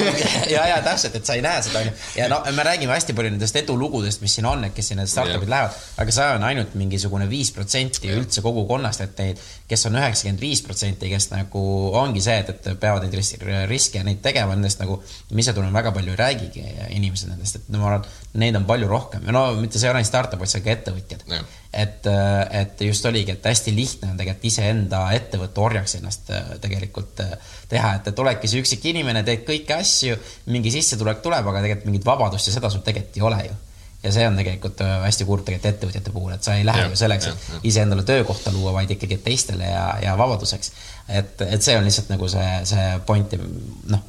Ja, 0.54 0.66
ja 0.68 0.78
täpselt, 0.84 1.14
et 1.18 1.26
sa 1.26 1.36
ei 1.38 1.42
näe 1.44 1.62
seda, 1.64 1.80
onju. 1.82 1.92
ja 2.18 2.28
no 2.30 2.40
me 2.54 2.64
räägime 2.66 2.92
hästi 2.94 3.14
palju 3.16 3.32
nendest 3.34 3.56
edulugudest, 3.58 4.22
mis 4.24 4.34
siin 4.38 4.46
on, 4.48 4.64
et 4.68 4.74
kes 4.76 4.92
sinna 4.92 5.06
startup'id 5.08 5.50
lähevad, 5.50 5.78
aga 6.02 6.14
see 6.14 6.28
on 6.36 6.46
ainult 6.50 6.74
mingisugune 6.78 7.28
viis 7.30 7.50
protsenti 7.54 8.12
üldse 8.14 8.44
kogukonnast, 8.44 9.04
et 9.06 9.22
neid, 9.22 9.42
kes 9.74 9.88
on 9.88 9.98
üheksakümmend 9.98 10.42
viis 10.42 10.62
protsenti, 10.64 11.10
kes 11.10 11.28
nagu 11.32 11.62
ongi 11.98 12.22
see, 12.22 12.36
et, 12.44 12.52
et 12.54 12.80
peavad 12.80 13.04
neid 13.04 13.16
riske 13.68 13.98
ja 13.98 14.06
neid 14.06 14.22
tegema, 14.24 14.54
nendest 14.54 14.80
nagu, 14.82 15.00
ma 15.32 15.42
ise 15.42 15.54
tunnen 15.56 15.74
väga 15.74 15.92
palju 15.94 16.14
ei 16.14 16.20
räägigi 16.20 16.64
inimesed 16.94 17.32
nendest, 17.32 17.58
et 17.58 17.74
ma 17.74 17.90
arvan, 17.90 18.06
neid 18.40 18.58
on 18.58 18.68
palju 18.68 18.88
rohkem. 18.90 19.26
Ja 19.26 19.34
no 19.34 19.44
mitte 19.58 19.80
see 19.80 19.88
ei 19.88 19.92
ole 19.92 20.02
ainult 20.02 20.12
startup, 20.12 20.40
vaid 20.40 20.52
see 20.52 20.62
on 20.62 20.66
ka 20.68 20.74
ettevõtjad. 20.76 21.26
Et, 21.74 22.06
äh, 22.06 22.40
et 22.60 22.82
just 22.86 23.06
oligi, 23.10 23.34
et 23.34 23.46
hästi 23.50 23.74
lihtne 23.74 24.12
on 24.12 24.18
tegelikult 24.20 24.46
iseenda 24.46 25.00
ettevõtte 25.16 25.62
orjaks 25.64 25.98
ennast 25.98 26.30
äh, 26.30 26.54
tegelikult 26.62 27.24
äh, 27.24 27.34
teha, 27.70 27.96
et, 27.98 28.10
et 28.12 28.24
oledki 28.24 28.50
see 28.50 28.62
üksik 28.62 28.86
inimene, 28.92 29.24
teed 29.26 29.42
kõiki 29.48 29.74
asju, 29.74 30.18
mingi 30.54 30.70
sissetulek 30.74 31.22
tuleb, 31.24 31.50
aga 31.50 31.64
tegelikult 31.64 31.90
mingit 31.90 32.06
vabadust 32.06 32.50
ja 32.50 32.54
seda 32.54 32.70
sul 32.70 32.86
tegelikult 32.86 33.18
ei 33.18 33.30
ole 33.30 33.46
ju 33.48 33.62
ja 34.04 34.12
see 34.12 34.26
on 34.28 34.36
tegelikult 34.38 34.82
hästi 35.04 35.26
kurb 35.28 35.46
tegelikult 35.46 35.70
ettevõtjate 35.72 36.14
puhul, 36.14 36.34
et 36.36 36.46
sa 36.46 36.56
ei 36.58 36.66
lähe 36.66 36.84
ja, 36.84 36.90
ju 36.92 36.98
selleks, 37.00 37.30
et 37.30 37.68
iseendale 37.70 38.04
töökohta 38.08 38.52
luua, 38.54 38.74
vaid 38.76 38.90
ikkagi 38.94 39.18
teistele 39.24 39.70
ja, 39.70 39.86
ja 40.02 40.18
vabaduseks. 40.20 40.72
et, 41.08 41.46
et 41.48 41.62
see 41.62 41.78
on 41.78 41.86
lihtsalt 41.86 42.12
nagu 42.12 42.28
see, 42.28 42.50
see 42.68 42.90
point 43.06 43.32
ja 43.32 43.40
noh, 43.40 44.04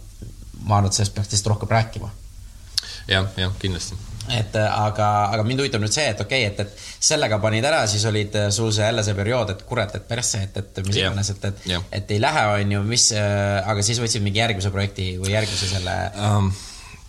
ma 0.66 0.80
arvan, 0.80 0.92
et 0.92 1.00
sellest 1.00 1.16
peaks 1.16 1.32
lihtsalt 1.32 1.54
rohkem 1.56 1.72
rääkima 1.78 2.12
ja,. 2.12 3.22
jah, 3.22 3.32
jah, 3.38 3.56
kindlasti 3.62 3.98
et 4.34 4.56
äh, 4.58 4.78
aga, 4.86 5.08
aga 5.34 5.44
mind 5.46 5.62
huvitab 5.62 5.84
nüüd 5.84 5.94
see, 5.94 6.06
et 6.10 6.22
okei 6.22 6.46
okay,, 6.48 6.66
et, 6.66 6.76
et 6.78 7.10
sellega 7.10 7.38
panid 7.44 7.66
ära, 7.68 7.84
siis 7.90 8.06
olid 8.10 8.36
äh, 8.40 8.48
sul 8.54 8.72
see 8.74 8.86
jälle 8.88 9.04
see 9.06 9.18
periood, 9.18 9.52
et 9.54 9.66
kurat, 9.70 9.94
et 9.98 10.08
persse, 10.08 10.42
et, 10.48 10.62
et 10.62 10.80
mis 10.88 10.98
iganes, 10.98 11.30
et, 11.36 11.50
et, 11.52 11.68
et 12.00 12.16
ei 12.16 12.22
lähe, 12.22 12.46
on 12.56 12.78
ju, 12.78 12.86
mis, 12.90 13.10
äh, 13.18 13.60
aga 13.62 13.86
siis 13.86 14.02
võtsid 14.02 14.26
mingi 14.26 14.42
järgmise 14.42 14.74
projekti 14.74 15.12
või 15.22 15.36
järgmise 15.36 15.70
selle 15.76 16.00
um,? 16.30 16.56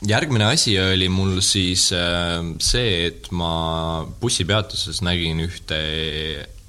Järgmine 0.05 0.51
asi 0.53 0.77
oli 0.81 1.09
mul 1.09 1.41
siis 1.45 1.89
äh, 1.97 2.43
see, 2.61 3.07
et 3.09 3.31
ma 3.33 4.05
bussipeatuses 4.21 5.01
nägin 5.07 5.41
ühte 5.47 5.81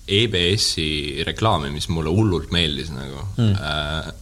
EBS-i 0.07 1.23
reklaami, 1.28 1.71
mis 1.73 1.89
mulle 1.91 2.13
hullult 2.13 2.53
meeldis 2.55 2.93
nagu. 2.95 3.25
Mm.. 3.41 4.13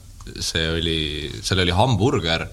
See 0.41 0.64
oli, 0.74 0.99
seal 1.45 1.62
oli 1.62 1.74
hamburger 1.78 2.47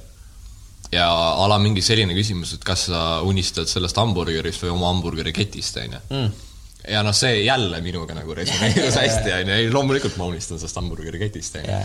ja 0.92 1.07
ala 1.40 1.57
mingi 1.62 1.80
selline 1.84 2.12
küsimus, 2.12 2.53
et 2.59 2.64
kas 2.66 2.90
sa 2.90 3.03
unistad 3.24 3.70
sellest 3.70 3.96
hamburgerist 3.96 4.61
või 4.66 4.74
oma 4.74 4.90
hamburgeriketist, 4.92 5.78
on 5.80 5.96
ju. 5.96 6.03
Mm. 6.12 6.50
ja 6.92 7.00
noh, 7.07 7.14
see 7.16 7.44
jälle 7.46 7.80
minuga 7.80 8.12
nagu 8.18 8.36
resoneerus 8.36 8.98
hästi, 9.03 9.32
on 9.38 9.48
ju, 9.55 9.57
ei 9.57 9.72
loomulikult 9.72 10.20
ma 10.20 10.28
unistan 10.28 10.61
sellest 10.61 10.82
hamburgeriketist, 10.82 11.62
on 11.62 11.70
ju 11.70 11.80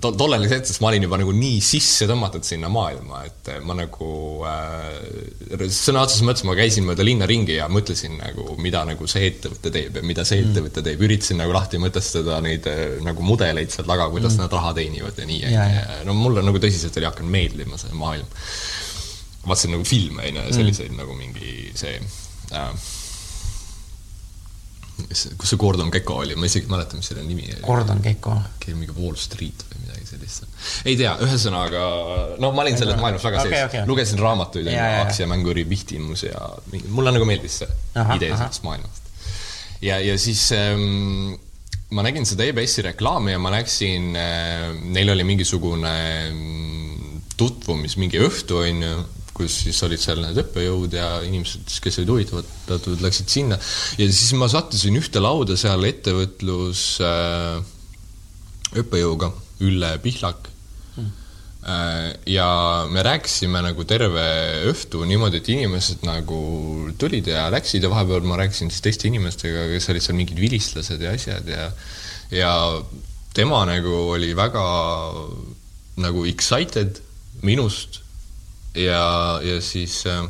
to-, 0.00 0.12
tollel 0.18 0.46
hetkeks 0.48 0.80
ma 0.82 0.90
olin 0.90 1.04
juba 1.06 1.18
nagu 1.20 1.32
nii 1.36 1.58
sisse 1.64 2.06
tõmmatud 2.08 2.46
sinna 2.46 2.70
maailma, 2.72 3.22
et 3.28 3.50
ma 3.66 3.76
nagu 3.76 4.08
äh, 4.48 5.66
sõna 5.68 6.04
otseses 6.06 6.24
mõttes 6.26 6.46
ma 6.48 6.56
käisin 6.58 6.86
mööda 6.88 7.04
linna 7.06 7.28
ringi 7.28 7.58
ja 7.58 7.68
mõtlesin 7.72 8.16
nagu, 8.20 8.56
mida 8.62 8.84
nagu 8.88 9.08
see 9.10 9.26
ettevõte 9.28 9.72
teeb 9.74 10.00
ja 10.00 10.04
mida 10.06 10.24
see 10.28 10.40
mm. 10.40 10.50
ettevõte 10.50 10.86
teeb, 10.86 11.04
üritasin 11.08 11.42
nagu 11.42 11.54
lahti 11.56 11.80
mõtestada 11.82 12.40
neid 12.44 12.68
äh, 12.70 12.82
nagu 13.04 13.26
mudeleid 13.26 13.74
seal 13.74 13.88
taga, 13.88 14.08
kuidas 14.12 14.36
mm. 14.36 14.46
nad 14.46 14.56
raha 14.58 14.72
teenivad 14.80 15.18
ja 15.18 15.28
nii, 15.28 15.44
on 15.50 15.76
ju. 15.76 16.00
no 16.08 16.16
mulle 16.18 16.46
nagu 16.46 16.62
tõsiselt 16.62 16.96
oli 17.00 17.10
hakanud 17.10 17.36
meeldima 17.36 17.80
see 17.80 17.92
maailm. 17.98 18.40
vaatasin 19.44 19.76
nagu 19.76 19.86
filme, 19.88 20.28
on 20.30 20.42
ju, 20.42 20.58
selliseid 20.60 20.92
mm. 20.92 21.04
nagu 21.04 21.18
mingi 21.18 21.72
see 21.78 21.98
äh, 22.56 22.72
kus 25.10 25.52
see 25.52 25.60
Gordon 25.60 25.90
Gekko 25.92 26.18
oli, 26.22 26.36
ma 26.38 26.48
isegi 26.48 26.66
ei 26.66 26.72
mäleta, 26.72 26.98
mis 26.98 27.10
selle 27.10 27.24
nimi 27.26 27.46
oli. 27.48 27.60
Gordon 27.64 28.02
Gekko. 28.04 28.34
mingi 28.72 28.94
Wall 28.96 29.18
Street 29.20 29.64
või 29.68 29.84
midagi 29.84 30.08
sellist. 30.08 30.48
ei 30.88 30.96
tea, 30.98 31.14
ühesõnaga, 31.26 31.84
no 32.42 32.52
ma 32.56 32.64
olin 32.64 32.78
selles 32.80 32.98
maailmas 33.00 33.24
väga 33.26 33.44
okay, 33.44 33.54
sees 33.54 33.68
okay., 33.68 33.86
lugesin 33.88 34.20
raamatuid 34.22 34.68
aktsiamänguri 34.72 35.64
vihtimus 35.68 36.26
ja 36.28 36.50
mingi, 36.72 36.90
mulle 36.92 37.14
nagu 37.14 37.28
meeldis 37.28 37.62
see 37.62 37.70
aha, 37.94 38.18
idee 38.20 38.34
sellest 38.34 38.66
maailmast. 38.66 39.14
ja, 39.84 39.98
ja 40.02 40.18
siis 40.20 40.44
ähm, 40.56 41.34
ma 41.92 42.04
nägin 42.06 42.28
seda 42.28 42.46
EBS-i 42.48 42.86
reklaami 42.90 43.36
ja 43.36 43.42
ma 43.42 43.52
läksin 43.54 44.12
äh,, 44.16 44.68
neil 44.94 45.12
oli 45.14 45.26
mingisugune 45.28 45.96
mm, 46.30 47.26
tutvumis 47.36 47.98
mingi 48.00 48.20
õhtu, 48.22 48.62
onju 48.62 48.94
kus 49.36 49.54
siis 49.64 49.78
olid 49.86 50.00
seal 50.00 50.20
need 50.22 50.38
õppejõud 50.42 50.94
ja 50.96 51.06
inimesed, 51.24 51.64
kes 51.82 52.00
olid 52.02 52.12
huvitatud, 52.12 53.00
läksid 53.02 53.32
sinna. 53.32 53.58
ja 53.98 54.08
siis 54.08 54.32
ma 54.38 54.48
sattusin 54.52 54.98
ühte 55.00 55.22
lauda 55.22 55.56
seal 55.60 55.84
ettevõtlus 55.88 56.84
äh, 57.04 57.62
õppejõuga, 58.82 59.32
Ülle 59.62 59.92
Pihlak 60.02 60.48
hmm. 60.96 61.10
äh,. 61.64 62.10
ja 62.28 62.48
me 62.92 63.04
rääkisime 63.06 63.62
nagu 63.64 63.86
terve 63.88 64.26
õhtu 64.68 65.06
niimoodi, 65.08 65.40
et 65.40 65.50
inimesed 65.54 66.04
nagu 66.08 66.42
tulid 67.00 67.32
ja 67.32 67.46
läksid 67.52 67.84
ja 67.84 67.92
vahepeal 67.92 68.28
ma 68.28 68.40
rääkisin 68.42 68.72
siis 68.72 68.84
teiste 68.84 69.08
inimestega, 69.08 69.68
kes 69.72 69.88
olid 69.92 70.04
seal 70.04 70.18
mingid 70.18 70.44
vilistlased 70.44 71.00
ja 71.00 71.16
asjad 71.16 71.48
ja 71.48 71.70
ja 72.32 72.52
tema 73.32 73.64
nagu 73.68 73.96
oli 74.12 74.32
väga 74.36 74.66
nagu 76.02 76.24
excited 76.28 77.00
minust 77.44 78.01
ja, 78.74 79.40
ja 79.44 79.58
siis 79.64 80.02
äh, 80.06 80.22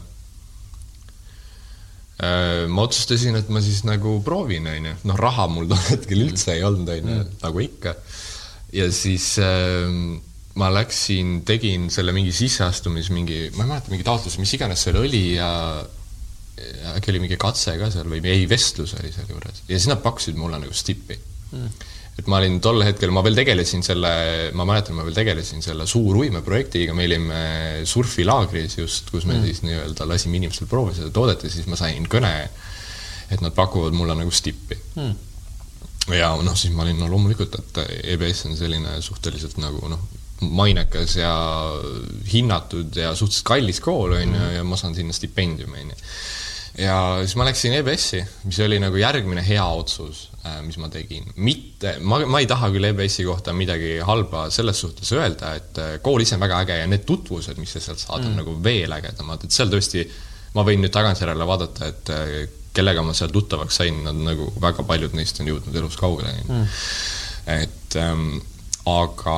äh, 2.23 2.67
ma 2.69 2.87
otsustasin, 2.87 3.39
et 3.39 3.49
ma 3.53 3.63
siis 3.65 3.83
nagu 3.89 4.19
proovin, 4.25 4.69
onju. 4.73 4.99
noh, 5.09 5.21
raha 5.21 5.49
mul 5.53 5.71
tol 5.71 5.83
hetkel 5.91 6.27
üldse 6.27 6.57
ei 6.57 6.67
olnud, 6.67 6.91
onju, 6.97 7.17
mm. 7.17 7.41
nagu 7.45 7.65
ikka. 7.65 7.97
ja 8.75 8.91
siis 8.95 9.35
äh, 9.43 9.89
ma 10.59 10.69
läksin, 10.75 11.41
tegin 11.49 11.89
selle 11.93 12.13
mingi 12.13 12.35
sisseastumis, 12.37 13.09
mingi, 13.15 13.47
ma 13.57 13.65
ei 13.65 13.75
mäleta, 13.75 13.93
mingi 13.95 14.07
taotlus, 14.07 14.39
mis 14.43 14.53
iganes 14.59 14.85
seal 14.85 15.01
oli 15.01 15.25
ja 15.39 15.51
äkki 16.93 17.11
oli 17.11 17.23
mingi 17.23 17.39
katse 17.41 17.79
ka 17.81 17.89
seal 17.91 18.11
või 18.13 18.21
ei, 18.29 18.45
vestlus 18.47 18.93
oli 18.99 19.09
sealjuures. 19.11 19.65
ja 19.67 19.75
siis 19.79 19.89
nad 19.89 20.03
pakkusid 20.05 20.37
mulle 20.39 20.61
nagu 20.63 20.77
stippi 20.77 21.17
mm 21.53 21.91
et 22.19 22.29
ma 22.29 22.39
olin 22.43 22.59
tol 22.63 22.83
hetkel, 22.85 23.13
ma 23.15 23.23
veel 23.25 23.37
tegelesin 23.39 23.85
selle, 23.85 24.13
ma 24.57 24.67
mäletan, 24.69 24.97
ma 24.99 25.05
veel 25.07 25.17
tegelesin 25.17 25.65
selle 25.65 25.87
Suuruimeprojektiga, 25.89 26.95
me 26.97 27.07
olime 27.09 27.43
surfilaagris 27.89 28.77
just, 28.83 29.11
kus 29.15 29.25
me 29.29 29.39
mm. 29.39 29.47
siis 29.49 29.63
nii-öelda 29.65 30.07
lasime 30.09 30.37
inimestel 30.41 30.69
proovida 30.71 31.01
seda 31.01 31.13
toodet 31.15 31.47
ja 31.47 31.53
siis 31.53 31.69
ma 31.73 31.79
sain 31.81 32.09
kõne, 32.13 32.33
et 33.33 33.45
nad 33.45 33.55
pakuvad 33.57 33.97
mulle 33.97 34.17
nagu 34.19 34.35
stippi 34.35 34.77
mm. 35.01 35.15
ja 36.19 36.35
noh, 36.45 36.59
siis 36.59 36.75
ma 36.77 36.85
olin 36.85 37.01
no 37.01 37.09
loomulikult, 37.13 37.57
et 37.63 37.81
EBS 38.15 38.45
on 38.51 38.61
selline 38.61 38.99
suhteliselt 39.05 39.57
nagu 39.63 39.89
noh, 39.89 40.05
mainekas 40.43 41.17
ja 41.17 41.33
hinnatud 42.29 42.93
ja 42.99 43.15
suhteliselt 43.17 43.49
kallis 43.55 43.81
kool, 43.81 44.19
on 44.19 44.27
ju, 44.27 44.37
mm. 44.37 44.55
ja 44.59 44.69
ma 44.69 44.77
saan 44.77 44.99
sinna 44.99 45.17
stipendiumi, 45.17 45.87
on 45.87 45.97
ju 45.97 46.01
ja 46.79 46.97
siis 47.25 47.37
ma 47.37 47.49
läksin 47.49 47.75
EBS-i, 47.77 48.23
mis 48.49 48.61
oli 48.65 48.79
nagu 48.81 48.97
järgmine 48.97 49.45
hea 49.45 49.65
otsus, 49.65 50.27
mis 50.67 50.79
ma 50.83 50.89
tegin. 50.91 51.29
mitte, 51.37 51.97
ma, 52.03 52.19
ma 52.27 52.41
ei 52.43 52.49
taha 52.51 52.73
küll 52.75 52.89
EBS-i 52.89 53.27
kohta 53.29 53.55
midagi 53.55 53.95
halba 54.03 54.49
selles 54.51 54.81
suhtes 54.83 55.13
öelda, 55.15 55.55
et 55.59 55.79
äh, 55.79 55.93
kool 56.03 56.25
ise 56.25 56.35
on 56.39 56.43
väga 56.43 56.63
äge 56.65 56.79
ja 56.81 56.89
need 56.91 57.07
tutvused, 57.07 57.61
mis 57.63 57.77
sa 57.77 57.83
sealt 57.85 58.03
saad 58.03 58.25
mm., 58.25 58.33
on 58.33 58.41
nagu 58.43 58.57
veel 58.65 58.97
ägedamad, 58.99 59.47
et 59.47 59.55
seal 59.55 59.71
tõesti, 59.71 60.03
ma 60.57 60.67
võin 60.67 60.83
nüüd 60.83 60.95
tagantjärele 60.95 61.47
vaadata, 61.47 61.91
et 61.93 62.13
äh, 62.15 62.35
kellega 62.75 63.05
ma 63.07 63.15
seal 63.17 63.31
tuttavaks 63.35 63.83
sain, 63.83 64.03
nad 64.07 64.19
nagu 64.19 64.49
väga 64.63 64.87
paljud 64.89 65.15
neist 65.17 65.41
on 65.43 65.51
jõudnud 65.53 65.77
elus 65.79 65.99
kaugele 66.01 66.33
mm.. 66.41 66.67
et 67.59 67.99
ähm, 68.01 68.41
aga 68.91 69.37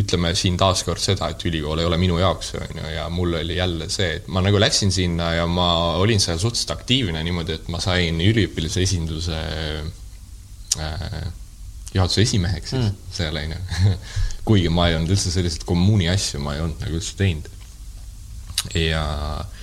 ütleme 0.00 0.32
siin 0.34 0.56
taaskord 0.58 1.02
seda, 1.02 1.28
et 1.30 1.44
ülikool 1.46 1.78
ei 1.78 1.86
ole 1.86 1.98
minu 2.02 2.18
jaoks, 2.18 2.54
on 2.58 2.80
ju, 2.80 2.86
ja 2.96 3.04
mul 3.12 3.36
oli 3.38 3.56
jälle 3.56 3.86
see, 3.92 4.16
et 4.18 4.30
ma 4.32 4.42
nagu 4.42 4.58
läksin 4.58 4.90
sinna 4.94 5.32
ja 5.36 5.44
ma 5.46 5.68
olin 6.02 6.22
seal 6.22 6.40
suhteliselt 6.42 6.74
aktiivne 6.74 7.22
niimoodi, 7.26 7.60
et 7.60 7.70
ma 7.70 7.78
sain 7.82 8.18
üliõpilase 8.24 8.82
esinduse 8.82 9.38
äh, 10.82 11.14
juhatuse 11.94 12.26
esimeheks 12.26 12.74
siis 12.74 12.90
mm. 12.90 12.98
seal, 13.14 13.38
on 13.38 13.54
ju. 13.54 13.94
kuigi 14.50 14.72
ma 14.72 14.88
ei 14.90 14.98
olnud 14.98 15.14
üldse 15.14 15.30
selliseid 15.30 15.62
kommuuni 15.68 16.10
asju, 16.10 16.42
ma 16.42 16.56
ei 16.56 16.64
olnud 16.64 16.82
nagu 16.82 16.98
üldse 16.98 17.14
teinud. 17.20 17.46
ja 18.74 19.04
Äh, 19.40 19.59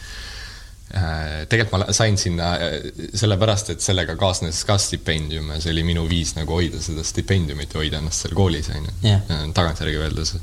tegelikult 0.88 1.88
ma 1.88 1.96
sain 1.96 2.16
sinna 2.20 2.54
äh, 2.64 2.76
sellepärast, 3.18 3.74
et 3.74 3.84
sellega 3.84 4.16
kaasnes 4.20 4.62
ka 4.68 4.78
stipendium 4.80 5.50
ja 5.52 5.60
see 5.60 5.74
oli 5.76 5.84
minu 5.88 6.06
viis 6.08 6.32
nagu 6.38 6.56
hoida 6.56 6.80
seda 6.84 7.04
stipendiumit 7.04 7.76
ja 7.76 7.82
hoida 7.82 8.00
ennast 8.00 8.24
seal 8.24 8.38
koolis, 8.38 8.70
on 8.72 8.88
ju. 8.88 9.18
tagantjärgi 9.58 10.00
öeldes 10.00 10.38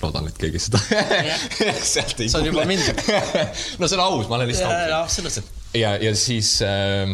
loodan, 0.00 0.30
et 0.30 0.38
keegi 0.40 0.62
seda 0.64 0.80
sealt 1.92 2.22
ei 2.22 2.30
kuule. 2.30 2.32
see 2.32 2.40
on 2.40 2.48
juba 2.48 2.64
mind 2.68 3.02
no 3.80 3.90
see 3.90 3.98
on 3.98 4.04
aus, 4.06 4.30
ma 4.30 4.38
olen 4.38 4.48
lihtsalt 4.48 4.96
aus. 4.96 5.20
mõttes, 5.20 5.42
et. 5.42 5.52
ja, 5.82 5.92
ja 6.00 6.14
siis 6.16 6.54
äh, 6.64 7.12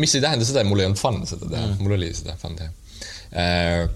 mis 0.00 0.14
ei 0.18 0.26
tähenda 0.26 0.48
seda, 0.48 0.64
et 0.64 0.70
mul 0.70 0.82
ei 0.82 0.90
olnud 0.90 1.00
fun 1.00 1.22
seda 1.22 1.46
teha 1.46 1.68
mm., 1.68 1.80
mul 1.84 1.94
oli 2.00 2.10
seda 2.18 2.34
fun 2.40 2.58
teha 2.58 2.72
äh,. 3.38 3.86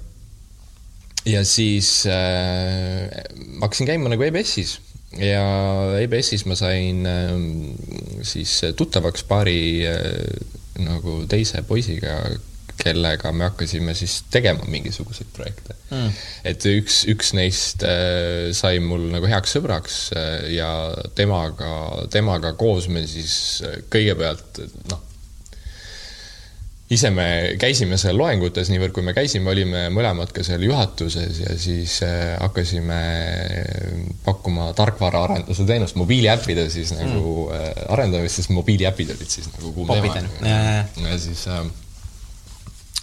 ja 1.35 1.43
siis 1.49 2.05
äh, 2.07 3.11
hakkasin 3.59 3.91
käima 3.91 4.15
nagu 4.15 4.31
EBS-is 4.31 4.79
ja 5.21 5.45
EBS-is 6.01 6.47
ma 6.49 6.57
sain 6.59 7.05
ähm, 7.07 7.47
siis 8.27 8.61
tuttavaks 8.77 9.25
paari 9.29 9.87
äh, 9.87 10.03
nagu 10.85 11.23
teise 11.31 11.63
poisiga, 11.67 12.19
kellega 12.81 13.31
me 13.33 13.47
hakkasime 13.47 13.95
siis 13.95 14.25
tegema 14.35 14.67
mingisuguseid 14.69 15.31
projekte. 15.37 15.77
Mm.. 15.93 16.11
et 16.51 16.67
üks, 16.67 17.05
üks 17.13 17.33
neist 17.39 17.85
äh, 17.87 18.51
sai 18.57 18.81
mul 18.83 19.07
nagu 19.13 19.31
heaks 19.31 19.57
sõbraks 19.57 19.99
äh, 20.19 20.51
ja 20.57 20.71
temaga, 21.15 22.07
temaga 22.11 22.55
koos 22.59 22.91
me 22.91 23.07
siis 23.09 23.63
kõigepealt 23.93 24.65
noh 24.91 25.11
ise 26.93 27.11
me 27.11 27.27
käisime 27.61 27.97
seal 28.01 28.19
loengutes, 28.19 28.69
niivõrd 28.69 28.93
kui 28.97 29.05
me 29.07 29.15
käisime, 29.17 29.49
olime 29.51 29.87
mõlemad 29.95 30.33
ka 30.37 30.45
seal 30.45 30.67
juhatuses 30.67 31.41
ja 31.41 31.55
siis 31.61 31.97
äh, 32.05 32.35
hakkasime 32.43 32.99
pakkuma 34.27 34.69
tarkvaraarenduse 34.77 35.65
teenust, 35.69 35.97
mobiiliäppide 36.01 36.69
siis 36.73 36.93
nagu 36.97 37.49
mm. 37.49 37.57
äh, 37.57 37.87
arendamist, 37.97 38.43
sest 38.43 38.53
mobiiliäpid 38.53 39.15
olid 39.17 39.33
siis 39.33 39.49
nagu 39.55 39.73
kuum 39.73 39.95
teema. 39.95 40.29
ja 41.09 41.19
siis 41.21 41.47
äh, 41.49 41.65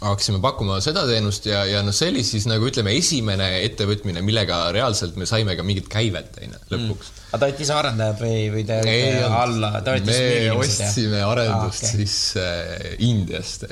hakkasime 0.01 0.39
pakkuma 0.41 0.79
seda 0.81 1.03
teenust 1.09 1.45
ja, 1.49 1.61
ja 1.69 1.81
noh, 1.85 1.93
see 1.95 2.09
oli 2.11 2.23
siis 2.25 2.47
nagu 2.49 2.65
ütleme, 2.67 2.93
esimene 2.97 3.49
ettevõtmine, 3.67 4.23
millega 4.25 4.63
reaalselt 4.73 5.19
me 5.19 5.27
saime 5.29 5.55
ka 5.57 5.65
mingit 5.65 5.91
käivet, 5.91 6.39
on 6.41 6.55
ju, 6.55 6.61
lõpuks 6.73 7.11
mm.. 7.11 7.27
aga 7.29 7.41
te 7.43 7.49
olite 7.49 7.65
ise 7.67 7.75
arendajad 7.77 8.23
või, 8.23 8.39
või 8.55 8.65
te 8.69 8.79
olite 8.81 9.29
alla, 9.41 9.71
me 10.07 10.17
ostsime 10.55 11.21
arendust 11.27 11.85
ah, 11.85 11.93
okay. 11.93 11.93
siis 11.93 12.17
äh, 12.41 12.89
Indiast, 13.11 13.69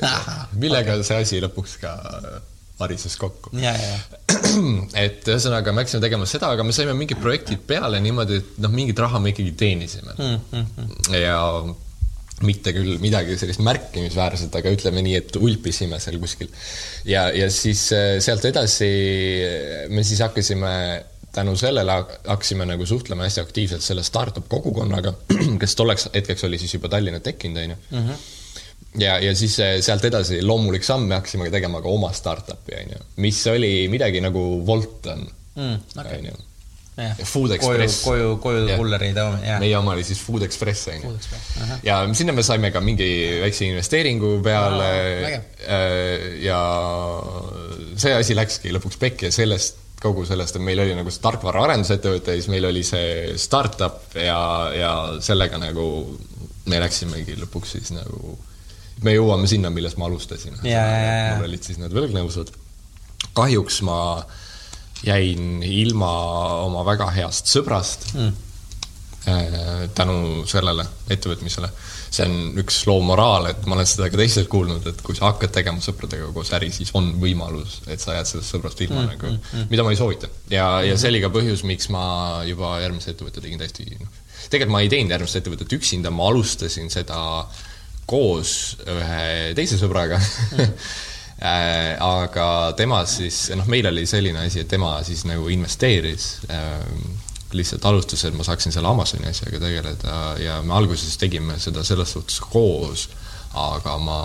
millega 0.54 1.00
okay. 1.00 1.08
see 1.10 1.20
asi 1.26 1.42
lõpuks 1.42 1.76
ka 1.82 1.96
varises 2.80 3.18
kokku. 3.20 3.52
et 5.04 5.26
ühesõnaga, 5.28 5.74
me 5.74 5.82
hakkasime 5.82 6.00
tegema 6.06 6.30
seda, 6.30 6.54
aga 6.54 6.64
me 6.64 6.72
saime 6.72 6.94
mingid 6.96 7.20
projektid 7.20 7.66
peale 7.68 8.00
niimoodi, 8.00 8.40
et 8.40 8.58
noh, 8.64 8.72
mingit 8.72 9.02
raha 9.02 9.20
me 9.20 9.34
ikkagi 9.34 9.52
teenisime 9.58 10.14
mm. 10.16 10.40
-hmm. 10.54 11.14
ja 11.18 11.42
mitte 12.46 12.72
küll 12.72 12.96
midagi 13.02 13.36
sellist 13.38 13.62
märkimisväärset, 13.64 14.54
aga 14.56 14.72
ütleme 14.72 15.02
nii, 15.04 15.16
et 15.20 15.36
ulpisime 15.36 16.00
seal 16.00 16.18
kuskil. 16.22 16.50
ja, 17.08 17.28
ja 17.36 17.50
siis 17.52 17.86
äh, 17.96 18.16
sealt 18.24 18.44
edasi 18.48 18.90
me 19.92 20.04
siis 20.06 20.22
hakkasime 20.24 20.72
tänu 21.32 21.54
sellele 21.56 21.94
hakkasime 22.26 22.66
nagu 22.66 22.86
suhtlema 22.86 23.26
hästi 23.26 23.44
aktiivselt 23.44 23.84
selle 23.86 24.02
startup 24.02 24.48
kogukonnaga, 24.48 25.14
kes 25.62 25.76
tolleks 25.78 26.08
hetkeks 26.14 26.44
oli 26.48 26.58
siis 26.58 26.74
juba 26.74 26.90
Tallinna 26.90 27.20
tekkinud, 27.20 27.62
onju. 27.62 27.80
Mhm. 27.90 28.28
ja, 29.04 29.18
ja 29.22 29.34
siis 29.36 29.60
äh, 29.60 29.78
sealt 29.84 30.04
edasi 30.08 30.42
loomulik 30.42 30.86
samm, 30.86 31.08
me 31.08 31.20
hakkasime 31.20 31.50
tegema 31.52 31.82
ka 31.82 31.92
oma 31.92 32.12
startup'i, 32.16 32.78
onju, 32.84 33.02
mis 33.24 33.42
oli 33.52 33.74
midagi 33.92 34.24
nagu 34.24 34.46
Wolt 34.66 35.12
on 35.12 35.26
mm,, 35.56 35.82
okay 35.98 36.48
Food 37.24 37.54
Express. 37.56 38.02
koju, 38.04 38.36
koju, 38.42 38.64
koju 38.66 38.78
kulleri 38.80 39.10
toomine, 39.16 39.46
jah. 39.46 39.60
meie 39.62 39.76
oma 39.78 39.94
oli 39.96 40.04
siis 40.06 40.20
Food 40.22 40.44
Express, 40.46 40.88
on 40.92 41.04
ju. 41.04 41.12
ja 41.86 42.00
sinna 42.14 42.34
me 42.36 42.44
saime 42.46 42.70
ka 42.74 42.82
mingi 42.84 43.08
väikse 43.42 43.68
investeeringu 43.68 44.36
peale 44.44 44.88
no,. 45.22 45.42
ja 46.44 46.60
see 48.00 48.16
asi 48.16 48.36
läkski 48.38 48.74
lõpuks 48.76 49.00
pekki 49.00 49.28
ja 49.28 49.34
sellest, 49.34 49.80
kogu 50.00 50.24
sellest, 50.28 50.56
et 50.56 50.64
meil 50.64 50.80
oli 50.82 50.96
nagu 50.96 51.12
see 51.12 51.24
tarkvaraarendusettevõte 51.24 52.36
ja 52.36 52.40
siis 52.40 52.50
meil 52.52 52.68
oli 52.70 52.84
see 52.86 53.38
startup 53.40 54.16
ja, 54.16 54.40
ja 54.76 54.92
sellega 55.24 55.60
nagu 55.60 55.86
me 56.70 56.80
läksimegi 56.80 57.36
lõpuks 57.40 57.76
siis 57.76 57.94
nagu, 57.96 58.36
me 59.04 59.16
jõuame 59.16 59.48
sinna, 59.50 59.72
millest 59.72 60.00
ma 60.00 60.08
alustasin. 60.08 60.60
mul 60.60 61.48
olid 61.48 61.66
siis 61.66 61.80
need 61.80 61.96
võlgnõusud. 61.96 62.54
kahjuks 63.36 63.82
ma 63.86 63.98
äh, 64.20 64.39
jäin 65.06 65.62
ilma 65.64 66.10
oma 66.66 66.84
väga 66.86 67.08
heast 67.14 67.48
sõbrast 67.50 68.10
mm. 68.14 68.32
tänu 69.96 70.44
sellele 70.48 70.84
ettevõtmisele. 71.12 71.70
see 72.10 72.26
on 72.26 72.58
üks 72.58 72.80
loo 72.88 73.00
moraal, 73.06 73.46
et 73.52 73.66
ma 73.70 73.76
olen 73.76 73.86
seda 73.86 74.08
ka 74.10 74.18
teistelt 74.18 74.48
kuulnud, 74.50 74.86
et 74.90 75.02
kui 75.06 75.14
sa 75.14 75.28
hakkad 75.28 75.52
tegema 75.54 75.82
sõpradega 75.84 76.32
koos 76.34 76.50
äri, 76.56 76.72
siis 76.74 76.90
on 76.98 77.12
võimalus, 77.22 77.80
et 77.86 78.02
sa 78.02 78.16
jääd 78.16 78.26
sellest 78.26 78.56
sõbrast 78.56 78.80
ilma 78.82 79.04
mm, 79.04 79.10
nagu 79.12 79.28
mm, 79.28 79.44
mm. 79.52 79.68
mida 79.70 79.84
ma 79.86 79.92
ei 79.94 80.00
soovita. 80.00 80.30
ja, 80.50 80.70
ja 80.86 80.96
see 80.98 81.12
oli 81.12 81.22
ka 81.22 81.30
põhjus, 81.32 81.62
miks 81.68 81.90
ma 81.94 82.04
juba 82.48 82.78
järgmise 82.82 83.14
ettevõtte 83.14 83.44
tegin 83.44 83.62
täiesti, 83.62 83.86
noh, 84.00 84.24
tegelikult 84.48 84.74
ma 84.74 84.82
ei 84.82 84.90
teinud 84.92 85.14
järgmist 85.14 85.38
ettevõtet 85.38 85.76
üksinda, 85.78 86.10
ma 86.10 86.26
alustasin 86.32 86.90
seda 86.90 87.20
koos 88.10 88.56
ühe 88.90 89.54
teise 89.54 89.78
sõbraga 89.78 90.18
mm 90.18 90.74
Äh, 91.40 91.96
aga 92.04 92.72
tema 92.76 92.98
siis, 93.08 93.46
noh, 93.56 93.64
meil 93.72 93.86
oli 93.88 94.02
selline 94.06 94.42
asi, 94.44 94.60
et 94.60 94.68
tema 94.68 94.98
siis 95.06 95.22
nagu 95.24 95.48
investeeris 95.48 96.26
äh, 96.52 96.82
lihtsalt 97.56 97.86
alustas, 97.88 98.26
et 98.28 98.36
ma 98.36 98.44
saaksin 98.44 98.74
selle 98.74 98.90
Amazoni 98.90 99.30
asjaga 99.30 99.62
tegeleda 99.62 100.18
ja 100.36 100.58
me 100.62 100.76
alguses 100.76 101.16
tegime 101.16 101.56
seda 101.58 101.80
selles 101.86 102.12
suhtes 102.12 102.42
koos, 102.44 103.06
aga 103.56 103.96
ma 103.98 104.20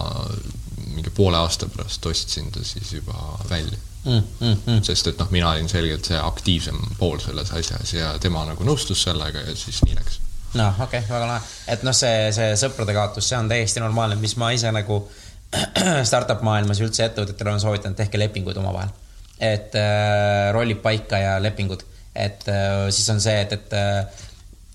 mingi 0.92 1.14
poole 1.16 1.40
aasta 1.40 1.72
pärast 1.72 2.06
ostsin 2.12 2.52
ta 2.52 2.68
siis 2.68 2.92
juba 2.94 3.16
välja 3.50 3.80
mm,. 4.04 4.22
Mm, 4.40 4.58
mm. 4.66 4.84
sest 4.84 5.08
et 5.08 5.20
noh, 5.24 5.32
mina 5.32 5.54
olin 5.56 5.72
selgelt 5.72 6.12
see 6.12 6.20
aktiivsem 6.20 6.78
pool 7.00 7.24
selles 7.24 7.52
asjas 7.56 7.96
ja 7.96 8.12
tema 8.20 8.44
nagu 8.46 8.68
nõustus 8.68 9.08
sellega 9.08 9.48
ja 9.48 9.56
siis 9.56 9.80
nii 9.88 9.96
läks. 9.96 10.20
noh, 10.60 10.84
okei 10.84 11.00
okay,, 11.00 11.10
väga 11.16 11.32
lahe, 11.32 11.54
et 11.72 11.88
noh, 11.88 11.96
see, 11.96 12.28
see 12.36 12.52
sõprade 12.60 12.94
kaotus, 12.94 13.32
see 13.32 13.40
on 13.40 13.48
täiesti 13.50 13.80
normaalne, 13.80 14.20
mis 14.20 14.36
ma 14.36 14.52
ise 14.52 14.76
nagu 14.76 15.00
äh, 15.00 15.25
startup 16.10 16.44
maailmas 16.46 16.80
ja 16.82 16.88
üldse 16.88 17.08
ettevõtetele 17.08 17.54
olen 17.54 17.64
soovitanud, 17.64 17.98
tehke 17.98 18.20
lepinguid 18.20 18.58
omavahel. 18.62 18.94
et 19.40 19.76
äh, 19.76 20.52
rollid 20.56 20.80
paika 20.84 21.20
ja 21.20 21.36
lepingud, 21.44 21.84
et 22.16 22.48
äh, 22.48 22.88
siis 22.90 23.10
on 23.12 23.20
see, 23.22 23.42
et, 23.42 23.52
et 23.52 23.76
äh, 23.76 24.24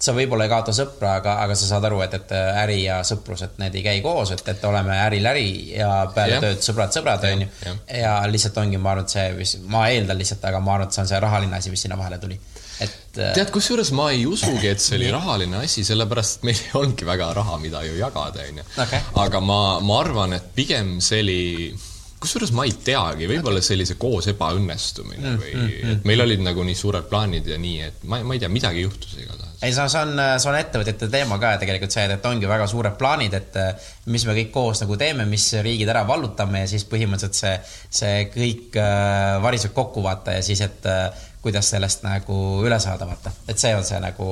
sa 0.01 0.13
võib-olla 0.17 0.45
ei 0.47 0.53
kaota 0.53 0.73
sõpra, 0.77 1.15
aga, 1.21 1.37
aga 1.45 1.57
sa 1.57 1.69
saad 1.69 1.85
aru, 1.89 2.01
et, 2.05 2.15
et 2.17 2.35
äh, 2.37 2.61
äri 2.63 2.79
ja 2.83 3.01
sõprus, 3.07 3.43
et 3.45 3.59
need 3.61 3.77
ei 3.77 3.85
käi 3.85 4.05
koos, 4.05 4.33
et, 4.37 4.45
et 4.53 4.65
oleme 4.69 4.97
äril 5.07 5.29
äri 5.33 5.49
ja 5.75 5.91
peale 6.15 6.37
yeah. 6.37 6.47
tööd 6.47 6.65
sõbrad-sõbrad, 6.65 7.27
onju. 7.33 7.77
ja 8.01 8.15
lihtsalt 8.29 8.61
ongi, 8.63 8.81
ma 8.81 8.95
arvan, 8.95 9.09
et 9.09 9.17
see, 9.17 9.27
mis, 9.37 9.57
ma 9.73 9.89
eeldan 9.93 10.21
lihtsalt, 10.21 10.45
aga 10.49 10.63
ma 10.65 10.77
arvan, 10.77 10.89
et 10.89 10.97
see 10.97 11.05
on 11.05 11.13
see 11.13 11.21
rahaline 11.25 11.61
asi, 11.61 11.73
mis 11.73 11.89
sinna 11.89 12.01
vahele 12.01 12.21
tuli 12.23 12.41
et 12.81 13.21
äh, 13.21 13.35
tead, 13.37 13.53
kusjuures 13.55 13.93
ma 13.97 14.11
ei 14.15 14.25
usugi, 14.29 14.71
et 14.71 14.83
see 14.83 14.99
oli 15.01 15.11
rahaline 15.13 15.63
asi, 15.65 15.85
sellepärast 15.87 16.41
et 16.41 16.49
meil 16.49 16.65
ei 16.65 16.75
olnudki 16.81 17.09
väga 17.09 17.31
raha, 17.41 17.61
mida 17.63 17.85
ju 17.87 17.99
jagada, 17.99 18.47
onju. 18.49 18.67
aga 19.25 19.45
ma, 19.45 19.61
ma 19.85 20.01
arvan, 20.01 20.37
et 20.39 20.51
pigem 20.57 20.99
see 21.05 21.23
oli 21.25 21.41
kusjuures 22.21 22.51
ma 22.53 22.67
ei 22.69 22.75
teagi, 22.85 23.27
võib-olla 23.31 23.63
see 23.65 23.97
koos 24.01 24.29
ebaõnnestumine 24.31 25.25
mm, 25.25 25.39
või 25.41 25.53
mm, 25.55 25.69
mm, 25.71 25.95
et 25.95 26.09
meil 26.09 26.21
olid 26.27 26.43
nagu 26.45 26.65
nii 26.67 26.77
suured 26.77 27.07
plaanid 27.09 27.49
ja 27.49 27.57
nii, 27.61 27.79
et 27.87 28.03
ma, 28.05 28.21
ma 28.27 28.37
ei 28.37 28.43
tea, 28.43 28.51
midagi 28.53 28.85
juhtus 28.85 29.15
igatahes. 29.17 29.55
ei, 29.63 29.73
see 29.73 29.87
on, 29.87 29.93
see 29.93 30.03
on, 30.05 30.13
see 30.37 30.51
on 30.53 30.59
ettevõtjate 30.59 31.09
teema 31.13 31.39
ka 31.41 31.55
tegelikult 31.63 31.97
see, 31.97 32.05
et 32.13 32.29
ongi 32.29 32.51
väga 32.51 32.69
suured 32.71 32.99
plaanid, 33.01 33.37
et 33.41 33.57
mis 34.13 34.27
me 34.29 34.37
kõik 34.37 34.53
koos 34.53 34.85
nagu 34.85 35.01
teeme, 35.01 35.25
mis 35.31 35.49
riigid 35.65 35.89
ära 35.93 36.05
vallutame 36.09 36.67
ja 36.67 36.71
siis 36.75 36.85
põhimõtteliselt 36.93 37.41
see, 37.41 37.57
see 38.03 38.29
kõik 38.37 38.77
äh, 38.81 39.41
variseb 39.41 39.73
kokku, 39.77 40.05
vaata, 40.05 40.37
ja 40.37 40.45
siis, 40.45 40.61
et 40.67 40.89
äh, 40.93 41.09
kuidas 41.43 41.73
sellest 41.73 42.05
nagu 42.07 42.37
üle 42.67 42.79
saada, 42.83 43.09
vaata. 43.09 43.33
et 43.49 43.59
see 43.59 43.73
on 43.77 43.85
see 43.87 44.01
nagu, 44.03 44.29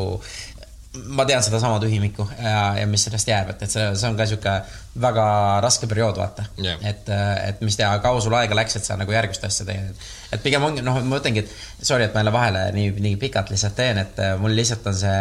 ma 1.12 1.24
tean 1.28 1.42
sedasama 1.44 1.78
tühimikku 1.82 2.24
ja, 2.40 2.60
ja 2.80 2.86
mis 2.88 3.04
sellest 3.06 3.28
jääb, 3.28 3.52
et, 3.52 3.64
et 3.64 3.72
see, 3.72 3.86
see 4.00 4.08
on 4.08 4.16
ka 4.18 4.26
sihuke 4.28 4.54
väga 4.98 5.24
raske 5.64 5.88
periood, 5.90 6.16
vaata 6.18 6.46
yeah.. 6.60 6.80
et, 6.90 7.10
et 7.48 7.60
mis 7.64 7.76
teha, 7.78 7.98
kaua 8.04 8.22
sul 8.24 8.34
aega 8.38 8.56
läks, 8.56 8.78
et 8.78 8.88
sa 8.88 8.96
nagu 9.00 9.12
järgmist 9.12 9.44
asja 9.48 9.66
teed. 9.68 10.06
et 10.32 10.44
pigem 10.44 10.64
ongi, 10.64 10.84
noh, 10.84 11.00
ma 11.00 11.16
mõtlengi, 11.16 11.44
et 11.44 11.84
sorry, 11.86 12.08
et 12.08 12.16
ma 12.16 12.24
jälle 12.24 12.34
vahele 12.34 12.64
nii, 12.76 12.94
nii 13.04 13.18
pikalt 13.20 13.52
lihtsalt 13.52 13.76
teen, 13.78 14.00
et 14.04 14.22
mul 14.40 14.56
lihtsalt 14.58 14.88
on 14.90 14.96
see, 15.02 15.18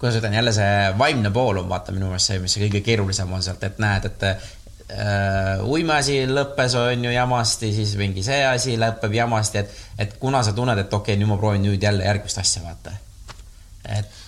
kuidas 0.00 0.20
ütlen, 0.20 0.38
jälle 0.40 0.56
see 0.56 0.72
vaimne 0.98 1.32
pool 1.36 1.62
on 1.62 1.68
vaata 1.70 1.94
minu 1.96 2.08
meelest 2.10 2.32
see, 2.32 2.40
mis 2.42 2.56
see 2.56 2.64
kõige 2.66 2.84
keerulisem 2.88 3.36
on 3.36 3.44
sealt, 3.44 3.64
et 3.68 3.80
näed, 3.82 4.08
et 4.10 4.28
uimeasi 5.66 6.22
lõppes, 6.30 6.74
on 6.80 7.04
ju, 7.04 7.12
jamasti, 7.14 7.72
siis 7.74 7.94
mingi 8.00 8.24
see 8.26 8.40
asi 8.46 8.78
lõpeb 8.80 9.14
jamasti, 9.14 9.62
et, 9.62 9.76
et 10.06 10.16
kuna 10.22 10.42
sa 10.46 10.54
tunned, 10.56 10.78
et 10.78 10.90
okei 10.90 11.14
okay,, 11.14 11.20
nüüd 11.20 11.30
ma 11.30 11.38
proovin 11.40 11.62
nüüd 11.68 11.82
jälle 11.82 12.06
järgmist 12.06 12.42
asja, 12.42 12.64
vaata. 12.64 12.96
et 13.98 14.18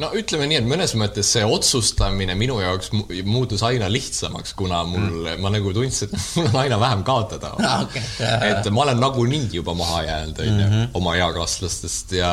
no 0.00 0.08
ütleme 0.16 0.46
nii, 0.48 0.60
et 0.62 0.68
mõnes 0.68 0.94
mõttes 0.96 1.28
see 1.34 1.42
otsustamine 1.44 2.36
minu 2.38 2.58
jaoks 2.62 2.92
muutus 3.28 3.64
aina 3.66 3.90
lihtsamaks, 3.92 4.54
kuna 4.56 4.82
mul 4.88 5.04
mm., 5.04 5.42
ma 5.42 5.52
nagu 5.52 5.72
tundsin, 5.76 6.08
et 6.08 6.28
mul 6.38 6.48
on 6.48 6.60
aina 6.62 6.78
vähem 6.80 7.04
kaotada 7.06 7.52
ah,. 7.58 7.82
Okay. 7.84 8.06
et 8.48 8.70
ma 8.72 8.86
olen 8.86 9.02
nagunii 9.02 9.48
juba 9.58 9.76
maha 9.78 10.02
jäänud, 10.08 10.42
onju, 10.46 10.66
mhm. 10.66 10.84
oma 10.98 11.16
eakaaslastest 11.20 12.16
ja 12.16 12.32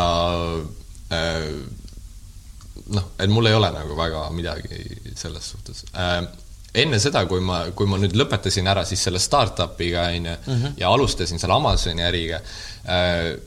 äh, 1.15 1.49
noh, 2.95 3.09
et 3.19 3.31
mul 3.31 3.49
ei 3.49 3.57
ole 3.57 3.71
nagu 3.75 3.97
väga 3.97 4.29
midagi 4.35 4.85
selles 5.19 5.51
suhtes 5.51 5.83
äh, 5.93 6.23
enne 6.73 6.99
seda, 7.01 7.25
kui 7.29 7.41
ma, 7.41 7.63
kui 7.75 7.89
ma 7.89 7.97
nüüd 8.01 8.15
lõpetasin 8.17 8.67
ära 8.69 8.85
siis 8.85 9.01
selle 9.07 9.21
startup'iga, 9.21 10.09
on 10.15 10.31
ju, 10.31 10.39
mhm. 10.53 10.79
ja 10.81 10.91
alustasin 10.93 11.41
selle 11.41 11.57
Amazoni 11.57 12.05
äriga 12.05 12.41
äh,, 12.85 13.37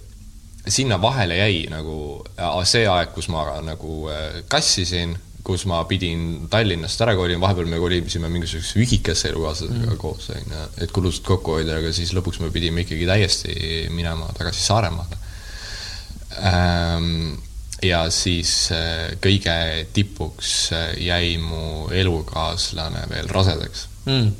sinna 0.69 1.01
vahele 1.03 1.37
jäi 1.41 1.67
nagu 1.71 2.23
see 2.69 2.87
aeg, 2.87 3.13
kus 3.15 3.29
ma 3.33 3.45
nagu 3.67 4.07
äh, 4.11 4.43
kassisin, 4.51 5.17
kus 5.43 5.65
ma 5.67 5.81
pidin 5.91 6.47
Tallinnast 6.51 7.01
ära 7.03 7.17
kolima, 7.19 7.43
vahepeal 7.43 7.71
me 7.71 7.81
kolisime 7.83 8.31
mingisuguse 8.31 8.79
ühikesse 8.83 9.33
elukaaslasega 9.33 9.91
mm. 9.91 9.99
koos, 9.99 10.29
on 10.35 10.55
ju, 10.55 10.67
et 10.87 10.95
kulusid 10.95 11.27
kokku 11.27 11.59
hoida, 11.59 11.81
aga 11.83 11.91
siis 11.95 12.15
lõpuks 12.15 12.39
me 12.43 12.51
pidime 12.55 12.87
ikkagi 12.87 13.09
täiesti 13.11 13.57
minema 13.91 14.31
tagasi 14.39 14.63
Saaremaale 14.63 15.19
ähm, 16.39 17.35
ja 17.83 18.03
siis 18.11 18.53
äh, 18.73 19.15
kõige 19.23 19.55
tipuks 19.95 20.53
äh, 20.73 20.93
jäi 21.03 21.37
mu 21.43 21.89
elukaaslane 21.91 23.07
veel 23.11 23.31
rasedaks. 23.33 23.89
Mm.. 24.07 24.31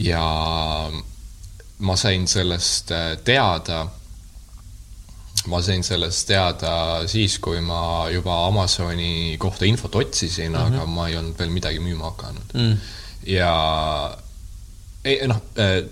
ja 0.00 0.26
ma 1.78 1.96
sain 1.96 2.28
sellest 2.28 2.92
äh, 2.92 3.16
teada, 3.24 3.82
ma 5.48 5.60
sain 5.64 5.84
sellest 5.84 6.28
teada 6.28 6.74
siis, 7.08 7.38
kui 7.40 7.60
ma 7.64 8.08
juba 8.12 8.46
Amazoni 8.46 9.36
kohta 9.40 9.64
infot 9.64 9.94
otsisin 9.94 10.52
mm, 10.52 10.58
-hmm. 10.58 10.80
aga 10.80 10.86
ma 10.86 11.08
ei 11.08 11.16
olnud 11.16 11.38
veel 11.38 11.50
midagi 11.50 11.80
müüma 11.80 12.12
hakanud. 12.12 12.54
Mm.. 12.54 12.76
ja 13.26 13.54
noh, 15.04 15.38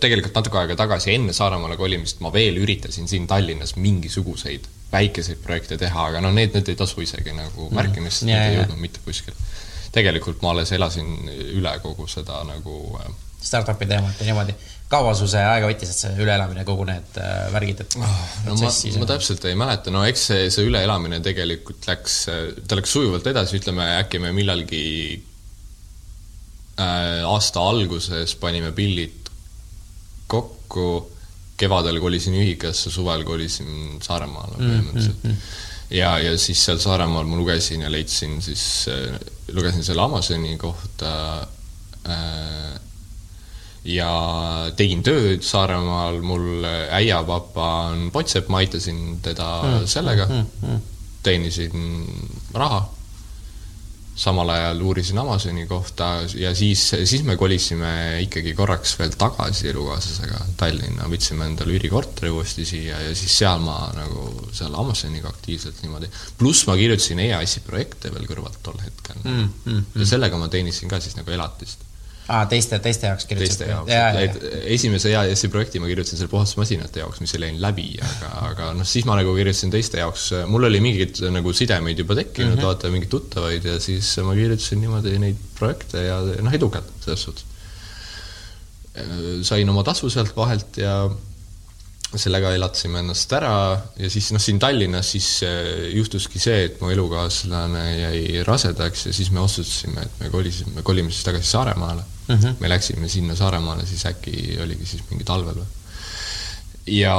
tegelikult 0.01 0.37
natuke 0.37 0.59
aega 0.61 0.77
tagasi, 0.77 1.15
enne 1.17 1.33
Saaremaale 1.37 1.79
kolimist 1.81 2.21
ma 2.25 2.33
veel 2.33 2.59
üritasin 2.61 3.09
siin 3.09 3.27
Tallinnas 3.31 3.77
mingisuguseid 3.81 4.69
väikeseid 4.93 5.41
projekte 5.45 5.79
teha, 5.81 6.09
aga 6.11 6.23
no 6.25 6.33
need, 6.33 6.55
need 6.57 6.73
ei 6.73 6.79
tasu 6.79 7.03
isegi 7.05 7.35
nagu 7.37 7.69
mm. 7.69 7.77
märkimist 7.77 8.25
mm., 8.25 8.31
need 8.31 8.45
ei 8.45 8.59
jõudnud 8.59 8.83
mitte 8.83 9.05
kuskile. 9.05 9.37
tegelikult 9.93 10.43
ma 10.45 10.53
alles 10.55 10.73
elasin 10.77 11.31
üle 11.57 11.73
kogu 11.85 12.09
seda 12.09 12.43
nagu 12.49 12.81
äh, 13.01 13.09
startup'i 13.45 13.89
teemat 13.89 14.21
ja 14.21 14.29
niimoodi. 14.29 14.57
kaua 14.89 15.13
sul 15.17 15.29
see 15.29 15.45
aega 15.45 15.69
võttis, 15.69 15.93
et 15.93 16.03
see 16.05 16.25
üleelamine, 16.25 16.65
kogu 16.69 16.85
need 16.89 17.21
äh, 17.21 17.49
värgid, 17.53 17.83
et 17.85 17.97
oh, 18.01 18.21
no 18.47 18.57
ma, 18.61 18.73
ma 18.73 19.11
täpselt 19.13 19.45
ei 19.49 19.57
mäleta, 19.61 19.93
no 19.93 20.05
eks 20.09 20.29
see, 20.31 20.51
see 20.53 20.69
üleelamine 20.69 21.21
tegelikult 21.25 21.89
läks, 21.91 22.21
ta 22.69 22.81
läks 22.81 22.97
sujuvalt 22.97 23.29
edasi, 23.29 23.61
ütleme 23.61 23.91
äkki 23.99 24.23
me 24.25 24.33
millalgi 24.37 24.85
äh, 25.17 25.27
aasta 26.79 27.63
alguses 27.71 28.35
panime 28.39 28.73
pillid 28.73 29.31
kokku. 30.27 30.89
Kevadel 31.59 31.99
kolisin 31.99 32.37
ühikasse, 32.39 32.91
suvel 32.95 33.25
kolisin 33.27 33.97
Saaremaale 33.99 34.61
mm, 34.61 34.67
põhimõtteliselt. 34.69 35.25
mm. 35.25 35.31
-hmm. 35.31 35.97
ja, 35.97 36.13
ja 36.23 36.37
siis 36.39 36.61
seal 36.65 36.79
Saaremaal 36.79 37.27
ma 37.27 37.39
lugesin 37.41 37.83
ja 37.83 37.91
leidsin 37.91 38.37
siis, 38.43 38.87
äh, 38.93 39.17
lugesin 39.53 39.83
selle 39.85 40.05
Amazoni 40.05 40.55
kohta 40.57 41.15
äh, 42.07 42.77
ja 43.85 44.13
tegin 44.77 45.03
tööd 45.03 45.43
Saaremaal, 45.43 46.21
mul 46.23 46.63
äiapapa 46.95 47.67
on 47.91 48.11
Potsepp, 48.15 48.49
ma 48.55 48.63
aitasin 48.63 49.19
teda 49.23 49.49
mm, 49.63 49.91
sellega. 49.91 50.29
mm, 50.31 50.47
mm, 50.63 50.87
teenisin 51.23 52.07
raha 52.55 52.85
samal 54.19 54.51
ajal 54.51 54.83
uurisin 54.83 55.19
Amazoni 55.23 55.67
kohta 55.67 56.09
ja 56.35 56.51
siis, 56.55 56.83
siis 57.05 57.23
me 57.27 57.37
kolisime 57.39 58.21
ikkagi 58.25 58.55
korraks 58.59 58.97
veel 58.99 59.15
tagasi 59.19 59.71
elukaaslasega 59.71 60.41
Tallinna, 60.59 61.07
võtsime 61.11 61.47
endale 61.47 61.77
üürikorteri 61.79 62.33
uuesti 62.35 62.67
siia 62.69 62.99
ja 63.07 63.15
siis 63.15 63.39
seal 63.39 63.63
ma 63.63 63.79
nagu 63.95 64.51
seal 64.53 64.75
Amazoniga 64.75 65.31
aktiivselt 65.31 65.83
niimoodi, 65.85 66.11
pluss 66.39 66.67
ma 66.69 66.77
kirjutasin 66.79 67.23
EAS-i 67.29 67.63
projekte 67.67 68.13
veel 68.15 68.27
kõrvalt 68.31 68.59
tol 68.63 68.81
hetkel 68.83 69.23
mm,. 69.23 69.37
Mm, 69.39 69.75
mm. 69.75 69.85
ja 70.03 70.11
sellega 70.15 70.41
ma 70.41 70.51
teenisin 70.53 70.91
ka 70.91 71.01
siis 71.05 71.17
nagu 71.19 71.35
elatist 71.35 71.88
aa, 72.29 72.45
teiste, 72.51 72.79
teiste 72.85 73.09
jaoks 73.09 73.27
kirjutasid? 73.29 73.65
teiste 73.65 73.71
jaoks, 73.71 74.21
et 74.23 74.65
esimese 74.77 75.13
EAS-i 75.13 75.51
projekti 75.53 75.83
ma 75.83 75.91
kirjutasin 75.91 76.21
selle 76.21 76.33
puhastusmasinate 76.33 77.03
jaoks, 77.03 77.23
mis 77.25 77.35
ei 77.37 77.43
läinud 77.45 77.63
läbi, 77.65 77.87
aga, 78.05 78.33
aga 78.51 78.71
noh, 78.79 78.89
siis 78.89 79.09
ma 79.09 79.17
nagu 79.19 79.35
kirjutasin 79.37 79.73
teiste 79.75 80.03
jaoks, 80.03 80.31
mul 80.51 80.69
oli 80.69 80.83
mingeid 80.85 81.23
nagu 81.35 81.55
sidemeid 81.57 82.03
juba 82.05 82.19
tekkinud 82.19 82.55
mm, 82.55 82.59
-hmm. 82.59 82.69
vaata, 82.71 82.93
mingeid 82.95 83.13
tuttavaid 83.15 83.69
ja 83.71 83.79
siis 83.83 84.11
ma 84.27 84.37
kirjutasin 84.39 84.83
niimoodi 84.85 85.15
neid 85.23 85.41
projekte 85.59 86.05
ja 86.05 86.21
noh, 86.45 86.59
edukalt 86.61 86.91
selles 87.05 87.25
suhtes. 87.29 87.47
sain 89.47 89.69
oma 89.71 89.85
tasu 89.87 90.11
sealt 90.11 90.37
vahelt 90.37 90.77
ja 90.83 90.95
sellega 92.17 92.55
elatasime 92.57 93.03
ennast 93.03 93.33
ära 93.37 93.55
ja 94.01 94.09
siis 94.11 94.31
noh, 94.33 94.41
siin 94.41 94.59
Tallinnas 94.63 95.11
siis 95.13 95.27
äh, 95.45 95.91
juhtuski 95.93 96.41
see, 96.41 96.63
et 96.69 96.79
mu 96.81 96.89
elukaaslane 96.93 97.83
jäi 97.99 98.45
rasedaks 98.49 99.09
ja 99.11 99.13
siis 99.17 99.29
me 99.35 99.43
otsustasime, 99.43 100.07
et 100.07 100.23
me 100.23 100.31
kolisime, 100.33 100.85
kolime 100.87 101.13
siis 101.13 101.27
tagasi 101.27 101.51
Saaremaale 101.51 102.03
mm. 102.03 102.35
-hmm. 102.35 102.57
me 102.61 102.73
läksime 102.73 103.09
sinna 103.09 103.37
Saaremaale 103.37 103.87
siis 103.87 104.07
äkki 104.07 104.57
oligi 104.65 104.87
siis 104.87 105.05
mingi 105.11 105.25
talvel 105.25 105.61
või. 105.61 105.69
ja, 106.87 107.19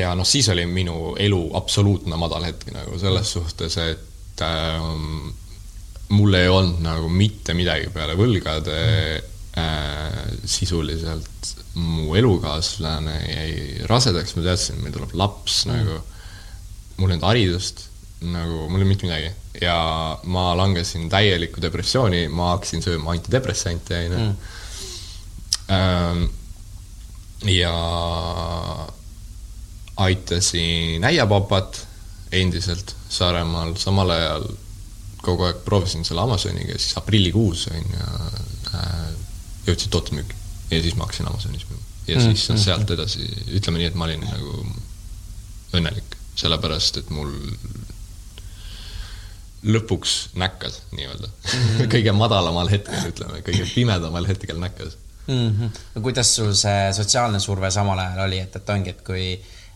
ja 0.00 0.14
noh, 0.14 0.26
siis 0.26 0.48
oli 0.48 0.66
minu 0.66 1.14
elu 1.18 1.42
absoluutne 1.54 2.16
madalhetk 2.16 2.72
nagu 2.74 2.98
selles 2.98 3.32
suhtes, 3.32 3.78
et 3.78 4.42
ähm, 4.42 5.30
mul 6.08 6.34
ei 6.34 6.48
olnud 6.48 6.82
nagu 6.82 7.08
mitte 7.08 7.54
midagi 7.54 7.90
peale 7.94 8.18
võlgade 8.18 8.74
mm. 8.74 9.16
äh, 9.16 9.37
sisuliselt 10.48 11.52
mu 11.78 12.14
elukaaslane 12.18 13.16
jäi 13.28 13.52
rasedaks, 13.90 14.34
ma 14.36 14.46
teadsin, 14.46 14.80
meil 14.82 14.94
tuleb 14.94 15.14
laps 15.18 15.60
mm. 15.66 15.76
nagu, 15.76 16.00
mul 16.98 17.10
ei 17.10 17.18
olnud 17.18 17.28
haridust, 17.28 17.84
nagu 18.24 18.64
mul 18.66 18.80
ei 18.80 18.86
olnud 18.86 18.90
mitte 18.92 19.06
midagi 19.06 19.30
ja 19.62 19.78
ma 20.30 20.50
langesin 20.58 21.08
täielikku 21.10 21.62
depressiooni, 21.62 22.26
ma 22.28 22.52
hakkasin 22.54 22.84
sööma 22.84 23.14
antidepressante, 23.14 24.02
on 24.06 24.12
ju. 24.12 24.24
Mm. 24.24 24.36
Ähm, 25.68 26.24
ja 27.44 27.74
aitasin 29.96 31.04
äiapapat 31.04 31.86
endiselt 32.32 32.94
Saaremaal, 33.08 33.74
samal 33.80 34.10
ajal 34.12 34.42
kogu 35.24 35.46
aeg 35.48 35.62
proovisin 35.64 36.04
selle 36.04 36.20
Amazoniga, 36.22 36.76
siis 36.78 36.96
aprillikuus 37.00 37.66
on 37.72 37.86
ju 37.94 38.08
äh, 38.74 39.06
jõudsid 39.68 39.92
tootemüüki 39.94 40.36
ja 40.70 40.82
siis 40.82 40.96
ma 40.96 41.06
hakkasin 41.06 41.28
Amazonis 41.30 41.66
müüma. 41.68 41.82
ja 42.06 42.18
mm, 42.18 42.24
siis 42.24 42.48
mm, 42.50 42.62
sealt 42.64 42.88
mm. 42.88 42.94
edasi, 42.94 43.28
ütleme 43.60 43.82
nii, 43.82 43.90
et 43.92 43.98
ma 43.98 44.08
olin 44.08 44.24
nagu 44.24 44.54
õnnelik, 45.78 46.16
sellepärast 46.38 47.00
et 47.02 47.10
mul 47.14 47.32
lõpuks 49.68 50.14
näkkas 50.38 50.82
nii-öelda 50.94 51.28
mm. 51.28 51.52
-hmm. 51.52 51.90
kõige 51.94 52.14
madalamal 52.14 52.70
hetkel, 52.70 53.10
ütleme, 53.10 53.42
kõige 53.46 53.68
pimedamal 53.74 54.26
hetkel 54.28 54.60
näkkas 54.62 54.96
mm. 55.26 55.48
-hmm. 55.48 55.78
no 55.94 56.02
kuidas 56.02 56.34
sul 56.34 56.52
see 56.54 56.92
sotsiaalne 56.92 57.40
surve 57.40 57.70
samal 57.70 57.98
ajal 57.98 58.26
oli, 58.26 58.38
et, 58.38 58.56
et 58.56 58.70
ongi, 58.70 58.90
et 58.90 59.02
kui 59.06 59.24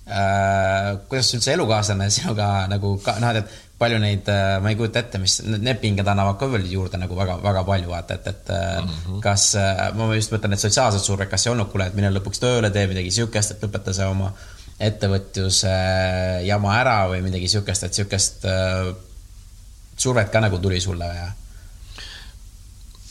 äh, 0.06 0.88
kuidas 1.08 1.34
üldse 1.36 1.52
elukaaslane 1.56 2.08
sinuga 2.16 2.48
nagu 2.70 2.96
ka, 3.04 3.18
noh, 3.22 3.36
et 3.42 3.52
palju 3.82 3.98
neid, 4.02 4.28
äh, 4.30 4.56
ma 4.62 4.70
ei 4.70 4.78
kujuta 4.78 5.02
ette, 5.02 5.18
mis, 5.22 5.40
need 5.50 5.80
pinged 5.82 6.08
annavad 6.08 6.38
ka 6.38 6.48
veel 6.52 6.66
juurde 6.70 7.00
nagu 7.02 7.18
väga, 7.18 7.38
väga 7.42 7.64
palju, 7.66 7.90
vaata, 7.90 8.18
et, 8.18 8.26
et 8.30 8.50
mm 8.54 8.88
-hmm. 8.88 9.20
kas, 9.24 9.54
äh, 9.58 9.84
ma 9.98 10.08
just 10.14 10.32
mõtlen, 10.34 10.54
et 10.54 10.62
sotsiaalset 10.62 11.02
survet, 11.02 11.30
kas 11.30 11.46
ei 11.46 11.52
olnud, 11.52 11.70
kuule, 11.72 11.86
et 11.86 11.98
mine 11.98 12.10
lõpuks 12.14 12.42
tööle, 12.42 12.70
tee 12.70 12.86
midagi 12.86 13.10
siukest, 13.10 13.50
et 13.56 13.62
lõpeta 13.64 13.94
see 13.94 14.06
oma 14.06 14.32
ettevõtluse 14.82 15.72
jama 16.46 16.76
ära 16.80 16.98
või 17.10 17.22
midagi 17.22 17.48
siukest, 17.48 17.84
et 17.86 17.94
siukest 17.94 18.44
äh, 18.50 18.92
survet 19.96 20.30
ka 20.32 20.40
nagu 20.40 20.58
tuli 20.58 20.80
sulle 20.80 21.06
või 21.06 21.30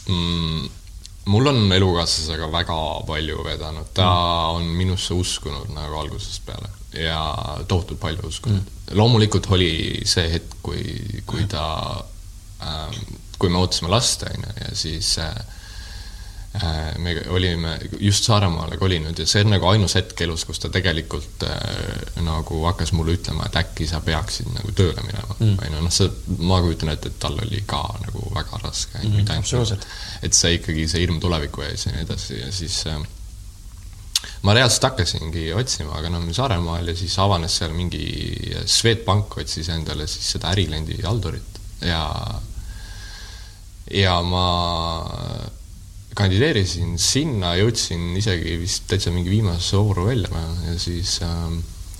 mm,? 0.07 0.80
Mul 1.25 1.47
on 1.47 1.71
elukaaslasega 1.71 2.51
väga 2.51 2.77
palju 3.07 3.43
vedanud, 3.45 3.89
ta 3.93 4.07
mm. 4.07 4.55
on 4.55 4.69
minusse 4.77 5.13
uskunud 5.13 5.69
nagu 5.75 5.99
algusest 6.01 6.45
peale 6.45 6.69
ja 6.97 7.21
tohutult 7.67 7.99
palju 7.99 8.27
uskunud. 8.27 8.61
Mm.. 8.61 8.97
loomulikult 8.97 9.47
oli 9.51 10.01
see 10.05 10.27
hetk, 10.33 10.57
kui, 10.63 10.83
kui 11.25 11.45
ta 11.49 11.65
äh,, 12.61 13.01
kui 13.39 13.49
me 13.49 13.61
ootasime 13.61 13.89
last, 13.89 14.23
on 14.27 14.47
ju, 14.47 14.55
ja 14.61 14.75
siis 14.75 15.15
äh, 15.21 15.35
me 16.97 17.13
olime 17.29 17.79
just 17.99 18.25
Saaremaale 18.27 18.77
kolinud 18.77 19.19
ja 19.19 19.25
see 19.27 19.45
on 19.45 19.53
nagu 19.53 19.67
ainus 19.69 19.95
hetk 19.95 20.19
elus, 20.25 20.43
kus 20.45 20.59
ta 20.59 20.69
tegelikult 20.73 21.45
äh, 21.47 22.17
nagu 22.25 22.57
hakkas 22.65 22.91
mulle 22.91 23.15
ütlema, 23.15 23.45
et 23.47 23.55
äkki 23.61 23.87
sa 23.87 24.01
peaksid 24.03 24.49
nagu 24.57 24.73
tööle 24.75 24.99
minema 25.05 25.37
mm., 25.37 25.53
on 25.55 25.77
ju, 25.77 25.85
noh, 25.85 25.93
see, 25.95 26.09
ma 26.43 26.59
kujutan 26.63 26.91
ette, 26.91 27.13
et 27.13 27.21
tal 27.23 27.39
oli 27.39 27.63
ka 27.67 27.79
nagu 28.03 28.25
väga 28.35 28.59
raske 28.65 28.99
mm, 28.99 29.15
mitte 29.15 29.37
ainult, 29.37 29.87
et 30.27 30.35
see 30.35 30.57
ikkagi, 30.57 30.89
see 30.91 31.05
hirm 31.05 31.21
tuleviku 31.23 31.63
ees 31.69 31.87
ja 31.87 31.95
nii 31.95 32.03
edasi 32.03 32.41
ja 32.41 32.51
siis 32.59 32.81
äh, 32.91 32.99
ma 34.43 34.57
reaalselt 34.57 34.89
hakkasingi 34.89 35.47
otsima, 35.55 35.95
aga 36.01 36.11
noh, 36.11 36.27
Saaremaal 36.35 36.91
ja 36.91 36.97
siis 36.99 37.15
avanes 37.23 37.55
seal 37.61 37.71
mingi 37.77 38.03
Swedbank 38.67 39.39
otsis 39.39 39.71
endale 39.71 40.09
siis 40.11 40.35
seda 40.35 40.51
ärikliendi 40.51 40.99
haldurit 41.07 41.63
ja 41.87 42.03
ja 43.91 44.19
ma 44.23 44.45
kandideerisin 46.17 46.97
sinna, 46.99 47.53
jõudsin 47.59 48.15
isegi 48.19 48.57
vist 48.61 48.87
täitsa 48.91 49.13
mingi 49.13 49.31
viimase 49.31 49.79
vooru 49.79 50.07
välja 50.09 50.43
ja 50.67 50.77
siis 50.79 51.19
äh, 51.25 51.45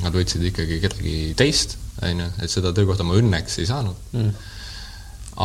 nad 0.03 0.16
võtsid 0.16 0.43
ikkagi 0.49 0.82
kedagi 0.84 1.16
teist, 1.39 1.78
on 2.03 2.26
ju, 2.26 2.32
et 2.43 2.51
seda 2.51 2.74
töökohta 2.76 3.05
ma 3.07 3.16
õnneks 3.20 3.59
ei 3.62 3.70
saanud 3.70 4.12
mm. 4.18 4.32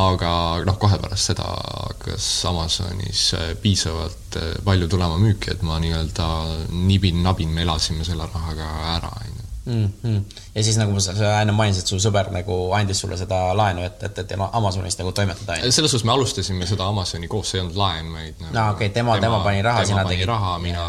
aga 0.02 0.32
noh, 0.66 0.78
kohe 0.82 0.98
pärast 1.02 1.30
seda 1.30 1.46
hakkas 1.46 2.26
Amazonis 2.50 3.28
äh, 3.38 3.52
piisavalt 3.62 4.40
äh, 4.40 4.52
palju 4.66 4.90
tulema 4.90 5.20
müüki, 5.22 5.54
et 5.54 5.64
ma 5.66 5.78
nii-öelda 5.82 6.28
nibin-nabin, 6.74 7.54
me 7.54 7.66
elasime 7.66 8.06
selle 8.08 8.26
rahaga 8.32 8.70
ära, 8.96 9.12
on 9.22 9.30
ju 9.30 9.35
mm. 9.66 9.92
-hmm. 10.04 10.22
ja 10.54 10.64
siis 10.64 10.76
nagu 10.76 11.00
sa, 11.00 11.14
sa 11.16 11.40
enne 11.40 11.52
mainisid, 11.52 11.86
su 11.86 11.98
sõber 12.02 12.30
nagu 12.34 12.56
andis 12.76 13.00
sulle 13.02 13.18
seda 13.18 13.38
laenu, 13.58 13.84
et, 13.86 14.02
et, 14.08 14.18
et 14.18 14.34
Amazonist 14.52 14.98
nagu 15.02 15.12
toimetada. 15.12 15.58
selles 15.60 15.90
suhtes 15.90 16.04
me 16.04 16.12
alustasime 16.12 16.66
seda 16.66 16.88
Amazoni 16.88 17.28
koos, 17.28 17.50
see 17.50 17.60
ei 17.60 17.64
olnud 17.64 17.80
laen, 17.80 18.12
vaid 18.12 18.34
nagu, 18.40 18.52
no 18.54 18.68
okei 18.70 18.86
okay,, 18.86 18.94
tema, 18.98 19.18
tema 19.20 19.40
pani 19.44 19.62
raha, 19.62 19.84
sina 19.84 20.04
tegid. 20.04 20.28
raha, 20.30 20.58
mina 20.58 20.84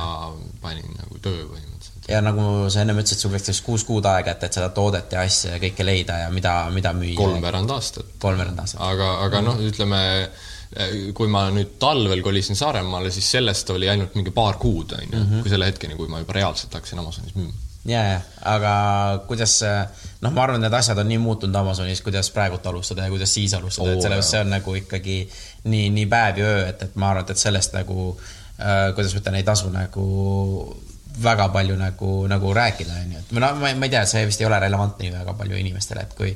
panin 0.61 0.91
nagu 0.97 1.21
töö 1.21 1.45
põhimõtteliselt. 1.45 2.09
ja 2.09 2.21
nagu 2.21 2.43
sa 2.73 2.83
ennem 2.83 3.01
ütlesid, 3.03 3.23
sul 3.23 3.33
läks 3.35 3.63
kuus 3.65 3.87
kuud 3.87 4.05
aega, 4.05 4.37
et, 4.37 4.43
et 4.49 4.59
seda 4.59 4.69
toodet 4.69 5.17
ja 5.17 5.25
asja 5.25 5.55
ja 5.55 5.63
kõike 5.63 5.85
leida 5.85 6.21
ja 6.25 6.29
mida, 6.33 6.59
mida 6.73 6.93
müüa. 6.93 7.17
kolmveerand 7.17 7.73
aastat. 7.77 8.13
kolmveerand 8.19 8.65
aastat. 8.65 8.81
aga, 8.91 9.13
aga 9.25 9.41
noh, 9.49 9.63
ütleme 9.71 10.03
kui 11.15 11.29
ma 11.31 11.45
nüüd 11.49 11.77
talvel 11.79 12.19
kolisin 12.21 12.57
Saaremaale, 12.59 13.07
siis 13.15 13.29
sellest 13.31 13.69
oli 13.71 13.87
ainult 13.89 14.17
mingi 14.19 14.33
paar 14.35 14.57
kuud, 14.59 14.91
on 14.97 15.05
ju, 15.05 15.19
mhm. 15.21 15.39
kui 15.41 15.49
selle 15.49 15.69
hetkeni, 15.71 15.95
kui 15.95 16.11
ma 16.11 16.19
juba 16.19 16.35
reaalselt 16.35 16.75
hakkasin 16.75 16.99
Amazonis 16.99 17.37
müüma 17.39 17.66
ja, 17.87 18.01
ja, 18.03 18.17
aga 18.53 18.73
kuidas, 19.27 19.59
noh, 20.21 20.33
ma 20.33 20.43
arvan, 20.43 20.61
need 20.63 20.75
asjad 20.75 20.99
on 21.01 21.07
nii 21.11 21.21
muutunud 21.23 21.55
Amazonis, 21.55 22.01
kuidas 22.05 22.29
praegult 22.35 22.65
alustada 22.67 23.07
ja 23.07 23.13
kuidas 23.13 23.33
siis 23.33 23.55
alustada 23.57 23.91
oh,, 23.91 23.95
et 23.95 24.03
sellepärast 24.03 24.35
see 24.35 24.43
on 24.43 24.51
nagu 24.55 24.75
ikkagi 24.81 25.21
nii, 25.71 25.87
nii 25.95 26.09
päev 26.11 26.41
ja 26.41 26.51
öö, 26.51 26.67
et, 26.73 26.83
et 26.89 26.99
ma 26.99 27.13
arvan, 27.13 27.31
et 27.31 27.41
sellest 27.41 27.77
nagu 27.77 28.11
äh,, 28.11 28.91
kuidas 28.97 29.15
ma 29.15 29.23
ütlen, 29.23 29.39
ei 29.39 29.47
tasu 29.47 29.71
nagu 29.73 30.05
väga 31.23 31.47
palju 31.49 31.79
nagu, 31.79 32.11
nagu 32.29 32.53
rääkida, 32.53 32.99
on 33.05 33.15
ju, 33.15 33.23
et 33.23 33.33
või 33.33 33.45
noh, 33.45 33.57
ma 33.63 33.73
ei 33.73 33.95
tea, 33.95 34.03
see 34.09 34.27
vist 34.29 34.43
ei 34.43 34.49
ole 34.49 34.59
relevantne 34.61 35.09
väga 35.15 35.33
palju 35.39 35.57
inimestele, 35.63 36.05
et 36.05 36.15
kui 36.17 36.35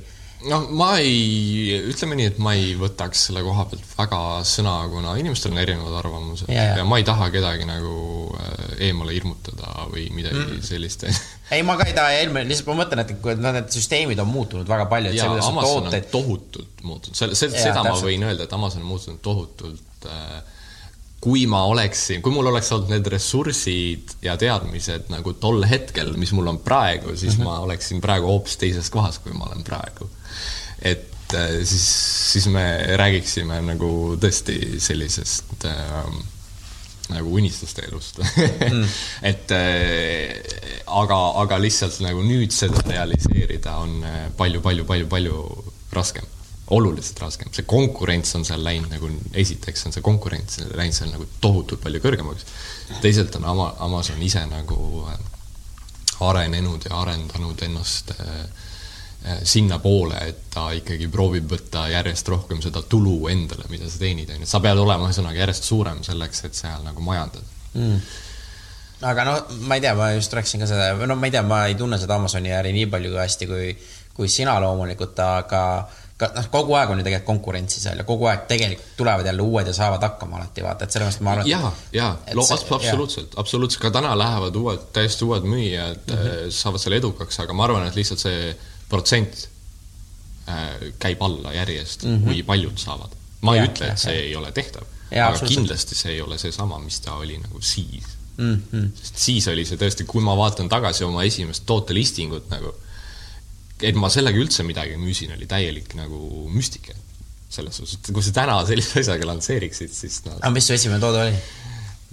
noh, 0.50 0.66
ma 0.78 0.96
ei, 1.02 1.78
ütleme 1.92 2.18
nii, 2.18 2.32
et 2.34 2.40
ma 2.42 2.56
ei 2.58 2.74
võtaks 2.80 3.28
selle 3.28 3.44
koha 3.46 3.68
pealt 3.70 3.86
väga 3.98 4.22
sõna, 4.48 4.80
kuna 4.92 5.14
inimestel 5.22 5.54
on 5.54 5.62
erinevad 5.62 6.00
arvamused 6.00 6.50
ja, 6.50 6.72
ja. 6.72 6.80
ja 6.82 6.88
ma 6.88 7.02
ei 7.02 7.06
taha 7.08 7.30
kedagi 7.34 7.68
nagu 7.70 7.94
eemale 8.88 9.16
hirmutada 9.16 9.88
või 9.92 10.08
midagi 10.16 10.40
mm. 10.40 10.64
sellist 10.66 11.06
ei, 11.54 11.66
ma 11.68 11.78
ka 11.80 11.88
ei 11.90 11.98
taha 11.98 12.16
eelmine, 12.20 12.46
lihtsalt 12.50 12.72
ma 12.72 12.80
mõtlen, 12.84 13.04
et 13.04 13.28
noh, 13.44 13.54
need 13.58 13.76
süsteemid 13.76 14.24
on 14.24 14.32
muutunud 14.32 14.70
väga 14.70 14.88
palju, 14.92 15.12
et 15.12 15.20
ja, 15.20 15.28
see, 15.28 15.36
kuidas 15.36 15.52
Amazon 15.52 15.86
tooteid... 15.90 16.08
on 16.08 16.16
tohutult 16.16 16.88
muutunud, 16.88 17.20
selle, 17.20 17.38
seda 17.38 17.78
täpselt. 17.82 17.92
ma 17.92 18.08
võin 18.08 18.26
öelda, 18.30 18.50
et 18.50 18.58
Amazon 18.58 18.86
on 18.86 18.92
muutunud 18.94 19.22
tohutult 19.26 20.10
äh, 20.10 20.42
kui 21.22 21.46
ma 21.46 21.62
oleksin, 21.70 22.24
kui 22.26 22.34
mul 22.34 22.50
oleks 22.50 22.72
olnud 22.74 22.90
need 22.96 23.08
ressursid 23.14 24.16
ja 24.26 24.34
teadmised 24.42 25.12
nagu 25.14 25.36
tol 25.38 25.62
hetkel, 25.70 26.16
mis 26.18 26.34
mul 26.34 26.50
on 26.50 26.58
praegu, 26.66 27.14
siis 27.14 27.38
mm 27.38 27.44
-hmm. 27.44 27.52
ma 27.52 27.60
oleksin 27.68 28.02
praegu 28.02 28.32
hoopis 28.32 28.58
teises 28.58 28.90
kohas, 28.90 29.22
kui 29.22 29.38
ma 29.38 29.46
olen 29.52 29.64
praegu 29.64 30.10
et 30.82 31.34
äh, 31.34 31.64
siis, 31.64 31.88
siis 32.32 32.48
me 32.48 32.64
räägiksime 32.98 33.62
nagu 33.66 34.18
tõesti 34.22 34.80
sellisest 34.82 35.66
äh, 35.70 36.06
nagu 37.14 37.34
unistuste 37.40 37.86
elust 37.88 38.22
mm. 38.22 38.84
et 39.32 39.54
äh, 39.56 40.36
aga, 40.88 41.20
aga 41.44 41.60
lihtsalt 41.62 42.02
nagu 42.06 42.24
nüüd 42.26 42.54
seda 42.56 42.84
realiseerida 42.88 43.78
on 43.84 43.98
palju-palju-palju-palju 44.40 45.42
äh, 45.42 45.74
raskem 45.96 46.28
oluliselt 46.72 47.20
raskem, 47.20 47.50
see 47.52 47.66
konkurents 47.68 48.32
on 48.38 48.46
seal 48.48 48.62
läinud 48.64 48.94
nagu, 48.94 49.10
esiteks 49.36 49.90
on 49.90 49.96
see 49.96 50.04
konkurents 50.06 50.62
läinud 50.72 50.96
seal 50.96 51.12
nagu 51.12 51.28
tohutult 51.44 51.84
palju 51.84 52.00
kõrgemaks. 52.04 52.48
teisalt 53.04 53.36
on 53.42 53.48
Ama-, 53.52 53.74
Amazon 53.84 54.22
ise 54.24 54.46
nagu 54.48 55.06
äh, 55.12 55.20
arenenud 56.24 56.88
ja 56.88 57.02
arendanud 57.02 57.66
ennast 57.68 58.14
äh, 58.16 58.46
Äh, 58.46 58.71
sinnapoole, 59.44 60.18
et 60.32 60.42
ta 60.54 60.72
ikkagi 60.74 61.08
proovib 61.14 61.52
võtta 61.52 61.86
järjest 61.92 62.28
rohkem 62.34 62.62
seda 62.64 62.82
tulu 62.90 63.28
endale, 63.30 63.68
mida 63.70 63.90
sa 63.90 64.02
teenid, 64.02 64.32
on 64.34 64.42
ju, 64.42 64.50
sa 64.50 64.62
pead 64.64 64.82
olema 64.82 65.10
ühesõnaga 65.10 65.44
järjest 65.44 65.70
suurem 65.70 66.02
selleks, 66.06 66.46
et 66.48 66.58
seal 66.58 66.82
nagu 66.86 67.06
majandada 67.06 67.46
mm. 67.78 68.00
aga 69.12 69.26
no 69.28 69.36
ma 69.70 69.78
ei 69.78 69.86
tea, 69.86 69.94
ma 69.98 70.12
just 70.16 70.34
rääkisin 70.34 70.66
ka 70.66 70.70
seda, 70.72 70.94
no 71.06 71.20
ma 71.20 71.30
ei 71.30 71.36
tea, 71.38 71.46
ma 71.46 71.66
ei 71.70 71.78
tunne 71.78 72.02
seda 72.02 72.18
Amazoni 72.18 72.54
äri 72.58 72.74
nii 72.74 72.90
palju 72.90 73.20
hästi 73.22 73.50
kui, 73.52 73.76
kui 74.18 74.32
sina 74.32 74.58
loomulikult, 74.64 75.22
aga 75.22 75.66
ka 76.22 76.30
noh, 76.36 76.50
kogu 76.54 76.76
aeg 76.78 76.92
on 76.94 77.02
ju 77.02 77.06
tegelikult 77.06 77.30
konkurentsi 77.30 77.82
seal 77.82 78.02
ja 78.02 78.06
kogu 78.08 78.28
aeg 78.30 78.44
tegelikult 78.50 78.92
tulevad 78.98 79.30
jälle 79.30 79.46
uued 79.46 79.70
ja 79.70 79.74
saavad 79.74 80.04
hakkama 80.06 80.38
alati, 80.38 80.66
vaata, 80.66 80.86
et 80.86 80.98
sellepärast 80.98 81.24
ma 81.26 81.36
arvan. 81.36 81.50
ja, 81.50 81.72
ja, 81.94 82.10
absoluutselt, 82.34 83.38
absoluutselt, 83.38 83.82
ka 83.82 83.94
täna 83.94 84.14
lähevad 84.18 84.58
uued, 84.62 84.90
täiesti 84.94 85.26
uued 85.26 85.46
müüjad 85.46 86.02
mm, 86.06 86.18
-hmm. 86.18 86.52
saavad 86.58 86.84
selle 86.84 87.02
edukaks, 87.02 87.40
aga 87.46 87.54
ma 87.58 87.66
arvan, 87.70 87.88
et 87.88 87.98
lihtsalt 87.98 88.22
see 88.22 88.54
protsent 88.92 89.46
äh, 90.50 90.92
käib 91.02 91.22
alla 91.26 91.54
järjest 91.56 92.06
mm, 92.06 92.18
-hmm. 92.18 92.24
kui 92.30 92.44
paljud 92.48 92.78
saavad. 92.78 93.18
ma 93.42 93.56
ja, 93.56 93.64
ei 93.64 93.70
ütle, 93.70 93.92
et 93.92 94.02
see 94.02 94.16
ja. 94.16 94.26
ei 94.30 94.36
ole 94.38 94.52
tehtav, 94.52 94.88
aga 95.12 95.48
kindlasti 95.48 95.98
see 95.98 96.18
ei 96.18 96.22
ole 96.22 96.38
seesama, 96.38 96.80
mis 96.80 97.00
ta 97.02 97.16
oli 97.18 97.38
nagu 97.42 97.62
siis 97.62 98.18
mm. 98.38 98.62
-hmm. 98.74 98.90
sest 99.02 99.18
siis 99.18 99.48
oli 99.48 99.66
see 99.66 99.80
tõesti, 99.82 100.06
kui 100.08 100.24
ma 100.24 100.36
vaatan 100.38 100.70
tagasi 100.70 101.04
oma 101.08 101.24
esimest 101.28 101.66
tootelistingut 101.70 102.50
nagu, 102.54 102.74
et 103.82 103.98
ma 103.98 104.10
sellega 104.14 104.38
üldse 104.38 104.66
midagi 104.68 104.98
müüsin, 105.02 105.34
oli 105.38 105.48
täielik 105.50 105.96
nagu 106.00 106.50
müstika. 106.50 106.94
selles 107.52 107.76
suhtes, 107.76 107.98
et 108.00 108.14
kui 108.16 108.24
sa 108.24 108.32
täna 108.32 108.54
sellise 108.64 109.02
asjaga 109.02 109.26
lansseeriksid, 109.28 109.92
siis 109.92 110.22
no, 110.24 110.38
aga 110.38 110.54
mis 110.56 110.68
su 110.70 110.74
esimene 110.74 111.02
toode 111.04 111.26
oli? 111.26 111.40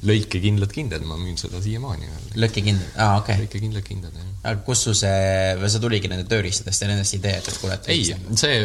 Lõikekindlad 0.06 0.70
kindad, 0.70 1.02
ma 1.06 1.16
müün 1.18 1.34
seda 1.40 1.58
siiamaani 1.62 2.06
veel. 2.06 2.26
lõikekindlad, 2.44 2.90
aa 3.02 3.16
okei 3.18 3.34
okay.. 3.34 3.46
lõikekindlad 3.46 3.86
kindad, 3.86 4.14
jah. 4.14 4.26
aga 4.44 4.62
kust 4.66 4.86
sul 4.86 4.94
see, 4.94 5.54
või 5.58 5.70
see 5.72 5.82
tuligi 5.82 6.10
nende 6.12 6.26
tööriistadest 6.30 6.84
ja 6.84 6.90
nendest 6.90 7.16
idee, 7.18 7.40
et 7.40 7.58
kuule, 7.58 7.74
et 7.74 7.88
ei, 7.90 8.04
see, 8.38 8.60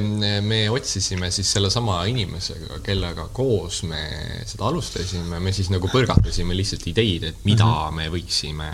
me 0.45 0.59
otsisime 0.73 1.31
siis 1.34 1.49
sellesama 1.55 2.03
inimesega, 2.11 2.77
kellega 2.86 3.25
koos 3.34 3.81
me 3.89 4.03
seda 4.49 4.67
alustasime, 4.69 5.41
me 5.41 5.53
siis 5.57 5.71
nagu 5.73 5.89
põrgatasime 5.89 6.57
lihtsalt 6.57 6.86
ideid, 6.93 7.25
et 7.31 7.41
mida 7.49 7.65
mm 7.65 7.79
-hmm. 7.79 7.97
me 7.97 8.09
võiksime 8.13 8.69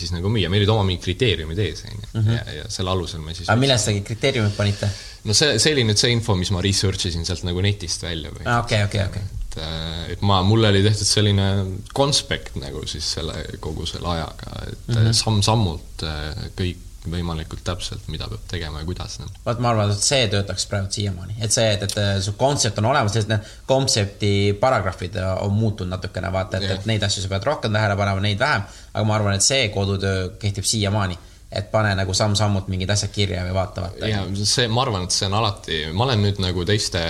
siis 0.00 0.14
nagu 0.14 0.32
müüa, 0.32 0.48
meil 0.48 0.62
olid 0.62 0.72
oma 0.72 0.86
mingid 0.88 1.04
kriteeriumid 1.04 1.58
ees, 1.60 1.84
on 1.84 1.92
ju, 1.92 2.08
mhm. 2.22 2.30
ja, 2.38 2.56
ja 2.60 2.70
selle 2.72 2.94
alusel 2.94 3.20
me 3.20 3.34
siis 3.36 3.50
aga 3.50 3.60
millest 3.60 3.90
te 3.90 3.98
kriteeriumid 4.00 4.56
panite? 4.56 4.88
no 5.28 5.36
see, 5.36 5.58
see 5.58 5.74
oli 5.76 5.84
nüüd 5.84 6.00
see 6.00 6.14
info, 6.14 6.38
mis 6.40 6.54
ma 6.56 6.64
research 6.64 7.10
isin 7.10 7.28
sealt 7.28 7.44
nagu 7.44 7.60
netist 7.60 8.02
välja. 8.02 8.32
okei, 8.32 8.84
okei, 8.88 9.04
okei 9.04 9.39
et, 9.50 9.58
äh, 9.62 10.12
et 10.12 10.22
ma, 10.22 10.42
mul 10.46 10.64
oli 10.64 10.82
tehtud 10.84 11.08
selline 11.08 11.48
konspekt 11.94 12.56
nagu 12.60 12.84
siis 12.86 13.06
selle, 13.16 13.34
kogu 13.60 13.86
selle 13.86 14.08
ajaga, 14.08 14.62
et 14.70 14.86
mm 14.88 14.94
-hmm. 14.94 15.12
samm-sammult 15.12 16.06
äh, 16.06 16.46
kõik 16.58 16.86
võimalikult 17.10 17.62
täpselt, 17.64 18.02
mida 18.12 18.26
peab 18.28 18.42
tegema 18.48 18.82
ja 18.82 18.84
kuidas. 18.84 19.18
Noh. 19.22 19.30
vot 19.46 19.58
ma 19.58 19.70
arvan, 19.70 19.90
et 19.90 20.02
see 20.04 20.26
töötaks 20.28 20.66
praegu 20.68 20.90
siiamaani, 20.92 21.38
et 21.40 21.52
see, 21.52 21.72
et, 21.72 21.82
et 21.82 22.22
su 22.22 22.34
kontsept 22.36 22.78
on 22.78 22.90
olemas, 22.90 23.12
sest 23.12 23.28
need 23.28 23.46
kontsepti 23.66 24.52
paragrahvid 24.60 25.16
on 25.40 25.52
muutunud 25.52 25.90
natukene, 25.90 26.32
vaata, 26.32 26.60
et, 26.60 26.70
et 26.70 26.86
neid 26.86 27.02
asju 27.02 27.22
sa 27.22 27.32
pead 27.32 27.48
rohkem 27.48 27.72
tähele 27.72 27.96
panema, 27.96 28.20
neid 28.20 28.38
vähem, 28.38 28.62
aga 28.92 29.04
ma 29.08 29.16
arvan, 29.16 29.34
et 29.34 29.46
see 29.46 29.68
kodutöö 29.72 30.28
kehtib 30.42 30.64
siiamaani 30.64 31.18
et 31.50 31.66
pane 31.72 31.90
nagu 31.98 32.14
samm-sammult 32.14 32.68
mingid 32.70 32.90
asjad 32.94 33.10
kirja 33.10 33.42
või 33.42 33.54
vaata, 33.56 33.82
vaata. 33.82 34.06
ja 34.06 34.22
see, 34.38 34.68
ma 34.70 34.84
arvan, 34.84 35.08
et 35.08 35.14
see 35.14 35.26
on 35.26 35.34
alati, 35.40 35.80
ma 35.90 36.06
olen 36.06 36.22
nüüd 36.22 36.38
nagu 36.42 36.62
teiste 36.68 37.00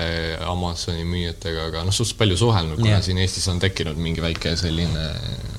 Amazoni 0.48 1.04
müüjatega 1.04 1.66
ka 1.74 1.82
noh, 1.84 1.92
suhteliselt 1.92 2.20
palju 2.22 2.38
suhelnud, 2.40 2.80
kuna 2.80 2.94
yeah. 2.94 3.02
siin 3.04 3.20
Eestis 3.20 3.48
on 3.52 3.60
tekkinud 3.60 4.00
mingi 4.00 4.24
väike 4.24 4.54
selline 4.56 5.04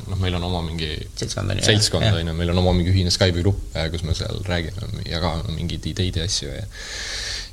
noh, 0.09 0.17
meil 0.17 0.39
on 0.39 0.47
oma 0.49 0.63
mingi 0.65 0.95
seltskond 1.13 1.53
on 1.53 1.61
ju, 1.61 1.67
seltskond 1.69 2.09
on 2.09 2.31
ju, 2.31 2.37
meil 2.39 2.53
on 2.55 2.63
oma 2.63 2.73
mingi 2.79 2.89
ühine 2.93 3.13
Skype'i 3.13 3.45
grupp, 3.45 3.77
kus 3.93 4.05
me 4.07 4.17
seal 4.17 4.41
räägime, 4.49 5.05
jagame 5.05 5.55
mingeid 5.59 5.85
ideid 5.93 6.17
ja 6.17 6.25
asju 6.25 6.49
ja 6.49 6.65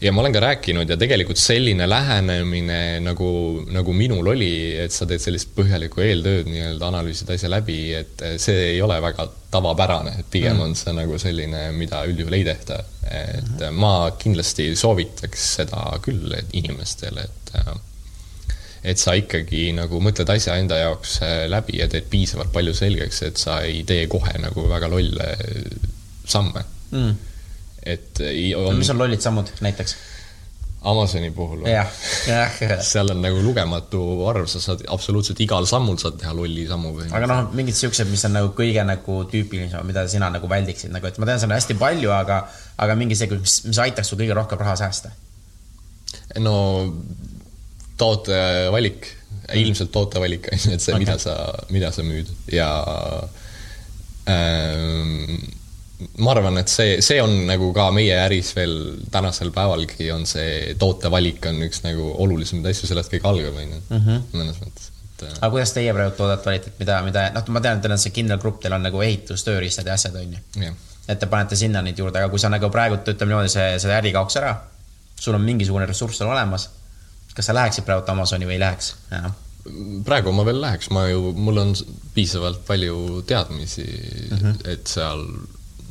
ja 0.01 0.13
ma 0.13 0.23
olen 0.23 0.33
ka 0.33 0.41
rääkinud 0.41 0.91
ja 0.91 0.97
tegelikult 0.97 1.41
selline 1.41 1.89
lähenemine 1.89 3.01
nagu, 3.03 3.31
nagu 3.73 3.95
minul 3.97 4.31
oli, 4.35 4.53
et 4.79 4.95
sa 4.95 5.07
teed 5.09 5.23
sellist 5.23 5.51
põhjalikku 5.57 6.03
eeltööd 6.05 6.51
nii-öelda, 6.51 6.91
analüüsid 6.93 7.33
asja 7.35 7.51
läbi, 7.51 7.81
et 7.99 8.23
see 8.41 8.75
ei 8.75 8.83
ole 8.85 9.01
väga 9.03 9.27
tavapärane, 9.51 10.15
et 10.21 10.31
pigem 10.31 10.59
mm. 10.59 10.65
on 10.69 10.79
see 10.79 10.95
nagu 10.95 11.19
selline, 11.19 11.69
mida 11.77 12.05
üldjuhul 12.07 12.39
ei 12.39 12.47
tehta. 12.47 12.79
et 13.09 13.59
mm. 13.59 13.79
ma 13.81 13.93
kindlasti 14.21 14.71
soovitaks 14.77 15.53
seda 15.59 15.85
küll 16.05 16.35
inimestele, 16.53 17.27
et 17.27 17.55
et 18.89 19.01
sa 19.01 19.17
ikkagi 19.19 19.73
nagu 19.75 19.99
mõtled 20.01 20.29
asja 20.31 20.55
enda 20.61 20.77
jaoks 20.79 21.17
läbi 21.51 21.81
ja 21.81 21.89
teed 21.91 22.07
piisavalt 22.13 22.53
palju 22.55 22.77
selgeks, 22.79 23.25
et 23.27 23.41
sa 23.41 23.59
ei 23.67 23.83
tee 23.89 24.07
kohe 24.07 24.37
nagu 24.39 24.69
väga 24.71 24.91
lolle 24.93 25.33
samme 26.29 26.63
mm 26.93 27.17
et 27.83 28.23
on... 28.57 28.77
mis 28.79 28.91
on 28.93 29.01
lollid 29.01 29.25
sammud 29.25 29.51
näiteks? 29.65 29.97
Amazoni 30.89 31.33
puhul 31.35 31.65
või? 31.65 31.73
seal 32.87 33.11
on 33.11 33.19
nagu 33.23 33.41
lugematu 33.43 34.01
arv, 34.31 34.47
sa 34.51 34.61
saad 34.63 34.85
absoluutselt 34.95 35.41
igal 35.43 35.67
sammul 35.67 35.99
saad 35.99 36.21
teha 36.21 36.31
lolli 36.39 36.69
sammu 36.69 36.93
või. 36.95 37.09
aga 37.19 37.31
noh, 37.31 37.41
mingid 37.59 37.75
siuksed, 37.79 38.07
mis 38.11 38.23
on 38.29 38.37
nagu 38.39 38.53
kõige 38.57 38.85
nagu 38.87 39.19
tüüpilisemad, 39.33 39.87
mida 39.89 40.07
sina 40.11 40.31
nagu 40.31 40.51
väldiksid 40.51 40.95
nagu, 40.95 41.11
et 41.11 41.19
ma 41.19 41.27
tean, 41.27 41.43
seal 41.43 41.51
on 41.51 41.57
hästi 41.57 41.79
palju, 41.81 42.13
aga, 42.15 42.45
aga 42.85 42.99
mingi 43.01 43.19
see, 43.19 43.31
mis, 43.35 43.59
mis 43.67 43.83
aitaks 43.89 44.13
sul 44.13 44.23
kõige 44.23 44.39
rohkem 44.39 44.63
raha 44.63 44.77
säästa? 44.79 45.11
no 46.39 46.55
tootevalik, 47.99 49.11
ilmselt 49.59 49.91
tootevalik 49.93 50.47
on 50.53 50.63
ju, 50.63 50.79
et 50.79 50.85
see 50.85 50.95
okay., 50.95 51.03
mida 51.03 51.19
sa, 51.19 51.37
mida 51.75 51.91
sa 51.95 52.07
müüd 52.07 52.31
ja 52.55 52.71
ähm, 54.31 55.41
ma 56.23 56.31
arvan, 56.35 56.61
et 56.61 56.71
see, 56.71 56.99
see 57.03 57.19
on 57.23 57.33
nagu 57.49 57.73
ka 57.75 57.89
meie 57.95 58.15
äris 58.23 58.53
veel 58.57 58.77
tänasel 59.11 59.51
päevalgi 59.55 60.13
on 60.15 60.27
see 60.31 60.77
tootevalik 60.79 61.49
on 61.51 61.65
üks 61.67 61.83
nagu 61.87 62.13
olulisemaid 62.25 62.71
asju, 62.71 62.91
sellest 62.91 63.13
kõik 63.17 63.27
algab, 63.27 63.59
on 63.59 63.75
ju, 63.75 63.83
mhm. 63.97 64.23
mõnes 64.37 64.63
mõttes 64.63 64.93
et 65.19 65.27
äh, 65.27 65.39
aga 65.41 65.51
kuidas 65.51 65.73
teie 65.75 65.95
praegu 65.95 66.15
toodet 66.17 66.47
valite, 66.47 66.73
et 66.73 66.83
mida, 66.83 67.01
mida, 67.07 67.25
noh, 67.35 67.51
ma 67.55 67.63
tean, 67.65 67.79
et 67.79 67.87
teil 67.87 67.97
on 67.97 68.03
see 68.03 68.15
kindel 68.15 68.39
grupp, 68.43 68.61
teil 68.63 68.77
on 68.77 68.87
nagu 68.87 69.03
ehitustööriistad 69.03 69.91
ja 69.91 69.99
asjad, 69.99 70.17
on 70.21 70.39
ju. 70.39 70.73
et 71.09 71.19
te 71.19 71.27
panete 71.31 71.59
sinna 71.59 71.83
neid 71.83 71.99
juurde, 71.99 72.21
aga 72.21 72.31
kui 72.33 72.43
sa 72.43 72.51
nagu 72.53 72.71
praegu, 72.71 73.01
ütleme 73.03 73.35
niimoodi, 73.35 73.53
see, 73.53 73.69
see 73.83 73.95
äri 73.95 74.15
kaoks 74.15 74.39
ära, 74.41 74.55
sul 75.19 75.35
on 75.35 75.45
mingisugune 75.45 75.89
ressurss 75.89 76.21
seal 76.21 76.31
olemas, 76.31 76.69
kas 77.35 77.51
sa 77.51 77.57
läheksid 77.57 77.87
praegu 77.87 78.07
Amazoni 78.15 78.49
või 78.49 78.59
ei 78.59 78.65
läheks 78.65 78.95
enam? 79.19 79.37
praegu 80.07 80.33
ma 80.33 80.47
veel 80.47 80.63
läheks, 80.63 80.89
ma 80.95 81.05
ju, 81.11 81.33
mul 81.37 81.61
on 81.61 81.75
piisavalt 82.15 82.63
palju 82.67 83.23
teadmisi 83.29 83.85
mm, 83.85 84.39
-hmm. 84.39 84.61
et 84.73 84.87
seal 84.89 85.27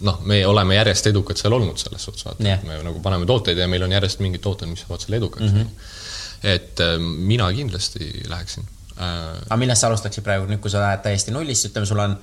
noh, 0.06 0.20
me 0.30 0.40
oleme 0.48 0.78
järjest 0.78 1.10
edukad 1.12 1.40
seal 1.40 1.56
olnud 1.58 1.80
selles 1.82 2.04
suhtes, 2.08 2.26
vaata 2.28 2.46
yeah., 2.46 2.64
me 2.68 2.78
nagu 2.86 3.02
paneme 3.04 3.28
tooteid 3.30 3.58
ja 3.58 3.68
meil 3.72 3.86
on 3.88 3.96
järjest 3.96 4.22
mingid 4.24 4.44
tooted, 4.44 4.70
mis 4.70 4.84
saavad 4.86 5.04
seal 5.04 5.18
edukaks 5.18 5.52
mm. 5.52 5.58
-hmm. 5.58 6.52
et 6.54 6.84
äh, 6.86 6.98
mina 7.00 7.50
kindlasti 7.54 8.12
läheksin 8.30 8.68
äh.... 9.00 9.10
aga 9.48 9.58
millest 9.58 9.82
sa 9.82 9.92
alustaksid 9.92 10.24
praegu, 10.24 10.46
nüüd 10.52 10.62
kui 10.64 10.74
sa 10.74 10.84
lähed 10.84 11.04
täiesti 11.06 11.34
nullist, 11.34 11.70
ütleme, 11.72 11.90
sul 11.90 12.04
on 12.04 12.18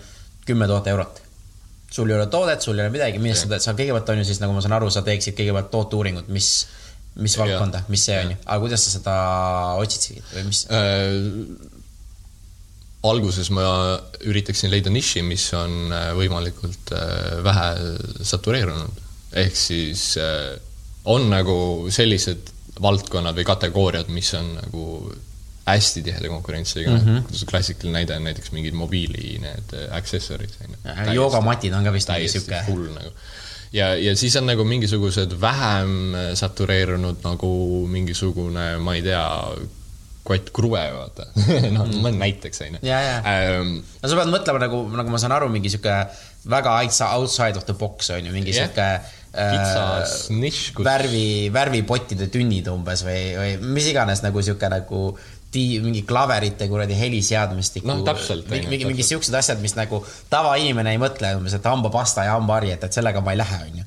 kümme 0.46 0.66
tuhat 0.70 0.86
eurot. 0.86 1.22
sul 1.90 2.10
ei 2.10 2.16
ole 2.16 2.26
toodet, 2.26 2.62
sul 2.62 2.78
ei 2.78 2.86
ole 2.86 2.94
midagi, 2.94 3.18
millest 3.18 3.48
sa, 3.48 3.58
sa 3.58 3.74
kõigepealt 3.74 4.08
on 4.14 4.22
ju 4.22 4.24
siis, 4.30 4.40
nagu 4.42 4.54
ma 4.54 4.62
saan 4.62 4.78
aru, 4.78 4.90
sa 4.90 5.02
teeksid 5.02 5.36
kõigepealt 5.38 5.70
tooteuuringut, 5.70 6.28
mis, 6.28 6.66
mis 7.16 7.38
valdkonda, 7.38 7.84
mis 7.88 8.06
see 8.06 8.18
on 8.18 8.34
ju, 8.34 8.40
aga 8.44 8.60
kuidas 8.66 8.86
sa 8.86 8.98
seda 8.98 9.14
otsid 9.82 10.22
või 10.34 10.50
mis 10.50 10.66
äh,? 10.70 11.72
Alguses 13.04 13.50
ma 13.52 13.64
üritaksin 14.24 14.72
leida 14.72 14.92
niši, 14.92 15.22
mis 15.26 15.46
on 15.58 15.92
äh, 15.92 16.10
võimalikult 16.16 16.94
äh, 16.96 17.36
vähe 17.44 17.68
satureerunud, 18.24 19.02
ehk 19.44 19.58
siis 19.58 20.14
äh, 20.20 20.54
on 21.12 21.28
nagu 21.32 21.56
sellised 21.92 22.52
valdkonnad 22.82 23.36
või 23.36 23.46
kategooriad, 23.46 24.10
mis 24.12 24.32
on 24.38 24.54
nagu 24.56 24.84
hästi 25.64 26.02
tiheda 26.04 26.28
konkurentsiga 26.28 26.90
mm, 26.90 26.98
-hmm. 27.04 27.22
kuidas 27.24 27.44
klassikaline 27.48 27.98
näide 27.98 28.16
on 28.16 28.24
näiteks 28.28 28.52
mingid 28.52 28.74
mobiili 28.76 29.38
need 29.40 29.72
ju. 31.06 31.14
joogamatid 31.14 31.72
on 31.72 31.84
ka 31.84 31.92
vist 31.92 32.08
mingi 32.12 32.28
sihuke. 32.28 32.60
hull 32.68 32.90
nagu. 32.92 33.12
ja, 33.72 33.94
ja 33.96 34.16
siis 34.16 34.36
on 34.36 34.46
nagu 34.46 34.64
mingisugused 34.64 35.40
vähem 35.40 36.14
äh, 36.14 36.34
satureerunud 36.34 37.24
nagu 37.24 37.86
mingisugune, 37.88 38.78
ma 38.78 38.94
ei 38.94 39.02
tea, 39.02 39.24
kott 40.24 40.48
kruve, 40.56 40.82
vaata 40.96 41.28
noh 41.74 41.84
mm., 41.84 41.98
mõni 42.04 42.20
näiteks, 42.22 42.62
on 42.64 42.78
ju. 42.78 42.84
Ähm, 42.84 43.74
no 44.00 44.08
sa 44.10 44.20
pead 44.20 44.32
mõtlema 44.32 44.62
nagu, 44.62 44.80
nagu 44.96 45.12
ma 45.12 45.20
saan 45.20 45.34
aru, 45.36 45.50
mingi 45.52 45.72
sihuke 45.72 45.98
väga 46.48 46.78
outside 47.12 47.60
of 47.60 47.68
the 47.68 47.76
box 47.76 48.10
on 48.14 48.24
ju, 48.24 48.32
mingi 48.32 48.54
yeah. 48.54 48.70
sihuke 48.70 48.88
kitsas 49.34 50.28
äh, 50.30 50.36
nišš 50.38 50.66
kus.... 50.76 50.86
värvi, 50.86 51.28
värvipottide 51.54 52.28
tünnid 52.32 52.68
umbes 52.70 53.02
või, 53.06 53.20
või 53.34 53.72
mis 53.76 53.88
iganes 53.90 54.22
nagu 54.22 54.42
sihuke 54.44 54.70
nagu 54.70 55.00
ti-, 55.54 55.78
mingi 55.82 56.02
klaverite 56.06 56.66
kuradi 56.68 56.96
heliseadmestiku. 56.98 57.86
noh, 57.88 58.02
täpselt. 58.06 58.48
mingi, 58.50 58.68
mingi, 58.70 58.88
mingi 58.88 59.06
siuksed 59.06 59.34
asjad, 59.38 59.60
mis 59.62 59.76
nagu 59.78 60.00
tavainimene 60.32 60.94
ei 60.94 61.00
mõtle 61.00 61.30
umbes, 61.38 61.54
et 61.56 61.68
hambapasta 61.70 62.26
ja 62.26 62.34
hambahari, 62.34 62.72
et, 62.74 62.86
et 62.86 62.98
sellega 62.98 63.22
ma 63.24 63.34
ei 63.34 63.40
lähe, 63.40 63.60
onju. 63.68 63.86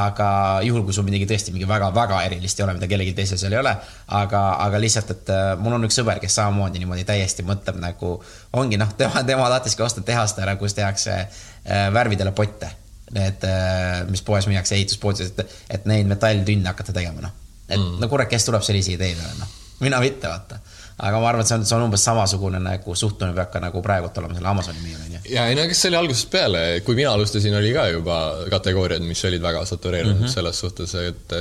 aga 0.00 0.28
juhul, 0.66 0.84
kui 0.88 0.96
sul 0.96 1.06
midagi 1.08 1.28
tõesti 1.30 1.54
mingi 1.54 1.68
väga-väga 1.68 2.22
erilist 2.28 2.60
ei 2.60 2.66
ole, 2.66 2.76
mida 2.78 2.88
kellelgi 2.90 3.14
teisel 3.18 3.40
seal 3.40 3.56
ei 3.56 3.60
ole, 3.60 3.74
aga, 4.20 4.42
aga 4.66 4.82
lihtsalt, 4.82 5.14
et 5.16 5.32
äh, 5.34 5.52
mul 5.60 5.76
on 5.78 5.88
üks 5.88 6.00
sõber, 6.00 6.20
kes 6.22 6.38
samamoodi 6.40 6.82
niimoodi 6.82 7.06
täiesti 7.08 7.44
mõtleb 7.46 7.80
nagu, 7.82 8.14
ongi 8.58 8.80
noh, 8.80 8.96
tema, 8.98 9.24
tema 9.28 9.50
tahtiski 9.56 9.84
osta 9.84 10.04
tehast 10.06 10.40
ära, 10.42 10.56
kus 10.60 10.76
tehakse 10.78 11.18
äh, 11.18 11.88
värvidele 11.94 12.34
potte. 12.36 12.78
Need 13.12 13.42
äh,, 13.44 14.06
mis 14.08 14.22
poes 14.24 14.46
müüakse 14.48 14.72
ehituspoodides, 14.78 15.34
et, 15.36 15.56
et 15.76 15.88
neid 15.90 16.08
metalltünne 16.08 16.70
hakata 16.70 16.94
tegema, 16.96 17.26
noh. 17.26 17.34
et 17.68 17.76
mm. 17.76 17.98
no 18.00 18.08
kurat, 18.08 18.30
kes 18.30 18.46
tuleb 18.48 18.64
sellise 18.64 18.94
idee 18.94 19.10
peale, 19.18 19.34
noh. 19.36 19.50
mina 19.84 19.98
mitte, 20.00 20.30
vaata 20.30 20.62
aga 21.02 21.18
ma 21.18 21.30
arvan, 21.32 21.42
et 21.42 21.50
see 21.50 21.56
on, 21.58 21.64
see 21.66 21.76
on 21.76 21.84
umbes 21.88 22.04
samasugune 22.06 22.60
nagu 22.62 22.94
suhtumine 22.98 23.34
peab 23.34 23.50
ka 23.50 23.60
nagu 23.62 23.82
praegult 23.82 24.18
olema 24.20 24.36
selle 24.36 24.50
Amazoni 24.52 24.82
müüjal, 24.84 25.00
onju. 25.06 25.20
ja 25.32 25.46
ei 25.50 25.56
no 25.58 25.64
kes 25.70 25.80
see 25.82 25.90
oli 25.90 25.98
algusest 25.98 26.28
peale, 26.30 26.62
kui 26.86 26.98
mina 26.98 27.14
alustasin, 27.16 27.56
oli 27.58 27.72
ka 27.74 27.88
juba 27.90 28.18
kategooriad, 28.52 29.02
mis 29.06 29.22
olid 29.26 29.42
väga 29.42 29.64
satureerunud 29.66 30.20
mm 30.20 30.26
-hmm. 30.26 30.34
selles 30.34 30.60
suhtes, 30.62 30.94
et 30.94 31.34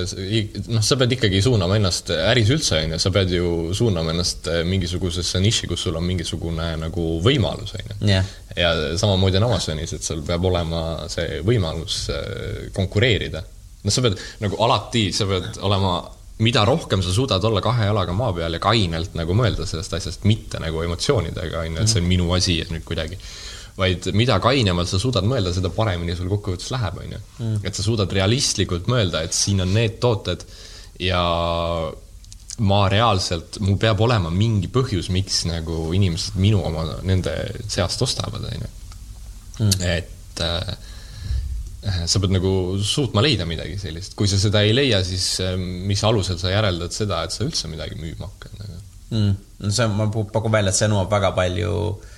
noh, 0.73 0.81
sa 0.85 0.97
pead 0.97 1.13
ikkagi 1.17 1.41
suunama 1.45 1.77
ennast 1.77 2.09
äris 2.15 2.49
üldse, 2.55 2.79
onju, 2.79 2.99
sa 2.99 3.11
pead 3.13 3.35
ju 3.37 3.51
suunama 3.77 4.15
ennast 4.15 4.49
mingisugusesse 4.65 5.39
niši, 5.39 5.69
kus 5.69 5.83
sul 5.87 5.99
on 5.99 6.07
mingisugune 6.09 6.71
nagu 6.81 7.05
võimalus, 7.21 7.75
onju. 7.77 8.21
ja 8.57 8.71
samamoodi 8.97 9.37
on 9.37 9.49
Amazonis, 9.51 9.93
et 9.93 10.03
sul 10.03 10.23
peab 10.25 10.45
olema 10.45 10.81
see 11.09 11.41
võimalus 11.45 12.07
äh, 12.09 12.71
konkureerida. 12.73 13.43
noh, 13.83 13.93
sa 13.93 14.01
pead 14.01 14.17
nagu 14.39 14.57
alati, 14.63 15.11
sa 15.13 15.29
pead 15.29 15.61
olema 15.61 16.01
mida 16.41 16.65
rohkem 16.65 17.03
sa 17.05 17.13
suudad 17.13 17.43
olla 17.47 17.61
kahe 17.63 17.87
jalaga 17.89 18.13
maa 18.17 18.33
peal 18.33 18.57
ja 18.57 18.61
kainelt 18.61 19.15
nagu 19.17 19.35
mõelda 19.37 19.67
sellest 19.69 19.95
asjast, 19.97 20.27
mitte 20.29 20.59
nagu 20.61 20.83
emotsioonidega, 20.85 21.63
on 21.63 21.77
ju, 21.77 21.83
et 21.83 21.91
see 21.91 22.01
on 22.01 22.09
minu 22.09 22.29
asi 22.37 22.59
ja 22.59 22.67
nüüd 22.71 22.85
kuidagi. 22.87 23.19
vaid 23.77 24.09
mida 24.13 24.35
kainemalt 24.43 24.89
sa 24.91 24.99
suudad 24.99 25.25
mõelda, 25.25 25.53
seda 25.55 25.69
paremini 25.73 26.13
sul 26.15 26.27
kokkuvõttes 26.29 26.73
läheb, 26.73 26.97
on 27.01 27.13
ju. 27.15 27.19
Mm. 27.39 27.59
et 27.63 27.75
sa 27.75 27.85
suudad 27.85 28.11
realistlikult 28.13 28.89
mõelda, 28.91 29.23
et 29.23 29.33
siin 29.33 29.63
on 29.63 29.71
need 29.73 29.97
tooted 30.03 30.43
ja 30.99 31.21
ma 32.61 32.81
reaalselt, 32.91 33.61
mul 33.63 33.79
peab 33.81 34.03
olema 34.03 34.29
mingi 34.29 34.67
põhjus, 34.69 35.09
miks 35.09 35.45
nagu 35.49 35.87
inimesed 35.95 36.35
minu 36.37 36.61
oma 36.67 36.83
nende 37.07 37.33
seast 37.63 38.03
ostavad, 38.03 38.43
on 38.43 38.65
ju. 38.65 38.71
Mm. 39.61 39.77
et 39.87 40.43
äh, 40.43 40.59
Äh, 40.61 40.75
sa 41.81 42.21
pead 42.21 42.35
nagu 42.35 42.53
suutma 42.85 43.23
leida 43.25 43.47
midagi 43.49 43.79
sellist, 43.81 44.13
kui 44.17 44.29
sa 44.29 44.37
seda 44.41 44.61
ei 44.65 44.75
leia, 44.75 45.01
siis 45.05 45.25
äh, 45.41 45.55
mis 45.57 46.03
alusel 46.05 46.37
sa 46.41 46.53
järeldad 46.53 46.93
seda, 46.93 47.23
et 47.25 47.33
sa 47.33 47.45
üldse 47.47 47.71
midagi 47.71 47.97
müüma 47.97 48.29
hakkad 48.29 48.57
nagu 48.59 48.79
mm.? 49.09 49.35
no 49.65 49.75
see, 49.75 49.91
ma 49.97 50.09
pakun 50.11 50.53
välja, 50.53 50.73
et 50.73 50.77
see 50.77 50.91
nõuab 50.91 51.09
väga 51.13 51.33
palju 51.37 51.75
Äh, 52.01 52.10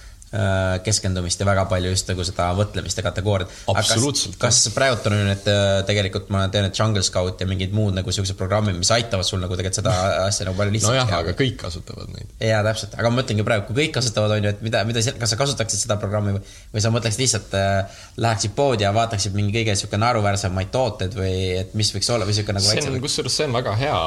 keskendumist 0.83 1.41
ja 1.41 1.45
väga 1.45 1.65
palju 1.69 1.91
just 1.93 2.07
nagu 2.09 2.23
seda 2.25 2.47
mõtlemist 2.57 2.97
ja 2.97 3.03
kategooriat. 3.05 3.51
absoluutselt. 3.73 4.37
kas, 4.41 4.63
kas 4.65 4.73
praegult 4.75 5.05
on 5.09 5.15
nüüd 5.19 5.49
äh, 5.51 5.81
tegelikult 5.87 6.31
ma 6.33 6.45
tean, 6.53 6.67
et 6.69 6.79
Jungle 6.79 7.03
Scout 7.05 7.41
ja 7.41 7.47
mingid 7.49 7.73
muud 7.75 7.93
nagu 7.97 8.13
siuksed 8.13 8.37
programmid, 8.39 8.77
mis 8.79 8.91
aitavad 8.95 9.27
sul 9.27 9.41
nagu 9.43 9.57
tegelikult 9.57 9.81
seda 9.81 9.93
asja 10.27 10.47
nagu 10.47 10.57
palju 10.57 10.73
lihtsamaks 10.75 10.97
teha? 10.97 11.09
nojah, 11.09 11.25
aga 11.25 11.35
kõik 11.37 11.57
kasutavad 11.61 12.13
neid. 12.15 12.31
jaa, 12.41 12.61
täpselt, 12.65 12.95
aga 12.97 13.11
ma 13.11 13.21
mõtlengi 13.21 13.45
praegu, 13.47 13.67
kui 13.69 13.79
kõik 13.81 13.93
kasutavad, 13.99 14.35
on 14.37 14.47
ju, 14.47 14.53
et 14.55 14.63
mida, 14.65 14.83
mida, 14.89 15.03
kas 15.21 15.35
sa 15.35 15.39
kasutaksid 15.39 15.85
seda 15.85 15.99
programmi 16.01 16.37
või, 16.37 16.55
või 16.73 16.85
sa 16.85 16.93
mõtleksid 16.93 17.25
lihtsalt 17.25 17.57
äh,, 17.59 17.99
läheksid 18.25 18.55
poodi 18.57 18.87
ja 18.87 18.93
vaataksid 18.95 19.37
mingi 19.37 19.53
kõige 19.59 19.77
sihuke 19.79 19.99
naeruväärsemaid 20.01 20.71
tooteid 20.73 21.19
või 21.19 21.35
et 21.59 21.77
mis 21.77 21.93
võiks 21.93 22.09
olla 22.13 22.25
või 22.29 22.37
sihuke 22.37 22.57
nagu 22.57 22.65
see 22.65 22.87
on, 22.89 22.97
kusjuures 23.03 23.37
see 23.37 23.49
on 23.49 23.59
väga 23.59 23.77
hea 23.83 24.01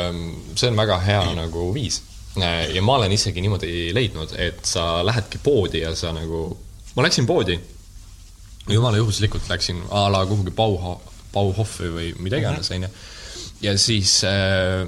ähm,, 0.00 0.20
see 0.54 0.68
on 0.72 0.84
väga 0.84 1.00
hea 1.08 1.24
nagu 1.44 1.70
viis 1.76 2.02
Äh, 2.04 2.15
ja 2.44 2.82
ma 2.82 2.98
olen 3.00 3.12
isegi 3.12 3.40
niimoodi 3.40 3.94
leidnud, 3.94 4.34
et 4.38 4.64
sa 4.68 5.00
lähedki 5.06 5.40
poodi 5.42 5.80
ja 5.84 5.94
sa 5.96 6.12
nagu, 6.16 6.48
ma 6.96 7.06
läksin 7.06 7.26
poodi, 7.28 7.56
jumala 8.68 9.00
juhuslikult 9.00 9.48
läksin 9.48 9.82
a 9.90 10.06
la 10.12 10.24
kuhugi 10.26 10.52
Bauha, 10.56 10.96
Bauhofi 11.32 11.90
või 11.92 12.12
mida 12.20 12.40
iganes, 12.40 12.70
onju. 12.74 12.90
ja 13.62 13.76
siis 13.78 14.18
äh, 14.26 14.84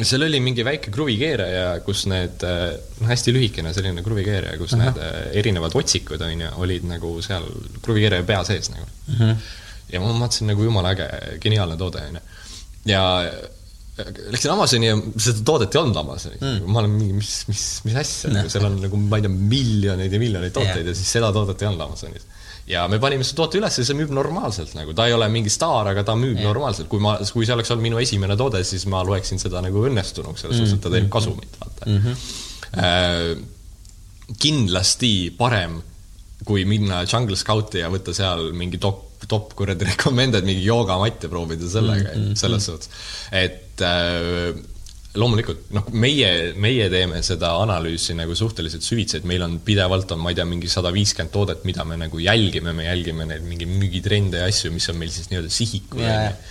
seal 0.00 0.24
oli 0.26 0.40
mingi 0.40 0.64
väike 0.64 0.90
kruvikeeraja, 0.94 1.80
kus 1.86 2.06
need, 2.10 2.44
äh, 2.48 2.68
noh, 3.00 3.08
hästi 3.10 3.34
lühikene 3.36 3.74
selline 3.76 4.04
kruvikeeraja, 4.04 4.58
kus 4.58 4.72
uh 4.72 4.78
-huh. 4.78 4.84
need 4.84 5.02
äh, 5.02 5.38
erinevad 5.42 5.76
otsikud, 5.76 6.20
onju, 6.20 6.52
olid 6.64 6.86
nagu 6.88 7.14
seal 7.22 7.48
kruvikeeraja 7.82 8.26
pea 8.28 8.44
sees 8.44 8.70
nagu 8.70 8.86
uh. 8.86 9.18
-huh. 9.20 9.34
ja 9.92 10.00
ma 10.00 10.12
mõtlesin 10.12 10.48
nagu 10.50 10.64
jumala 10.64 10.96
äge, 10.96 11.08
geniaalne 11.40 11.76
toode, 11.76 12.06
onju. 12.08 12.20
ja 12.84 13.02
Läksin 13.92 14.48
Amazoni 14.54 14.86
ja 14.88 14.94
seda 15.20 15.42
toodet 15.44 15.74
ei 15.74 15.80
olnud 15.82 15.98
Amazonis 16.00 16.40
mm.. 16.40 16.68
ma 16.72 16.80
olen 16.80 16.94
mingi, 16.94 17.16
mis, 17.18 17.32
mis, 17.50 17.64
mis 17.84 17.96
asja 18.00 18.30
no., 18.32 18.46
seal 18.48 18.64
on 18.64 18.78
nagu, 18.80 18.96
ma 18.96 19.18
ei 19.20 19.26
tea, 19.26 19.32
miljoneid 19.52 20.14
ja 20.16 20.20
miljoneid 20.22 20.54
tooteid 20.54 20.80
yeah. 20.80 20.88
ja 20.88 20.96
siis 20.96 21.10
seda 21.18 21.28
toodet 21.36 21.60
ei 21.60 21.68
olnud 21.68 21.84
Amazonis. 21.84 22.24
ja 22.72 22.86
me 22.88 22.96
panime 23.02 23.26
selle 23.26 23.42
toote 23.42 23.60
üles 23.60 23.76
ja 23.76 23.84
see 23.84 23.98
müüb 23.98 24.14
normaalselt 24.16 24.72
nagu, 24.78 24.96
ta 24.96 25.10
ei 25.10 25.12
ole 25.12 25.28
mingi 25.34 25.52
staar, 25.52 25.92
aga 25.92 26.06
ta 26.08 26.16
müüb 26.16 26.38
yeah. 26.38 26.48
normaalselt, 26.48 26.88
kui 26.88 27.04
ma, 27.04 27.18
kui 27.34 27.44
see 27.44 27.52
oleks 27.58 27.74
olnud 27.74 27.84
minu 27.90 28.00
esimene 28.00 28.38
toode, 28.40 28.64
siis 28.64 28.88
ma 28.88 29.04
loeksin 29.04 29.42
seda 29.42 29.60
nagu 29.66 29.84
õnnestunuks, 29.90 30.46
selles 30.46 30.62
suhtes 30.62 30.72
mm., 30.72 30.80
et 30.80 30.86
ta 30.88 30.94
teeb 30.96 31.04
hmm. 31.04 31.12
kasumit, 31.18 31.60
vaata 31.60 31.90
mm. 31.90 32.02
-hmm. 32.06 32.40
Äh, 32.72 33.36
kindlasti 34.40 35.34
parem, 35.36 35.82
kui 36.48 36.64
minna 36.64 37.04
Jungle 37.04 37.36
Scouti 37.36 37.84
ja 37.84 37.92
võtta 37.92 38.16
seal 38.16 38.54
mingi 38.56 38.80
top 38.80 39.11
top 39.28 39.54
kuradi 39.58 39.84
recommended 39.92 40.44
mingi 40.44 40.64
joogamatt 40.64 41.22
ja 41.22 41.28
proovida 41.28 41.68
sellega 41.68 42.14
mm, 42.14 42.22
-hmm. 42.22 42.34
selles 42.34 42.64
suhtes. 42.64 42.90
et 43.32 43.80
äh, 43.80 44.54
loomulikult, 45.12 45.66
noh, 45.76 45.88
meie, 45.92 46.28
meie 46.56 46.86
teeme 46.92 47.18
seda 47.24 47.50
analüüsi 47.60 48.14
nagu 48.16 48.32
suhteliselt 48.36 48.84
süvitsi, 48.86 49.18
et 49.20 49.26
meil 49.28 49.42
on 49.44 49.58
pidevalt 49.64 50.14
on, 50.14 50.22
ma 50.24 50.32
ei 50.32 50.38
tea, 50.38 50.46
mingi 50.48 50.70
sada 50.72 50.88
viiskümmend 50.94 51.32
toodet, 51.34 51.66
mida 51.68 51.84
me 51.88 51.98
nagu 52.00 52.20
jälgime, 52.22 52.72
me 52.76 52.86
jälgime 52.86 53.26
neid 53.28 53.44
mingi 53.44 53.68
müügitrende 53.68 54.40
ja 54.40 54.48
asju, 54.48 54.72
mis 54.72 54.88
on 54.88 54.96
meil 55.00 55.12
siis 55.12 55.28
nii-öelda 55.28 55.52
sihikul. 55.52 56.00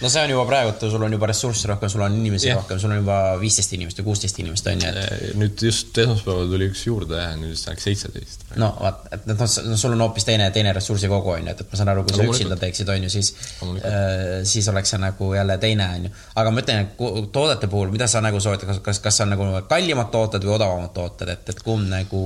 no 0.02 0.12
see 0.14 0.26
on 0.28 0.34
juba 0.36 0.46
praegu, 0.50 0.76
sul 0.94 1.08
on 1.08 1.18
juba 1.18 1.32
ressurssi 1.32 1.72
rohkem, 1.72 1.90
sul 1.90 2.06
on 2.06 2.20
inimesi 2.20 2.52
ja. 2.52 2.60
rohkem, 2.60 2.78
sul 2.84 2.94
on 2.94 3.02
juba 3.02 3.18
viisteist 3.42 3.74
inimest 3.80 4.04
või 4.04 4.12
kuusteist 4.12 4.38
inimest, 4.44 4.70
on 4.70 4.86
ju, 4.86 4.94
et. 4.94 5.26
nüüd 5.42 5.66
just 5.66 5.98
esmaspäeval 6.06 6.54
tuli 6.54 6.70
üks 6.70 6.86
juurde 6.86 7.18
ja 7.18 7.34
nüüd 7.42 7.56
vist 7.56 7.72
läks 7.72 7.90
seitseteist. 7.90 8.46
no 8.62 8.70
vaat, 8.78 9.10
et 9.18 9.26
noh, 9.32 9.44
sul 9.50 9.98
on 9.98 10.06
hoopis 10.06 10.30
teine, 10.30 10.52
teine 10.54 10.76
ressursikogu, 10.78 11.34
on 11.34 11.50
ju, 11.50 11.56
et, 11.56 11.66
et 11.66 11.74
ma 11.74 11.82
saan 11.82 11.94
aru, 11.96 12.06
kui 12.06 12.20
sa 12.20 12.30
üksinda 12.30 12.62
teeksid, 12.62 12.94
on 12.94 13.10
ju, 13.10 13.12
siis, 13.18 13.34
äh, 13.66 14.46
siis 14.46 14.70
oleks 14.70 14.94
see 14.94 15.02
nagu 15.02 15.34
jälle 15.34 15.58
teine, 15.66 15.90
on 15.98 16.08
ju. 16.12 16.16
aga 16.38 16.54
ma 16.54 16.62
ütlen, 16.62 16.86
et 16.86 17.34
toodete 17.34 17.72
puhul, 17.72 17.90
mida 17.98 18.06
sa 18.12 18.22
nagu 18.22 18.38
soovitad, 18.52 18.70
kas, 18.70 18.80
kas, 18.86 19.00
kas 19.00 19.22
on 19.26 19.34
nagu 19.34 19.50
kallimad 19.70 20.12
tooted 20.14 20.46
või 20.46 20.58
odavamad 20.60 20.94
tooted, 20.96 21.36
et, 21.36 21.54
et 21.56 21.62
kumb 21.66 21.88
nagu 21.90 22.24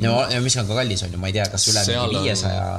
ja, 0.00 0.14
ja 0.32 0.40
mis 0.44 0.56
on 0.56 0.68
ka 0.68 0.80
kallis, 0.80 1.04
on 1.06 1.12
ju, 1.12 1.20
ma 1.20 1.30
ei 1.30 1.36
tea, 1.36 1.48
kas 1.52 1.68
üle 1.72 1.84
viiesaja 2.18 2.78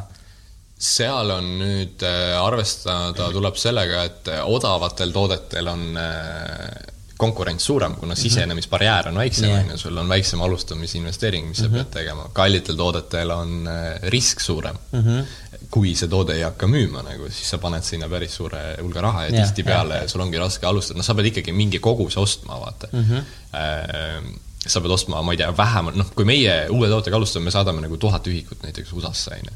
seal 0.80 1.34
on 1.36 1.50
nüüd 1.60 2.06
äh, 2.08 2.38
arvestada 2.40 3.28
tuleb 3.36 3.58
sellega, 3.60 4.06
et 4.08 4.32
äh, 4.32 4.46
odavatel 4.48 5.12
toodetel 5.12 5.68
on 5.68 5.84
äh, 6.00 6.96
konkurents 7.20 7.66
suurem, 7.68 7.98
kuna 8.00 8.14
mhm. 8.14 8.22
sisenemisbarjäär 8.22 9.10
on 9.10 9.20
väiksem, 9.20 9.52
on 9.52 9.74
ju, 9.74 9.78
sul 9.82 10.00
on 10.00 10.08
väiksem 10.08 10.40
alustamisinvesteering, 10.42 11.50
mis 11.50 11.60
mm 11.60 11.66
-hmm. 11.66 11.70
sa 11.70 11.76
mhm. 11.76 11.84
pead 11.84 11.94
tegema. 11.94 12.30
kallitel 12.34 12.80
toodetel 12.80 13.32
on 13.32 13.70
risk 14.04 14.40
suurem 14.40 14.78
mm. 14.92 15.04
-hmm. 15.04 15.26
Kui 15.70 15.94
see 15.98 16.10
toode 16.10 16.34
ei 16.34 16.44
hakka 16.44 16.68
müüma 16.70 17.04
nagu, 17.06 17.30
siis 17.30 17.52
sa 17.54 17.60
paned 17.62 17.86
sinna 17.86 18.10
päris 18.10 18.34
suure 18.40 18.62
hulga 18.80 19.04
raha 19.06 19.28
ja, 19.28 19.34
ja 19.34 19.46
tihtipeale 19.46 20.02
sul 20.10 20.24
ongi 20.26 20.42
raske 20.42 20.66
alustada, 20.66 20.98
noh, 20.98 21.06
sa 21.06 21.14
pead 21.18 21.30
ikkagi 21.30 21.54
mingi 21.54 21.82
koguse 21.84 22.20
ostma, 22.22 22.58
vaata 22.62 22.90
mm. 22.92 23.10
-hmm 23.10 24.38
sa 24.68 24.82
pead 24.82 24.92
ostma, 24.92 25.22
ma 25.24 25.32
ei 25.34 25.40
tea, 25.40 25.50
vähemalt, 25.56 25.96
noh, 25.96 26.10
kui 26.16 26.28
meie 26.28 26.56
uue 26.74 26.90
tootega 26.92 27.16
alustame, 27.16 27.48
me 27.48 27.54
saadame 27.54 27.84
nagu 27.86 27.98
tuhat 27.98 28.28
ühikut 28.28 28.66
näiteks 28.66 28.92
USA-sse, 28.94 29.38
on 29.38 29.48
ju. 29.48 29.56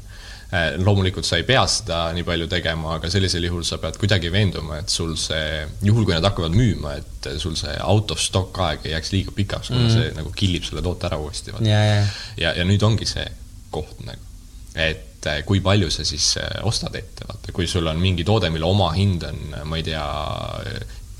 Äh, 0.54 0.76
loomulikult 0.80 1.26
sa 1.26 1.36
ei 1.40 1.44
pea 1.48 1.64
seda 1.68 1.98
nii 2.14 2.24
palju 2.24 2.46
tegema, 2.48 2.94
aga 2.96 3.10
sellisel 3.10 3.44
juhul 3.48 3.64
sa 3.66 3.78
pead 3.82 3.98
kuidagi 4.00 4.30
veenduma, 4.32 4.78
et 4.80 4.92
sul 4.92 5.16
see, 5.20 5.64
juhul 5.84 6.06
kui 6.06 6.14
nad 6.14 6.24
hakkavad 6.24 6.54
müüma, 6.56 6.94
et 7.00 7.30
sul 7.42 7.56
see 7.58 7.74
out 7.82 8.12
of 8.14 8.22
stock 8.22 8.60
aeg 8.64 8.86
ei 8.86 8.94
jääks 8.94 9.12
liiga 9.12 9.34
pikaks, 9.34 9.72
kuna 9.72 9.88
mm. 9.88 9.94
see 9.96 10.12
nagu 10.16 10.32
killib 10.36 10.64
selle 10.64 10.84
toote 10.84 11.08
ära 11.10 11.18
uuesti. 11.20 11.56
ja, 11.58 11.80
ja, 11.88 12.04
ja, 12.38 12.54
ja 12.60 12.68
nüüd 12.68 12.84
ongi 12.86 13.08
see 13.08 13.26
koht 13.74 14.04
nagu, 14.06 14.32
et 14.78 15.10
äh, 15.30 15.42
kui 15.46 15.60
palju 15.64 15.90
sa 15.90 16.04
siis 16.06 16.34
äh, 16.40 16.60
ostad 16.68 16.94
ette, 16.98 17.26
vaata, 17.28 17.52
kui 17.52 17.66
sul 17.70 17.86
on 17.90 18.00
mingi 18.00 18.24
toode, 18.24 18.50
mille 18.50 18.66
omahind 18.66 19.26
on, 19.28 19.42
ma 19.64 19.80
ei 19.80 19.86
tea, 19.86 20.06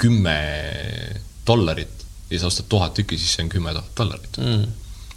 kümme 0.01 0.39
dollarit 1.47 2.05
ja 2.31 2.41
sa 2.41 2.49
ostad 2.51 2.69
tuhat 2.69 2.95
tükki, 2.95 3.19
siis 3.19 3.37
see 3.37 3.45
on 3.45 3.53
kümme 3.53 3.75
tuhat 3.77 3.93
dollarit 3.97 4.39
mm.. 4.41 4.65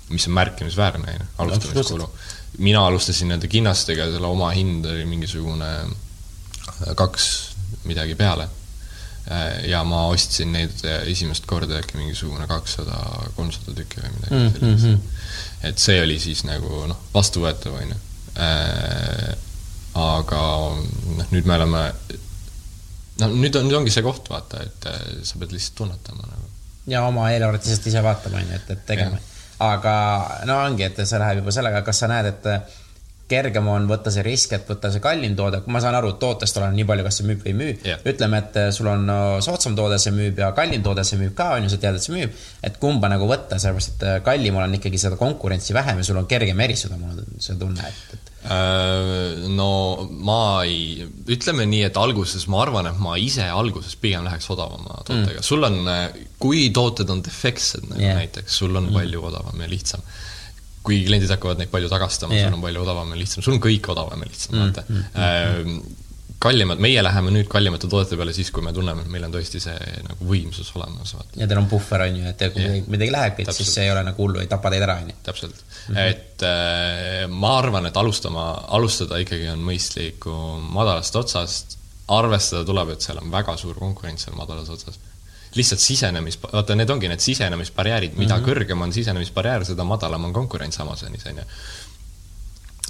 mis 0.10 0.28
on 0.28 0.36
märkimisväärne, 0.38 1.14
ju, 1.14 1.30
alustamiskulu. 1.44 2.10
mina 2.58 2.86
alustasin 2.88 3.32
nende 3.34 3.48
kinnastega, 3.48 4.12
selle 4.12 4.28
oma 4.28 4.52
hind 4.56 4.86
oli 4.86 5.06
mingisugune 5.06 5.72
kaks 6.96 7.28
midagi 7.88 8.16
peale. 8.16 8.48
Ja 9.68 9.82
ma 9.84 10.06
ostsin 10.08 10.54
neid 10.56 10.84
esimest 11.04 11.44
korda 11.50 11.82
äkki 11.82 11.98
mingisugune 12.00 12.46
kakssada, 12.48 12.96
kolmsada 13.36 13.74
tükki 13.76 14.00
või 14.00 14.12
midagi 14.14 14.38
mm, 14.38 14.54
sellist 14.54 14.86
mm. 14.86 14.94
-hmm. 14.94 15.66
et 15.68 15.84
see 15.84 15.98
oli 16.04 16.16
siis 16.24 16.46
nagu 16.48 16.86
noh, 16.88 17.02
vastuvõetav, 17.14 17.76
on 17.76 17.92
ju. 17.92 17.98
Äh, 18.38 19.32
aga 19.98 20.42
noh, 20.78 21.30
nüüd 21.34 21.48
me 21.50 21.56
oleme 21.58 21.88
no 23.18 23.32
nüüd 23.34 23.56
on, 23.58 23.66
nüüd 23.66 23.80
ongi 23.80 23.94
see 23.94 24.06
koht, 24.06 24.30
vaata, 24.30 24.62
et 24.62 24.86
sa 25.26 25.40
pead 25.42 25.56
lihtsalt 25.56 25.80
tunnetama 25.80 26.28
nagu 26.28 26.48
ja 26.88 27.04
oma 27.08 27.32
eelarvet 27.32 27.66
lihtsalt 27.66 27.88
ise 27.92 28.04
vaatama, 28.04 28.42
on 28.42 28.52
ju, 28.52 28.60
et, 28.60 28.70
et 28.76 28.84
tegema. 28.88 29.20
aga 29.68 29.96
no 30.48 30.60
ongi, 30.66 30.86
et 30.88 31.02
see 31.04 31.22
läheb 31.22 31.42
juba 31.42 31.54
sellega, 31.56 31.82
kas 31.88 32.04
sa 32.04 32.12
näed, 32.12 32.30
et 32.32 32.78
kergem 33.28 33.68
on 33.72 33.88
võtta 33.90 34.12
see 34.14 34.24
risk, 34.26 34.54
et 34.56 34.70
võtta 34.70 34.92
see 34.94 35.04
kallim 35.04 35.36
toode, 35.38 35.62
ma 35.74 35.82
saan 35.84 35.98
aru, 36.00 36.14
tootest 36.22 36.60
oleneb 36.60 36.78
nii 36.80 36.88
palju, 36.92 37.08
kas 37.08 37.20
see 37.20 37.28
müüb 37.28 37.44
või 37.44 37.52
ei 37.52 37.58
müü 37.62 37.74
yeah.. 37.76 38.06
ütleme, 38.08 38.44
et 38.44 38.60
sul 38.76 38.92
on 38.92 39.12
soodsam 39.44 39.76
toode, 39.78 40.00
see 40.02 40.16
müüb 40.16 40.40
ja 40.44 40.54
kallim 40.58 40.86
toode, 40.86 41.04
see 41.08 41.20
müüb 41.20 41.36
ka, 41.38 41.52
on 41.58 41.68
ju, 41.68 41.74
sa 41.74 41.82
tead, 41.84 42.00
et 42.00 42.08
see 42.08 42.16
müüb. 42.16 42.40
et 42.70 42.80
kumba 42.82 43.12
nagu 43.12 43.28
võtta, 43.30 43.60
sellepärast 43.60 43.98
et 43.98 44.24
kallimal 44.28 44.68
on 44.68 44.80
ikkagi 44.80 45.02
seda 45.02 45.20
konkurentsi 45.20 45.76
vähem 45.78 46.00
ja 46.02 46.08
sul 46.08 46.22
on 46.22 46.30
kergem 46.30 46.66
eristuda, 46.68 47.00
mul 47.02 47.18
on 47.18 47.44
see 47.44 47.60
tunne, 47.60 47.92
et, 47.92 48.18
et 48.18 48.28
Äh, 48.48 49.48
no 49.52 50.08
ma 50.24 50.62
ei, 50.64 51.04
ütleme 51.28 51.66
nii, 51.68 51.82
et 51.90 51.98
alguses 52.00 52.46
ma 52.52 52.62
arvan, 52.64 52.88
et 52.88 53.00
ma 53.02 53.18
ise 53.20 53.44
alguses 53.52 53.98
pigem 54.00 54.24
läheks 54.28 54.48
odavama 54.54 55.02
tootega 55.02 55.42
mm., 55.42 55.48
sul 55.48 55.68
on, 55.68 55.80
kui 56.40 56.70
tooted 56.76 57.12
on 57.12 57.24
defektsed 57.26 57.90
nagu 57.90 58.06
yeah. 58.06 58.16
näiteks, 58.22 58.60
sul 58.62 58.72
on 58.72 58.88
mm. 58.88 58.96
palju 58.96 59.26
odavam 59.32 59.66
ja 59.66 59.68
lihtsam. 59.72 60.06
Kui 60.88 61.04
kliendid 61.06 61.32
hakkavad 61.36 61.62
neid 61.62 61.72
palju 61.74 61.92
tagastama 61.92 62.36
yeah., 62.36 62.48
sul 62.48 62.58
on 62.58 62.66
palju 62.66 62.84
odavam 62.88 63.14
ja 63.14 63.22
lihtsam, 63.22 63.46
sul 63.46 63.58
on 63.58 63.64
kõik 63.64 63.94
odavam 63.94 64.24
ja 64.24 64.30
lihtsam 64.32 64.56
mm., 64.56 64.66
vaata 64.66 64.86
mm. 64.88 65.08
mm. 65.14 65.72
mm 65.78 66.04
kallimad, 66.40 66.82
meie 66.82 67.02
läheme 67.04 67.32
nüüd 67.34 67.48
kallimate 67.50 67.90
toodete 67.90 68.18
peale 68.18 68.34
siis, 68.36 68.52
kui 68.54 68.62
me 68.66 68.74
tunneme, 68.76 69.04
et 69.04 69.10
meil 69.14 69.26
on 69.26 69.34
tõesti 69.34 69.62
see 69.62 69.78
nagu 70.06 70.28
võimsus 70.30 70.70
olemas. 70.78 71.16
ja 71.36 71.48
teil 71.48 71.62
on 71.62 71.70
puhver, 71.72 72.04
on 72.06 72.20
ju, 72.20 72.26
et 72.30 72.44
kui 72.54 72.66
yeah. 72.66 72.92
midagi 72.94 73.14
läheb, 73.14 73.42
et 73.42 73.52
siis 73.58 73.72
see 73.74 73.88
ei 73.88 73.94
ole 73.94 74.04
nagu 74.06 74.22
hullu, 74.22 74.42
ei 74.44 74.52
tapa 74.52 74.72
teid 74.74 74.86
ära, 74.86 75.00
on 75.02 75.10
ju. 75.10 75.18
täpselt 75.26 75.58
mm, 75.58 75.96
-hmm. 75.96 76.12
et 76.12 76.46
äh, 76.46 77.26
ma 77.32 77.58
arvan, 77.58 77.90
et 77.90 77.98
alustama, 77.98 78.52
alustada 78.78 79.18
ikkagi 79.24 79.50
on 79.54 79.66
mõistlik 79.66 80.30
madalast 80.78 81.16
otsast, 81.16 81.78
arvestada 82.08 82.64
tuleb, 82.66 82.94
et 82.94 83.02
seal 83.02 83.18
on 83.24 83.34
väga 83.34 83.58
suur 83.58 83.80
konkurents 83.80 84.28
seal 84.28 84.38
madalas 84.38 84.70
otsas 84.70 85.02
lihtsalt 85.56 85.82
sisenemis, 85.82 86.40
vaata, 86.54 86.76
need 86.76 86.90
ongi 86.90 87.08
need 87.08 87.24
sisenemisbarjäärid, 87.24 88.16
mida 88.16 88.38
mm 88.38 88.44
-hmm. 88.44 88.50
kõrgem 88.50 88.82
on 88.82 88.94
sisenemisbarjäär, 88.94 89.66
seda 89.66 89.84
madalam 89.84 90.26
on 90.26 90.34
konkurents 90.34 90.80
Amazonis, 90.80 91.26
on 91.26 91.38
ju 91.38 91.44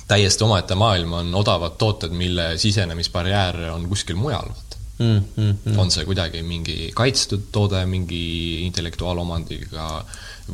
täiesti 0.08 0.44
omaette 0.44 0.76
maailm 0.76 1.14
on 1.14 1.36
odavad 1.36 1.76
tooted, 1.78 2.12
mille 2.12 2.58
sisenemisbarjäär 2.58 3.58
on 3.72 3.90
kuskil 3.90 4.16
mujal, 4.16 4.50
vaata 4.50 4.77
mm,. 4.98 5.20
Mm, 5.36 5.58
mm. 5.66 5.80
on 5.80 5.92
see 5.94 6.06
kuidagi 6.08 6.44
mingi 6.46 6.92
kaitstud 6.98 7.50
toode 7.54 7.84
mingi 7.90 8.66
intellektuaalomandiga 8.68 9.88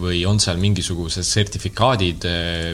või 0.01 0.23
on 0.25 0.39
seal 0.41 0.57
mingisugused 0.57 1.25
sertifikaadid, 1.27 2.25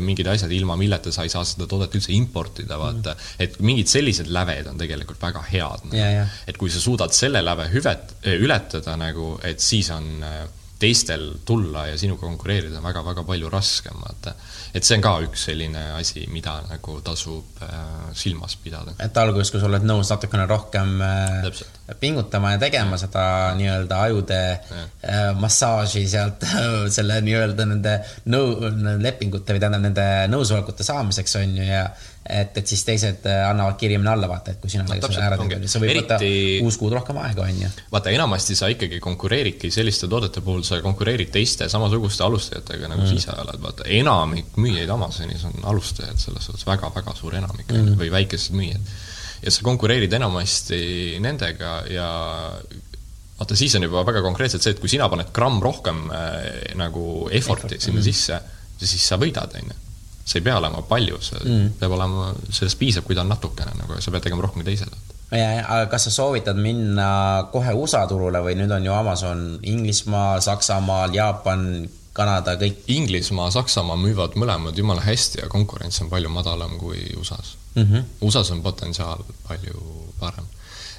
mingid 0.06 0.30
asjad, 0.32 0.54
ilma 0.56 0.78
milleta 0.80 1.12
sa 1.12 1.26
ei 1.28 1.34
saa 1.34 1.44
seda 1.48 1.68
toodet 1.68 1.98
üldse 2.00 2.14
importida, 2.16 2.78
vaata 2.80 3.12
mm.. 3.16 3.34
et 3.44 3.58
mingid 3.60 3.92
sellised 3.92 4.32
läved 4.32 4.70
on 4.72 4.80
tegelikult 4.80 5.20
väga 5.22 5.44
head 5.50 5.90
nagu.. 5.90 5.98
Yeah, 6.00 6.14
yeah. 6.22 6.38
et 6.48 6.60
kui 6.60 6.72
sa 6.72 6.80
suudad 6.80 7.12
selle 7.16 7.44
läve 7.44 7.68
hüvet-, 7.74 8.16
ületada 8.40 8.96
nagu, 9.00 9.34
et 9.44 9.60
siis 9.64 9.92
on 9.96 10.24
teistel 10.80 11.26
tulla 11.46 11.88
ja 11.90 11.98
sinuga 12.00 12.26
konkureerida 12.28 12.80
on 12.80 12.88
väga-väga 12.88 13.24
palju 13.28 13.50
raskem, 13.52 14.00
vaata 14.00 14.36
et 14.74 14.86
see 14.86 15.00
on 15.00 15.04
ka 15.04 15.14
üks 15.26 15.48
selline 15.50 15.82
asi, 15.98 16.24
mida 16.30 16.60
nagu 16.70 17.00
tasub 17.06 17.62
äh, 17.66 18.12
silmas 18.18 18.56
pidada. 18.62 18.94
et 19.02 19.18
alguses, 19.18 19.52
kui 19.52 19.62
sa 19.62 19.68
oled 19.70 19.86
nõus 19.88 20.12
natukene 20.14 20.46
rohkem 20.50 21.02
äh, 21.02 21.50
pingutama 22.00 22.54
ja 22.54 22.62
tegema 22.62 22.98
ja. 22.98 23.02
seda 23.06 23.24
nii-öelda 23.58 24.02
ajude 24.06 24.40
ja. 24.40 24.84
äh, 25.02 25.24
massaaži 25.40 26.06
sealt 26.10 26.46
selle 26.98 27.20
nii-öelda 27.26 27.66
nende 27.70 27.96
nõu-, 28.30 28.70
lepingute 29.02 29.56
või 29.56 29.64
tähendab 29.64 29.86
nende 29.88 30.08
nõusolekute 30.32 30.86
saamiseks 30.86 31.40
on 31.42 31.58
ju 31.60 31.66
ja 31.66 31.88
et, 32.30 32.58
et 32.58 32.68
siis 32.68 32.82
teised 32.86 33.26
äh, 33.30 33.42
annavad 33.50 33.78
kiiremini 33.80 34.10
alla, 34.12 34.28
vaata, 34.30 34.54
et 34.54 34.62
kui 34.62 34.72
sina 34.72 34.84
no, 34.86 34.96
selle 35.02 35.24
ära 35.26 35.38
teed, 35.40 35.66
see 35.72 35.82
võib 35.82 35.94
Eriti... 35.94 36.06
võtta 36.06 36.64
kuus 36.66 36.78
kuud 36.82 36.96
rohkem 36.98 37.20
aega, 37.24 37.46
on 37.48 37.62
ju. 37.64 37.70
vaata, 37.94 38.14
enamasti 38.14 38.58
sa 38.60 38.70
ikkagi 38.72 39.00
konkureeridki 39.04 39.72
selliste 39.74 40.10
toodete 40.12 40.44
puhul, 40.46 40.62
sa 40.68 40.82
konkureerid 40.86 41.32
teiste 41.34 41.70
samasuguste 41.72 42.26
alustajatega, 42.28 42.92
nagu 42.92 43.06
mm. 43.06 43.10
sa 43.10 43.24
ise 43.24 43.38
oled, 43.46 43.64
vaata, 43.64 43.88
enamik 44.00 44.60
müüjaid 44.62 44.94
Amazonis 44.94 45.48
on 45.50 45.58
alustajad, 45.72 46.20
selles 46.22 46.50
suhtes 46.50 46.68
väga-väga 46.70 47.16
suur 47.18 47.40
enamik 47.40 47.74
mm. 47.74 47.96
või 48.02 48.12
väikesed 48.20 48.58
müüjad. 48.60 48.94
ja 49.46 49.56
sa 49.56 49.66
konkureerid 49.66 50.14
enamasti 50.20 50.84
nendega 51.24 51.76
ja 51.90 52.08
vaata, 53.40 53.56
siis 53.56 53.76
on 53.80 53.88
juba 53.88 54.06
väga 54.06 54.22
konkreetselt 54.26 54.66
see, 54.66 54.76
et 54.76 54.82
kui 54.84 54.92
sina 54.92 55.10
paned 55.10 55.34
gramm 55.34 55.62
rohkem 55.64 56.10
äh, 56.14 56.74
nagu 56.78 57.30
effort'i 57.32 57.80
Effort. 57.80 57.90
sinna 57.90 58.04
mm. 58.04 58.10
sisse, 58.12 58.42
siis 58.84 59.08
sa 59.08 59.18
võidad, 59.18 59.56
on 59.56 59.72
ju 59.72 59.86
see 60.30 60.40
ei 60.42 60.46
pea 60.46 60.58
olema 60.60 60.82
palju, 60.86 61.22
see 61.26 61.40
mm. 61.44 61.78
peab 61.80 61.96
olema, 61.98 62.32
sellest 62.54 62.80
piisab, 62.80 63.08
kui 63.08 63.18
ta 63.18 63.26
on 63.26 63.32
natukene 63.34 63.74
nagu 63.80 63.98
sa 63.98 64.14
pead 64.14 64.28
tegema 64.28 64.46
rohkem 64.46 64.62
kui 64.62 64.70
teised. 64.70 64.98
ja, 65.34 65.48
aga 65.66 65.86
kas 65.92 66.08
sa 66.08 66.16
soovitad 66.16 66.60
minna 66.62 67.10
kohe 67.54 67.74
USA 67.78 68.06
turule 68.10 68.42
või 68.46 68.58
nüüd 68.60 68.74
on 68.76 68.86
ju 68.86 68.94
Amazon 68.94 69.48
Inglismaal, 69.62 70.44
Saksamaal, 70.46 71.16
Jaapan, 71.16 71.66
Kanada, 72.14 72.56
kõik? 72.60 72.84
Inglismaa, 72.92 73.50
Saksamaa 73.54 73.98
müüvad 74.00 74.38
mõlemad 74.40 74.78
jumala 74.78 75.04
hästi 75.06 75.44
ja 75.44 75.50
konkurents 75.52 76.02
on 76.04 76.10
palju 76.12 76.32
madalam 76.34 76.78
kui 76.82 77.02
USA-s 77.18 77.56
mm. 77.76 77.84
-hmm. 77.84 78.04
USA-s 78.22 78.52
on 78.52 78.64
potentsiaal 78.66 79.24
palju 79.48 79.99
parem 80.20 80.48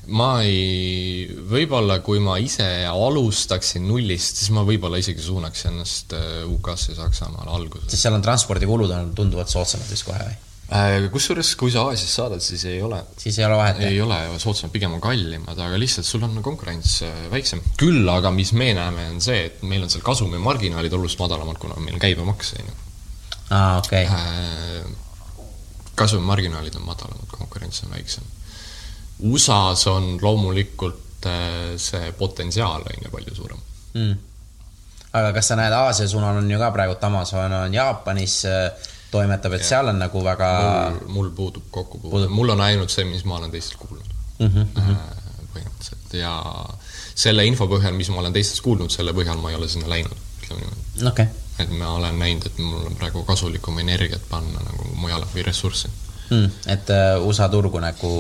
ma 0.09 0.41
ei, 0.43 1.27
võib-olla 1.29 2.01
kui 2.05 2.21
ma 2.25 2.39
ise 2.41 2.67
alustaksin 2.89 3.85
nullist, 3.89 4.41
siis 4.41 4.53
ma 4.57 4.65
võib-olla 4.67 5.01
isegi 5.01 5.23
suunaks 5.23 5.67
ennast 5.69 6.15
äh, 6.17 6.45
UK-sse, 6.49 6.97
Saksamaale 6.97 7.53
alguses. 7.53 7.91
sest 7.91 8.07
seal 8.07 8.17
on 8.17 8.25
transpordikulud 8.25 8.95
on 8.97 9.13
tunduvalt 9.17 9.53
soodsamad 9.53 9.91
vist 9.93 10.09
kohe 10.09 10.23
või? 10.25 10.39
Äh, 10.71 11.09
kusjuures, 11.11 11.49
kui 11.59 11.73
sa 11.75 11.83
Aasiast 11.91 12.15
saadad, 12.15 12.43
siis 12.45 12.65
ei 12.71 12.81
ole. 12.83 13.01
siis 13.19 13.39
ei 13.41 13.45
ole 13.45 13.59
vahet? 13.59 13.83
ei 13.87 14.01
ole, 14.01 14.19
soodsamad 14.39 14.73
pigem 14.75 14.97
on 14.97 15.03
kallimad, 15.03 15.59
aga 15.59 15.79
lihtsalt 15.83 16.07
sul 16.07 16.25
on 16.27 16.39
konkurents 16.47 17.01
äh, 17.07 17.25
väiksem. 17.33 17.63
küll 17.81 18.09
aga, 18.09 18.33
mis 18.35 18.55
me 18.57 18.71
näeme, 18.79 19.09
on 19.15 19.21
see, 19.25 19.45
et 19.51 19.65
meil 19.67 19.85
on 19.85 19.93
seal 19.93 20.07
kasumimarginaalid 20.07 20.95
oluliselt 20.97 21.27
madalamad, 21.27 21.59
kuna 21.61 21.79
meil 21.83 21.99
on 21.99 22.03
käibemaks, 22.03 22.55
on 22.59 22.73
ju. 22.73 22.77
aa, 23.51 23.79
okei 23.83 24.07
okay.. 24.07 24.99
Kasumimarginaalid 26.01 26.79
on 26.79 26.87
madalamad, 26.87 27.27
konkurents 27.35 27.83
on 27.85 27.91
väiksem. 27.93 28.25
USA-s 29.23 29.87
on 29.91 30.19
loomulikult 30.23 31.27
see 31.77 32.13
potentsiaal, 32.19 32.81
on 32.81 33.05
ju, 33.05 33.11
palju 33.13 33.35
suurem. 33.35 33.59
Mm.. 33.95 34.19
aga 35.13 35.33
kas 35.35 35.51
sa 35.51 35.57
näed, 35.59 35.75
Aasia 35.75 36.09
suunal 36.09 36.39
on 36.39 36.51
ju 36.51 36.59
ka 36.59 36.71
praegu 36.71 36.95
Amazon 37.03 37.53
on 37.53 37.75
Jaapanis 37.75 38.45
äh, 38.47 38.91
toimetab, 39.11 39.57
et 39.59 39.65
ja. 39.65 39.69
seal 39.73 39.91
on 39.91 39.99
nagu 39.99 40.23
väga 40.25 40.51
mul, 40.61 41.01
mul 41.17 41.31
puudub 41.37 41.67
kokkupuude, 41.71 42.29
mul 42.31 42.55
on 42.55 42.63
ainult 42.65 42.95
see, 42.95 43.05
mis 43.05 43.25
ma 43.27 43.41
olen 43.41 43.51
teistelt 43.51 43.83
kuulnud. 43.83 44.15
Mm. 44.39 44.51
-hmm. 44.55 44.97
põhimõtteliselt. 45.55 46.15
Ja 46.15 46.35
selle 47.15 47.45
info 47.45 47.67
põhjal, 47.69 47.93
mis 47.99 48.09
ma 48.09 48.23
olen 48.23 48.33
teistest 48.33 48.63
kuulnud, 48.65 48.91
selle 48.91 49.13
põhjal 49.13 49.41
ma 49.43 49.51
ei 49.51 49.59
ole 49.59 49.69
sinna 49.69 49.91
läinud, 49.91 50.27
ütleme 50.43 50.63
niimoodi. 50.63 51.09
Okay.. 51.11 51.27
et 51.59 51.71
ma 51.71 51.91
olen 51.99 52.19
näinud, 52.19 52.47
et 52.47 52.59
mul 52.59 52.87
on 52.87 52.97
praegu 52.97 53.25
kasulikum 53.25 53.79
energiat 53.79 54.23
panna 54.31 54.63
nagu 54.65 54.95
mujale 54.95 55.27
või 55.35 55.45
ressurssi 55.45 55.91
mm,. 56.31 56.51
et 56.75 56.93
uh, 56.95 57.27
USA 57.27 57.49
turgu 57.53 57.81
nagu 57.83 58.11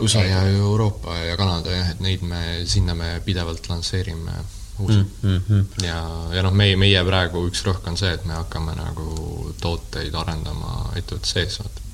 USA 0.00 0.24
ja 0.26 0.44
Euroopa 0.48 1.16
ja 1.18 1.36
Kanada 1.40 1.74
jah, 1.74 1.92
et 1.94 2.00
neid 2.04 2.22
me, 2.22 2.62
sinna 2.70 2.94
me 2.94 3.18
pidevalt 3.24 3.68
lansseerime 3.68 4.38
uusi 4.80 4.98
mm. 4.98 5.42
-hmm. 5.48 5.84
ja, 5.86 6.00
ja 6.36 6.42
noh, 6.42 6.52
meie, 6.52 6.76
meie 6.76 7.04
praegu 7.04 7.44
üks 7.48 7.64
rõhk 7.66 7.86
on 7.88 8.00
see, 8.00 8.12
et 8.16 8.24
me 8.24 8.34
hakkame 8.38 8.74
nagu 8.78 9.54
tooteid 9.60 10.14
arendama 10.14 10.90
ettevõtte 10.96 11.28
sees, 11.28 11.60
vaata 11.60 11.88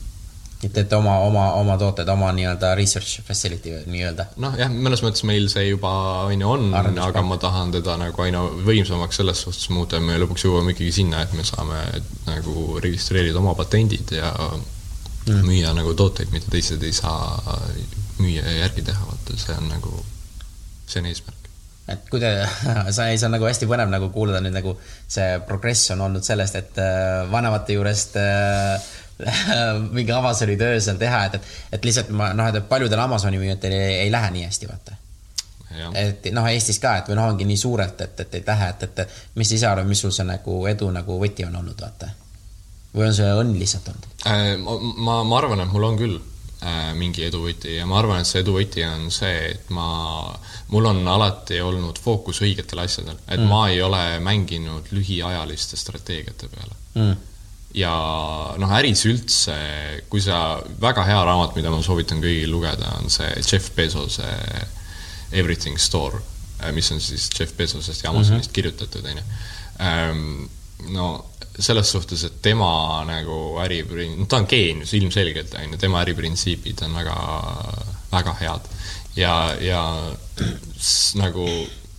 et 0.65 0.73
teete 0.73 0.97
oma, 0.97 1.19
oma, 1.21 1.43
oma 1.61 1.77
tooted, 1.79 2.09
oma 2.09 2.31
nii-öelda 2.33 2.75
research 2.79 3.21
facility 3.27 3.75
nii-öelda? 3.87 4.29
noh, 4.43 4.55
jah, 4.59 4.71
mõnes 4.73 5.03
mõttes 5.05 5.27
meil 5.29 5.51
see 5.53 5.67
juba 5.69 5.91
on 6.31 6.41
ju 6.41 6.53
on, 6.55 6.71
aga 6.75 7.23
ma 7.27 7.37
tahan 7.41 7.75
teda 7.77 7.99
nagu 8.01 8.25
aina 8.25 8.41
võimsamaks 8.69 9.21
selles 9.21 9.43
suhtes 9.45 9.69
muuta 9.75 10.01
ja 10.01 10.07
me 10.07 10.17
lõpuks 10.23 10.47
jõuame 10.47 10.73
ikkagi 10.73 10.95
sinna, 11.01 11.27
et 11.27 11.35
me 11.37 11.45
saame 11.45 11.83
nagu 12.29 12.81
registreerida 12.83 13.43
oma 13.43 13.55
patendid 13.59 14.17
ja 14.17 14.33
mm. 15.27 15.47
müüa 15.47 15.73
nagu 15.77 15.95
tooteid, 15.99 16.33
mida 16.35 16.51
teised 16.51 16.83
ei 16.87 16.95
saa 16.97 17.59
müüa 18.19 18.45
ja 18.45 18.61
järgi 18.65 18.87
teha, 18.87 19.09
vaata, 19.09 19.39
see 19.41 19.57
on 19.57 19.69
nagu, 19.73 20.05
see 20.87 21.03
on 21.03 21.11
eesmärk 21.13 21.47
et 21.89 22.09
kui 22.11 22.21
te, 22.23 22.31
sa 22.97 23.09
ei, 23.11 23.19
see 23.19 23.29
on 23.29 23.37
nagu 23.37 23.47
hästi 23.47 23.69
põnev 23.71 23.91
nagu 23.93 24.11
kuulda 24.15 24.43
nüüd 24.43 24.57
nagu 24.57 24.75
see 24.83 25.39
progress 25.47 25.93
on 25.95 26.03
olnud 26.09 26.27
sellest, 26.27 26.59
et 26.59 26.81
äh, 26.83 27.25
vanemate 27.31 27.77
juurest 27.77 28.19
äh, 28.21 28.93
mingi 29.97 30.13
Amazoni 30.13 30.57
töö 30.61 30.81
seal 30.83 30.99
teha, 31.01 31.25
et, 31.29 31.39
et, 31.39 31.51
et 31.79 31.89
lihtsalt 31.89 32.13
ma 32.13 32.33
noh, 32.37 32.51
et 32.51 32.69
paljudel 32.69 33.01
Amazoni 33.07 33.41
müüjatel 33.41 33.77
ei, 33.77 33.95
ei 34.05 34.13
lähe 34.13 34.33
nii 34.35 34.45
hästi, 34.49 34.69
vaata. 34.69 34.99
et 35.97 36.29
noh, 36.37 36.47
Eestis 36.51 36.79
ka, 36.83 36.99
et 37.01 37.09
või 37.11 37.19
noh, 37.21 37.31
ongi 37.33 37.47
nii 37.49 37.59
suurelt, 37.61 38.03
et, 38.05 38.21
et 38.27 38.39
ei 38.41 38.45
lähe, 38.47 38.69
et, 38.75 38.87
et 38.91 39.19
mis 39.39 39.49
sa 39.49 39.59
ise 39.59 39.71
arvad, 39.71 39.89
mis 39.89 40.03
sul 40.05 40.15
see 40.15 40.27
nagu 40.29 40.61
edu 40.69 40.91
nagu 40.93 41.19
võti 41.23 41.47
on 41.49 41.57
olnud, 41.63 41.81
vaata? 41.81 42.13
Või 42.97 43.11
on 43.11 43.17
see 43.17 43.29
õnn 43.43 43.59
lihtsalt 43.61 43.93
olnud 43.93 44.25
äh,? 44.27 44.57
ma, 44.97 45.21
ma 45.25 45.39
arvan, 45.39 45.63
et 45.63 45.73
mul 45.73 45.87
on 45.91 45.99
küll 46.01 46.17
äh, 46.17 46.91
mingi 46.99 47.27
eduvõti 47.27 47.77
ja 47.77 47.87
ma 47.89 48.01
arvan, 48.01 48.23
et 48.23 48.29
see 48.29 48.43
eduvõti 48.45 48.85
on 48.89 49.09
see, 49.15 49.53
et 49.53 49.71
ma, 49.75 49.87
mul 50.73 50.91
on 50.93 51.03
alati 51.17 51.61
olnud 51.63 52.01
fookus 52.03 52.43
õigetel 52.47 52.83
asjadel, 52.87 53.19
et 53.27 53.41
mm. 53.41 53.49
ma 53.53 53.67
ei 53.73 53.83
ole 53.85 54.05
mänginud 54.25 54.93
lühiajaliste 54.97 55.79
strateegiate 55.81 56.51
peale 56.53 56.79
mm. 56.97 57.13
ja 57.83 57.93
noh, 58.63 58.77
äris 58.81 59.05
üldse, 59.11 59.59
kui 60.13 60.25
sa, 60.25 60.61
väga 60.81 61.05
hea 61.09 61.21
raamat, 61.29 61.59
mida 61.59 61.73
ma 61.75 61.83
soovitan 61.85 62.25
kõigil 62.25 62.51
lugeda, 62.53 62.97
on 63.03 63.13
see 63.13 63.29
Jeff 63.45 63.75
Bezose 63.77 64.33
Everything 65.37 65.79
Store, 65.83 66.23
äh, 66.63 66.73
mis 66.73 66.89
on 66.95 67.03
siis 67.03 67.29
Jeff 67.37 67.57
Bezosest 67.59 68.05
ja 68.05 68.11
Amazonist 68.11 68.49
mm 68.49 68.51
-hmm. 68.51 68.55
kirjutatud, 68.55 69.05
on 69.05 69.17
ju. 69.17 69.25
Ähm, 69.77 70.49
no 70.89 71.36
selles 71.59 71.91
suhtes, 71.91 72.25
et 72.29 72.43
tema 72.43 72.69
nagu 73.09 73.57
äriprin-, 73.65 74.19
no 74.21 74.29
ta 74.29 74.43
on 74.43 74.49
geenius 74.51 74.95
ilmselgelt, 74.99 75.55
on 75.57 75.75
ju, 75.75 75.81
tema 75.81 76.03
äriprintsiibid 76.05 76.85
on 76.87 76.95
väga, 77.01 77.17
väga 78.13 78.37
head. 78.43 78.71
ja, 79.17 79.35
ja 79.61 79.83
nagu 81.17 81.49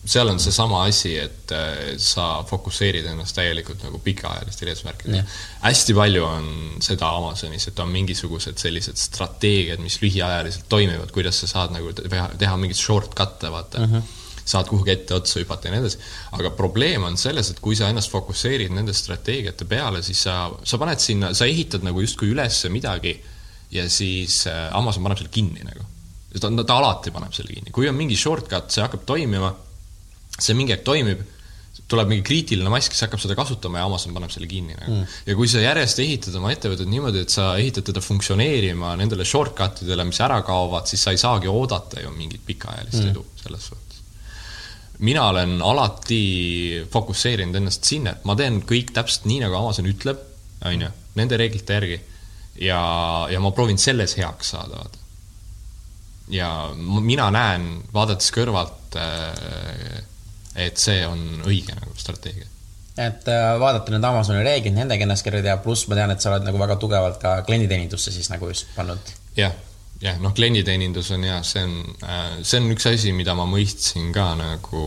seal 0.08 0.30
on 0.32 0.40
seesama 0.40 0.84
asi, 0.88 1.18
et 1.20 1.52
sa 2.00 2.28
fokusseerid 2.48 3.10
ennast 3.12 3.36
täielikult 3.36 3.82
nagu 3.84 4.00
pikaajalistele 4.04 4.72
eesmärkidele. 4.72 5.24
hästi 5.66 5.96
palju 5.98 6.24
on 6.24 6.48
seda 6.84 7.10
Amazonis, 7.18 7.68
et 7.68 7.80
on 7.84 7.92
mingisugused 7.92 8.62
sellised 8.62 9.00
strateegiad, 9.02 9.84
mis 9.84 10.00
lühiajaliselt 10.02 10.70
toimivad, 10.70 11.12
kuidas 11.12 11.42
sa 11.44 11.52
saad 11.52 11.76
nagu 11.76 11.92
teha, 11.98 12.30
teha 12.40 12.56
mingeid 12.62 12.80
shortcut'e, 12.80 13.52
vaata 13.52 13.84
mm. 13.84 13.94
-hmm 13.94 14.16
saad 14.48 14.70
kuhugi 14.72 14.94
etteotsa 14.94 15.42
hüpata 15.42 15.68
ja 15.68 15.76
nii 15.76 15.84
edasi. 15.84 16.00
aga 16.38 16.52
probleem 16.56 17.04
on 17.08 17.18
selles, 17.20 17.52
et 17.52 17.60
kui 17.64 17.76
sa 17.76 17.90
ennast 17.92 18.12
fokusseerid 18.14 18.72
nende 18.76 18.96
strateegiate 18.96 19.68
peale, 19.68 20.04
siis 20.06 20.24
sa, 20.28 20.40
sa 20.64 20.80
paned 20.80 21.04
sinna, 21.04 21.34
sa 21.38 21.50
ehitad 21.50 21.86
nagu 21.86 22.04
justkui 22.04 22.32
üles 22.32 22.64
midagi 22.72 23.18
ja 23.76 23.88
siis 23.92 24.46
äh, 24.48 24.68
Amazon 24.78 25.04
paneb 25.04 25.20
selle 25.20 25.34
kinni 25.34 25.66
nagu. 25.68 25.86
ta, 26.40 26.52
ta 26.64 26.78
alati 26.78 27.12
paneb 27.12 27.34
selle 27.36 27.56
kinni, 27.56 27.74
kui 27.76 27.90
on 27.90 27.98
mingi 27.98 28.16
shortcut, 28.20 28.72
see 28.72 28.86
hakkab 28.86 29.04
toimima, 29.10 29.52
see 30.38 30.56
mingi 30.58 30.76
aeg 30.76 30.86
toimib 30.88 31.26
tuleb 31.88 32.10
mingi 32.10 32.24
kriitiline 32.26 32.72
mass, 32.72 32.90
kes 32.92 33.06
hakkab 33.06 33.22
seda 33.22 33.36
kasutama 33.38 33.80
ja 33.80 33.88
Amazon 33.88 34.16
paneb 34.16 34.32
selle 34.34 34.48
kinni 34.50 34.76
nagu 34.76 34.96
mm.. 34.96 35.18
ja 35.30 35.36
kui 35.38 35.50
sa 35.52 35.62
järjest 35.64 36.02
ehitad 36.04 36.36
oma 36.40 36.52
ettevõtet 36.52 36.90
niimoodi, 36.90 37.24
et 37.24 37.34
sa 37.34 37.52
ehitad 37.60 37.86
teda 37.92 38.04
funktsioneerima 38.04 38.96
nendele 39.00 39.28
shortcut 39.28 39.84
idele, 39.86 40.08
mis 40.08 40.20
ära 40.24 40.40
kaovad, 40.48 40.90
siis 40.90 41.04
sa 41.06 41.14
ei 41.16 41.22
saagi 41.22 41.52
oodata 41.52 42.02
ju 42.04 42.12
mingit 42.16 42.44
pikaajalist 42.48 43.04
mm. 43.04 43.12
edu 43.14 43.26
selles 43.44 43.70
suhtes 43.72 43.87
mina 45.00 45.28
olen 45.30 45.62
alati 45.62 46.86
fokusseerinud 46.92 47.56
ennast 47.56 47.86
sinna, 47.86 48.16
et 48.16 48.26
ma 48.26 48.36
teen 48.38 48.62
kõik 48.68 48.94
täpselt 48.96 49.28
nii, 49.30 49.42
nagu 49.46 49.58
Amazon 49.60 49.90
ütleb, 49.90 50.22
on 50.66 50.86
ju, 50.88 50.92
nende 51.20 51.38
reeglite 51.38 51.78
järgi. 51.78 52.00
ja, 52.62 52.80
ja 53.30 53.40
ma 53.40 53.52
proovin 53.52 53.78
selles 53.78 54.18
heaks 54.18 54.54
saada, 54.56 54.82
vaata. 54.82 54.98
ja 56.34 56.52
mina 56.84 57.30
näen, 57.32 57.70
vaadates 57.94 58.32
kõrvalt, 58.34 58.98
äh, 58.98 60.04
et 60.56 60.78
see 60.82 61.06
on 61.06 61.44
õige 61.46 61.76
nagu 61.78 61.94
strateegia 61.98 62.50
et 62.98 63.30
äh, 63.30 63.52
vaadata 63.62 63.94
nüüd 63.94 64.06
Amazoni 64.10 64.42
reeglid, 64.42 64.74
nendega 64.74 65.06
ennast 65.06 65.26
kerida 65.26 65.54
ja 65.54 65.62
pluss 65.62 65.86
ma 65.88 66.00
tean, 66.00 66.12
et 66.12 66.24
sa 66.24 66.34
oled 66.34 66.48
nagu 66.48 66.58
väga 66.58 66.80
tugevalt 66.82 67.22
ka 67.22 67.38
klienditeenindusse 67.46 68.12
siis 68.12 68.32
nagu 68.34 68.50
just 68.50 68.66
pannud. 68.76 69.14
jah 69.38 69.54
jah, 70.02 70.20
noh, 70.22 70.34
klienditeenindus 70.38 71.12
on 71.16 71.26
jah, 71.28 71.42
see 71.46 71.64
on, 71.66 71.76
äh, 72.06 72.40
see 72.46 72.62
on 72.62 72.72
üks 72.76 72.88
asi, 72.92 73.14
mida 73.16 73.36
ma 73.38 73.48
mõistsin 73.50 74.12
ka 74.16 74.30
nagu 74.40 74.84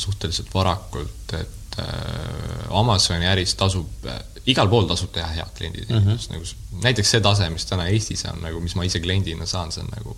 suhteliselt 0.00 0.52
varakult, 0.54 1.36
et 1.38 1.80
äh, 1.82 2.74
Amazoni 2.80 3.28
äris 3.30 3.54
tasub 3.60 4.08
äh,, 4.08 4.20
igal 4.50 4.70
pool 4.72 4.88
tasub 4.90 5.12
teha 5.14 5.28
head 5.36 5.54
klienditeenindust 5.58 6.30
mm, 6.30 6.36
-hmm. 6.36 6.50
nagu 6.72 6.84
näiteks 6.88 7.16
see 7.16 7.24
tase, 7.24 7.50
mis 7.52 7.68
täna 7.68 7.88
Eestis 7.92 8.24
on 8.32 8.42
nagu, 8.44 8.60
mis 8.60 8.76
ma 8.78 8.88
ise 8.88 9.00
kliendina 9.00 9.46
saan, 9.46 9.72
see 9.72 9.84
on 9.84 9.92
nagu 9.96 10.16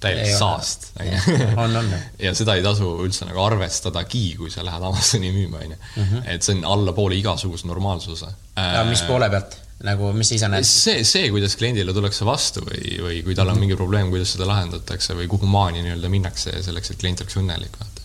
täielik 0.00 0.36
saast. 0.38 0.92
on, 1.56 1.76
on. 1.76 1.94
ja 2.26 2.34
seda 2.34 2.54
ei 2.54 2.62
tasu 2.62 2.90
üldse 3.02 3.26
nagu 3.26 3.42
arvestadagi, 3.42 4.36
kui 4.38 4.50
sa 4.50 4.64
lähed 4.66 4.82
Amazoni 4.82 5.32
müüma, 5.34 5.64
on 5.64 5.74
ju. 5.74 5.78
Mhm. 5.96 6.22
et 6.26 6.42
see 6.42 6.54
on 6.54 6.64
allapoole 6.64 7.18
igasuguse 7.18 7.66
normaalsuse. 7.66 8.30
ja 8.56 8.84
mis 8.84 9.02
poole 9.02 9.30
pealt? 9.30 9.58
Nagu, 9.86 10.10
mis 10.16 10.30
sa 10.30 10.34
ise 10.38 10.48
näed? 10.50 10.66
see, 10.66 11.04
see, 11.06 11.28
kuidas 11.34 11.54
kliendile 11.58 11.94
tullakse 11.94 12.26
vastu 12.26 12.64
või, 12.66 12.96
või 13.04 13.20
kui 13.26 13.36
tal 13.36 13.46
on 13.46 13.52
mm 13.52 13.54
-hmm. 13.54 13.66
mingi 13.66 13.78
probleem, 13.78 14.10
kuidas 14.10 14.34
seda 14.34 14.48
lahendatakse 14.48 15.14
või 15.14 15.28
kuhu 15.30 15.46
maani 15.46 15.84
nii-öelda 15.84 16.10
minnakse 16.10 16.56
selleks, 16.62 16.90
et 16.90 16.98
klient 16.98 17.22
oleks 17.22 17.38
õnnelik, 17.38 17.78
vaata. 17.78 18.02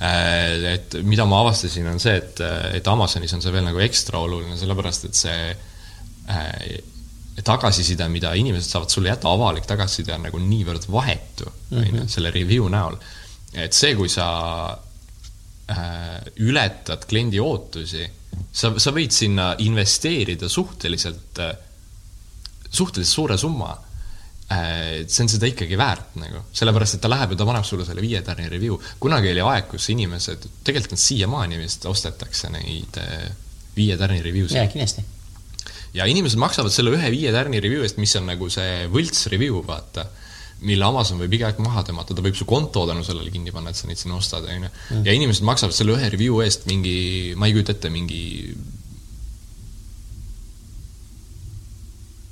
Äh, 0.00 0.74
et 0.74 0.94
mida 1.02 1.26
ma 1.26 1.40
avastasin, 1.42 1.88
on 1.90 1.98
see, 2.00 2.14
et, 2.16 2.40
et 2.78 2.86
Amazonis 2.88 3.34
on 3.34 3.42
see 3.42 3.52
veel 3.52 3.66
nagu 3.66 3.82
ekstra 3.82 4.22
oluline, 4.22 4.56
sellepärast 4.56 5.08
et 5.10 5.18
see 5.18 5.50
äh, 6.30 6.78
tagasiside, 7.44 8.06
mida 8.08 8.32
inimesed 8.34 8.70
saavad 8.70 8.92
sulle 8.92 9.10
jätta, 9.10 9.32
avalik 9.32 9.66
tagasiside 9.66 10.14
on 10.14 10.28
nagu 10.28 10.38
niivõrd 10.38 10.86
vahetu, 10.92 11.50
on 11.72 11.84
ju, 11.84 11.92
mhm. 11.92 12.06
selle 12.08 12.30
review 12.30 12.68
näol. 12.70 12.96
et 13.54 13.74
see, 13.74 13.96
kui 13.98 14.08
sa 14.08 14.30
äh, 14.70 16.20
ületad 16.38 17.02
kliendi 17.10 17.40
ootusi 17.42 18.06
sa, 18.52 18.72
sa 18.78 18.92
võid 18.94 19.14
sinna 19.14 19.52
investeerida 19.62 20.48
suhteliselt, 20.50 21.40
suhteliselt 22.70 23.14
suure 23.14 23.38
summa. 23.40 23.70
Äh, 24.50 25.04
see 25.06 25.22
on 25.22 25.30
seda 25.30 25.46
ikkagi 25.46 25.76
väärt 25.78 26.16
nagu, 26.18 26.40
sellepärast 26.58 26.96
et 26.96 27.04
ta 27.04 27.10
läheb 27.10 27.36
ja 27.36 27.38
ta 27.38 27.46
paneb 27.46 27.66
sulle 27.66 27.84
selle 27.86 28.02
viie 28.02 28.18
tärni 28.26 28.48
review. 28.50 28.80
kunagi 28.98 29.30
oli 29.30 29.44
aeg, 29.46 29.68
kus 29.70 29.86
inimesed, 29.94 30.48
tegelikult 30.66 30.96
nad 30.96 31.02
siiamaani 31.04 31.60
vist 31.60 31.86
ostetakse 31.86 32.50
neid 32.50 32.98
äh, 32.98 33.28
viie 33.76 33.94
tärni 34.00 34.18
review'sid. 34.24 34.58
jaa, 34.58 34.66
kindlasti. 34.72 35.04
ja 35.94 36.08
inimesed 36.10 36.42
maksavad 36.42 36.74
selle 36.74 36.96
ühe 36.96 37.12
viie 37.14 37.30
tärni 37.30 37.62
review 37.62 37.86
eest, 37.86 38.02
mis 38.02 38.16
on 38.18 38.26
nagu 38.26 38.50
see 38.50 38.88
võlts 38.90 39.28
review, 39.30 39.62
vaata 39.66 40.08
mille 40.66 40.84
Amazon 40.84 41.20
võib 41.20 41.36
iga 41.36 41.48
aeg 41.48 41.60
maha 41.64 41.84
tõmmata, 41.88 42.16
ta 42.16 42.24
võib 42.24 42.36
su 42.36 42.46
konto 42.48 42.84
tänu 42.88 43.04
sellele 43.06 43.32
kinni 43.32 43.52
panna, 43.54 43.72
et 43.72 43.78
sa 43.78 43.88
neid 43.88 44.00
sinna 44.00 44.18
ostad, 44.18 44.44
on 44.44 44.66
ju. 44.66 44.72
Mm. 44.90 45.06
ja 45.08 45.16
inimesed 45.16 45.46
maksavad 45.48 45.76
selle 45.76 45.96
ühe 45.96 46.10
review 46.12 46.42
eest 46.44 46.68
mingi, 46.70 47.32
ma 47.40 47.48
ei 47.48 47.56
kujuta 47.56 47.76
ette, 47.76 47.92
mingi 47.92 48.20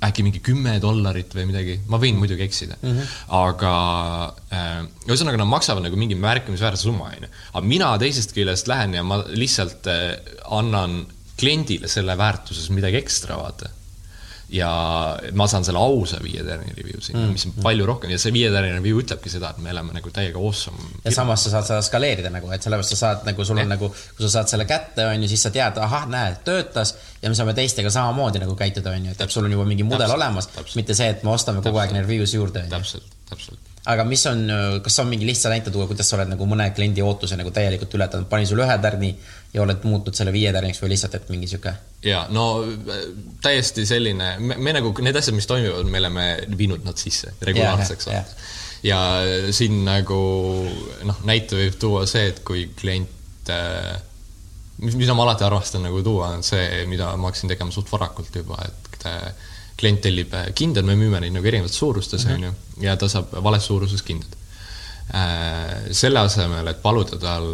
äkki 0.05 0.23
mingi 0.23 0.39
kümme 0.43 0.77
dollarit 0.79 1.33
või 1.35 1.49
midagi, 1.49 1.75
ma 1.91 1.99
võin 1.99 2.19
muidugi 2.19 2.45
eksida 2.45 2.77
mm. 2.77 2.91
-hmm. 2.91 3.15
aga 3.35 3.73
äh, 4.55 4.83
ühesõnaga, 5.09 5.41
nad 5.41 5.49
maksavad 5.51 5.83
nagu 5.83 5.99
mingi 5.99 6.15
märkimisväärse 6.15 6.87
summa, 6.87 7.09
on 7.11 7.27
ju. 7.27 7.31
aga 7.53 7.65
mina 7.67 7.89
teisest 7.99 8.35
küljest 8.35 8.71
lähen 8.71 8.95
ja 8.95 9.03
ma 9.03 9.19
lihtsalt 9.27 9.89
äh, 9.91 10.13
annan 10.55 11.01
kliendile 11.39 11.91
selle 11.91 12.15
väärtuses 12.19 12.69
midagi 12.75 12.99
ekstra, 12.99 13.39
vaata 13.39 13.73
ja 14.49 14.69
ma 15.37 15.45
saan 15.47 15.65
selle 15.65 15.81
ausa 15.81 16.17
viie 16.23 16.41
tärni 16.45 16.73
review 16.73 17.01
sinna 17.05 17.21
mm., 17.21 17.35
mis 17.37 17.45
on 17.45 17.53
palju 17.61 17.85
rohkem 17.85 18.13
ja 18.13 18.17
see 18.21 18.33
viie 18.33 18.49
tärni 18.53 18.71
review 18.73 19.01
ütlebki 19.03 19.29
seda, 19.29 19.51
et 19.53 19.61
me 19.63 19.69
oleme 19.73 19.93
nagu 19.93 20.13
täiega 20.13 20.41
awesome. 20.41 20.89
ja 21.03 21.13
samas 21.13 21.45
sa 21.45 21.53
saad 21.53 21.69
seda 21.69 21.79
skaleerida 21.85 22.33
nagu, 22.33 22.49
et 22.55 22.65
sellepärast 22.65 22.95
sa 22.95 22.99
saad 23.03 23.29
nagu, 23.29 23.45
sul 23.45 23.61
on 23.61 23.69
nagu, 23.69 23.91
kui 23.93 24.25
sa 24.25 24.33
saad 24.39 24.53
selle 24.53 24.65
kätte, 24.69 25.05
on 25.05 25.25
ju, 25.25 25.31
siis 25.31 25.45
sa 25.45 25.53
tead, 25.53 25.77
ahah, 25.85 26.09
näed, 26.09 26.41
töötas 26.47 26.95
ja 27.21 27.29
me 27.29 27.37
saame 27.37 27.53
teistega 27.57 27.93
samamoodi 27.93 28.41
nagu 28.41 28.57
käituda, 28.57 28.95
on 28.97 29.09
ju, 29.11 29.17
et 29.17 29.37
sul 29.37 29.45
on 29.45 29.57
juba 29.57 29.69
mingi 29.69 29.85
mudel 29.85 30.07
täpselt, 30.07 30.17
olemas, 30.17 30.75
mitte 30.81 30.97
see, 30.97 31.13
et 31.13 31.25
me 31.27 31.35
ostame 31.35 31.65
kogu 31.65 31.83
aeg 31.83 31.93
neid 31.93 32.09
review's 32.09 32.33
juurde. 32.33 32.65
täpselt, 32.73 33.17
täpselt 33.29 33.68
aga 33.89 34.05
mis 34.07 34.23
on, 34.29 34.43
kas 34.85 34.99
on 35.01 35.09
mingi 35.09 35.27
lihtsa 35.27 35.51
näite 35.51 35.71
tuua, 35.73 35.87
kuidas 35.89 36.09
sa 36.09 36.17
oled 36.17 36.31
nagu 36.31 36.47
mõne 36.49 36.69
kliendi 36.75 37.03
ootuse 37.05 37.37
nagu 37.39 37.51
täielikult 37.55 37.93
ületanud, 37.97 38.27
pani 38.31 38.47
sulle 38.49 38.65
ühe 38.67 38.77
tärni 38.83 39.11
ja 39.53 39.63
oled 39.63 39.85
muutnud 39.87 40.17
selle 40.17 40.33
viie 40.35 40.51
tärniks 40.55 40.81
või 40.83 40.93
lihtsalt, 40.93 41.17
et 41.17 41.31
mingi 41.33 41.49
sihuke? 41.49 41.73
ja 42.05 42.23
no 42.33 42.47
täiesti 43.43 43.85
selline, 43.89 44.35
me, 44.39 44.57
me 44.57 44.75
nagu 44.77 44.93
need 45.05 45.17
asjad, 45.19 45.37
mis 45.37 45.49
toimivad, 45.49 45.89
me 45.89 46.03
oleme 46.03 46.27
viinud 46.57 46.85
nad 46.87 46.99
sisse 47.01 47.33
regulaarseks 47.49 48.11
yeah,. 48.11 48.35
Yeah. 48.83 49.47
ja 49.47 49.53
siin 49.55 49.81
nagu 49.87 50.19
noh, 51.09 51.25
näite 51.27 51.57
võib 51.59 51.79
tuua 51.81 52.05
see, 52.09 52.29
et 52.33 52.43
kui 52.47 52.67
klient 52.79 53.51
äh, 53.53 53.97
mis, 54.83 54.95
mida 54.95 55.15
ma 55.17 55.25
alati 55.27 55.47
armastan 55.47 55.83
nagu 55.87 56.01
tuua, 56.05 56.33
on 56.37 56.45
see, 56.45 56.85
mida 56.89 57.11
ma 57.17 57.29
hakkasin 57.29 57.51
tegema 57.51 57.73
suht 57.75 57.91
varakult 57.91 58.35
juba, 58.41 58.61
et 58.69 59.07
äh, 59.09 59.47
klient 59.79 60.01
tellib 60.03 60.33
kindaid, 60.55 60.85
me 60.85 60.97
müüme 60.99 61.21
neid 61.23 61.33
nagu 61.33 61.47
erinevates 61.47 61.79
suurustes, 61.79 62.25
mhm. 62.27 62.35
on 62.35 62.49
ju, 62.49 62.83
ja 62.85 62.97
ta 62.99 63.07
saab 63.11 63.31
vales 63.43 63.65
suuruses 63.69 64.03
kindad 64.03 64.39
Äh, 65.13 65.89
selle 65.91 66.19
asemel, 66.19 66.67
et 66.69 66.81
paluda 66.83 67.17
tal 67.17 67.47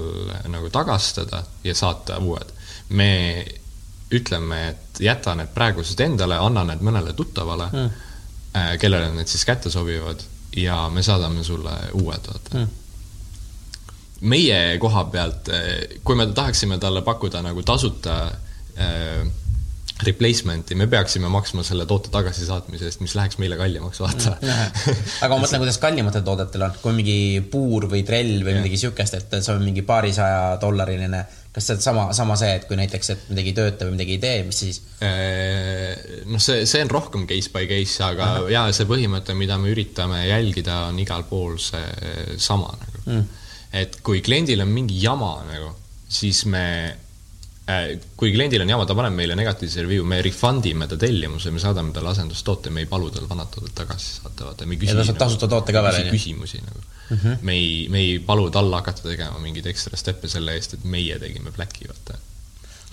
nagu 0.52 0.68
tagastada 0.68 1.40
ja 1.64 1.72
saata 1.76 2.18
uued, 2.20 2.50
me 3.00 3.46
ütleme, 4.12 4.58
et 4.74 5.00
jäta 5.00 5.38
need 5.40 5.54
praegused 5.56 6.02
endale, 6.04 6.36
anna 6.36 6.66
need 6.68 6.84
mõnele 6.84 7.14
tuttavale 7.16 7.70
mm., 7.72 8.02
kellele 8.80 9.14
need 9.16 9.32
siis 9.32 9.48
kätte 9.48 9.72
sobivad 9.72 10.20
ja 10.60 10.90
me 10.92 11.04
saadame 11.04 11.46
sulle 11.48 11.78
uued, 11.96 12.28
vaata 12.28 12.60
mm. 12.60 12.68
meie 14.28 14.60
koha 14.84 15.06
pealt, 15.16 15.48
äh, 15.56 15.96
kui 16.04 16.20
me 16.20 16.28
tahaksime 16.28 16.76
talle 16.84 17.06
pakkuda 17.08 17.40
nagu 17.46 17.64
tasuta 17.64 18.18
äh, 18.76 19.24
replacement'i, 20.04 20.76
me 20.76 20.90
peaksime 20.92 21.30
maksma 21.32 21.64
selle 21.64 21.86
toote 21.88 22.12
tagasisaatmise 22.12 22.90
eest, 22.90 23.00
mis 23.04 23.14
läheks 23.16 23.38
meile 23.40 23.56
kallimaks, 23.56 24.02
vaata 24.04 24.34
mm,. 24.42 24.98
aga 25.24 25.30
ma 25.32 25.40
mõtlen, 25.40 25.62
kuidas 25.64 25.80
kallimatel 25.80 26.26
toodetel 26.26 26.66
on, 26.68 26.76
kui 26.82 26.96
mingi 26.98 27.18
puur 27.52 27.88
või 27.92 28.04
trell 28.08 28.42
või 28.44 28.58
midagi 28.58 28.80
siukest, 28.82 29.16
et 29.16 29.38
see 29.40 29.54
on 29.54 29.64
mingi 29.64 29.86
paarisaja 29.88 30.58
dollariline, 30.60 31.22
kas 31.56 31.70
see 31.70 31.78
on 31.78 31.86
sama, 31.86 32.04
sama 32.18 32.36
see, 32.40 32.58
et 32.58 32.66
kui 32.68 32.76
näiteks, 32.80 33.12
et 33.14 33.24
midagi 33.32 33.54
ei 33.54 33.58
tööta 33.62 33.88
või 33.88 33.96
midagi 33.96 34.18
ei 34.18 34.24
tee, 34.26 34.44
mis 34.50 34.60
siis? 34.66 34.82
noh, 35.00 36.44
see, 36.44 36.68
see 36.68 36.84
on 36.84 36.92
rohkem 36.92 37.24
case 37.32 37.56
by 37.56 37.64
case, 37.72 37.96
aga 38.04 38.28
Aha. 38.34 38.44
jaa, 38.52 38.76
see 38.76 38.90
põhimõte, 38.92 39.38
mida 39.40 39.56
me 39.62 39.72
üritame 39.72 40.26
jälgida, 40.28 40.90
on 40.90 41.00
igal 41.06 41.24
pool 41.30 41.56
see 41.62 42.36
sama 42.36 42.76
nagu 42.82 43.02
mm.. 43.06 43.42
et 43.80 43.98
kui 44.04 44.20
kliendil 44.26 44.68
on 44.68 44.76
mingi 44.76 45.00
jama 45.00 45.38
nagu, 45.48 45.72
siis 46.20 46.44
me 46.52 46.66
Äh, 46.84 47.05
kui 48.16 48.30
kliendil 48.30 48.62
on 48.62 48.70
jama, 48.70 48.86
ta 48.86 48.94
paneb 48.98 49.16
meile 49.18 49.36
negatiivse 49.38 49.82
review, 49.82 50.06
me 50.06 50.20
refund 50.22 50.68
ime 50.70 50.86
ta 50.90 51.00
tellimuse, 51.02 51.50
me 51.52 51.62
saadame 51.62 51.96
talle 51.96 52.12
asendustoote, 52.12 52.70
me 52.70 52.84
ei 52.84 52.90
palu 52.90 53.10
tal 53.14 53.26
vanad 53.30 53.50
tooted 53.54 53.74
tagasi 53.80 54.20
saata, 54.20 54.52
vaata, 54.52 54.68
me 54.70 54.78
ei 54.78 54.84
küsi. 54.84 54.94
ja 54.94 55.00
ta 55.00 55.08
saab 55.08 55.18
tasuta 55.24 55.50
toote 55.50 55.74
ka 55.74 55.82
veel, 55.88 55.98
on 56.04 56.12
ju? 56.12 56.14
küsimusi 56.14 56.62
nagu 56.62 56.84
mm. 56.84 57.18
-hmm. 57.18 57.42
me 57.42 57.58
ei, 57.58 57.74
me 57.90 58.04
ei 58.04 58.20
palu 58.20 58.52
talle 58.54 58.78
hakata 58.78 59.10
tegema 59.10 59.42
mingeid 59.42 59.66
ekstra 59.74 59.98
steppe 59.98 60.30
selle 60.30 60.54
eest, 60.54 60.78
et 60.78 60.86
meie 60.86 61.18
tegime 61.20 61.52
Blacki, 61.58 61.90
vaata 61.90 62.22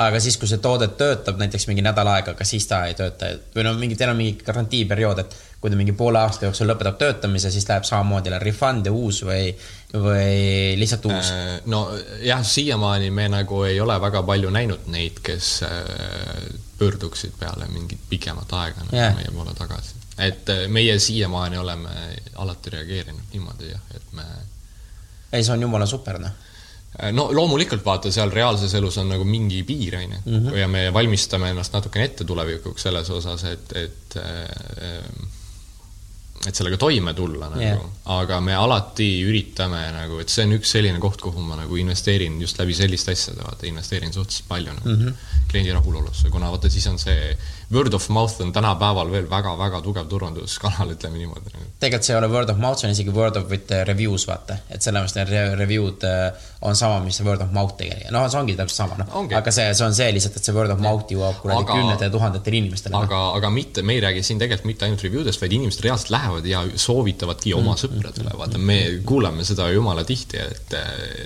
aga 0.01 0.20
siis, 0.20 0.39
kui 0.40 0.49
see 0.49 0.61
toode 0.62 0.89
töötab 0.99 1.36
näiteks 1.40 1.66
mingi 1.69 1.85
nädal 1.85 2.09
aega, 2.09 2.35
kas 2.35 2.53
siis 2.55 2.66
ta 2.66 2.85
ei 2.89 2.94
tööta 2.97 3.28
või 3.55 3.66
no 3.66 3.74
mingi, 3.78 3.97
teil 3.99 4.12
on 4.12 4.16
mingi 4.16 4.39
garantiiperiood, 4.44 5.20
et 5.20 5.36
kui 5.61 5.70
ta 5.70 5.77
mingi 5.78 5.93
poole 5.97 6.19
aasta 6.19 6.49
jooksul 6.49 6.70
lõpetab 6.73 6.97
töötamise, 6.99 7.51
siis 7.53 7.69
läheb 7.69 7.85
samamoodi 7.86 8.32
refund 8.40 8.89
ja 8.89 8.93
uus 8.93 9.20
või, 9.27 9.53
või 9.93 10.74
lihtsalt 10.81 11.06
uus? 11.06 11.31
Äh, 11.31 11.60
no 11.66 11.85
jah, 12.24 12.44
siiamaani 12.44 13.10
me 13.10 13.28
nagu 13.32 13.62
ei 13.69 13.81
ole 13.81 13.98
väga 14.01 14.23
palju 14.27 14.51
näinud 14.51 14.86
neid, 14.93 15.20
kes 15.24 15.51
äh, 15.69 16.47
pöörduksid 16.78 17.35
peale 17.39 17.69
mingit 17.73 18.01
pikemat 18.09 18.55
aega 18.60 18.86
nagu 18.86 18.97
yeah. 18.97 19.16
meie 19.16 19.35
poole 19.35 19.55
tagasi. 19.59 19.98
et 20.19 20.48
äh, 20.48 20.64
meie 20.69 20.98
siiamaani 20.98 21.59
oleme 21.59 21.90
alati 22.35 22.70
reageerinud 22.77 23.35
niimoodi 23.35 23.69
jah, 23.73 23.85
et 23.94 24.16
me. 24.16 24.24
ei, 25.32 25.44
see 25.44 25.52
on 25.52 25.69
jumala 25.69 25.86
super 25.86 26.19
noh 26.23 26.40
no 27.12 27.31
loomulikult 27.32 27.85
vaata, 27.85 28.10
seal 28.12 28.31
reaalses 28.31 28.74
elus 28.77 28.98
on 29.01 29.09
nagu 29.14 29.24
mingi 29.24 29.62
piir, 29.64 29.97
on 29.97 30.10
ju, 30.10 30.19
mhm. 30.27 30.56
ja 30.60 30.69
me 30.69 30.89
valmistame 30.93 31.52
ennast 31.52 31.73
natukene 31.73 32.05
ette 32.05 32.24
tulevikuks 32.28 32.89
selles 32.89 33.09
osas, 33.10 33.44
et, 33.48 33.73
et 33.81 34.19
äh, 34.20 35.39
et 36.47 36.59
sellega 36.59 36.78
toime 36.81 37.14
tulla 37.14 37.48
nagu 37.52 37.62
yeah., 37.62 37.82
aga 38.16 38.40
me 38.43 38.55
alati 38.59 39.09
üritame 39.23 39.82
nagu, 39.94 40.19
et 40.23 40.32
see 40.32 40.47
on 40.47 40.56
üks 40.56 40.73
selline 40.74 40.98
koht, 41.02 41.20
kuhu 41.23 41.44
ma 41.47 41.60
nagu 41.60 41.78
investeerin 41.78 42.40
just 42.43 42.59
läbi 42.59 42.74
selliste 42.74 43.14
asjade, 43.14 43.44
vaata, 43.44 43.69
investeerin 43.70 44.14
suhteliselt 44.14 44.48
palju 44.48 44.74
nagu 44.74 44.89
mm 44.89 45.05
-hmm. 45.05 45.47
kliendi 45.51 45.73
rahulolusse, 45.73 46.31
kuna 46.35 46.51
vaata, 46.51 46.70
siis 46.70 46.86
on 46.90 46.98
see 46.98 47.36
word 47.73 47.94
of 47.94 48.09
mouth 48.09 48.40
on 48.40 48.53
tänapäeval 48.53 49.11
veel 49.11 49.28
väga-väga 49.31 49.81
tugev 49.85 50.09
turunduskanal, 50.11 50.93
ütleme 50.94 51.20
niimoodi. 51.20 51.53
Tegelikult 51.81 52.07
see 52.07 52.15
ei 52.15 52.19
ole 52.20 52.28
word 52.32 52.51
of 52.53 52.61
mouth, 52.61 52.81
see 52.81 52.89
on 52.89 52.94
isegi 52.94 53.15
word 53.15 53.39
of 53.40 53.51
with 53.51 53.73
reviews, 53.89 54.27
vaata, 54.28 54.59
et 54.70 54.85
sellepärast 54.85 55.19
need 55.19 55.32
review'd 55.61 56.07
äh, 56.09 56.49
on 56.69 56.77
sama, 56.78 57.01
mis 57.05 57.19
see 57.19 57.27
word 57.27 57.43
of 57.44 57.53
mouth 57.55 57.74
tegelikult, 57.78 58.12
noh, 58.15 58.27
see 58.31 58.40
ongi 58.43 58.57
täpselt 58.59 58.82
sama, 58.82 58.99
noh, 59.01 59.16
aga 59.39 59.55
see, 59.55 59.69
see 59.78 59.86
on 59.86 59.97
see 59.97 60.11
lihtsalt, 60.16 60.39
et 60.39 60.49
see 60.49 60.57
word 60.57 60.74
of 60.74 60.82
mouth 60.85 61.11
jõuab 61.12 61.40
kuradi 61.43 61.69
kümnete 61.70 62.11
tuhandetele 62.12 62.61
inimestele. 62.62 62.99
aga 62.99 63.23
no., 63.24 63.32
aga 63.40 63.53
mitte, 63.55 63.86
me 63.86 63.97
ei 63.97 64.05
räägi 64.05 64.24
siin 64.28 64.43
tegelikult 64.43 64.70
mitte 64.73 64.89
ainult 64.89 65.07
review 65.07 65.27
dest, 65.27 65.43
vaid 65.43 65.57
inimesed 65.59 65.85
reaalselt 65.86 66.12
lähevad 66.15 66.49
ja 66.53 66.65
soovitavadki 66.86 67.57
oma 67.57 67.74
mm. 67.74 67.82
sõpradele, 67.85 68.36
vaata, 68.39 68.61
me 68.61 68.78
kuulame 69.09 69.47
seda 69.49 69.70
jumala 69.73 70.05
tihti, 70.09 70.40
et, 70.43 70.77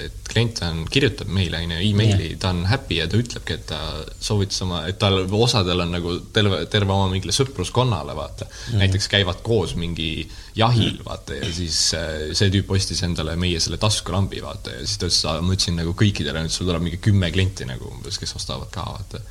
et 0.07 0.26
klient 0.37 0.61
on, 0.67 0.83
kirjutab 0.93 1.31
meile, 1.33 1.63
on 1.65 1.73
ju, 1.73 1.79
emaili, 1.89 2.29
ta 2.41 2.51
on 2.53 2.65
happy 2.69 2.99
ja 3.01 3.07
ta 3.09 3.17
ütlebki, 3.21 3.57
et 3.57 3.65
ta 3.71 3.79
soovitas 4.21 4.61
oma, 4.67 4.83
et 4.91 4.99
tal, 5.01 5.23
osadel 5.39 5.81
on 5.87 5.95
nagu 5.97 6.17
terve, 6.35 6.61
terve 6.73 6.93
oma 6.93 7.09
mingile 7.13 7.33
sõpruskonnale, 7.37 8.17
vaata 8.17 8.49
mm.. 8.49 8.83
näiteks 8.83 9.09
käivad 9.13 9.41
koos 9.47 9.75
mingi 9.81 10.11
jahil, 10.59 11.01
vaata, 11.07 11.39
ja 11.41 11.51
siis 11.57 11.81
äh, 11.97 12.13
see 12.37 12.53
tüüp 12.53 12.71
ostis 12.77 13.01
endale 13.07 13.39
meie 13.41 13.61
selle 13.63 13.81
taskulambi, 13.81 14.43
vaata, 14.45 14.77
ja 14.77 14.85
siis 14.85 15.01
ta 15.01 15.09
ütles, 15.09 15.25
ma 15.41 15.57
ütlesin 15.57 15.81
nagu 15.81 15.97
kõikidele, 15.97 16.45
nüüd 16.45 16.55
sul 16.55 16.69
tuleb 16.69 16.85
mingi 16.85 17.01
kümme 17.09 17.33
klienti 17.33 17.69
nagu 17.69 17.89
umbes, 17.95 18.21
kes 18.21 18.37
ostavad 18.37 18.69
ka, 18.75 18.85
vaata. 18.99 19.25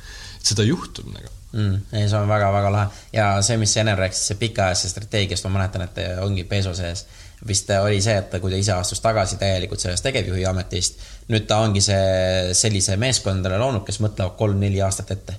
seda 0.46 0.66
juhtub 0.66 1.10
nagu 1.14 1.30
mm,. 1.52 1.74
ei, 1.92 2.08
see 2.08 2.18
on 2.18 2.28
väga-väga 2.28 2.72
lahe 2.72 3.04
ja 3.14 3.28
see, 3.46 3.58
mis 3.60 3.76
Ene 3.76 3.94
rääkis, 3.98 4.26
see 4.30 4.40
pikaajalisest 4.40 4.96
strateegiast, 4.96 5.46
ma 5.46 5.58
mäletan, 5.58 5.86
et 5.86 6.02
ongi 6.22 6.44
Peso 6.44 6.74
sees. 6.74 7.06
Vist 7.46 7.70
oli 7.76 8.00
see, 8.02 8.16
et 8.16 8.38
kui 8.40 8.52
ta 8.52 8.60
ise 8.60 8.72
astus 8.76 9.02
tagasi 9.04 9.36
täielikult 9.40 9.82
sellest 9.82 10.06
tegevjuhi 10.06 10.46
ametist, 10.48 11.02
nüüd 11.32 11.48
ta 11.48 11.60
ongi 11.64 11.82
see 11.84 12.54
sellise 12.56 12.96
meeskondadele 13.00 13.58
loonud, 13.60 13.84
kes 13.86 14.00
mõtlevad 14.04 14.38
kolm-neli 14.38 14.80
aastat 14.84 15.12
ette. 15.16 15.36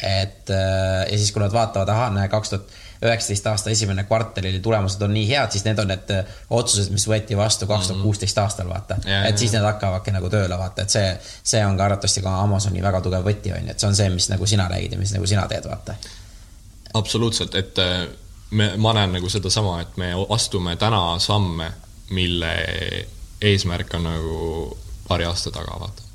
et 0.00 0.48
ja 0.48 1.16
siis, 1.16 1.32
kui 1.32 1.42
nad 1.42 1.52
vaatavad, 1.52 1.88
ahah, 1.92 2.12
näe, 2.14 2.28
kaks 2.32 2.54
tuhat 2.54 2.70
üheksateist 3.00 3.46
aasta 3.48 3.70
esimene 3.70 4.04
kvartal 4.04 4.44
oli 4.50 4.60
tulemused 4.60 5.02
on 5.02 5.12
nii 5.16 5.26
head, 5.30 5.52
siis 5.54 5.64
need 5.64 5.78
on 5.80 5.88
need 5.88 6.10
äh, 6.12 6.32
otsused, 6.56 6.92
mis 6.92 7.06
võeti 7.08 7.36
vastu 7.36 7.68
kaks 7.68 7.88
tuhat 7.88 8.02
kuusteist 8.04 8.38
aastal, 8.42 8.68
vaata. 8.68 8.98
et 9.28 9.40
siis 9.40 9.54
need 9.56 9.64
hakkavadki 9.64 10.12
nagu 10.12 10.28
tööle, 10.32 10.58
vaata, 10.60 10.84
et 10.84 10.92
see, 10.92 11.06
see 11.52 11.62
on 11.64 11.78
ka 11.78 11.86
arvatavasti 11.88 12.24
ka 12.24 12.34
Amazoni 12.42 12.84
väga 12.84 13.00
tugev 13.04 13.24
võti, 13.24 13.54
on 13.56 13.64
ju, 13.64 13.72
et 13.72 13.80
see 13.80 13.88
on 13.88 13.96
see, 13.96 14.10
mis 14.12 14.28
nagu 14.32 14.48
sina 14.48 14.68
räägid 14.72 14.96
ja 14.96 15.00
mis 15.00 15.14
nagu 15.16 15.30
sina 15.30 15.46
teed, 15.48 15.68
vaata. 15.70 15.96
absoluutselt, 17.00 17.56
et 17.56 17.80
äh, 17.80 18.04
me, 18.50 18.72
ma 18.76 18.92
näen 18.96 19.12
nagu 19.12 19.28
sedasama, 19.28 19.80
et 19.80 19.96
me 19.96 20.12
astume 20.28 20.76
täna 20.76 21.18
samme, 21.18 21.72
mille 22.10 22.54
eesmärk 23.40 23.94
on 23.94 24.08
nagu 24.08 24.78
paari 25.08 25.24
aasta 25.24 25.50
taga, 25.54 25.76
vaata 25.80 26.10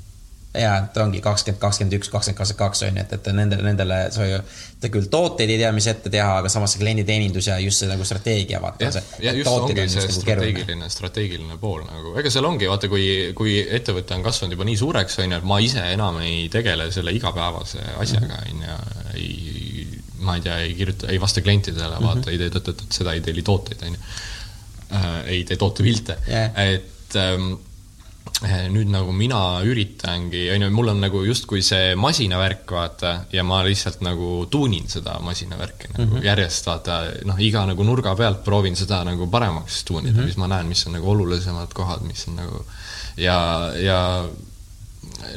ja 0.60 0.76
et 0.78 0.96
ongi 1.00 1.20
kakskümmend, 1.20 1.60
kakskümmend 1.60 1.96
üks, 1.98 2.10
kakskümmend, 2.12 2.38
kakskümmend 2.38 2.60
kaks 2.60 2.82
on 2.86 2.98
ju, 2.98 3.02
et, 3.04 3.12
et 3.16 3.28
nendele, 3.36 3.64
nendele 3.66 3.98
sa 4.14 4.26
ju, 4.28 4.38
ta 4.80 4.90
küll 4.92 5.08
tooteid 5.12 5.52
ei 5.52 5.58
tea, 5.60 5.70
mis 5.76 5.88
ette 5.90 6.12
teha, 6.12 6.38
aga 6.40 6.50
samas 6.52 6.74
see 6.74 6.82
klienditeenindus 6.82 7.50
ja 7.50 7.58
just 7.62 7.82
see 7.82 7.90
nagu 7.90 8.06
strateegia, 8.08 8.60
vaata. 8.62 8.90
ja 9.22 9.34
just 9.36 9.50
ongi 9.52 9.86
see 9.92 10.04
nagu 10.04 10.16
strateegiline, 10.16 10.90
strateegiline 10.92 11.58
pool 11.62 11.84
nagu, 11.84 12.14
ega 12.20 12.32
seal 12.32 12.48
ongi, 12.48 12.68
vaata, 12.70 12.90
kui, 12.92 13.06
kui 13.36 13.58
ettevõte 13.60 14.16
on 14.16 14.24
kasvanud 14.26 14.56
juba 14.56 14.68
nii 14.68 14.80
suureks, 14.80 15.20
on 15.24 15.36
ju, 15.36 15.40
et 15.42 15.48
ma 15.52 15.60
ise 15.64 15.84
enam 15.92 16.20
ei 16.24 16.46
tegele 16.52 16.88
selle 16.94 17.14
igapäevase 17.16 17.84
asjaga, 18.00 18.40
on 18.48 18.64
ju, 18.66 18.78
ei, 19.16 19.75
ma 20.20 20.36
ei 20.36 20.44
tea, 20.44 20.58
ei 20.64 20.74
kirjuta, 20.74 21.08
ei 21.12 21.20
vasta 21.20 21.42
klientidele, 21.44 22.00
vaata 22.00 22.14
mm, 22.14 22.22
-hmm. 22.22 22.32
ei 22.32 22.38
tee 22.38 22.50
tõtt-tõtt 22.56 22.98
seda, 23.00 23.12
ei 23.12 23.20
telli 23.20 23.42
tooteid, 23.42 23.86
on 23.86 23.96
ju. 23.96 24.10
Äh, 24.96 25.14
ei 25.36 25.44
tee 25.44 25.56
tootepilte 25.58 26.18
yeah., 26.28 26.52
et 26.56 27.16
ähm, 27.18 27.56
Eh, 28.44 28.66
nüüd 28.68 28.90
nagu 28.92 29.14
mina 29.16 29.62
üritangi, 29.64 30.42
on 30.52 30.66
ju, 30.66 30.68
mul 30.74 30.90
on 30.92 30.98
nagu 31.00 31.22
justkui 31.24 31.62
see 31.64 31.94
masinavärk, 31.96 32.66
vaata, 32.68 33.12
ja 33.32 33.40
ma 33.46 33.62
lihtsalt 33.64 34.02
nagu 34.04 34.42
tuunin 34.52 34.90
seda 34.92 35.14
masinavärki 35.24 35.94
nagu 35.94 36.02
mm 36.04 36.18
-hmm. 36.18 36.26
järjest, 36.26 36.68
vaata, 36.68 36.98
noh, 37.24 37.40
iga 37.40 37.64
nagu 37.64 37.86
nurga 37.86 38.12
pealt 38.16 38.42
proovin 38.44 38.76
seda 38.76 39.02
nagu 39.08 39.30
paremaks 39.32 39.84
tuunida 39.84 40.12
mm, 40.12 40.18
-hmm. 40.18 40.26
mis 40.26 40.36
ma 40.36 40.48
näen, 40.52 40.66
mis 40.66 40.86
on 40.86 40.92
nagu 40.98 41.10
olulisemad 41.10 41.72
kohad, 41.72 42.04
mis 42.04 42.28
on 42.28 42.36
nagu 42.36 42.64
ja, 43.16 43.72
ja 43.80 44.28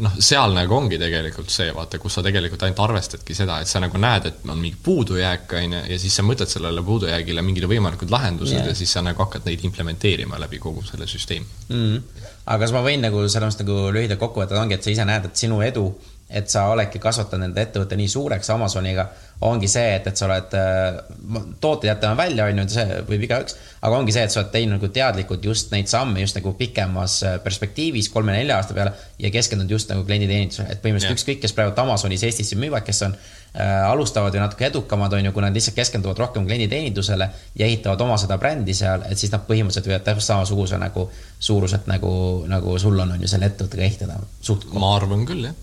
noh, 0.03 0.15
seal 0.23 0.53
nagu 0.55 0.75
ongi 0.75 0.99
tegelikult 1.01 1.51
see, 1.53 1.69
vaata, 1.75 1.99
kus 2.01 2.17
sa 2.17 2.23
tegelikult 2.25 2.63
ainult 2.65 2.81
arvestadki 2.83 3.35
seda, 3.37 3.59
et 3.61 3.69
sa 3.69 3.81
nagu 3.83 3.99
näed, 4.01 4.27
et 4.29 4.45
on 4.47 4.59
mingi 4.59 4.77
puudujääk, 4.83 5.55
on 5.59 5.77
ju, 5.77 5.81
ja 5.93 5.99
siis 6.01 6.19
sa 6.19 6.25
mõtled 6.25 6.51
sellele 6.51 6.83
puudujäägile 6.85 7.43
mingid 7.45 7.67
võimalikud 7.69 8.11
lahendused 8.13 8.57
yeah. 8.57 8.69
ja 8.71 8.77
siis 8.77 8.93
sa 8.95 9.03
nagu 9.05 9.23
hakkad 9.23 9.47
neid 9.49 9.63
implementeerima 9.69 10.39
läbi 10.41 10.61
kogu 10.61 10.83
selle 10.87 11.07
süsteemi 11.09 11.47
mm. 11.69 11.75
-hmm. 11.75 12.21
aga 12.45 12.59
kas 12.65 12.75
ma 12.75 12.83
võin 12.85 13.03
nagu 13.05 13.25
selles 13.27 13.53
mõttes 13.53 13.65
nagu 13.65 13.89
lühidalt 13.95 14.21
kokku 14.21 14.43
võtta, 14.43 14.59
ongi, 14.61 14.77
et 14.77 14.83
sa 14.83 14.93
ise 14.93 15.07
näed, 15.09 15.29
et 15.29 15.43
sinu 15.45 15.61
edu, 15.65 15.87
et 16.29 16.49
sa 16.49 16.67
oledki 16.73 16.99
kasvatanud 16.99 17.49
enda 17.49 17.61
ettevõtte 17.65 17.97
nii 17.97 18.07
suureks 18.07 18.49
Amazoniga 18.53 19.09
ongi 19.41 19.69
see, 19.71 19.93
et, 19.95 20.07
et 20.09 20.19
sa 20.19 20.27
oled, 20.27 20.55
äh, 20.59 21.47
tooted 21.63 21.87
jätame 21.87 22.17
välja, 22.19 22.49
on 22.49 22.59
ju, 22.59 22.65
see 22.73 22.99
võib 23.07 23.23
igaüks, 23.23 23.55
aga 23.79 23.99
ongi 24.01 24.11
see, 24.15 24.25
et 24.27 24.33
sa 24.33 24.41
oled 24.41 24.51
teinud 24.51 24.75
nagu 24.75 24.89
teadlikult 24.95 25.45
just 25.47 25.71
neid 25.71 25.87
samme 25.91 26.19
just 26.19 26.35
nagu 26.35 26.51
pikemas 26.59 27.19
äh, 27.23 27.37
perspektiivis, 27.43 28.09
kolme-nelja 28.11 28.57
aasta 28.59 28.75
peale 28.75 28.91
ja 29.19 29.31
keskendunud 29.31 29.71
just 29.71 29.91
nagu 29.93 30.03
klienditeenindusele, 30.07 30.67
et 30.73 30.81
põhimõtteliselt 30.83 31.15
ükskõik, 31.15 31.39
kes 31.45 31.55
praegu 31.55 31.71
Amazonis 31.79 32.25
Eestisse 32.27 32.59
müüvad, 32.59 32.83
kes 32.87 32.99
on 33.07 33.15
äh,, 33.15 33.69
alustavad 33.87 34.35
või 34.35 34.43
natuke 34.43 34.67
edukamad, 34.67 35.15
on 35.15 35.29
ju, 35.29 35.35
kui 35.35 35.45
nad 35.45 35.55
lihtsalt 35.55 35.77
keskenduvad 35.77 36.19
rohkem 36.19 36.47
klienditeenindusele 36.49 37.29
ja 37.61 37.69
ehitavad 37.69 38.03
oma 38.03 38.17
seda 38.19 38.35
brändi 38.41 38.75
seal, 38.75 39.07
et 39.07 39.21
siis 39.21 39.31
nad 39.31 39.45
põhimõtteliselt 39.47 39.87
võivad 39.87 40.03
täpselt 40.09 40.33
samasuguse 40.33 40.81
nagu 40.81 41.07
suuruselt 41.39 41.87
nagu, 41.87 42.11
nagu 42.51 42.75
sul 42.81 42.99
on, 42.99 43.15
on 43.15 43.23
ju, 43.23 43.31
selle 43.31 43.47
ettevõttega 43.53 43.87
ehitada. 43.87 44.19
Suht-. 44.43 44.67
ma 44.75 44.97
arvan 44.97 45.23
küll, 45.29 45.47
jah, 45.47 45.55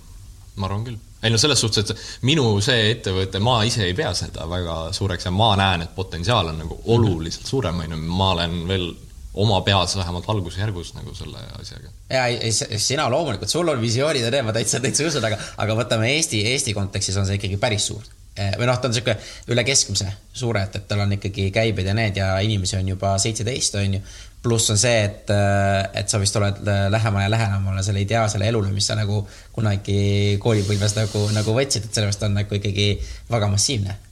ma 0.57 0.71
arvan 0.71 0.89
küll 0.89 1.03
ei 1.27 1.33
no 1.35 1.41
selles 1.41 1.61
suhtes, 1.61 1.91
et 1.91 2.27
minu 2.29 2.47
see 2.65 2.93
ettevõte, 2.95 3.41
ma 3.43 3.59
ise 3.67 3.85
ei 3.87 3.97
pea 3.99 4.13
seda 4.17 4.47
väga 4.51 4.77
suureks 4.97 5.29
ja 5.29 5.35
ma 5.35 5.53
näen, 5.59 5.87
et 5.87 5.95
potentsiaal 5.97 6.53
on 6.53 6.63
nagu 6.65 6.79
oluliselt 6.95 7.51
suurem, 7.51 7.83
on 7.85 7.97
ju, 7.97 8.01
ma 8.07 8.33
olen 8.37 8.63
veel 8.71 8.89
oma 9.37 9.61
peas 9.61 9.97
vähemalt 9.97 10.29
algusjärgus 10.33 10.95
nagu 10.97 11.15
selle 11.15 11.43
asjaga. 11.61 11.91
ja 12.11 12.27
ei, 12.27 12.39
ei, 12.49 12.79
sina 12.81 13.09
loomulikult, 13.13 13.53
sul 13.53 13.69
on 13.69 13.81
visioonid 13.81 14.25
ja 14.25 14.31
need 14.33 14.47
ma 14.47 14.55
täitsa, 14.57 14.81
täitsa 14.81 15.09
usun, 15.09 15.25
aga, 15.29 15.39
aga 15.63 15.77
võtame 15.77 16.09
Eesti, 16.15 16.41
Eesti 16.53 16.75
kontekstis 16.77 17.19
on 17.21 17.29
see 17.29 17.37
ikkagi 17.41 17.59
päris 17.61 17.91
suur. 17.91 18.07
Eh, 18.37 18.53
või 18.61 18.67
noh, 18.69 18.77
ta 18.77 18.89
on 18.89 18.93
niisugune 18.93 19.15
üle 19.53 19.63
keskmise 19.65 20.11
suure, 20.37 20.67
et, 20.67 20.75
et 20.77 20.89
tal 20.89 21.01
on 21.07 21.15
ikkagi 21.17 21.49
käibed 21.53 21.87
ja 21.89 21.95
need 21.97 22.19
ja 22.21 22.35
inimesi 22.45 22.77
on 22.77 22.91
juba 22.93 23.15
seitseteist, 23.21 23.79
on 23.81 23.97
ju 23.97 24.01
pluss 24.47 24.71
on 24.73 24.79
see, 24.81 25.03
et, 25.05 25.31
äh, 25.35 25.83
et 26.01 26.11
sa 26.11 26.21
vist 26.23 26.37
oled 26.39 26.63
äh, 26.63 26.87
lähemale 26.93 27.27
ja 27.27 27.33
lähemale 27.35 27.85
selle 27.85 28.03
ideaalsele 28.05 28.49
elule, 28.49 28.71
mis 28.75 28.87
sa 28.89 28.97
nagu 28.99 29.21
kunagi 29.55 30.39
koolipõlves 30.43 30.97
nagu, 30.99 31.27
nagu 31.35 31.55
võtsid, 31.57 31.89
et 31.89 31.99
sellepärast 31.99 32.27
on 32.29 32.37
nagu 32.41 32.59
ikkagi 32.61 32.91
väga 33.31 33.51
massiivne. 33.53 34.03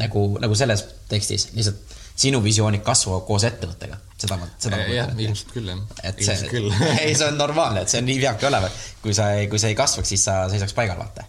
nagu, 0.00 0.22
nagu 0.40 0.54
selles 0.56 0.86
tekstis, 1.10 1.50
lihtsalt 1.52 1.98
sinu 2.16 2.38
visioonid 2.44 2.80
kasvavad 2.84 3.26
koos 3.28 3.44
ettevõttega, 3.44 3.98
seda 4.20 4.38
ma, 4.40 4.48
seda 4.60 4.78
ma 4.80 4.86
jah, 4.88 5.10
ilmselt 5.20 5.52
küll, 5.52 5.68
jah. 5.68 5.82
et 6.08 6.22
see, 6.24 6.64
ei, 7.04 7.12
see 7.12 7.28
on 7.28 7.36
normaalne, 7.36 7.84
et 7.84 7.92
see 7.92 8.00
on 8.00 8.08
nii 8.08 8.18
peabki 8.22 8.48
olema, 8.48 8.70
kui 9.04 9.12
sa, 9.16 9.28
kui 9.52 9.60
sa 9.60 9.68
ei 9.68 9.76
kasvaks, 9.76 10.14
siis 10.14 10.24
sa 10.28 10.42
seisaks 10.52 10.72
paigal, 10.76 10.96
vaata. 11.00 11.28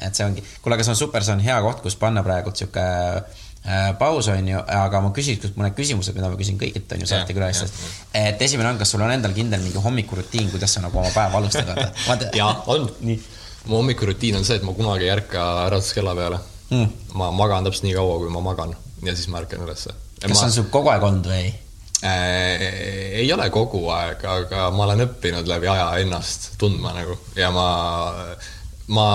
et 0.00 0.16
see 0.16 0.24
ongi, 0.24 0.44
kuule, 0.62 0.78
aga 0.78 0.86
see 0.86 0.96
on 0.96 1.00
super, 1.02 1.24
see 1.24 1.36
on 1.36 1.44
hea 1.44 1.60
koht, 1.64 1.84
kus 1.84 1.96
panna 2.00 2.24
praegu 2.24 2.56
sihuke 2.56 2.84
Äh, 2.84 3.43
paus, 3.98 4.28
on 4.28 4.48
ju, 4.48 4.60
aga 4.76 5.00
ma 5.00 5.10
küsiks 5.16 5.54
mõned 5.56 5.72
küsimused, 5.76 6.12
mida 6.16 6.28
ma 6.28 6.36
küsin 6.36 6.58
kõigilt, 6.60 6.90
on 6.92 7.00
ju, 7.00 7.08
saatekülalistest. 7.08 7.78
et 8.20 8.42
esimene 8.44 8.68
on, 8.74 8.80
kas 8.80 8.92
sul 8.92 9.00
on 9.00 9.12
endal 9.14 9.32
kindel 9.36 9.62
mingi 9.64 9.80
hommikurutiin, 9.80 10.50
kuidas 10.52 10.76
sa 10.76 10.82
nagu 10.84 11.00
oma 11.00 11.12
päeva 11.14 11.40
alustad, 11.40 11.70
vaata? 12.08 12.28
jaa, 12.36 12.50
on. 12.74 12.90
mu 13.64 13.78
hommikurutiin 13.80 14.36
on 14.36 14.44
see, 14.44 14.58
et 14.60 14.66
ma 14.66 14.76
kunagi 14.76 15.08
ei 15.08 15.14
ärka 15.14 15.44
äratuskella 15.70 16.12
peale 16.18 16.40
mm.. 16.70 16.90
ma 17.16 17.30
magan 17.32 17.64
täpselt 17.64 17.88
nii 17.88 17.94
kaua, 17.96 18.18
kui 18.20 18.32
ma 18.34 18.42
magan 18.44 18.74
ja 19.04 19.14
siis 19.16 19.30
ma 19.32 19.40
ärkan 19.40 19.64
ülesse. 19.64 19.96
kas 20.20 20.36
ma... 20.36 20.42
on 20.44 20.52
sul 20.52 20.68
kogu 20.74 20.92
aeg 20.92 21.08
olnud 21.08 21.30
või? 21.32 21.48
Äh, 22.04 22.66
ei 23.22 23.32
ole 23.32 23.48
kogu 23.54 23.80
aeg, 23.96 24.20
aga 24.28 24.68
ma 24.76 24.84
olen 24.84 25.06
õppinud 25.06 25.48
läbi 25.48 25.72
aja 25.72 25.88
ennast 26.04 26.50
tundma 26.60 26.92
nagu 26.92 27.16
ja 27.40 27.48
ma, 27.54 27.66
ma, 28.92 29.08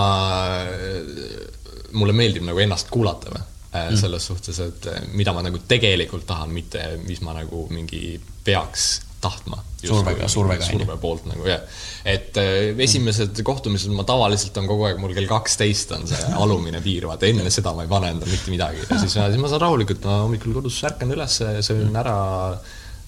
mulle 1.93 2.17
meeldib 2.17 2.49
nagu 2.49 2.65
ennast 2.65 2.89
kuulata 2.89 3.30
või 3.35 3.45
Äh, 3.45 3.48
mm. 3.73 3.97
selles 3.99 4.25
suhtes, 4.25 4.59
et 4.63 4.89
äh, 4.89 5.03
mida 5.13 5.33
ma 5.35 5.43
nagu 5.45 5.61
tegelikult 5.67 6.25
tahan, 6.29 6.51
mitte 6.53 6.85
mis 7.05 7.21
ma 7.25 7.35
nagu 7.37 7.67
mingi 7.73 8.17
peaks 8.45 8.89
tahtma. 9.19 9.59
survega, 9.79 10.27
survega. 10.27 10.65
surve 10.65 10.95
poolt 10.99 11.25
nagu 11.27 11.45
jah. 11.47 11.61
et 12.07 12.37
äh, 12.39 12.71
esimesed 12.85 13.33
mm. 13.33 13.45
kohtumised 13.47 13.91
ma 13.95 14.05
tavaliselt 14.07 14.57
on 14.61 14.67
kogu 14.67 14.87
aeg, 14.89 14.99
mul 15.01 15.13
kell 15.15 15.29
kaksteist 15.29 15.93
on 15.95 16.07
see 16.09 16.33
alumine 16.39 16.81
piir, 16.83 17.07
vaata 17.09 17.29
enne 17.29 17.51
seda 17.53 17.73
ma 17.75 17.85
ei 17.85 17.91
pane 17.91 18.13
endale 18.15 18.31
mitte 18.33 18.53
midagi 18.53 18.83
ja 18.83 18.99
siis, 18.99 19.17
siis 19.17 19.41
ma 19.41 19.51
saan 19.51 19.65
rahulikult, 19.67 20.07
ma 20.07 20.21
hommikul 20.23 20.55
kodus 20.59 20.79
ärkan 20.89 21.13
üles, 21.15 21.39
söön 21.67 21.99
ära, 21.99 22.15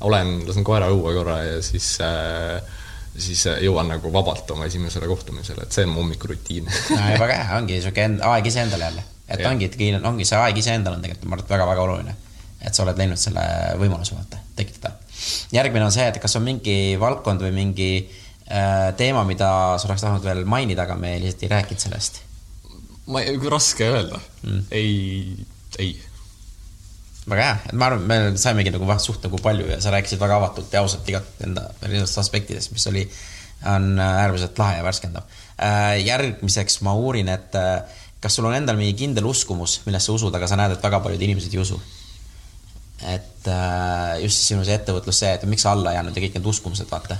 olen, 0.08 0.38
lasen 0.48 0.68
koera 0.68 0.92
õue 0.92 1.16
korra 1.18 1.42
ja 1.48 1.58
siis 1.66 1.94
äh, 2.06 2.60
siis 3.12 3.44
jõuan 3.60 3.90
nagu 3.92 4.12
vabalt 4.14 4.52
oma 4.56 4.68
esimesele 4.70 5.08
kohtumisele, 5.10 5.66
et 5.66 5.76
see 5.76 5.88
on 5.88 5.96
mu 5.96 6.06
hommikurutiin 6.06 6.70
väga 6.96 7.34
hea, 7.34 7.58
ongi 7.58 7.80
niisugune 7.80 8.24
aeg 8.32 8.48
iseendale 8.48 8.88
jälle 8.88 9.10
et 9.32 9.44
ja. 9.44 9.52
ongi, 9.52 9.70
ongi 10.04 10.28
see 10.28 10.40
aeg 10.40 10.60
iseendal 10.62 10.98
on 10.98 11.06
tegelikult, 11.06 11.30
ma 11.30 11.38
arvan, 11.38 11.46
et 11.46 11.54
väga-väga 11.56 11.86
oluline. 11.86 12.16
et 12.62 12.78
sa 12.78 12.84
oled 12.84 13.00
leidnud 13.00 13.18
selle 13.18 13.44
võimaluse, 13.82 14.16
vaata, 14.18 14.42
tekitada. 14.56 14.94
järgmine 15.56 15.88
on 15.88 15.94
see, 15.94 16.08
et 16.12 16.20
kas 16.22 16.36
on 16.38 16.46
mingi 16.46 16.98
valdkond 17.02 17.42
või 17.42 17.54
mingi 17.56 17.92
äh, 18.02 18.92
teema, 18.98 19.24
mida 19.28 19.50
sa 19.82 19.90
oleks 19.90 20.06
tahtnud 20.06 20.28
veel 20.28 20.44
mainida, 20.46 20.86
aga 20.86 21.00
me 21.00 21.16
lihtsalt 21.24 21.48
ei 21.48 21.56
rääkinud 21.56 21.88
sellest? 21.88 22.22
ma 23.12 23.24
ei, 23.26 23.40
raske 23.50 23.88
öelda 23.88 24.20
mm.. 24.44 24.64
ei, 24.72 25.46
ei. 25.82 25.96
väga 27.26 27.44
hea, 27.48 27.58
et 27.70 27.78
ma 27.78 27.90
arvan, 27.90 28.06
me 28.08 28.40
saimegi 28.40 28.74
nagu 28.76 29.00
suht 29.02 29.26
nagu 29.26 29.40
palju 29.42 29.70
ja 29.72 29.80
sa 29.82 29.94
rääkisid 29.96 30.22
väga 30.22 30.38
avatult 30.42 30.74
ja 30.74 30.84
ausalt 30.86 31.10
igat 31.10 31.46
enda 31.46 31.70
erinevatest 31.82 32.22
aspektidest, 32.22 32.76
mis 32.76 32.88
oli, 32.92 33.08
on 33.72 33.94
äärmiselt 34.02 34.58
lahe 34.58 34.80
ja 34.80 34.86
värskendav. 34.86 35.26
Äh, 35.62 36.00
järgmiseks 36.06 36.80
ma 36.86 36.94
uurin, 36.98 37.30
et 37.30 37.58
äh, 37.58 38.01
kas 38.22 38.38
sul 38.38 38.46
on 38.46 38.56
endal 38.56 38.78
mingi 38.78 38.94
kindel 39.00 39.26
uskumus, 39.30 39.80
millest 39.88 40.08
sa 40.08 40.16
usud, 40.16 40.36
aga 40.38 40.50
sa 40.50 40.60
näed, 40.60 40.76
et 40.76 40.86
väga 40.86 41.02
paljud 41.04 41.28
inimesed 41.28 41.54
ei 41.54 41.64
usu? 41.64 41.82
et 43.02 43.48
äh, 43.50 44.22
just 44.22 44.44
sinu 44.46 44.62
see 44.62 44.76
ettevõtlus, 44.78 45.18
see, 45.24 45.32
et 45.34 45.46
miks 45.50 45.66
sa 45.66 45.72
alla 45.74 45.96
jäänud 45.96 46.14
ja 46.14 46.22
kõik 46.22 46.36
need 46.38 46.50
uskumused, 46.52 46.86
vaata 46.92 47.18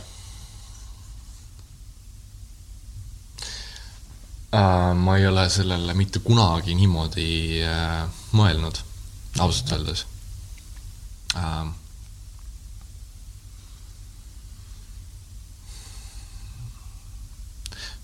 äh,. 4.54 4.94
ma 4.94 5.18
ei 5.18 5.26
ole 5.26 5.48
sellele 5.50 5.98
mitte 5.98 6.22
kunagi 6.22 6.78
niimoodi 6.78 7.32
äh, 7.66 8.06
mõelnud, 8.38 8.84
ausalt 9.42 9.74
öeldes 9.74 10.06
äh, 11.34 11.66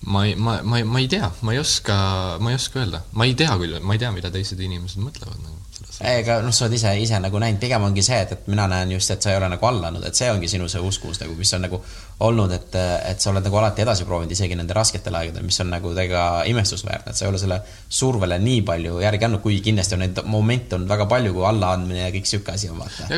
ma 0.06 0.26
ei, 0.26 0.36
ma, 0.36 0.61
ma, 0.64 0.84
ma 0.84 0.99
ei 0.99 1.07
tea, 1.07 1.32
ma 1.41 1.53
ei 1.53 1.60
oska, 1.60 2.38
ma 2.40 2.52
ei 2.52 2.56
oska 2.56 2.80
öelda, 2.80 3.03
ma 3.11 3.26
ei 3.26 3.36
tea 3.36 3.57
küll, 3.57 3.80
ma 3.82 3.98
ei 3.98 4.02
tea, 4.02 4.11
mida 4.15 4.32
teised 4.34 4.60
inimesed 4.61 5.02
mõtlevad 5.03 5.41
nagu 5.41 5.57
ega 5.97 6.41
noh, 6.45 6.53
sa 6.53 6.68
oled 6.68 6.76
ise, 6.77 6.91
ise 7.01 7.18
nagu 7.22 7.39
näinud, 7.41 7.57
pigem 7.61 7.85
ongi 7.88 8.03
see, 8.05 8.19
et, 8.22 8.34
et 8.35 8.49
mina 8.51 8.68
näen 8.69 8.91
just, 8.93 9.09
et 9.14 9.23
sa 9.23 9.31
ei 9.31 9.39
ole 9.39 9.47
nagu 9.49 9.65
allanud, 9.65 10.03
et 10.05 10.18
see 10.18 10.30
ongi 10.30 10.49
sinu 10.51 10.68
see 10.69 10.81
uskumus 10.84 11.18
nagu, 11.23 11.34
mis 11.38 11.53
on 11.57 11.64
nagu 11.65 11.80
olnud, 12.27 12.53
et, 12.53 12.77
et 13.09 13.23
sa 13.23 13.31
oled 13.31 13.45
nagu 13.45 13.57
alati 13.57 13.81
edasi 13.81 14.05
proovinud 14.05 14.34
isegi 14.34 14.57
nende 14.57 14.76
rasketel 14.77 15.18
aegadel, 15.18 15.45
mis 15.47 15.57
on 15.64 15.72
nagu 15.73 15.93
täiega 15.97 16.26
imestusväärne, 16.51 17.14
et 17.14 17.18
sa 17.18 17.26
ei 17.26 17.31
ole 17.31 17.41
selle 17.41 17.59
survele 17.99 18.38
nii 18.43 18.61
palju 18.68 19.01
järgi 19.01 19.27
andnud, 19.27 19.43
kuigi 19.45 19.64
kindlasti 19.69 19.97
on 19.97 20.05
neid 20.05 20.22
momente 20.30 20.77
olnud 20.77 20.93
väga 20.93 21.09
palju, 21.09 21.34
kui 21.34 21.49
allaandmine 21.49 22.03
ja 22.03 22.14
kõik 22.14 22.30
sihuke 22.30 22.53
asi 22.53 22.69
on, 22.73 22.77
vaata. 22.84 23.09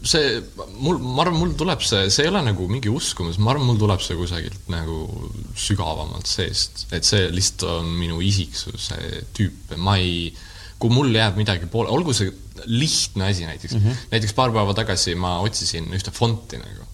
see, 0.00 0.40
mul, 0.80 1.00
ma 1.04 1.26
arvan, 1.26 1.40
mul 1.42 1.54
tuleb 1.60 1.84
see, 1.84 2.08
see 2.08 2.24
ei 2.24 2.32
ole 2.32 2.46
nagu 2.48 2.70
mingi 2.72 2.92
uskumus, 2.92 3.36
ma 3.42 3.52
arvan, 3.52 3.68
mul 3.68 3.80
tuleb 3.84 4.04
see 4.04 4.16
kusagilt 4.16 4.72
nagu 4.72 5.04
sügavamalt 5.52 6.28
seest, 6.32 6.86
et 6.96 7.04
see 7.04 7.28
lihtsalt 7.28 7.68
on 7.76 7.96
minu 8.00 8.24
isiksuse 8.24 9.26
tüüp, 9.36 9.76
ma 9.76 10.00
ei 10.00 10.30
kui 10.78 10.92
mul 10.92 11.14
jääb 11.14 11.38
midagi 11.40 11.68
poole, 11.72 11.92
olgu 11.92 12.14
see 12.16 12.32
lihtne 12.66 13.30
asi 13.30 13.46
näiteks 13.48 13.74
mm, 13.74 13.84
-hmm. 13.84 14.08
näiteks 14.10 14.34
paar 14.36 14.52
päeva 14.52 14.74
tagasi 14.74 15.14
ma 15.14 15.38
otsisin 15.44 15.88
ühte 15.96 16.12
fonti 16.12 16.60
nagu 16.60 16.84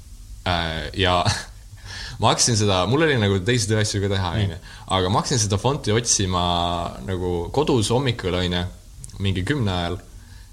äh, 0.47 0.91
ja 0.99 1.25
ma 2.21 2.33
hakkasin 2.33 2.57
seda, 2.57 2.85
mul 2.87 3.03
oli 3.03 3.19
nagu 3.19 3.41
teisi 3.47 3.75
asju 3.77 4.03
ka 4.05 4.13
teha, 4.15 4.31
onju, 4.39 4.59
aga 4.97 5.11
ma 5.11 5.23
hakkasin 5.23 5.43
seda 5.47 5.59
fonti 5.59 5.93
otsima 5.93 6.45
nagu 7.07 7.51
kodus 7.55 7.91
hommikul, 7.95 8.35
onju, 8.39 8.65
mingi 9.23 9.45
kümne 9.47 9.73
ajal 9.73 9.99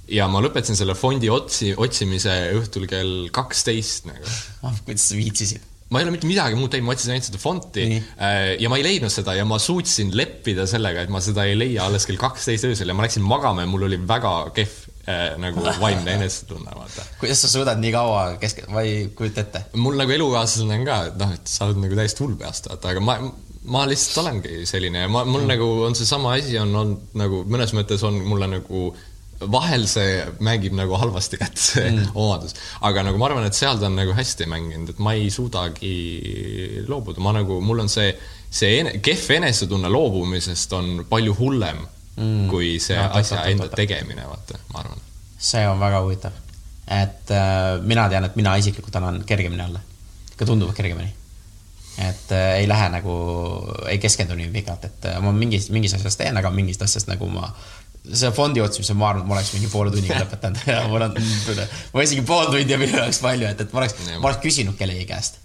ja 0.09 0.27
ma 0.31 0.41
lõpetasin 0.43 0.77
selle 0.79 0.95
fondi 0.97 1.29
otsi, 1.29 1.73
otsimise 1.77 2.35
õhtul 2.57 2.87
kell 2.89 3.29
kaksteist 3.35 4.09
nagu 4.09 4.25
ah,. 4.65 4.73
kuidas 4.85 5.09
sa 5.11 5.19
viitsisid? 5.19 5.65
Ma 5.89 5.99
ei 5.99 6.05
ole 6.05 6.13
mitte 6.13 6.29
midagi 6.29 6.57
muud 6.57 6.69
teinud, 6.73 6.87
ma 6.87 6.93
otsisin 6.93 7.15
ainult 7.15 7.27
seda 7.29 7.41
fonti 7.41 7.85
Nii. 7.89 8.03
Äh, 8.21 8.37
ja 8.61 8.69
ma 8.69 8.77
ei 8.77 8.85
leidnud 8.85 9.13
seda 9.13 9.33
ja 9.37 9.45
ma 9.49 9.57
suutsin 9.61 10.13
leppida 10.17 10.67
sellega, 10.69 11.05
et 11.05 11.13
ma 11.13 11.21
seda 11.23 11.47
ei 11.49 11.57
leia 11.57 11.87
alles 11.89 12.05
kell 12.09 12.19
kaksteist 12.21 12.67
öösel 12.69 12.91
ja 12.91 12.97
ma 12.97 13.05
läksin 13.07 13.25
magama 13.25 13.65
ja 13.65 13.71
mul 13.71 13.87
oli 13.89 13.97
väga 14.09 14.33
kehv 14.55 14.75
äh, 15.09 15.25
nagu 15.41 15.65
vaimne 15.81 16.13
enesetunne, 16.19 16.77
vaata. 16.77 17.07
kuidas 17.21 17.41
sa 17.43 17.51
suudad 17.51 17.81
nii 17.81 17.93
kaua 17.95 18.23
kesk-, 18.41 18.67
ma 18.73 18.85
ei 18.85 19.09
kujuta 19.17 19.45
ette. 19.47 19.65
mul 19.81 19.97
nagu 19.99 20.13
elukaaslasel 20.17 20.77
on 20.77 20.87
ka, 20.87 21.03
et 21.09 21.21
noh, 21.21 21.37
et 21.39 21.53
sa 21.57 21.65
oled 21.67 21.81
nagu 21.81 22.01
täiesti 22.01 22.25
hull 22.25 22.37
peast, 22.39 22.69
vaata, 22.69 22.93
aga 22.93 23.03
ma, 23.03 23.17
ma 23.73 23.85
lihtsalt 23.89 24.21
olengi 24.27 24.61
selline 24.69 25.07
ja 25.07 25.11
ma, 25.11 25.25
mul 25.25 25.41
mm. 25.41 25.53
nagu 25.55 25.71
on 25.89 25.97
seesama 25.97 26.37
asi 26.37 26.61
on 26.61 26.75
olnud 26.83 27.17
nagu 27.17 27.41
mõnes 27.49 27.73
mõttes 27.77 28.05
on 28.05 28.21
mulle 28.29 28.51
nagu 28.59 28.91
vahel 29.39 29.85
see 29.87 30.23
mängib 30.43 30.73
nagu 30.75 30.97
halvasti 30.99 31.39
kätte, 31.39 31.61
see 31.61 31.85
mm. 31.91 32.11
omadus. 32.19 32.55
aga 32.81 33.03
nagu 33.07 33.19
ma 33.21 33.29
arvan, 33.29 33.45
et 33.47 33.55
seal 33.55 33.79
ta 33.79 33.87
on 33.87 33.95
nagu 33.99 34.15
hästi 34.15 34.47
mänginud, 34.51 34.91
et 34.93 34.99
ma 35.03 35.13
ei 35.15 35.29
suudagi 35.31 35.93
loobuda, 36.87 37.23
ma 37.23 37.33
nagu, 37.39 37.61
mul 37.63 37.85
on 37.85 37.91
see, 37.91 38.11
see 38.51 38.81
ene, 38.81 38.97
kehv 39.05 39.29
enesetunne 39.39 39.91
loobumisest 39.91 40.75
on 40.75 40.91
palju 41.09 41.37
hullem 41.39 41.85
mm. 42.19 42.49
kui 42.51 42.75
see 42.83 42.99
no, 42.99 43.07
asja 43.19 43.45
enda 43.51 43.69
tegemine, 43.71 44.27
vaata, 44.27 44.59
ma 44.73 44.83
arvan. 44.83 45.07
see 45.37 45.63
on 45.69 45.79
väga 45.79 46.03
huvitav. 46.03 46.35
et 46.89 47.31
äh, 47.31 47.79
mina 47.85 48.09
tean, 48.11 48.27
et 48.27 48.35
mina 48.35 48.57
isiklikult 48.59 48.99
annan 48.99 49.23
kergemini 49.27 49.63
alla, 49.63 49.81
ikka 50.33 50.51
tunduvalt 50.51 50.75
kergemini. 50.75 51.13
et 51.95 52.31
äh, 52.35 52.57
ei 52.59 52.67
lähe 52.67 52.91
nagu, 52.91 53.15
ei 53.87 54.03
keskendu 54.03 54.35
nii 54.35 54.51
pikalt, 54.51 54.91
et 54.91 55.13
äh, 55.13 55.21
ma 55.23 55.31
mingis, 55.31 55.71
mingis 55.71 55.95
asjas 55.95 56.19
teen, 56.19 56.37
aga 56.37 56.51
mingist 56.51 56.83
asjast 56.83 57.07
nagu 57.07 57.31
ma 57.31 57.53
see 58.07 58.31
fondi 58.35 58.61
otsimise, 58.63 58.95
ma 58.97 59.11
arvan, 59.11 59.25
et 59.25 59.29
ma 59.29 59.37
oleks 59.37 59.51
mingi 59.55 59.69
poole 59.71 59.91
tunniga 59.93 60.19
lõpetanud. 60.23 60.63
Ja 60.69 60.79
mul 60.89 61.05
on, 61.09 61.19
ma 61.93 62.05
isegi 62.05 62.23
pool 62.27 62.49
tundi 62.51 62.75
on 62.75 62.83
minu 62.83 62.97
jaoks 62.97 63.21
palju, 63.23 63.51
et, 63.51 63.61
et 63.65 63.75
ma 63.75 63.83
oleks, 63.83 63.99
ma 64.15 64.25
oleks 64.25 64.41
küsinud 64.45 64.79
kellegi 64.79 65.05
käest. 65.09 65.39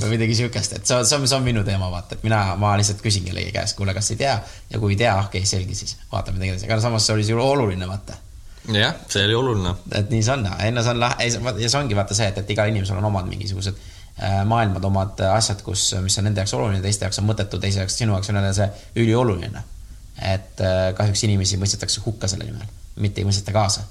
Või 0.00 0.14
midagi 0.14 0.32
siukest, 0.38 0.78
et 0.78 0.88
see 0.88 0.96
on, 0.96 1.04
see 1.04 1.18
on, 1.18 1.26
see 1.28 1.36
on 1.36 1.44
minu 1.44 1.60
teema, 1.64 1.90
vaata, 1.92 2.16
et 2.16 2.22
mina, 2.24 2.38
ma 2.60 2.70
lihtsalt 2.80 3.02
küsin 3.04 3.26
kellegi 3.26 3.50
käest, 3.52 3.76
kuule, 3.76 3.92
kas 3.96 4.08
ei 4.14 4.16
tea? 4.20 4.38
Ja 4.70 4.80
kui 4.80 4.94
ei 4.94 5.00
tea, 5.02 5.12
okei 5.26 5.42
okay,, 5.42 5.48
selge 5.50 5.76
siis, 5.76 5.98
vaatame 6.12 6.38
midagi 6.38 6.54
edasi, 6.54 6.68
aga 6.70 6.80
samas 6.86 7.04
see 7.04 7.18
oli 7.18 7.26
ju 7.28 7.42
oluline, 7.42 7.88
vaata. 7.88 8.16
jah, 8.72 8.96
see 9.12 9.26
oli 9.28 9.36
oluline. 9.36 9.74
et 10.00 10.08
nii 10.08 10.24
see 10.24 10.34
on, 10.38 10.48
enne 10.70 10.84
see 10.86 10.94
on 10.96 11.02
lah-, 11.04 11.20
ja 11.20 11.68
see 11.68 11.82
ongi 11.82 11.98
vaata 12.00 12.16
see, 12.16 12.30
et, 12.32 12.40
et 12.40 12.54
igal 12.56 12.72
inimesel 12.72 12.96
on 12.96 13.10
omad 13.10 13.28
mingisugused 13.28 13.76
äh, 13.76 14.40
maailmad, 14.48 14.88
omad 14.88 15.20
asjad, 15.34 15.60
kus, 15.66 15.90
mis 16.00 16.16
on 16.16 16.30
nende 16.30 16.40
jaoks 16.40 16.56
oluline, 16.56 16.80
teiste 16.84 17.04
jaoks 17.04 17.20
on 17.20 17.28
mõttetu, 17.28 17.60
teise 17.60 17.84
jaoks, 17.84 18.00
sinu 18.00 18.16
jaoks 18.16 18.32
on 18.32 18.40
jälle 18.40 18.54
see 18.56 18.70
ülioluline. 19.04 19.68
Et 20.22 20.64
äh, 20.64 20.80
kahjuks 20.98 21.24
inimesi 21.28 21.60
mõistetakse 21.60 22.02
hukka 22.06 22.30
selle 22.30 22.48
nimel, 22.48 22.66
mitte 22.98 23.22
ei 23.22 23.28
mõisteta 23.28 23.54
kaasa 23.54 23.86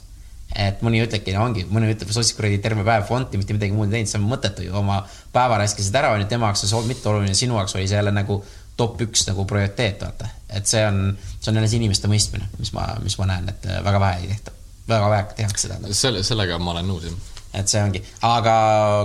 et 0.55 0.79
mõni 0.85 1.01
ütlebki, 1.03 1.33
no 1.35 1.43
ongi, 1.47 1.65
mõni 1.69 1.89
ütleb, 1.91 2.11
sa 2.13 2.21
otsid 2.21 2.37
kuradi 2.37 2.59
terve 2.63 2.85
päev 2.87 3.05
fonti, 3.09 3.39
mitte 3.39 3.55
midagi 3.55 3.75
muud 3.75 3.89
ei 3.89 3.97
teinud, 3.97 4.11
see 4.11 4.19
on 4.21 4.27
mõttetu 4.29 4.65
ju, 4.65 4.75
oma 4.79 5.01
päeva 5.33 5.59
raiskasid 5.61 5.95
ära, 5.99 6.13
on 6.15 6.23
ju, 6.23 6.29
tema 6.31 6.51
jaoks 6.51 6.63
see 6.63 6.83
mitte 6.87 7.09
oluline, 7.11 7.35
sinu 7.37 7.57
jaoks 7.59 7.75
oli 7.75 7.87
see 7.89 7.99
jälle 7.99 8.13
nagu 8.15 8.39
top 8.77 9.01
üks 9.03 9.25
nagu 9.27 9.45
prioriteet, 9.49 10.03
vaata. 10.05 10.29
et 10.53 10.69
see 10.69 10.83
on, 10.87 11.01
see 11.39 11.51
on 11.51 11.59
jälle 11.59 11.71
see 11.71 11.81
inimeste 11.81 12.09
mõistmine, 12.11 12.47
mis 12.61 12.71
ma, 12.75 12.87
mis 13.03 13.17
ma 13.19 13.27
näen, 13.33 13.49
et 13.51 13.67
väga 13.85 14.01
vähe 14.03 14.21
ei 14.23 14.29
tehta, 14.31 14.53
väga 14.89 15.09
vähe 15.13 15.25
tehakse 15.41 15.67
seda. 15.67 15.93
selle, 16.03 16.23
sellega 16.23 16.59
ma 16.61 16.75
olen 16.75 16.87
nõus, 16.93 17.09
jah. 17.09 17.17
et 17.57 17.73
see 17.73 17.83
ongi, 17.83 18.03
aga 18.29 18.57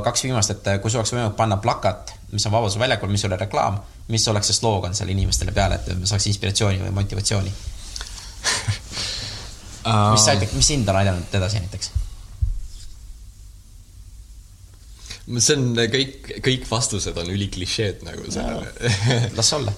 kaks 0.07 0.29
viimast, 0.29 0.55
et 0.55 0.75
kui 0.83 0.93
sul 0.93 1.03
oleks 1.03 1.15
võimalik 1.17 1.39
panna 1.41 1.59
plakat, 1.65 2.15
mis 2.33 2.47
on 2.47 2.55
Vabaduse 2.55 2.81
väljakul, 2.81 3.11
mis 3.13 3.25
ei 3.25 3.33
ole 3.33 3.41
reklaam, 3.43 3.81
mis 4.09 4.29
oleks 4.29 4.51
see 4.51 4.59
sloogan 4.59 4.95
seal 4.97 5.13
inimestele 5.13 5.53
peale, 5.55 5.79
et 5.79 6.09
saaks 6.09 6.27
inspiratsiooni 6.31 6.83
või 6.83 6.95
motivatsiooni 6.99 7.53
uh,. 9.87 10.13
mis 10.15 10.29
aitab, 10.33 10.55
mis 10.57 10.73
sind 10.75 10.89
on 10.89 11.01
aidanud 11.03 11.39
edasi 11.39 11.63
näiteks? 11.63 11.93
see 15.39 15.57
on 15.57 15.79
kõik, 15.93 16.33
kõik 16.43 16.67
vastused 16.71 17.17
on 17.23 17.31
üliklišeed 17.31 18.03
nagu 18.09 18.27
sellele 18.31 18.67
no,. 18.67 19.33
las 19.39 19.53
olla 19.57 19.73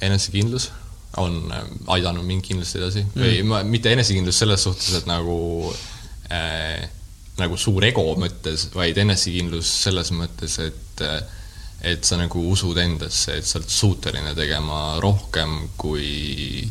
enesekindlus 0.00 0.70
on 1.16 1.52
aidanud 1.86 2.24
mind 2.24 2.44
kindlasti 2.46 2.78
edasi 2.80 3.02
mm. 3.04 3.20
või 3.20 3.42
ma, 3.46 3.60
mitte 3.66 3.92
enesekindlus 3.92 4.38
selles 4.42 4.64
suhtes, 4.64 4.94
et 5.00 5.08
nagu 5.10 5.36
äh, 6.32 6.88
nagu 7.40 7.58
suur 7.60 7.84
ego 7.88 8.06
mõttes, 8.20 8.68
vaid 8.74 8.98
enesekindlus 9.00 9.70
selles 9.84 10.12
mõttes, 10.16 10.58
et 10.62 11.04
äh, 11.06 11.20
et 11.80 12.04
sa 12.04 12.18
nagu 12.20 12.42
usud 12.52 12.76
endasse, 12.76 13.38
et 13.38 13.46
sa 13.46 13.56
oled 13.56 13.72
suuteline 13.72 14.34
tegema 14.36 14.98
rohkem, 15.00 15.70
kui 15.80 16.68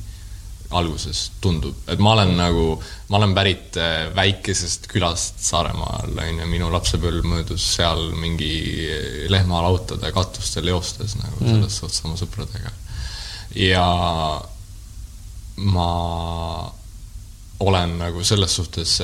alguses 0.78 1.24
tundub, 1.42 1.80
et 1.90 1.98
ma 1.98 2.12
olen 2.14 2.36
nagu, 2.38 2.66
ma 3.10 3.18
olen 3.18 3.32
pärit 3.34 3.78
äh, 3.82 4.12
väikesest 4.14 4.86
külast 4.92 5.42
Saaremaal, 5.42 6.14
on 6.14 6.44
ju, 6.44 6.50
minu 6.52 6.70
lapsepõlv 6.70 7.26
möödus 7.26 7.66
seal 7.74 8.12
mingi 8.22 8.86
lehmalautade 9.34 10.12
katustel 10.14 10.70
joostes 10.70 11.18
nagu 11.18 11.42
mm. 11.42 11.56
selles 11.56 11.80
suhtes 11.82 12.06
oma 12.06 12.20
sõpradega. 12.22 12.74
ja 13.58 13.88
ma 15.74 15.90
olen 17.66 17.98
nagu 18.00 18.22
selles 18.24 18.54
suhtes, 18.62 19.00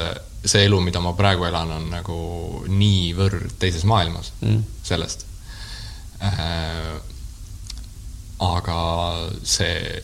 see 0.46 0.66
elu, 0.66 0.82
mida 0.82 1.02
ma 1.02 1.14
praegu 1.18 1.48
elan, 1.48 1.72
on 1.80 1.88
nagu 1.94 2.18
niivõrd 2.70 3.58
teises 3.60 3.86
maailmas 3.90 4.32
mm. 4.42 4.62
sellest 4.86 5.26
Äh, 6.26 7.00
aga 8.46 8.80
see, 9.44 10.02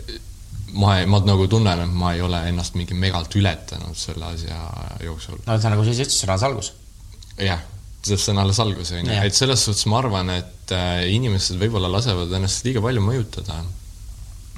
ma, 0.76 0.96
ma 1.08 1.20
nagu 1.24 1.48
tunnen, 1.52 1.84
et 1.86 1.94
ma 1.96 2.14
ei 2.16 2.24
ole 2.24 2.42
ennast 2.52 2.76
mingi 2.80 2.96
megalt 2.98 3.36
ületanud 3.40 3.98
selle 3.98 4.34
asja 4.34 4.60
jooksul. 5.06 5.40
no 5.48 5.58
see 5.60 5.72
nagu 5.72 5.86
sa 5.86 5.94
ise 5.94 6.08
ütlesid, 6.08 6.20
see 6.20 6.28
on 6.28 6.34
alles 6.36 6.48
algus. 6.50 6.72
jah, 7.48 7.64
see 8.04 8.34
on 8.34 8.42
alles 8.44 8.60
algus, 8.64 8.92
on 8.96 9.08
ju, 9.08 9.20
et 9.28 9.38
selles 9.38 9.68
suhtes 9.68 9.88
ma 9.92 10.02
arvan, 10.02 10.34
et 10.36 10.76
äh, 10.76 11.06
inimesed 11.16 11.60
võib-olla 11.62 11.92
lasevad 11.92 12.34
ennast 12.40 12.68
liiga 12.68 12.84
palju 12.84 13.04
mõjutada 13.08 13.62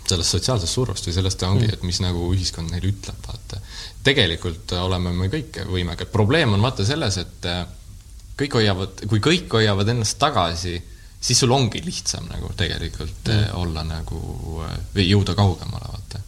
sellest 0.04 0.36
sotsiaalsest 0.36 0.76
survest 0.76 1.06
või 1.08 1.16
sellest 1.16 1.46
ongi 1.48 1.68
mm., 1.68 1.78
et 1.78 1.86
mis 1.88 2.02
nagu 2.04 2.26
ühiskond 2.34 2.74
neile 2.74 2.90
ütleb, 2.92 3.20
vaata. 3.24 3.62
Tegelikult 4.04 4.74
oleme 4.82 5.14
me 5.16 5.30
kõik 5.32 5.64
võimekad, 5.70 6.12
probleem 6.12 6.56
on 6.56 6.64
vaata 6.66 6.86
selles, 6.88 7.18
et 7.22 7.48
äh, 7.50 7.64
kõik 8.40 8.58
hoiavad, 8.60 9.06
kui 9.10 9.22
kõik 9.24 9.54
hoiavad 9.56 9.94
ennast 9.94 10.20
tagasi 10.22 10.80
siis 11.24 11.40
sul 11.40 11.56
ongi 11.56 11.82
lihtsam 11.86 12.28
nagu 12.32 12.52
tegelikult 12.58 13.30
mm. 13.30 13.40
Eh, 13.40 13.56
olla 13.60 13.86
nagu 13.88 14.20
eh, 14.66 14.78
või 14.96 15.08
jõuda 15.08 15.36
kaugemale, 15.38 15.88
vaata. 15.94 16.20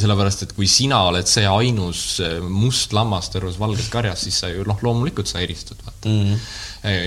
sellepärast, 0.00 0.44
et 0.46 0.52
kui 0.56 0.68
sina 0.70 1.00
oled 1.10 1.26
see 1.28 1.42
ainus 1.50 2.22
must 2.46 2.94
lammas 2.96 3.28
terves 3.28 3.58
valges 3.60 3.90
karjas, 3.92 4.22
siis 4.24 4.38
sa 4.40 4.48
ju 4.48 4.62
noh, 4.64 4.78
loomulikult 4.86 5.28
sa 5.28 5.42
eristud, 5.44 5.82
vaata 5.84 6.08
mm. 6.08 6.46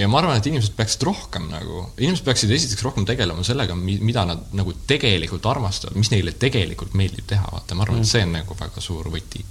ja 0.01 0.09
ma 0.11 0.19
arvan, 0.19 0.37
et 0.37 0.51
inimesed 0.51 0.75
peaksid 0.77 1.07
rohkem 1.07 1.47
nagu, 1.49 1.87
inimesed 1.97 2.27
peaksid 2.27 2.51
esiteks 2.53 2.83
rohkem 2.85 3.07
tegelema 3.09 3.45
sellega, 3.47 3.77
mida 3.79 4.27
nad 4.29 4.51
nagu 4.53 4.75
tegelikult 4.87 5.47
armastavad, 5.49 5.97
mis 5.97 6.11
neile 6.13 6.35
tegelikult 6.37 6.93
meeldib 6.99 7.25
teha, 7.31 7.47
vaata, 7.55 7.79
ma 7.79 7.87
arvan 7.87 8.03
mm., 8.03 8.05
et 8.05 8.13
see 8.13 8.27
on 8.27 8.35
nagu 8.41 8.59
väga 8.59 8.83
suur 8.83 9.09
võti 9.15 9.41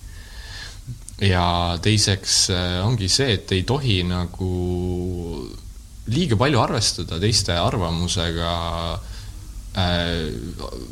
ja 1.23 1.79
teiseks 1.83 2.37
ongi 2.83 3.09
see, 3.13 3.37
et 3.37 3.53
ei 3.55 3.63
tohi 3.69 4.01
nagu 4.09 4.53
liiga 6.11 6.37
palju 6.39 6.61
arvestada 6.63 7.19
teiste 7.23 7.55
arvamusega 7.55 8.55
äh, 9.79 10.33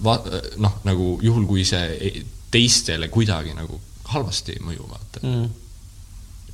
va-, 0.04 0.20
noh, 0.62 0.78
nagu 0.86 1.16
juhul, 1.24 1.46
kui 1.48 1.64
see 1.66 2.12
teistele 2.50 3.10
kuidagi 3.12 3.54
nagu 3.56 3.80
halvasti 4.10 4.56
ei 4.56 4.62
mõju, 4.66 4.86
vaata. 4.90 5.22
Mm.. 5.22 5.50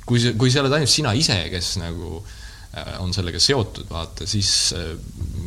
kui 0.07 0.21
see, 0.21 0.35
kui 0.39 0.51
sa 0.53 0.61
oled 0.63 0.77
ainult 0.77 0.93
sina 0.93 1.13
ise, 1.17 1.37
kes 1.51 1.75
nagu 1.81 2.17
äh, 2.21 2.95
on 3.03 3.13
sellega 3.15 3.41
seotud, 3.41 3.89
vaata, 3.91 4.27
siis 4.29 4.73
äh, 4.77 4.93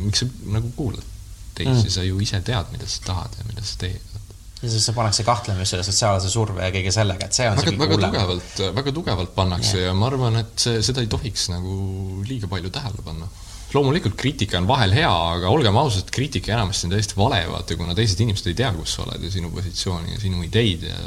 miks 0.03 0.23
sa 0.23 0.29
nagu 0.55 0.71
kuulad 0.77 1.07
teisi 1.55 1.87
mm., 1.87 1.93
sa 1.93 2.07
ju 2.07 2.19
ise 2.23 2.39
tead, 2.47 2.71
mida 2.71 2.87
sa 2.87 3.03
tahad 3.09 3.39
ja 3.39 3.47
mida 3.49 3.63
sa 3.65 3.79
teed 3.81 4.19
ja 4.61 4.69
siis 4.69 4.83
see 4.85 4.95
pannakse 4.95 5.23
kahtlema 5.25 5.63
just 5.63 5.73
selle 5.73 5.85
sotsiaalse 5.85 6.29
surve 6.29 6.65
ja 6.65 6.73
kõige 6.73 6.93
sellega, 6.93 7.27
et 7.27 7.37
see 7.37 7.47
on 7.49 7.57
väga, 7.57 7.77
väga 7.81 8.01
tugevalt, 8.03 8.59
väga 8.77 8.93
tugevalt 8.97 9.31
pannakse 9.37 9.79
ja. 9.79 9.87
ja 9.89 9.93
ma 9.97 10.09
arvan, 10.11 10.37
et 10.43 10.65
see, 10.65 10.81
seda 10.85 11.01
ei 11.01 11.09
tohiks 11.11 11.47
nagu 11.53 11.77
liiga 12.27 12.49
palju 12.51 12.69
tähele 12.73 13.05
panna. 13.05 13.29
loomulikult 13.73 14.17
kriitika 14.19 14.59
on 14.59 14.67
vahel 14.69 14.93
hea, 14.93 15.11
aga 15.37 15.49
olgem 15.49 15.77
ausad, 15.81 16.11
kriitika 16.13 16.53
enamasti 16.53 16.87
on 16.87 16.93
täiesti 16.93 17.17
vale, 17.17 17.39
vaata, 17.49 17.77
kuna 17.79 17.95
teised 17.97 18.21
inimesed 18.21 18.51
ei 18.51 18.59
tea, 18.59 18.69
kus 18.75 18.97
sa 18.97 19.05
oled 19.05 19.23
ja 19.25 19.31
sinu 19.33 19.49
positsiooni 19.53 20.13
ja 20.13 20.21
sinu 20.21 20.43
ideid 20.45 20.85
ja 20.89 20.99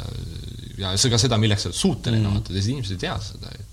ja 0.81 0.91
ka 0.91 1.19
seda, 1.21 1.39
milleks 1.39 1.63
sa 1.63 1.71
oled 1.71 1.79
suuteline 1.79 2.25
mm., 2.25 2.33
vaata, 2.35 2.51
teised 2.51 2.73
inimesed 2.73 2.97
ei 2.97 3.03
tea 3.05 3.15
seda 3.23 3.53
ju. 3.53 3.69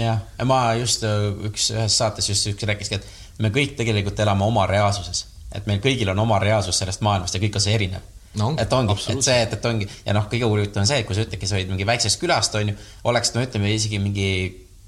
jah, 0.00 0.22
ma 0.48 0.62
just 0.80 1.04
üks, 1.50 1.68
ühes 1.74 1.98
saates 2.00 2.30
just 2.32 2.48
üks 2.54 2.64
rääkiski, 2.72 2.96
et 2.96 3.44
me 3.44 3.52
kõik 3.52 3.76
tegelikult 3.76 4.24
elame 4.24 4.48
oma 4.48 4.64
reaalsuses. 4.70 5.26
et 5.52 5.68
meil 5.68 5.84
kõigil 5.84 6.08
on 6.14 6.24
oma 6.24 6.40
reaalsus 6.40 6.80
sellest 6.80 7.04
maailmast 7.04 7.36
ja 7.36 7.42
kõik 7.44 7.60
on 7.60 7.66
see 7.66 7.76
erinev 7.76 8.08
no,. 8.38 8.54
et 8.58 8.72
ongi, 8.72 8.96
et 9.14 9.24
see, 9.24 9.38
et, 9.42 9.52
et 9.56 9.68
ongi 9.70 9.88
ja 10.06 10.14
noh, 10.16 10.28
kõige 10.30 10.48
huvitavam 10.48 10.84
on 10.84 10.90
see, 10.90 11.02
et 11.02 11.08
kui 11.08 11.18
sa 11.18 11.26
ütledki, 11.26 11.48
sa 11.50 11.58
olid 11.58 11.72
mingi 11.72 11.88
väiksest 11.88 12.20
külast, 12.20 12.54
on 12.58 12.72
ju, 12.72 12.78
oleks 13.10 13.34
no 13.34 13.42
ütleme 13.44 13.72
isegi 13.74 13.98
mingi 14.02 14.30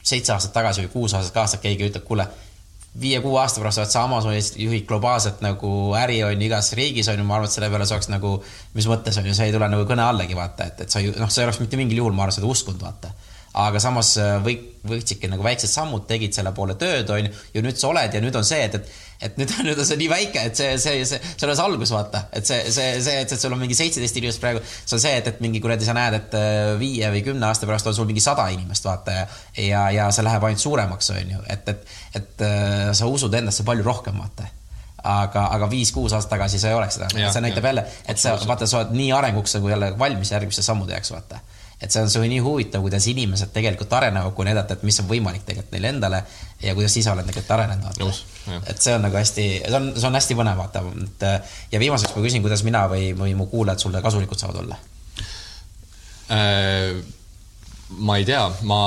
seitse 0.03 0.35
aastat 0.35 0.55
tagasi 0.55 0.87
või 0.87 0.93
kuus 0.95 1.15
aastat 1.19 1.43
aastat 1.43 1.63
keegi 1.65 1.89
ütleb, 1.89 2.05
kuule, 2.07 2.27
viie-kuue 3.01 3.39
aasta 3.41 3.63
pärast 3.63 3.81
oled 3.81 3.93
sa 3.93 4.05
Amazonis, 4.05 4.53
juhid 4.61 4.85
globaalset 4.89 5.41
nagu 5.45 5.71
äri 5.97 6.19
on 6.27 6.35
ju 6.37 6.49
igas 6.49 6.73
riigis 6.77 7.09
on 7.09 7.21
ju, 7.23 7.25
ma 7.25 7.39
arvan, 7.39 7.49
et 7.49 7.57
selle 7.57 7.71
peale 7.73 7.87
sa 7.89 7.97
oleks 7.97 8.11
nagu, 8.13 8.35
mis 8.77 8.89
mõttes 8.91 9.19
on 9.19 9.29
ju, 9.29 9.37
see 9.37 9.49
ei 9.49 9.55
tule 9.55 9.69
nagu 9.73 9.87
kõne 9.89 10.05
allagi 10.05 10.37
vaata, 10.37 10.69
et, 10.69 10.85
et 10.85 10.93
sa 10.93 11.01
ju 11.01 11.15
noh, 11.17 11.31
sa 11.33 11.43
ei 11.43 11.49
oleks 11.49 11.63
mitte 11.63 11.81
mingil 11.81 12.03
juhul, 12.03 12.17
ma 12.17 12.27
arvan, 12.27 12.37
seda 12.37 12.51
uskunud 12.51 12.83
vaata. 12.85 13.15
Aga 13.61 13.81
samas 13.83 14.15
kõik, 14.47 14.69
võtsidki 14.89 15.29
nagu 15.31 15.45
väiksed 15.45 15.71
sammud, 15.71 16.07
tegid 16.09 16.35
selle 16.35 16.55
poole 16.57 16.75
tööd, 16.81 17.11
on 17.13 17.29
ju, 17.29 17.33
ja 17.55 17.65
nüüd 17.65 17.79
sa 17.79 17.91
oled 17.93 18.15
ja 18.15 18.23
nüüd 18.25 18.37
on 18.39 18.47
see, 18.47 18.63
et, 18.67 18.79
et 18.81 19.13
et 19.23 19.37
nüüd, 19.39 19.53
nüüd 19.67 19.79
on 19.79 19.87
see 19.87 19.99
nii 20.01 20.09
väike, 20.11 20.45
et 20.51 20.59
see, 20.59 20.71
see, 20.83 21.03
see, 21.07 21.19
see 21.23 21.47
on 21.47 21.53
alles 21.53 21.63
algus, 21.63 21.93
vaata. 21.95 22.25
et 22.35 22.49
see, 22.49 22.59
see, 22.75 22.97
see, 23.05 23.19
et, 23.23 23.35
et 23.35 23.45
sul 23.45 23.55
on 23.55 23.61
mingi 23.61 23.77
seitseteist 23.79 24.19
inimest 24.19 24.43
praegu, 24.43 24.63
see 24.65 24.97
on 24.97 25.03
see, 25.05 25.13
et, 25.21 25.29
et 25.31 25.43
mingi 25.45 25.63
kuradi, 25.63 25.87
sa 25.87 25.95
näed, 25.97 26.17
et 26.19 26.35
äh, 26.39 26.73
viie 26.81 27.11
või 27.15 27.23
kümne 27.29 27.47
aasta 27.49 27.69
pärast 27.69 27.91
on 27.91 27.97
sul 27.97 28.09
mingi 28.09 28.25
sada 28.25 28.49
inimest, 28.55 28.89
vaata. 28.89 29.23
ja, 29.59 29.85
ja 29.95 30.09
see 30.15 30.27
läheb 30.27 30.49
ainult 30.49 30.65
suuremaks, 30.65 31.13
on 31.15 31.37
ju, 31.37 31.45
et, 31.55 31.71
et, 31.71 31.95
et 32.19 32.45
äh, 32.49 32.91
sa 32.99 33.11
usud 33.11 33.39
endasse 33.39 33.67
palju 33.69 33.87
rohkem, 33.87 34.19
vaata. 34.23 34.51
Aga, 35.03 35.49
aga 35.51 35.67
viis-kuus 35.67 36.13
aastat 36.15 36.37
tagasi 36.37 36.61
sa 36.63 36.71
ei 36.71 36.77
oleks 36.79 36.95
seda, 36.95 37.09
see 37.11 37.41
näitab 37.43 37.65
ja, 37.65 37.73
jälle, 37.73 37.83
et 38.07 38.21
sa, 38.23 38.37
vaata, 38.47 38.69
sa 38.71 38.85
oled 38.85 38.93
nii 38.95 39.09
arenguks 39.17 39.57
nagu 39.57 39.73
jälle 39.73 39.89
valmis 39.99 40.31
järgmiste 40.31 40.63
sammude 40.63 40.95
jaoks, 40.95 41.11
vaata 41.11 41.41
et 41.83 41.91
see 41.91 42.03
on 42.03 42.11
see 42.13 42.29
nii 42.31 42.43
huvitav, 42.45 42.83
kuidas 42.85 43.07
inimesed 43.11 43.51
tegelikult 43.55 43.93
arenevad, 43.99 44.35
kui 44.37 44.47
näidata, 44.47 44.77
et 44.77 44.85
mis 44.87 45.01
on 45.03 45.09
võimalik 45.11 45.43
tegelikult 45.47 45.75
neile 45.75 45.91
endale 45.97 46.23
ja 46.63 46.77
kuidas 46.79 46.95
ise 47.01 47.11
oled 47.11 47.27
tegelikult 47.27 47.57
arenenud, 47.57 48.23
et 48.71 48.85
see 48.85 48.95
on 48.97 49.03
nagu 49.07 49.19
hästi, 49.19 49.49
see 49.65 49.81
on, 49.81 49.91
see 49.97 50.09
on 50.09 50.19
hästi 50.21 50.39
põnev, 50.39 50.63
vaata, 50.63 50.85
et 51.07 51.27
ja 51.75 51.83
viimaseks 51.83 52.15
ma 52.15 52.23
küsin, 52.27 52.45
kuidas 52.45 52.63
mina 52.67 52.85
või, 52.93 53.11
või 53.19 53.35
mu 53.39 53.49
kuulajad 53.51 53.83
sulle 53.87 54.05
kasulikud 54.05 54.41
saavad 54.43 54.63
olla 54.63 54.79
äh,? 56.31 57.03
ma 57.93 58.17
ei 58.17 58.25
tea, 58.25 58.47
ma 58.65 58.81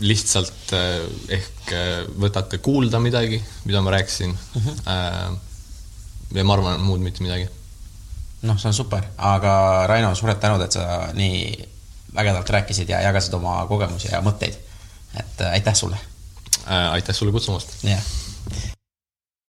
lihtsalt 0.00 0.72
äh, 0.72 1.02
ehk 1.36 1.74
äh, 1.74 2.00
võtate 2.22 2.62
kuulda 2.64 3.00
midagi, 3.02 3.42
mida 3.66 3.82
ma 3.84 3.92
rääkisin 3.96 4.32
uh. 4.32 4.56
Mhm. 4.62 4.80
-huh. 4.86 5.38
ja 6.38 6.44
ma 6.44 6.54
arvan, 6.54 6.80
muud 6.80 7.02
mitte 7.02 7.22
midagi 7.24 7.48
noh, 8.42 8.58
see 8.58 8.70
on 8.70 8.76
super, 8.76 9.04
aga 9.16 9.86
Raino, 9.90 10.14
suured 10.14 10.40
tänud, 10.42 10.62
et 10.62 10.72
sa 10.78 11.08
nii 11.14 11.68
ägedalt 12.18 12.50
rääkisid 12.50 12.88
ja 12.88 13.02
jagasid 13.04 13.34
oma 13.38 13.60
kogemusi 13.68 14.12
ja 14.12 14.22
mõtteid. 14.24 14.56
et 15.18 15.40
äh, 15.40 15.52
aitäh 15.52 15.74
sulle 15.74 15.98
äh,! 16.66 16.92
aitäh 16.92 17.14
sulle 17.14 17.32
kutsumast! 17.32 17.78
jah 17.82 18.02